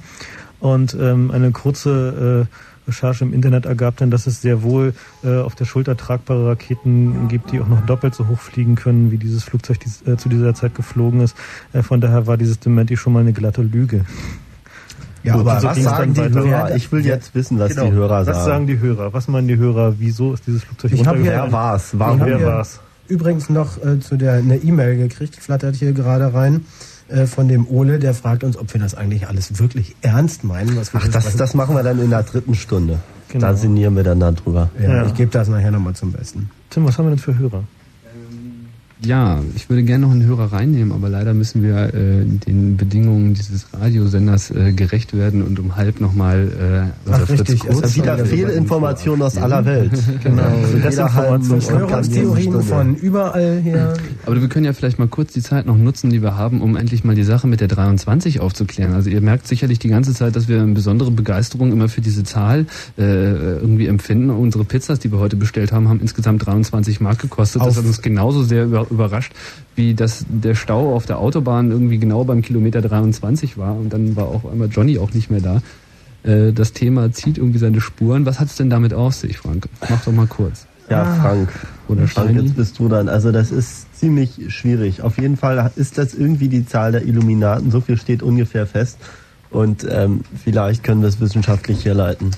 Und 0.60 0.95
ähm, 0.99 1.32
eine 1.32 1.52
kurze 1.52 2.48
äh, 2.48 2.70
Recherche 2.88 3.24
im 3.24 3.34
Internet 3.34 3.66
ergab 3.66 3.98
dann, 3.98 4.12
dass 4.12 4.28
es 4.28 4.41
sehr 4.41 4.64
wohl 4.64 4.94
äh, 5.24 5.40
auf 5.40 5.56
der 5.56 5.66
Schulter 5.66 5.98
tragbare 5.98 6.48
Raketen 6.48 7.28
gibt, 7.28 7.52
die 7.52 7.60
auch 7.60 7.68
noch 7.68 7.86
doppelt 7.86 8.16
so 8.16 8.28
hoch 8.28 8.40
fliegen 8.40 8.76
können, 8.76 9.12
wie 9.12 9.18
dieses 9.18 9.44
Flugzeug 9.44 9.80
dies, 9.80 10.06
äh, 10.08 10.18
zu 10.18 10.30
dieser 10.30 10.53
Zeit 10.53 10.76
geflogen 10.76 11.22
ist. 11.22 11.36
Äh, 11.74 11.84
von 11.84 12.02
daher 12.02 12.28
war 12.28 12.38
dieses 12.38 12.60
Dementi 12.60 12.98
schon 12.98 13.14
mal 13.14 13.20
eine 13.20 13.34
glatte 13.34 13.62
Lüge. 13.62 14.06
Ja, 15.24 15.36
aber 15.36 15.60
so 15.60 15.68
was 15.68 15.84
sagen 15.84 16.14
die 16.14 16.22
Hörer? 16.22 16.76
Ich 16.76 16.91
will 16.91 17.06
jetzt 17.06 17.36
wissen, 17.36 17.60
was 17.60 17.70
genau, 17.70 17.86
die 17.86 17.91
Hörer 17.91 18.26
sagen. 18.26 18.38
Was 18.38 18.45
sagen 18.45 18.68
die 18.68 18.80
Hörer? 18.80 19.14
Was 19.14 19.28
meinen 19.28 19.48
die 19.48 19.58
Hörer? 19.58 19.95
Wieso 19.99 20.34
ist 20.34 20.48
dieses 20.48 20.64
Flugzeug 20.64 20.94
ich 20.94 21.06
Wer 21.06 21.52
war's? 21.52 21.91
Warum? 21.94 22.22
Wer 22.22 22.44
war's? 22.44 22.80
Übrigens 23.08 23.49
noch 23.49 23.84
äh, 23.84 23.99
zu 23.99 24.16
der 24.16 24.34
eine 24.34 24.58
E-Mail 24.58 24.98
gekriegt, 24.98 25.36
flattert 25.36 25.76
hier 25.76 25.91
gerade 25.91 26.34
rein 26.34 26.66
äh, 27.12 27.28
von 27.28 27.48
dem 27.48 27.68
Ole, 27.68 28.00
der 28.00 28.14
fragt 28.14 28.44
uns, 28.44 28.58
ob 28.58 28.74
wir 28.74 28.82
das 28.82 28.96
eigentlich 28.96 29.28
alles 29.28 29.60
wirklich 29.60 29.96
ernst 30.02 30.44
meinen. 30.44 30.76
Was 30.78 30.94
wir 30.94 31.02
Ach, 31.04 31.08
das, 31.08 31.36
das 31.36 31.54
machen 31.54 31.76
wir 31.76 31.84
dann 31.84 32.00
in 32.00 32.10
der 32.10 32.24
dritten 32.24 32.56
Stunde. 32.56 33.00
Genau. 33.30 33.48
Da 33.48 33.56
sinnieren 33.56 33.96
wir 33.96 34.04
dann 34.04 34.20
darüber. 34.20 34.70
Ja, 34.82 34.96
ja. 34.96 35.06
ich 35.06 35.14
gebe 35.14 35.32
das 35.32 35.48
nachher 35.48 35.72
nochmal 35.72 35.94
zum 35.94 36.12
Besten. 36.12 36.50
Tim, 36.70 36.86
was 36.86 36.98
haben 36.98 37.06
wir 37.06 37.12
denn 37.12 37.20
für 37.20 37.38
Hörer? 37.38 37.64
Ja, 39.03 39.41
ich 39.56 39.68
würde 39.68 39.82
gerne 39.82 40.06
noch 40.06 40.11
einen 40.11 40.26
Hörer 40.26 40.53
reinnehmen, 40.53 40.91
aber 40.91 41.10
leider 41.10 41.34
müssen 41.34 41.64
wir 41.64 41.91
äh, 41.91 42.23
den 42.23 42.78
Bedingungen 42.78 43.34
dieses 43.34 43.65
Radiosenders 43.73 44.52
äh, 44.52 44.73
gerecht 44.73 45.18
werden 45.18 45.41
und 45.41 45.60
um 45.60 45.76
halb 45.76 45.99
nochmal 45.99 46.91
äh, 47.07 47.11
Ach, 47.11 47.28
richtig. 47.28 47.61
Kurz 47.61 47.82
es 47.84 47.95
wieder 47.95 48.23
Fehlinformationen 48.23 49.23
aus 49.23 49.38
aller 49.38 49.65
Welt. 49.65 49.91
genau. 50.23 50.44
Verschwörungstheorien 50.82 52.61
von 52.61 52.95
überall 52.95 53.60
her. 53.61 53.95
Aber 54.28 54.40
wir 54.40 54.48
können 54.49 54.65
ja 54.65 54.73
vielleicht 54.73 54.99
mal 54.99 55.07
kurz 55.07 55.34
die 55.34 55.41
Zeit 55.41 55.65
noch 55.65 55.78
nutzen, 55.78 56.11
die 56.11 56.22
wir 56.22 56.38
haben, 56.38 56.61
um 56.61 56.76
endlich 56.76 57.03
mal 57.03 57.15
die 57.15 57.23
Sache 57.23 57.48
mit 57.48 57.60
der 57.60 57.69
23 57.69 58.40
aufzuklären. 58.40 58.94
Also 58.94 59.10
ihr 59.10 59.22
merkt 59.22 59.48
sicherlich 59.48 59.80
die 59.80 59.90
ganze 59.90 60.14
Zeit, 60.14 60.36
dass 60.36 60.48
wir 60.48 60.61
eine 60.61 60.73
besondere 60.73 61.10
Begeisterung 61.10 61.72
immer 61.72 61.90
für 61.90 62.02
diese 62.02 62.23
Zahl 62.23 62.68
äh, 62.99 63.02
irgendwie 63.03 63.88
empfinden. 63.88 64.30
Unsere 64.30 64.64
Pizzas, 64.64 64.99
die 64.99 65.11
wir 65.11 65.18
heute 65.18 65.38
bestellt 65.38 65.72
haben, 65.72 65.90
haben 65.90 66.02
insgesamt 66.02 66.45
23 66.45 67.02
Mark 67.02 67.18
gekostet. 67.18 67.64
Auf 67.64 67.69
das 67.69 67.78
hat 67.78 67.86
uns 67.86 68.03
genauso 68.03 68.44
sehr 68.44 68.65
über 68.65 68.91
überrascht, 68.92 69.34
wie 69.76 69.94
das 69.94 70.26
der 70.30 70.56
Stau 70.56 70.96
auf 70.96 71.06
der 71.06 71.20
Autobahn 71.20 71.72
irgendwie 71.72 71.98
genau 71.98 72.24
beim 72.24 72.42
Kilometer 72.42 72.82
23 72.82 73.58
war 73.58 73.76
und 73.76 73.92
dann 73.92 74.16
war 74.16 74.28
auch 74.28 74.52
einmal 74.52 74.70
Johnny 74.70 75.00
auch 75.00 75.14
nicht 75.14 75.32
mehr 75.32 75.42
da. 75.42 75.62
Äh, 76.24 76.54
das 76.54 76.74
Thema 76.74 77.12
zieht 77.12 77.38
irgendwie 77.38 77.60
seine 77.60 77.82
Spuren. 77.82 78.26
Was 78.26 78.40
hat 78.40 78.48
es 78.48 78.56
denn 78.56 78.70
damit 78.70 78.94
auf 78.94 79.14
sich, 79.14 79.38
Frank? 79.38 79.68
Mach 79.90 80.04
doch 80.04 80.12
mal 80.12 80.28
kurz. 80.28 80.68
Ja, 80.90 81.04
ah. 81.04 81.16
Frank. 81.22 81.50
Oder 81.88 82.08
Frank, 82.08 82.36
jetzt 82.36 82.56
bist 82.56 82.78
du 82.80 82.90
dann. 82.90 83.10
Also 83.10 83.32
das 83.32 83.52
ist 83.52 83.98
ziemlich 83.98 84.54
schwierig. 84.54 85.02
Auf 85.02 85.18
jeden 85.18 85.38
Fall 85.38 85.72
ist 85.76 85.98
das 85.98 86.14
irgendwie 86.14 86.48
die 86.48 86.66
Zahl 86.66 86.92
der 86.92 87.06
Illuminaten. 87.06 87.72
So 87.72 87.82
viel 87.82 87.98
steht 87.98 88.24
ungefähr 88.24 88.68
fest. 88.68 88.98
Und 89.50 89.86
ähm, 89.90 90.22
vielleicht 90.44 90.84
können 90.84 91.02
wir 91.02 91.10
es 91.10 91.20
wissenschaftlich 91.20 91.84
herleiten. 91.86 92.32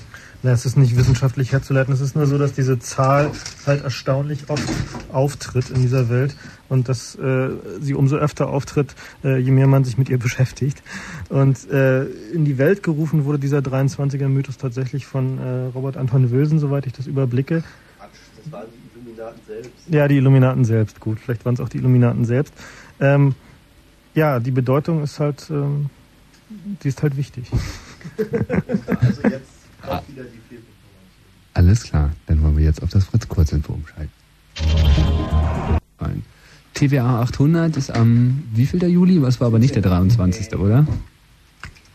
Na, 0.44 0.52
es 0.52 0.66
ist 0.66 0.76
nicht 0.76 0.94
wissenschaftlich 0.94 1.52
herzuleiten. 1.52 1.94
Es 1.94 2.02
ist 2.02 2.16
nur 2.16 2.26
so, 2.26 2.36
dass 2.36 2.52
diese 2.52 2.78
Zahl 2.78 3.30
halt 3.64 3.82
erstaunlich 3.82 4.50
oft 4.50 4.68
auftritt 5.10 5.70
in 5.70 5.80
dieser 5.80 6.10
Welt 6.10 6.36
und 6.68 6.90
dass 6.90 7.14
äh, 7.14 7.48
sie 7.80 7.94
umso 7.94 8.16
öfter 8.16 8.50
auftritt, 8.50 8.94
äh, 9.24 9.38
je 9.38 9.50
mehr 9.50 9.66
man 9.66 9.84
sich 9.84 9.96
mit 9.96 10.10
ihr 10.10 10.18
beschäftigt. 10.18 10.82
Und 11.30 11.70
äh, 11.70 12.04
in 12.04 12.44
die 12.44 12.58
Welt 12.58 12.82
gerufen 12.82 13.24
wurde 13.24 13.38
dieser 13.38 13.60
23er 13.60 14.28
Mythos 14.28 14.58
tatsächlich 14.58 15.06
von 15.06 15.38
äh, 15.38 15.70
Robert 15.74 15.96
Anton 15.96 16.30
Wilson, 16.30 16.58
soweit 16.58 16.86
ich 16.86 16.92
das 16.92 17.06
überblicke. 17.06 17.64
Das 18.44 18.52
waren 18.52 18.66
die 18.70 18.98
Illuminaten 19.00 19.40
selbst. 19.46 19.72
Ja, 19.88 20.08
die 20.08 20.16
Illuminaten 20.18 20.64
selbst, 20.66 21.00
gut. 21.00 21.20
Vielleicht 21.20 21.46
waren 21.46 21.54
es 21.54 21.60
auch 21.60 21.70
die 21.70 21.78
Illuminaten 21.78 22.26
selbst. 22.26 22.52
Ähm, 23.00 23.34
ja, 24.14 24.40
die 24.40 24.50
Bedeutung 24.50 25.02
ist 25.02 25.20
halt, 25.20 25.48
ähm, 25.48 25.88
die 26.82 26.88
ist 26.88 27.02
halt 27.02 27.16
wichtig. 27.16 27.50
also 29.00 29.22
jetzt 29.22 29.53
Alles 31.54 31.84
klar, 31.84 32.10
dann 32.26 32.42
wollen 32.42 32.56
wir 32.56 32.64
jetzt 32.64 32.82
auf 32.82 32.90
das 32.90 33.04
Fritz 33.04 33.28
Kurzinfo 33.28 33.72
umschalten. 33.72 34.10
Ein. 35.98 36.22
TVA 36.74 37.20
800 37.20 37.76
ist 37.76 37.90
am 37.90 38.42
wie 38.52 38.66
viel 38.66 38.80
der 38.80 38.90
Juli? 38.90 39.22
Was 39.22 39.40
war 39.40 39.46
aber 39.46 39.60
nicht 39.60 39.74
der 39.76 39.82
23. 39.82 40.56
oder? 40.56 40.86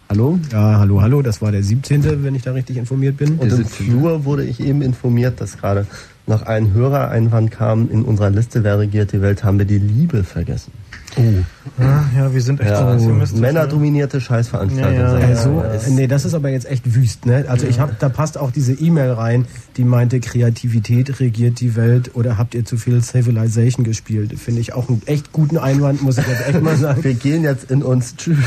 Hallo? 0.10 0.40
Ja, 0.52 0.80
hallo, 0.80 1.02
hallo, 1.02 1.22
das 1.22 1.42
war 1.42 1.52
der 1.52 1.62
17., 1.62 2.24
wenn 2.24 2.34
ich 2.34 2.42
da 2.42 2.54
richtig 2.54 2.78
informiert 2.78 3.18
bin. 3.18 3.38
Und 3.38 3.52
im 3.52 3.66
Flur 3.66 4.26
wurde 4.26 4.44
ich 4.44 4.60
eben 4.60 4.82
informiert, 4.82 5.40
dass 5.40 5.58
gerade 5.58 5.86
noch 6.26 6.42
ein 6.44 6.74
Hörereinwand 6.74 7.52
kam, 7.52 7.92
in 7.92 8.04
unserer 8.04 8.32
Liste 8.32 8.64
Wer 8.64 8.80
regiert 8.80 9.12
die 9.12 9.22
Welt, 9.22 9.44
haben 9.44 9.60
wir 9.60 9.66
die 9.66 9.78
Liebe 9.78 10.24
vergessen. 10.24 10.72
Oh. 11.18 11.82
Ja, 11.82 12.06
ja, 12.16 12.34
wir 12.34 12.42
sind 12.42 12.60
echt 12.60 12.70
ja, 12.70 13.00
so 13.00 13.10
männerdominierte 13.38 14.20
Scheißveranstaltung. 14.20 15.00
Ja, 15.00 15.20
ja, 15.20 15.28
also, 15.28 15.64
nee, 15.90 16.08
das 16.08 16.26
ist 16.26 16.34
aber 16.34 16.50
jetzt 16.50 16.70
echt 16.70 16.94
wüst, 16.94 17.26
ne? 17.26 17.46
Also 17.48 17.68
ich 17.68 17.80
hab, 17.80 18.00
da 18.00 18.10
passt 18.10 18.38
auch 18.38 18.52
diese 18.52 18.74
E-Mail 18.74 19.12
rein, 19.12 19.46
die 19.78 19.84
meinte, 19.84 20.20
Kreativität 20.20 21.20
regiert 21.20 21.60
die 21.60 21.76
Welt 21.76 22.12
oder 22.16 22.38
habt 22.38 22.56
ihr 22.56 22.66
zu 22.66 22.78
viel 22.78 23.02
Civilization 23.02 23.84
gespielt? 23.84 24.38
Finde 24.40 24.62
ich 24.62 24.74
auch 24.74 24.90
einen 24.90 25.02
echt 25.06 25.32
guten 25.32 25.58
Einwand, 25.58 26.02
muss 26.02 26.18
ich 26.18 26.28
jetzt 26.28 26.48
echt 26.48 26.62
mal 26.62 26.76
sagen. 26.76 27.04
Wir 27.04 27.14
gehen 27.14 27.44
jetzt 27.44 27.72
in 27.72 27.84
uns. 27.84 28.16
Tschüss. 28.16 28.38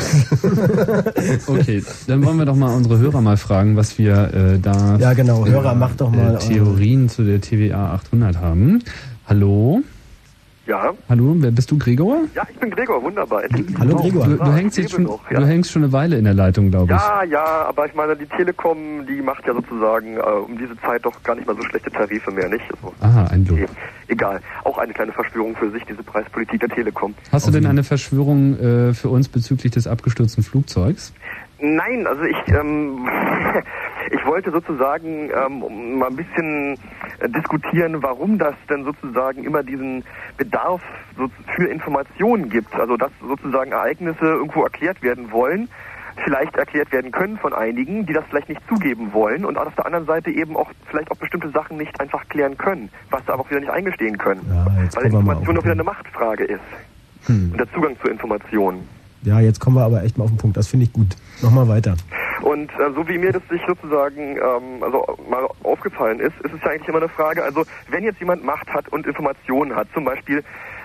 okay, 1.47 1.83
dann 2.07 2.25
wollen 2.25 2.39
wir 2.39 2.45
doch 2.45 2.57
mal 2.57 2.75
unsere 2.75 2.99
Hörer 2.99 3.21
mal 3.21 3.37
fragen, 3.37 3.77
was 3.77 3.99
wir 3.99 4.35
äh, 4.35 4.59
da. 4.59 4.97
Ja, 4.99 5.13
genau, 5.15 5.47
Hörer, 5.47 5.73
äh, 5.73 5.77
mach 5.77 5.95
doch 5.95 6.11
mal. 6.11 6.37
Äh, 6.37 6.39
Theorien 6.39 7.09
zu 7.09 7.25
der 7.25 7.41
TVA 7.41 7.95
800 7.95 8.37
haben. 8.39 8.81
Hallo? 9.27 9.83
Ja. 10.67 10.93
Hallo, 11.09 11.35
wer 11.39 11.51
bist 11.51 11.71
du, 11.73 11.79
Gregor? 11.79 12.19
Ja, 12.35 12.47
ich 12.49 12.57
bin 12.59 12.71
Gregor, 12.71 13.03
wunderbar. 13.03 13.43
Hallo 13.81 13.97
Gregor. 13.97 14.27
Du, 14.27 14.37
du 14.37 14.53
hängst 14.53 14.79
jetzt 14.79 14.93
schon, 14.93 15.05
noch, 15.05 15.29
ja. 15.29 15.41
du 15.41 15.47
hängst 15.47 15.73
schon 15.73 15.83
eine 15.83 15.93
Weile 15.93 16.17
in 16.17 16.25
der 16.25 16.35
Leitung, 16.35 16.71
glaube 16.71 16.85
ich. 16.85 17.01
Ja, 17.01 17.25
ja, 17.25 17.45
aber 17.67 17.87
ich 17.87 17.95
meine, 17.95 18.17
die 18.17 18.27
Telekom, 18.27 19.05
die 19.07 19.21
macht 19.23 19.45
ja 19.47 19.55
sozusagen 19.55 20.17
äh, 20.17 20.21
um 20.21 20.57
diese 20.57 20.79
Zeit 20.81 21.05
doch 21.05 21.21
gar 21.25 21.35
nicht 21.35 21.49
mal 21.49 21.57
so 21.57 21.63
schlechte 21.65 21.91
Tarife 21.91 22.31
mehr, 22.31 22.49
nicht? 22.49 22.65
Also, 22.71 22.95
Aha, 23.01 23.27
ein 23.33 23.45
Lob. 23.45 23.59
egal. 24.07 24.41
Auch 24.63 24.79
eine 24.79 24.93
kleine 24.93 25.13
Verschwörung 25.13 25.57
für 25.57 25.71
sich, 25.73 25.83
diese 25.85 26.05
Preispolitik 26.05 26.61
der 26.61 26.69
Telekom. 26.69 27.15
Hast 27.33 27.49
du 27.49 27.51
denn 27.51 27.67
eine 27.67 27.83
Verschwörung 27.83 28.57
äh, 28.61 28.95
für 28.95 29.09
uns 29.09 29.29
bezüglich 29.29 29.73
des 29.73 29.89
abgestürzten 29.89 30.45
Flugzeugs? 30.45 31.13
Nein, 31.59 32.07
also 32.07 32.23
ich, 32.23 32.37
ähm, 32.49 33.09
ich 34.11 34.25
wollte 34.27 34.51
sozusagen 34.51 35.31
ähm, 35.31 35.99
mal 35.99 36.09
ein 36.09 36.17
bisschen 36.17 36.79
äh, 37.21 37.29
diskutieren, 37.29 38.03
warum 38.03 38.39
das 38.39 38.55
denn 38.69 38.85
sozusagen 38.85 39.45
immer 39.45 39.63
diesen 39.63 40.05
Bedarf 40.37 40.83
für 41.57 41.67
Informationen 41.67 42.49
gibt. 42.49 42.75
Also 42.75 42.97
dass 42.97 43.11
sozusagen 43.21 43.73
Ereignisse 43.73 44.25
irgendwo 44.25 44.63
erklärt 44.63 45.03
werden 45.03 45.31
wollen, 45.31 45.69
vielleicht 46.25 46.57
erklärt 46.57 46.93
werden 46.93 47.11
können 47.11 47.39
von 47.39 47.53
einigen, 47.53 48.07
die 48.07 48.13
das 48.13 48.25
vielleicht 48.29 48.49
nicht 48.49 48.61
zugeben 48.69 49.13
wollen 49.13 49.45
und 49.45 49.57
auf 49.57 49.75
der 49.75 49.87
anderen 49.87 50.07
Seite 50.07 50.31
eben 50.31 50.57
auch 50.57 50.71
vielleicht 50.87 51.11
auch 51.11 51.17
bestimmte 51.17 51.51
Sachen 51.51 51.77
nicht 51.77 51.99
einfach 52.01 52.29
klären 52.29 52.57
können, 52.59 52.91
was 53.11 53.25
sie 53.25 53.33
aber 53.33 53.43
auch 53.43 53.51
wieder 53.51 53.61
nicht 53.61 53.73
eingestehen 53.73 54.19
können. 54.19 54.43
Ja, 54.49 54.67
weil 54.95 55.07
Information 55.07 55.59
auch 55.59 55.63
wieder 55.63 55.73
eine 55.73 55.85
Machtfrage 55.85 56.45
ist. 56.45 56.61
Hm. 57.27 57.53
Und 57.53 57.59
der 57.59 57.73
Zugang 57.73 57.97
zu 58.01 58.09
Informationen. 58.09 58.89
Ja, 59.23 59.41
jetzt 59.41 59.61
kommen 59.61 59.77
wir 59.77 59.85
aber 59.85 60.03
echt 60.03 60.19
mal 60.19 60.25
auf 60.25 60.31
den 60.31 60.39
Punkt. 60.39 60.57
Das 60.57 60.69
finde 60.69 60.85
ich 60.85 60.93
gut. 60.93 61.17
Nochmal 61.43 61.69
weiter. 61.69 61.97
Und 62.43 62.71
äh, 62.73 62.93
so 62.95 63.07
wie 63.09 63.19
mir 63.19 63.33
das 63.33 63.43
sich 63.49 63.63
sozusagen 63.67 64.37
ähm, 64.37 64.83
also 64.83 65.05
mal 65.31 65.47
aufgefallen 65.63 66.19
ist, 66.19 66.35
ist 66.43 66.53
es 66.53 66.61
ja 66.63 66.71
eigentlich 66.71 66.89
immer 66.89 66.99
eine 66.99 67.09
Frage, 67.09 67.45
also 67.45 67.63
wenn 67.89 68.03
jetzt 68.03 68.19
jemand 68.19 68.45
Macht 68.45 68.69
hat 68.69 68.89
und 68.89 69.07
Informationen 69.07 69.77
hat, 69.77 69.87
zum 69.95 70.05
Beispiel 70.05 70.43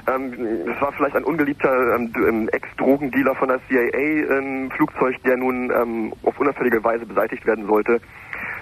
ähm, 0.07 0.33
es 0.71 0.81
war 0.81 0.91
vielleicht 0.93 1.15
ein 1.15 1.23
ungeliebter 1.23 1.95
ähm, 1.95 2.13
ähm 2.15 2.49
Ex-Drogendealer 2.49 3.35
von 3.35 3.49
der 3.49 3.59
CIA 3.67 4.37
im 4.37 4.71
Flugzeug, 4.71 5.15
der 5.23 5.37
nun 5.37 5.71
ähm, 5.71 6.13
auf 6.23 6.39
unauffällige 6.39 6.83
Weise 6.83 7.05
beseitigt 7.05 7.45
werden 7.45 7.65
sollte. 7.65 7.99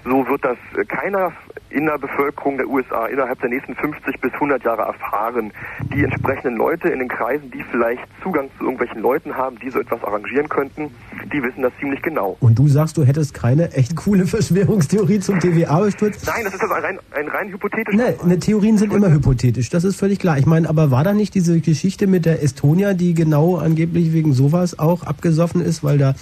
So 0.06 0.28
wird 0.28 0.46
das 0.46 0.58
keiner 0.88 1.32
in 1.72 1.88
der 1.88 1.98
Bevölkerung 1.98 2.58
der 2.58 2.68
USA 2.68 3.08
innerhalb 3.08 3.40
der 3.42 3.50
nächsten 3.50 3.76
50 3.76 4.22
bis 4.22 4.32
100 4.34 4.64
Jahre 4.64 4.84
erfahren. 4.84 5.52
Die 5.94 6.04
entsprechenden 6.04 6.56
Leute 6.56 6.90
in 6.90 7.00
den 7.00 7.10
Kreisen, 7.10 7.52
die 7.52 7.64
vielleicht 7.72 8.02
Zugang 8.24 8.50
zu 8.58 8.64
irgendwelchen 8.64 9.02
Leuten 9.02 9.36
haben, 9.36 9.58
die 9.60 9.70
so 9.70 9.80
etwas 9.80 10.02
arrangieren 10.04 10.48
könnten, 10.48 10.92
die 11.34 11.44
wissen 11.44 11.64
das 11.64 11.74
ziemlich 11.80 12.02
genau. 12.02 12.38
Und 12.40 12.58
du 12.58 12.68
sagst, 12.68 12.98
du 12.98 13.04
hättest 13.04 13.34
keine 13.34 13.74
echt 13.74 13.96
coole 13.96 14.26
Verschwörungstheorie 14.26 15.20
zum 15.20 15.40
TVA-Sturz? 15.40 16.26
Nein, 16.26 16.44
das 16.46 16.54
ist 16.54 16.62
also 16.62 16.74
ein 16.76 16.84
rein, 16.84 17.00
ein 17.12 17.28
rein 17.28 17.50
hypothetisches. 17.50 18.00
Nein, 18.00 18.16
ne, 18.26 18.40
Theorien 18.40 18.78
sind 18.78 18.94
immer 18.94 19.12
hypothetisch, 19.12 19.70
das 19.70 19.84
ist 19.84 19.98
völlig 19.98 20.20
klar. 20.20 20.38
Ich 20.38 20.46
meine, 20.46 20.70
aber 20.70 20.92
war 20.92 21.04
da 21.04 21.14
nicht 21.14 21.34
diese 21.34 21.60
Geschichte 21.60 22.08
mit 22.08 22.26
der 22.26 22.44
Estonia, 22.44 22.94
die 22.94 23.16
genau 23.16 23.58
angeblich 23.58 24.14
wegen 24.14 24.34
sowas 24.34 24.80
auch 24.80 25.04
abgesoffen 25.04 25.62
ist, 25.62 25.84
weil 25.84 25.98
da 25.98 26.16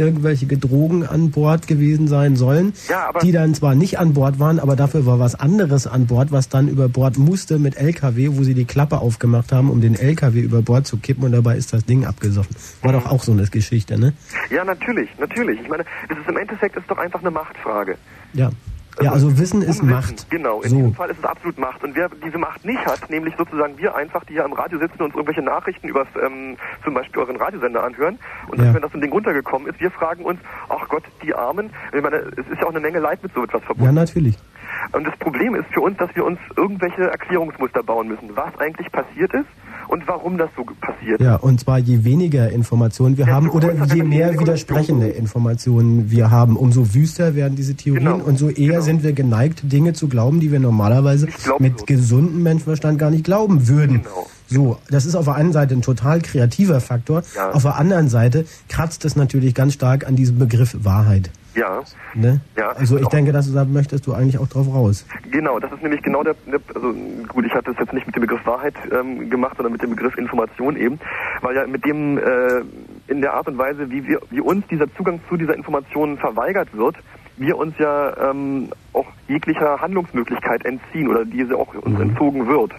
irgendwelche 0.00 0.46
Drogen 0.46 1.06
an 1.06 1.30
Bord 1.30 1.66
gewesen 1.66 2.08
sein 2.08 2.36
sollen, 2.36 2.72
ja, 2.88 3.10
die 3.22 3.32
dann 3.32 3.54
zwar 3.54 3.74
nicht 3.74 3.98
an 3.98 4.14
Bord 4.14 4.38
waren, 4.38 4.58
aber 4.58 4.74
dafür 4.74 5.04
war 5.06 5.18
was 5.18 5.34
anderes 5.34 5.86
an 5.86 6.06
Bord, 6.06 6.32
was 6.32 6.48
dann 6.48 6.68
über 6.68 6.88
Bord 6.88 7.18
musste 7.18 7.58
mit 7.58 7.76
LKW, 7.76 8.30
wo 8.32 8.42
sie 8.42 8.54
die 8.54 8.64
Klappe 8.64 8.98
aufgemacht 8.98 9.52
haben, 9.52 9.70
um 9.70 9.80
den 9.80 9.94
LKW 9.94 10.40
über 10.40 10.62
Bord 10.62 10.86
zu 10.86 10.96
kippen 10.96 11.24
und 11.24 11.32
dabei 11.32 11.56
ist 11.56 11.72
das 11.72 11.84
Ding 11.84 12.06
abgesoffen. 12.06 12.56
War 12.82 12.92
doch 12.92 13.06
auch 13.06 13.22
so 13.22 13.32
eine 13.32 13.46
Geschichte, 13.46 13.98
ne? 13.98 14.12
Ja, 14.50 14.64
natürlich, 14.64 15.10
natürlich. 15.18 15.60
Ich 15.60 15.68
meine, 15.68 15.84
es 16.08 16.16
ist 16.16 16.28
im 16.28 16.36
Endeffekt 16.36 16.76
ist 16.76 16.90
doch 16.90 16.98
einfach 16.98 17.20
eine 17.20 17.30
Machtfrage. 17.30 17.96
Ja. 18.32 18.50
Ja, 19.00 19.12
also 19.12 19.38
Wissen 19.38 19.62
ist 19.62 19.80
Unwissen, 19.80 19.88
Macht. 19.90 20.30
Genau, 20.30 20.62
in 20.62 20.70
so. 20.70 20.76
diesem 20.76 20.94
Fall 20.94 21.10
ist 21.10 21.18
es 21.18 21.24
absolut 21.24 21.58
Macht. 21.58 21.82
Und 21.84 21.94
wer 21.94 22.10
diese 22.24 22.38
Macht 22.38 22.64
nicht 22.64 22.84
hat, 22.84 23.08
nämlich 23.10 23.34
sozusagen 23.36 23.76
wir 23.78 23.94
einfach, 23.94 24.24
die 24.24 24.34
hier 24.34 24.44
am 24.44 24.52
Radio 24.52 24.78
sitzen 24.78 24.98
und 24.98 25.06
uns 25.06 25.14
irgendwelche 25.14 25.42
Nachrichten 25.42 25.88
über 25.88 26.06
ähm, 26.22 26.56
zum 26.84 26.94
Beispiel 26.94 27.20
euren 27.20 27.36
Radiosender 27.36 27.82
anhören 27.82 28.18
und 28.48 28.60
ja. 28.60 28.74
wenn 28.74 28.82
das 28.82 28.92
ein 28.94 29.00
Ding 29.00 29.12
runtergekommen 29.12 29.68
ist, 29.68 29.80
wir 29.80 29.90
fragen 29.90 30.24
uns, 30.24 30.40
ach 30.68 30.88
Gott, 30.88 31.04
die 31.22 31.34
Armen, 31.34 31.70
ich 31.92 32.02
meine, 32.02 32.16
es 32.16 32.46
ist 32.46 32.60
ja 32.60 32.64
auch 32.64 32.70
eine 32.70 32.80
Menge 32.80 32.98
Leid 32.98 33.22
mit 33.22 33.32
so 33.34 33.44
etwas 33.44 33.62
verbunden. 33.62 33.94
Ja, 33.94 34.00
natürlich. 34.00 34.36
Und 34.92 35.06
das 35.06 35.16
Problem 35.18 35.54
ist 35.54 35.66
für 35.72 35.80
uns, 35.80 35.96
dass 35.98 36.14
wir 36.14 36.24
uns 36.24 36.38
irgendwelche 36.56 37.10
Erklärungsmuster 37.10 37.82
bauen 37.82 38.08
müssen, 38.08 38.30
was 38.34 38.58
eigentlich 38.58 38.90
passiert 38.90 39.32
ist 39.34 39.46
und 39.88 40.06
warum 40.06 40.38
das 40.38 40.50
so 40.56 40.64
passiert. 40.80 41.20
Ja, 41.20 41.36
und 41.36 41.60
zwar 41.60 41.78
je 41.78 42.04
weniger 42.04 42.50
Informationen 42.50 43.16
wir 43.16 43.26
ja, 43.26 43.32
haben 43.34 43.50
oder 43.50 43.72
je 43.86 44.02
mehr 44.02 44.38
widersprechende 44.38 45.08
Informationen 45.08 46.10
wir 46.10 46.30
haben, 46.30 46.56
umso 46.56 46.94
wüster 46.94 47.34
werden 47.34 47.56
diese 47.56 47.74
Theorien 47.74 48.04
genau. 48.04 48.24
und 48.24 48.38
so 48.38 48.48
eher 48.48 48.68
genau. 48.68 48.80
sind 48.82 49.02
wir 49.02 49.12
geneigt, 49.12 49.60
Dinge 49.64 49.92
zu 49.92 50.08
glauben, 50.08 50.40
die 50.40 50.52
wir 50.52 50.60
normalerweise 50.60 51.28
mit 51.58 51.86
gesundem 51.86 52.42
Menschenverstand 52.42 52.98
gar 52.98 53.10
nicht 53.10 53.24
glauben 53.24 53.68
würden. 53.68 54.02
Genau. 54.02 54.26
So, 54.46 54.78
das 54.88 55.06
ist 55.06 55.14
auf 55.14 55.26
der 55.26 55.34
einen 55.34 55.52
Seite 55.52 55.74
ein 55.74 55.82
total 55.82 56.20
kreativer 56.20 56.80
Faktor, 56.80 57.22
ja. 57.36 57.52
auf 57.52 57.62
der 57.62 57.76
anderen 57.76 58.08
Seite 58.08 58.46
kratzt 58.68 59.04
es 59.04 59.14
natürlich 59.14 59.54
ganz 59.54 59.74
stark 59.74 60.06
an 60.06 60.16
diesem 60.16 60.38
Begriff 60.38 60.76
Wahrheit. 60.82 61.30
Ja. 61.54 61.82
Ne? 62.14 62.40
ja. 62.56 62.70
Also 62.70 62.98
ich 62.98 63.08
denke, 63.08 63.32
dass 63.32 63.46
du, 63.48 63.54
da 63.54 63.64
möchtest 63.64 64.06
du 64.06 64.12
eigentlich 64.12 64.38
auch 64.38 64.48
drauf 64.48 64.66
raus. 64.72 65.06
Genau, 65.30 65.58
das 65.58 65.72
ist 65.72 65.82
nämlich 65.82 66.02
genau 66.02 66.22
der, 66.22 66.34
also 66.74 66.94
gut, 67.28 67.44
ich 67.44 67.52
hatte 67.52 67.72
es 67.72 67.78
jetzt 67.78 67.92
nicht 67.92 68.06
mit 68.06 68.16
dem 68.16 68.22
Begriff 68.22 68.44
Wahrheit 68.46 68.74
ähm, 68.92 69.30
gemacht, 69.30 69.56
sondern 69.56 69.72
mit 69.72 69.82
dem 69.82 69.90
Begriff 69.90 70.16
Information 70.16 70.76
eben, 70.76 71.00
weil 71.40 71.56
ja 71.56 71.66
mit 71.66 71.84
dem 71.84 72.18
äh, 72.18 72.62
in 73.08 73.20
der 73.20 73.34
Art 73.34 73.48
und 73.48 73.58
Weise, 73.58 73.90
wie 73.90 74.06
wir, 74.06 74.20
wie 74.30 74.40
uns 74.40 74.66
dieser 74.68 74.92
Zugang 74.94 75.20
zu 75.28 75.36
dieser 75.36 75.54
Information 75.54 76.18
verweigert 76.18 76.68
wird, 76.76 76.96
wir 77.36 77.56
uns 77.56 77.76
ja 77.78 78.30
ähm, 78.30 78.68
auch 78.92 79.06
jeglicher 79.26 79.80
Handlungsmöglichkeit 79.80 80.64
entziehen 80.64 81.08
oder 81.08 81.24
diese 81.24 81.56
auch 81.56 81.74
uns 81.74 81.96
mhm. 81.96 82.10
entzogen 82.10 82.46
wird. 82.46 82.72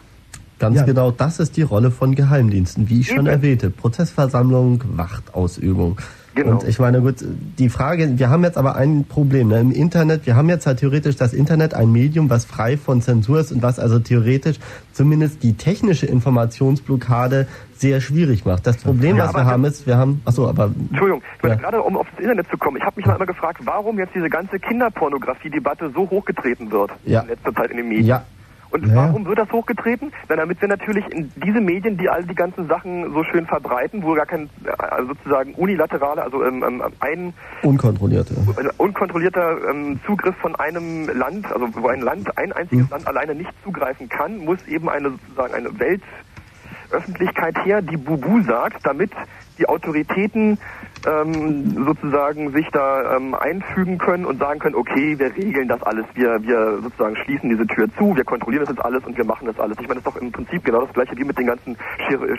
Ganz 0.62 0.78
ja. 0.78 0.84
genau, 0.84 1.10
das 1.10 1.40
ist 1.40 1.58
die 1.58 1.64
Rolle 1.64 1.90
von 1.90 2.14
Geheimdiensten, 2.14 2.88
wie 2.88 3.00
ich 3.00 3.08
schon 3.08 3.26
erwähnte. 3.26 3.72
Prozessversammlung, 3.72 4.84
Wachtausübung. 4.96 5.98
Genau. 6.36 6.52
Und 6.52 6.68
ich 6.68 6.78
meine, 6.78 7.02
gut, 7.02 7.16
die 7.58 7.68
Frage, 7.68 8.20
wir 8.20 8.30
haben 8.30 8.44
jetzt 8.44 8.60
aber 8.60 8.76
ein 8.76 9.06
Problem. 9.06 9.48
Ne? 9.48 9.60
Im 9.60 9.72
Internet, 9.72 10.28
wir 10.28 10.36
haben 10.36 10.50
jetzt 10.50 10.68
halt 10.68 10.78
theoretisch 10.78 11.16
das 11.16 11.34
Internet 11.34 11.74
ein 11.74 11.92
Medium, 11.92 12.30
was 12.30 12.46
frei 12.46 12.78
von 12.78 13.02
Zensur 13.02 13.40
ist 13.40 13.52
und 13.52 13.64
was 13.64 13.80
also 13.80 13.98
theoretisch 13.98 14.58
zumindest 14.94 15.42
die 15.42 15.54
technische 15.54 16.06
Informationsblockade 16.06 17.48
sehr 17.74 18.00
schwierig 18.00 18.46
macht. 18.46 18.68
Das 18.68 18.78
Problem, 18.78 19.18
ja, 19.18 19.26
was 19.26 19.34
wir 19.34 19.46
haben, 19.46 19.66
ist, 19.66 19.88
wir 19.88 19.98
haben, 19.98 20.22
achso, 20.26 20.48
aber... 20.48 20.72
Entschuldigung, 20.92 21.24
ich 21.42 21.50
ja. 21.50 21.56
gerade, 21.56 21.82
um 21.82 21.98
auf 21.98 22.06
das 22.12 22.20
Internet 22.20 22.48
zu 22.52 22.58
kommen, 22.58 22.78
ich 22.78 22.84
habe 22.84 22.98
mich 22.98 23.08
mal 23.08 23.16
immer 23.16 23.26
gefragt, 23.26 23.62
warum 23.66 23.98
jetzt 23.98 24.14
diese 24.14 24.30
ganze 24.30 24.60
Kinderpornografie-Debatte 24.60 25.92
so 25.96 26.08
hochgetreten 26.08 26.72
wird 26.72 26.92
ja. 27.04 27.22
in 27.22 27.30
letzter 27.30 27.52
Zeit 27.52 27.72
in 27.72 27.78
den 27.78 27.90
Medien. 27.90 28.06
Ja, 28.06 28.24
und 28.72 28.88
ja. 28.88 28.96
warum 28.96 29.26
wird 29.26 29.38
das 29.38 29.52
hochgetreten? 29.52 30.12
Na, 30.30 30.38
damit 30.38 30.62
wir 30.62 30.68
natürlich 30.68 31.06
in 31.12 31.32
diese 31.36 31.60
Medien, 31.60 31.98
die 31.98 32.10
all 32.10 32.24
die 32.24 32.36
ganzen 32.36 32.68
Sachen 32.68 33.14
so 33.14 33.24
schön 33.24 33.46
verbreiten, 33.46 34.02
wo 34.04 34.14
gar 34.14 34.26
kein 34.26 34.50
also 34.78 35.10
sozusagen 35.10 35.54
unilaterale, 35.56 36.24
also 36.24 36.44
ähm, 36.44 36.64
ähm, 36.64 36.84
ein 37.00 37.34
unkontrollierte, 37.64 38.34
unkontrollierter 38.78 39.58
ähm, 39.70 40.00
Zugriff 40.06 40.36
von 40.38 40.56
einem 40.56 41.10
Land, 41.10 41.52
also 41.52 41.68
wo 41.76 41.88
ein 41.88 42.02
Land, 42.02 42.38
ein 42.38 42.54
einziges 42.54 42.86
hm. 42.86 42.92
Land 42.92 43.08
alleine 43.08 43.36
nicht 43.36 43.52
zugreifen 43.64 44.08
kann, 44.08 44.38
muss 44.38 44.66
eben 44.68 44.90
eine 44.90 45.12
sozusagen 45.12 45.54
eine 45.54 45.70
Weltöffentlichkeit 45.78 47.66
her, 47.66 47.82
die 47.82 47.98
Bubu 47.98 48.42
sagt, 48.44 48.86
damit 48.86 49.12
die 49.58 49.68
Autoritäten 49.68 50.58
ähm, 51.06 51.86
sozusagen 51.86 52.52
sich 52.54 52.68
da 52.72 53.16
ähm, 53.16 53.34
einfügen 53.34 53.98
können 53.98 54.26
und 54.26 54.40
sagen 54.40 54.60
können, 54.60 54.76
okay, 54.76 55.18
wir 55.18 55.36
regeln 55.36 55.68
das 55.68 55.82
alles, 55.84 56.06
wir, 56.14 56.42
wir 56.44 56.82
sozusagen 56.82 57.16
schließen 57.18 57.50
diese 57.50 57.66
Tür 57.68 57.88
zu, 57.98 58.16
wir 58.16 58.24
kontrollieren 58.24 58.66
das 58.66 58.76
jetzt 58.76 58.86
alles 58.86 59.04
und 59.06 59.18
wir 59.18 59.26
machen 59.26 59.48
das 59.48 59.60
alles. 59.60 59.78
Ich 59.80 59.88
meine, 59.88 60.02
das 60.02 60.08
ist 60.08 60.16
doch 60.16 60.22
im 60.22 60.32
Prinzip 60.32 60.64
genau 60.64 60.86
das 60.86 60.94
gleiche 60.94 61.18
wie 61.18 61.24
mit 61.24 61.38
den 61.38 61.48
ganzen 61.48 61.78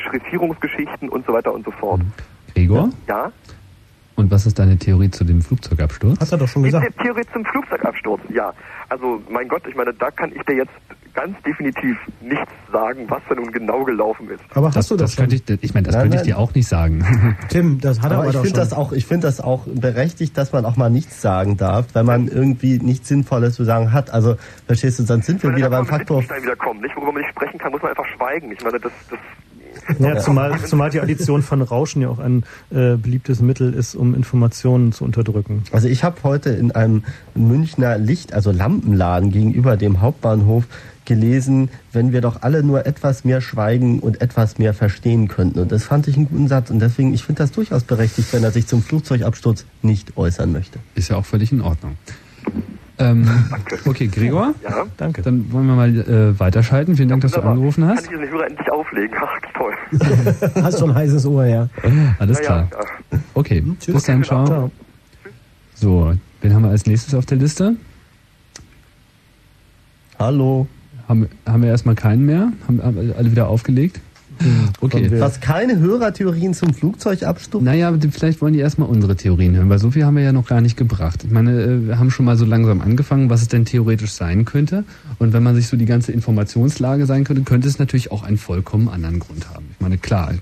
Schriftierungsgeschichten 0.08 1.08
und 1.08 1.26
so 1.26 1.32
weiter 1.32 1.52
und 1.52 1.64
so 1.64 1.70
fort. 1.72 2.02
Gregor? 2.54 2.92
Ja? 3.08 3.32
Und 4.16 4.30
was 4.30 4.46
ist 4.46 4.58
deine 4.58 4.78
Theorie 4.78 5.10
zu 5.10 5.24
dem 5.24 5.40
Flugzeugabsturz? 5.42 6.18
Hast 6.20 6.32
du 6.32 6.36
doch 6.36 6.48
schon 6.48 6.62
gesagt. 6.62 6.86
Die 6.86 7.02
Theorie 7.02 7.24
zum 7.32 7.44
Flugzeugabsturz, 7.44 8.20
ja. 8.28 8.52
Also, 8.88 9.22
mein 9.30 9.48
Gott, 9.48 9.62
ich 9.66 9.74
meine, 9.74 9.92
da 9.94 10.10
kann 10.10 10.32
ich 10.34 10.42
dir 10.42 10.56
jetzt 10.56 10.72
ganz 11.14 11.36
definitiv 11.42 11.96
nichts 12.20 12.50
sagen, 12.72 13.04
was 13.08 13.22
da 13.28 13.34
nun 13.34 13.50
genau 13.52 13.84
gelaufen 13.84 14.30
ist. 14.30 14.42
Aber 14.54 14.68
hast 14.68 14.76
das, 14.76 14.88
du 14.88 14.96
das, 14.96 15.10
das 15.10 15.16
könnte 15.16 15.36
ich, 15.36 15.62
ich 15.62 15.74
meine, 15.74 15.86
das 15.86 15.94
Nein, 15.94 16.02
könnte 16.04 16.16
ich 16.16 16.22
nein. 16.22 16.26
dir 16.26 16.38
auch 16.38 16.54
nicht 16.54 16.66
sagen. 16.68 17.36
Tim, 17.48 17.80
das 17.80 18.00
hat 18.00 18.10
er 18.10 18.18
Aber 18.18 18.22
aber 18.22 18.26
ich 18.28 18.36
doch 18.36 18.42
finde 18.42 18.60
schon. 18.60 18.68
das 18.68 18.72
auch, 18.72 18.92
ich 18.92 19.06
finde 19.06 19.26
das 19.26 19.40
auch 19.40 19.66
berechtigt, 19.66 20.36
dass 20.38 20.52
man 20.52 20.64
auch 20.64 20.76
mal 20.76 20.90
nichts 20.90 21.20
sagen 21.20 21.56
darf, 21.56 21.86
wenn 21.94 22.06
man 22.06 22.28
irgendwie 22.28 22.78
nichts 22.78 23.08
Sinnvolles 23.08 23.54
zu 23.54 23.64
sagen 23.64 23.92
hat. 23.92 24.10
Also, 24.10 24.36
verstehst 24.66 24.98
du, 24.98 25.04
sonst 25.04 25.26
sind 25.26 25.42
wir 25.42 25.54
wieder 25.54 25.70
beim 25.70 25.86
Faktor. 25.86 26.18
Wittgenstein 26.18 26.42
wieder 26.42 26.56
kommen, 26.56 26.80
nicht? 26.80 26.96
Worüber 26.96 27.12
man 27.12 27.22
nicht 27.22 27.30
sprechen 27.30 27.58
kann, 27.58 27.72
muss 27.72 27.82
man 27.82 27.90
einfach 27.90 28.06
schweigen. 28.16 28.50
Ich 28.52 28.62
meine, 28.62 28.78
das, 28.78 28.92
das 29.10 29.18
Ja, 29.98 30.18
zumal, 30.18 30.58
zumal 30.64 30.90
die 30.90 31.00
Addition 31.00 31.42
von 31.42 31.62
Rauschen 31.62 32.02
ja 32.02 32.08
auch 32.08 32.18
ein 32.18 32.44
äh, 32.70 32.96
beliebtes 32.96 33.40
Mittel 33.40 33.74
ist, 33.74 33.94
um 33.94 34.14
Informationen 34.14 34.92
zu 34.92 35.04
unterdrücken. 35.04 35.64
Also 35.72 35.88
ich 35.88 36.04
habe 36.04 36.16
heute 36.22 36.50
in 36.50 36.72
einem 36.72 37.04
Münchner 37.34 37.98
Licht, 37.98 38.32
also 38.32 38.50
Lampenladen 38.52 39.30
gegenüber 39.30 39.76
dem 39.76 40.00
Hauptbahnhof 40.00 40.64
gelesen, 41.04 41.68
wenn 41.92 42.12
wir 42.12 42.20
doch 42.20 42.42
alle 42.42 42.62
nur 42.62 42.86
etwas 42.86 43.24
mehr 43.24 43.40
schweigen 43.40 43.98
und 44.00 44.20
etwas 44.20 44.58
mehr 44.58 44.72
verstehen 44.72 45.28
könnten. 45.28 45.58
Und 45.58 45.72
das 45.72 45.84
fand 45.84 46.06
ich 46.08 46.16
einen 46.16 46.28
guten 46.28 46.48
Satz. 46.48 46.70
Und 46.70 46.78
deswegen, 46.78 47.12
ich 47.12 47.24
finde 47.24 47.42
das 47.42 47.52
durchaus 47.52 47.84
berechtigt, 47.84 48.32
wenn 48.32 48.44
er 48.44 48.52
sich 48.52 48.66
zum 48.66 48.82
Flugzeugabsturz 48.82 49.64
nicht 49.82 50.16
äußern 50.16 50.52
möchte. 50.52 50.78
Ist 50.94 51.10
ja 51.10 51.16
auch 51.16 51.24
völlig 51.24 51.52
in 51.52 51.60
Ordnung. 51.60 51.96
Ähm, 53.02 53.28
okay, 53.84 54.06
Gregor, 54.06 54.54
ja. 54.62 54.86
Danke. 54.96 55.22
dann 55.22 55.50
wollen 55.52 55.66
wir 55.66 55.74
mal 55.74 55.90
äh, 55.98 56.38
weiterschalten. 56.38 56.96
Vielen 56.96 57.08
Dank, 57.08 57.22
dass 57.22 57.32
du 57.32 57.40
angerufen 57.42 57.82
Kann 57.86 57.96
hast. 57.96 58.04
ich 58.04 58.10
diesen 58.10 58.28
Hörer 58.30 58.46
endlich 58.46 58.70
auflegen? 58.70 59.16
Ach, 59.20 59.40
toll. 59.56 59.74
Hast 60.62 60.78
schon 60.78 60.90
ein 60.90 60.96
heißes 60.96 61.26
Ohr, 61.26 61.44
ja. 61.46 61.68
Alles 62.18 62.38
Ja, 62.38 62.44
klar. 62.44 62.68
ja, 62.70 62.78
ja. 63.12 63.18
Okay, 63.34 63.64
Tschüss. 63.80 63.94
bis 63.94 64.04
dann, 64.04 64.22
ciao. 64.22 64.44
Ciao. 64.46 64.70
So, 65.74 66.12
wen 66.42 66.54
haben 66.54 66.62
wir 66.62 66.70
als 66.70 66.86
nächstes 66.86 67.14
auf 67.14 67.26
der 67.26 67.38
Liste? 67.38 67.74
Hallo. 70.18 70.66
Haben, 71.08 71.28
haben 71.46 71.62
wir 71.62 71.70
erstmal 71.70 71.94
keinen 71.94 72.24
mehr? 72.26 72.52
Haben, 72.68 72.82
haben 72.82 73.12
alle 73.18 73.30
wieder 73.30 73.48
aufgelegt? 73.48 74.00
Okay. 74.80 75.10
wir- 75.10 75.20
Was 75.20 75.40
keine 75.40 75.78
Hörertheorien 75.78 76.54
zum 76.54 76.74
Flugzeugabsturz? 76.74 77.62
Naja, 77.62 77.92
vielleicht 78.10 78.40
wollen 78.40 78.52
die 78.54 78.58
erstmal 78.60 78.88
unsere 78.88 79.14
Theorien 79.16 79.54
hören, 79.56 79.68
weil 79.68 79.78
so 79.78 79.90
viel 79.90 80.04
haben 80.04 80.16
wir 80.16 80.22
ja 80.24 80.32
noch 80.32 80.46
gar 80.46 80.60
nicht 80.60 80.76
gebracht. 80.76 81.22
Ich 81.24 81.30
meine, 81.30 81.60
äh, 81.62 81.86
wir 81.86 81.98
haben 81.98 82.10
schon 82.10 82.24
mal 82.26 82.36
so 82.36 82.44
langsam 82.44 82.80
angefangen, 82.80 83.30
was 83.30 83.42
es 83.42 83.48
denn 83.48 83.64
theoretisch 83.64 84.12
sein 84.12 84.44
könnte. 84.44 84.84
Und 85.18 85.32
wenn 85.32 85.42
man 85.42 85.54
sich 85.54 85.68
so 85.68 85.76
die 85.76 85.84
ganze 85.86 86.12
Informationslage 86.12 87.06
sein 87.06 87.24
könnte, 87.24 87.42
könnte 87.42 87.68
es 87.68 87.78
natürlich 87.78 88.10
auch 88.10 88.22
einen 88.24 88.38
vollkommen 88.38 88.88
anderen 88.88 89.18
Grund 89.18 89.48
haben. 89.50 89.66
Ich 89.74 89.80
meine, 89.80 89.98
klar, 89.98 90.32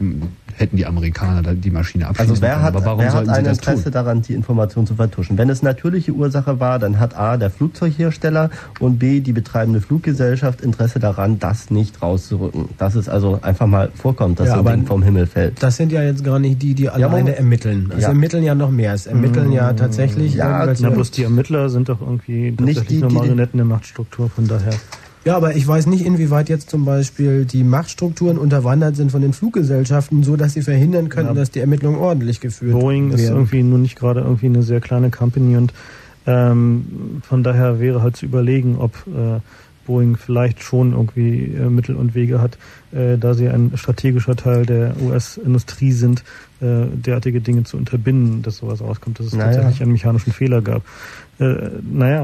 hätten 0.56 0.76
die 0.76 0.86
Amerikaner 0.86 1.54
die 1.54 1.70
Maschine 1.70 2.06
abschießen 2.08 2.30
Also 2.30 2.42
wer 2.42 2.52
können, 2.54 2.62
hat, 2.62 2.76
aber 2.76 2.84
warum 2.84 3.00
wer 3.00 3.12
hat 3.12 3.28
ein 3.28 3.44
das 3.44 3.58
Interesse 3.58 3.84
tun? 3.84 3.92
daran, 3.92 4.22
die 4.22 4.34
Information 4.34 4.86
zu 4.86 4.94
vertuschen? 4.94 5.38
Wenn 5.38 5.48
es 5.50 5.62
natürliche 5.62 6.12
Ursache 6.12 6.60
war, 6.60 6.78
dann 6.78 6.98
hat 7.00 7.16
A, 7.16 7.36
der 7.36 7.50
Flugzeughersteller 7.50 8.50
und 8.78 8.98
B, 8.98 9.20
die 9.20 9.32
betreibende 9.32 9.80
Fluggesellschaft 9.80 10.60
Interesse 10.60 10.98
daran, 10.98 11.38
das 11.38 11.70
nicht 11.70 12.02
rauszurücken. 12.02 12.68
Dass 12.78 12.94
es 12.94 13.08
also 13.08 13.38
einfach 13.42 13.66
mal 13.66 13.90
vorkommt, 13.94 14.40
dass 14.40 14.48
Ja, 14.48 14.56
so 14.58 14.64
ein 14.64 14.78
Ding 14.80 14.86
vom 14.86 15.02
Himmel 15.02 15.26
fällt. 15.26 15.62
Das 15.62 15.76
sind 15.76 15.92
ja 15.92 16.02
jetzt 16.02 16.24
gar 16.24 16.38
nicht 16.38 16.60
die, 16.62 16.74
die 16.74 16.88
alleine 16.88 17.10
Moment. 17.20 17.36
ermitteln. 17.38 17.92
Es 17.96 18.02
Ja. 18.02 18.08
ermitteln 18.08 18.42
ja 18.44 18.54
noch 18.54 18.70
mehr. 18.70 18.94
Es 18.94 19.06
ermitteln 19.06 19.52
ja 19.52 19.72
tatsächlich 19.72 20.34
Ja, 20.34 20.66
Na, 20.80 20.90
bloß 20.90 21.10
die 21.10 21.24
Ermittler 21.24 21.68
sind 21.70 21.88
doch 21.88 22.00
irgendwie 22.00 22.54
tatsächlich 22.56 22.86
die- 22.88 22.98
nur 22.98 23.08
die- 23.08 23.14
Marionetten 23.16 23.58
der 23.58 23.66
Machtstruktur, 23.66 24.30
von 24.30 24.46
daher. 24.48 24.72
Ja, 25.24 25.36
aber 25.36 25.54
ich 25.54 25.66
weiß 25.68 25.86
nicht, 25.86 26.04
inwieweit 26.06 26.48
jetzt 26.48 26.70
zum 26.70 26.84
Beispiel 26.86 27.44
die 27.44 27.62
Machtstrukturen 27.62 28.38
unterwandert 28.38 28.96
sind 28.96 29.12
von 29.12 29.20
den 29.20 29.34
Fluggesellschaften, 29.34 30.22
so 30.22 30.36
dass 30.36 30.54
sie 30.54 30.62
verhindern 30.62 31.10
könnten, 31.10 31.34
Ja. 31.34 31.40
dass 31.40 31.50
die 31.50 31.60
Ermittlungen 31.60 31.98
ordentlich 31.98 32.40
geführt 32.40 32.72
Boeing 32.72 33.12
ist 33.12 33.22
werden. 33.22 33.34
irgendwie 33.36 33.62
nun 33.62 33.82
nicht 33.82 33.98
gerade 33.98 34.20
irgendwie 34.20 34.46
eine 34.46 34.62
sehr 34.62 34.80
kleine 34.80 35.10
Company 35.10 35.56
und 35.56 35.74
ähm, 36.26 37.20
von 37.22 37.42
daher 37.42 37.80
wäre 37.80 38.02
halt 38.02 38.16
zu 38.16 38.24
überlegen, 38.26 38.76
ob 38.78 38.92
äh, 39.08 39.40
Boeing 39.86 40.16
vielleicht 40.16 40.62
schon 40.62 40.92
irgendwie 40.92 41.44
äh, 41.54 41.68
Mittel 41.68 41.96
und 41.96 42.14
Wege 42.14 42.40
hat, 42.40 42.56
äh, 42.92 43.18
da 43.18 43.34
sie 43.34 43.48
ein 43.48 43.72
strategischer 43.74 44.36
Teil 44.36 44.64
der 44.64 44.94
US-Industrie 45.02 45.92
sind, 45.92 46.22
äh, 46.60 46.84
derartige 46.94 47.40
Dinge 47.40 47.64
zu 47.64 47.76
unterbinden, 47.76 48.42
dass 48.42 48.58
sowas 48.58 48.80
rauskommt, 48.80 49.18
dass 49.18 49.26
es 49.26 49.32
Naja. 49.34 49.52
tatsächlich 49.52 49.82
einen 49.82 49.92
mechanischen 49.92 50.32
Fehler 50.32 50.60
gab. 50.62 50.82
Äh, 51.38 51.54
naja. 51.90 52.22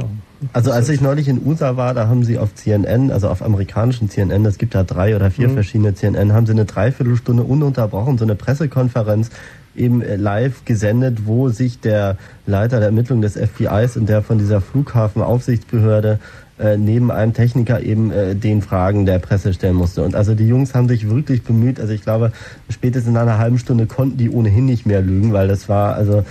Also 0.53 0.71
als 0.71 0.89
ich 0.89 1.01
neulich 1.01 1.29
in 1.29 1.45
USA 1.47 1.77
war, 1.77 1.95
da 1.95 2.09
haben 2.09 2.23
sie 2.25 2.39
auf 2.39 2.55
CNN, 2.55 3.11
also 3.11 3.29
auf 3.29 3.43
amerikanischen 3.43 4.11
CNN, 4.11 4.45
es 4.45 4.59
gibt 4.59 4.75
da 4.75 4.85
drei 4.85 5.17
oder 5.17 5.31
vier 5.31 5.49
Mhm. 5.49 5.55
verschiedene 5.55 5.95
CNN, 5.95 6.33
haben 6.33 6.47
sie 6.47 6.53
eine 6.53 6.65
Dreiviertelstunde 6.67 7.43
ununterbrochen, 7.43 8.19
so 8.19 8.25
eine 8.25 8.35
Pressekonferenz 8.35 9.31
eben 9.75 10.03
äh, 10.03 10.17
live 10.17 10.65
gesendet, 10.65 11.27
wo 11.27 11.49
sich 11.49 11.81
der 11.81 12.17
Leiter 12.47 12.79
der 12.79 12.87
Ermittlung 12.89 13.23
des 13.23 13.37
FBIs 13.37 13.97
und 13.97 14.09
der 14.09 14.23
von 14.23 14.39
dieser 14.39 14.61
Flughafenaufsichtsbehörde 14.61 16.19
äh, 16.59 16.77
neben 16.77 17.11
einem 17.11 17.35
Techniker 17.35 17.83
eben 17.83 18.11
äh, 18.11 18.35
den 18.35 18.62
Fragen 18.62 19.05
der 19.05 19.19
Presse 19.19 19.53
stellen 19.53 19.77
musste. 19.77 20.03
Und 20.03 20.15
also 20.15 20.35
die 20.35 20.47
Jungs 20.47 20.74
haben 20.74 20.89
sich 20.89 21.09
wirklich 21.09 21.43
bemüht. 21.43 21.78
Also 21.78 21.93
ich 21.93 22.03
glaube, 22.03 22.33
spätestens 22.70 23.12
nach 23.12 23.23
einer 23.23 23.39
halben 23.39 23.59
Stunde 23.59 23.87
konnten 23.87 24.16
die 24.16 24.31
ohnehin 24.31 24.65
nicht 24.65 24.87
mehr 24.87 25.03
lügen, 25.03 25.33
weil 25.33 25.49
das 25.49 25.69
war, 25.69 25.95
also 25.95 26.24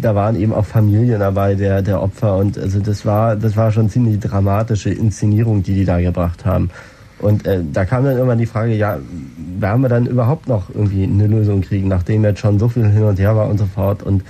da 0.00 0.14
waren 0.14 0.36
eben 0.36 0.52
auch 0.52 0.64
Familien 0.64 1.18
dabei 1.18 1.54
der, 1.54 1.82
der 1.82 2.00
Opfer 2.00 2.36
und 2.36 2.58
also 2.58 2.78
das 2.78 3.04
war, 3.04 3.36
das 3.36 3.56
war 3.56 3.72
schon 3.72 3.90
ziemlich 3.90 4.20
dramatische 4.20 4.90
Inszenierung, 4.90 5.62
die 5.62 5.74
die 5.74 5.84
da 5.84 6.00
gebracht 6.00 6.44
haben. 6.44 6.70
Und 7.18 7.46
äh, 7.46 7.60
da 7.72 7.84
kam 7.84 8.04
dann 8.04 8.14
irgendwann 8.14 8.38
die 8.38 8.46
Frage, 8.46 8.74
ja, 8.74 8.98
werden 9.58 9.82
wir 9.82 9.88
dann 9.88 10.06
überhaupt 10.06 10.48
noch 10.48 10.68
irgendwie 10.68 11.04
eine 11.04 11.26
Lösung 11.26 11.60
kriegen, 11.62 11.88
nachdem 11.88 12.24
jetzt 12.24 12.40
schon 12.40 12.58
so 12.58 12.68
viel 12.68 12.86
hin 12.86 13.02
und 13.02 13.18
her 13.18 13.34
war 13.36 13.48
und 13.48 13.58
so 13.58 13.66
fort. 13.66 14.02
Und 14.02 14.22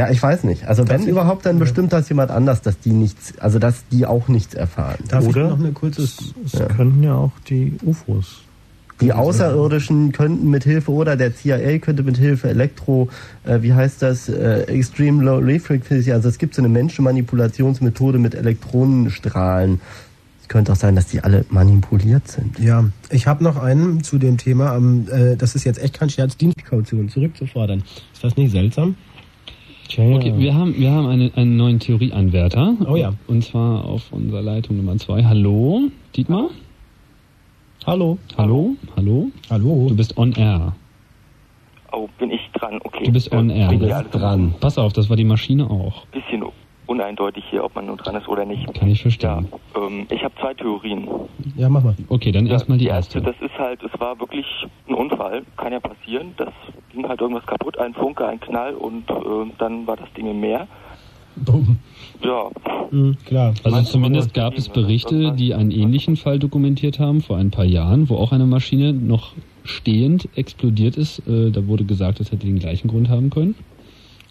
ja, 0.00 0.10
ich 0.10 0.22
weiß 0.22 0.44
nicht. 0.44 0.66
Also 0.66 0.88
wenn 0.88 1.06
überhaupt, 1.06 1.44
dann 1.44 1.58
bestimmt 1.58 1.92
das 1.92 2.08
jemand 2.08 2.30
anders, 2.30 2.62
dass 2.62 2.78
die 2.78 2.92
nichts, 2.92 3.34
also 3.38 3.58
dass 3.58 3.86
die 3.92 4.06
auch 4.06 4.28
nichts 4.28 4.54
erfahren. 4.54 4.96
Darf 5.08 5.26
Oder- 5.26 5.44
ich 5.44 5.50
noch 5.50 5.58
eine 5.58 5.72
kurze... 5.72 6.04
Es 6.04 6.32
könnten 6.74 7.02
ja 7.02 7.16
auch 7.16 7.32
die 7.50 7.74
UFOs. 7.84 8.40
Die 9.02 9.12
Außerirdischen 9.12 10.12
könnten 10.12 10.48
mit 10.48 10.64
Hilfe 10.64 10.90
oder 10.90 11.16
der 11.16 11.34
CIA 11.34 11.78
könnte 11.80 12.02
mit 12.02 12.16
Hilfe 12.16 12.48
Elektro, 12.48 13.10
äh, 13.44 13.60
wie 13.60 13.74
heißt 13.74 14.00
das, 14.00 14.30
äh, 14.30 14.62
Extreme 14.62 15.22
Low 15.22 15.36
Reflex, 15.36 15.90
also 16.08 16.30
es 16.30 16.38
gibt 16.38 16.54
so 16.54 16.62
eine 16.62 16.70
Menschenmanipulationsmethode 16.70 18.18
mit 18.18 18.34
Elektronenstrahlen. 18.34 19.82
Es 20.40 20.48
könnte 20.48 20.72
auch 20.72 20.76
sein, 20.76 20.96
dass 20.96 21.08
die 21.08 21.20
alle 21.20 21.44
manipuliert 21.50 22.26
sind. 22.26 22.58
Ja, 22.58 22.84
ich 23.10 23.26
habe 23.26 23.44
noch 23.44 23.56
einen 23.56 24.02
zu 24.02 24.16
dem 24.16 24.38
Thema, 24.38 24.76
ähm, 24.76 25.06
äh, 25.10 25.36
das 25.36 25.54
ist 25.54 25.64
jetzt 25.64 25.78
echt 25.82 25.98
kein 25.98 26.08
Scherz, 26.08 26.38
Dienstkaution 26.38 27.10
zurückzufordern. 27.10 27.82
Ist 28.14 28.24
das 28.24 28.36
nicht 28.38 28.52
seltsam? 28.52 28.96
Tja. 29.90 30.04
Okay, 30.14 30.32
wir 30.36 30.54
haben, 30.54 30.78
wir 30.78 30.92
haben 30.92 31.08
eine, 31.08 31.32
einen 31.34 31.56
neuen 31.56 31.80
Theorieanwärter. 31.80 32.76
Oh 32.86 32.94
ja. 32.94 33.12
Und 33.26 33.42
zwar 33.42 33.84
auf 33.84 34.12
unserer 34.12 34.40
Leitung 34.40 34.76
Nummer 34.76 34.96
zwei. 34.98 35.24
Hallo, 35.24 35.90
Dietmar? 36.14 36.50
Hallo. 37.84 38.18
Hallo? 38.38 38.76
Hallo? 38.96 39.30
Hallo? 39.50 39.86
Du 39.88 39.96
bist 39.96 40.16
on 40.16 40.32
air. 40.34 40.76
Oh, 41.90 42.08
bin 42.20 42.30
ich 42.30 42.40
dran? 42.52 42.78
Okay. 42.84 43.04
Du 43.04 43.12
bist 43.12 43.32
on 43.32 43.50
air. 43.50 43.68
Bin 43.68 43.80
Du 43.80 43.86
bist 43.86 43.96
alles 43.96 44.10
dran. 44.12 44.54
Pass 44.60 44.78
auf, 44.78 44.92
das 44.92 45.10
war 45.10 45.16
die 45.16 45.24
Maschine 45.24 45.68
auch. 45.68 46.06
bisschen 46.06 46.44
uneindeutig 46.90 47.44
hier, 47.50 47.62
ob 47.64 47.74
man 47.76 47.86
nun 47.86 47.96
dran 47.96 48.16
ist 48.16 48.26
oder 48.28 48.44
nicht. 48.44 48.72
Kann 48.74 48.88
ich 48.88 49.00
verstehen. 49.02 49.46
Ja, 49.74 49.80
ähm, 49.86 50.06
ich 50.10 50.22
habe 50.24 50.34
zwei 50.40 50.54
Theorien. 50.54 51.06
Ja, 51.56 51.68
mach 51.68 51.84
mal. 51.84 51.94
Okay, 52.08 52.32
dann 52.32 52.46
erstmal 52.46 52.78
die 52.78 52.84
Die 52.86 52.90
erste. 52.90 53.20
das 53.22 53.36
ist 53.40 53.56
halt, 53.58 53.80
es 53.82 53.98
war 54.00 54.18
wirklich 54.18 54.44
ein 54.88 54.94
Unfall, 54.94 55.42
kann 55.56 55.72
ja 55.72 55.78
passieren. 55.80 56.34
Das 56.36 56.52
ging 56.92 57.06
halt 57.08 57.20
irgendwas 57.20 57.46
kaputt, 57.46 57.78
ein 57.78 57.94
Funke, 57.94 58.26
ein 58.26 58.40
Knall 58.40 58.74
und 58.74 59.08
äh, 59.08 59.14
dann 59.58 59.86
war 59.86 59.96
das 59.96 60.12
Ding 60.16 60.26
im 60.26 60.40
Meer. 60.40 60.66
Bumm. 61.36 61.78
Ja, 62.22 62.50
Mhm, 62.92 63.16
klar. 63.24 63.54
Also 63.62 63.82
zumindest 63.82 64.34
gab 64.34 64.54
es 64.58 64.68
Berichte, 64.68 65.30
die 65.36 65.54
einen 65.54 65.70
ähnlichen 65.70 66.16
Fall 66.16 66.40
dokumentiert 66.40 66.98
haben 66.98 67.20
vor 67.20 67.36
ein 67.36 67.52
paar 67.52 67.64
Jahren, 67.64 68.08
wo 68.08 68.16
auch 68.16 68.32
eine 68.32 68.46
Maschine 68.46 68.92
noch 68.92 69.34
stehend 69.62 70.28
explodiert 70.36 70.96
ist. 70.96 71.20
Äh, 71.28 71.52
da 71.52 71.68
wurde 71.68 71.84
gesagt, 71.84 72.18
es 72.18 72.32
hätte 72.32 72.46
den 72.46 72.58
gleichen 72.58 72.88
Grund 72.88 73.08
haben 73.08 73.30
können. 73.30 73.54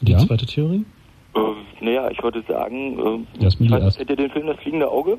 Die 0.02 0.12
Ja, 0.12 0.18
zweite 0.20 0.46
Theorie? 0.46 0.84
Äh, 1.40 1.86
naja, 1.86 2.10
ich 2.12 2.22
würde 2.22 2.44
sagen, 2.48 3.26
äh, 3.40 3.46
ich 3.46 3.72
weiß, 3.72 3.98
kennt 3.98 4.10
ihr 4.10 4.16
den 4.16 4.32
Film 4.32 4.48
Das 4.48 4.58
fliegende 4.58 4.90
Auge? 4.90 5.18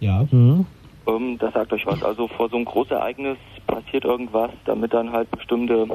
Ja. 0.00 0.26
Mhm. 0.30 0.66
Ähm, 1.06 1.38
das 1.38 1.52
sagt 1.54 1.72
euch 1.72 1.86
was. 1.86 2.02
Also 2.02 2.28
vor 2.28 2.48
so 2.48 2.56
einem 2.56 2.64
Großereignis 2.64 3.38
passiert 3.66 4.04
irgendwas, 4.04 4.50
damit 4.64 4.92
dann 4.92 5.12
halt 5.12 5.30
bestimmte 5.30 5.86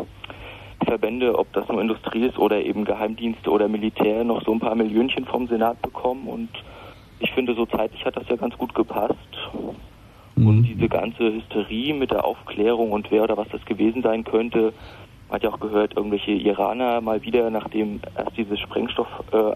Verbände, 0.85 1.37
ob 1.37 1.51
das 1.53 1.67
nur 1.69 1.81
Industrie 1.81 2.25
ist 2.25 2.37
oder 2.37 2.63
eben 2.63 2.85
Geheimdienste 2.85 3.49
oder 3.49 3.67
Militär, 3.67 4.23
noch 4.23 4.43
so 4.43 4.51
ein 4.51 4.59
paar 4.59 4.75
Millionchen 4.75 5.25
vom 5.25 5.47
Senat 5.47 5.81
bekommen. 5.81 6.27
Und 6.27 6.49
ich 7.19 7.31
finde, 7.31 7.55
so 7.55 7.65
zeitlich 7.65 8.05
hat 8.05 8.15
das 8.17 8.27
ja 8.29 8.35
ganz 8.35 8.57
gut 8.57 8.75
gepasst. 8.75 9.15
Und 10.35 10.59
Mhm. 10.59 10.63
diese 10.63 10.89
ganze 10.89 11.31
Hysterie 11.33 11.93
mit 11.93 12.11
der 12.11 12.25
Aufklärung 12.25 12.91
und 12.91 13.09
wer 13.09 13.23
oder 13.23 13.37
was 13.37 13.47
das 13.49 13.63
gewesen 13.65 14.01
sein 14.01 14.25
könnte, 14.25 14.73
hat 15.29 15.43
ja 15.43 15.49
auch 15.49 15.59
gehört, 15.59 15.95
irgendwelche 15.95 16.31
Iraner 16.31 17.01
mal 17.01 17.21
wieder, 17.23 17.49
nachdem 17.49 17.99
erst 18.15 18.37
dieses 18.37 18.59
Sprengstoff 18.59 19.07
äh, 19.31 19.53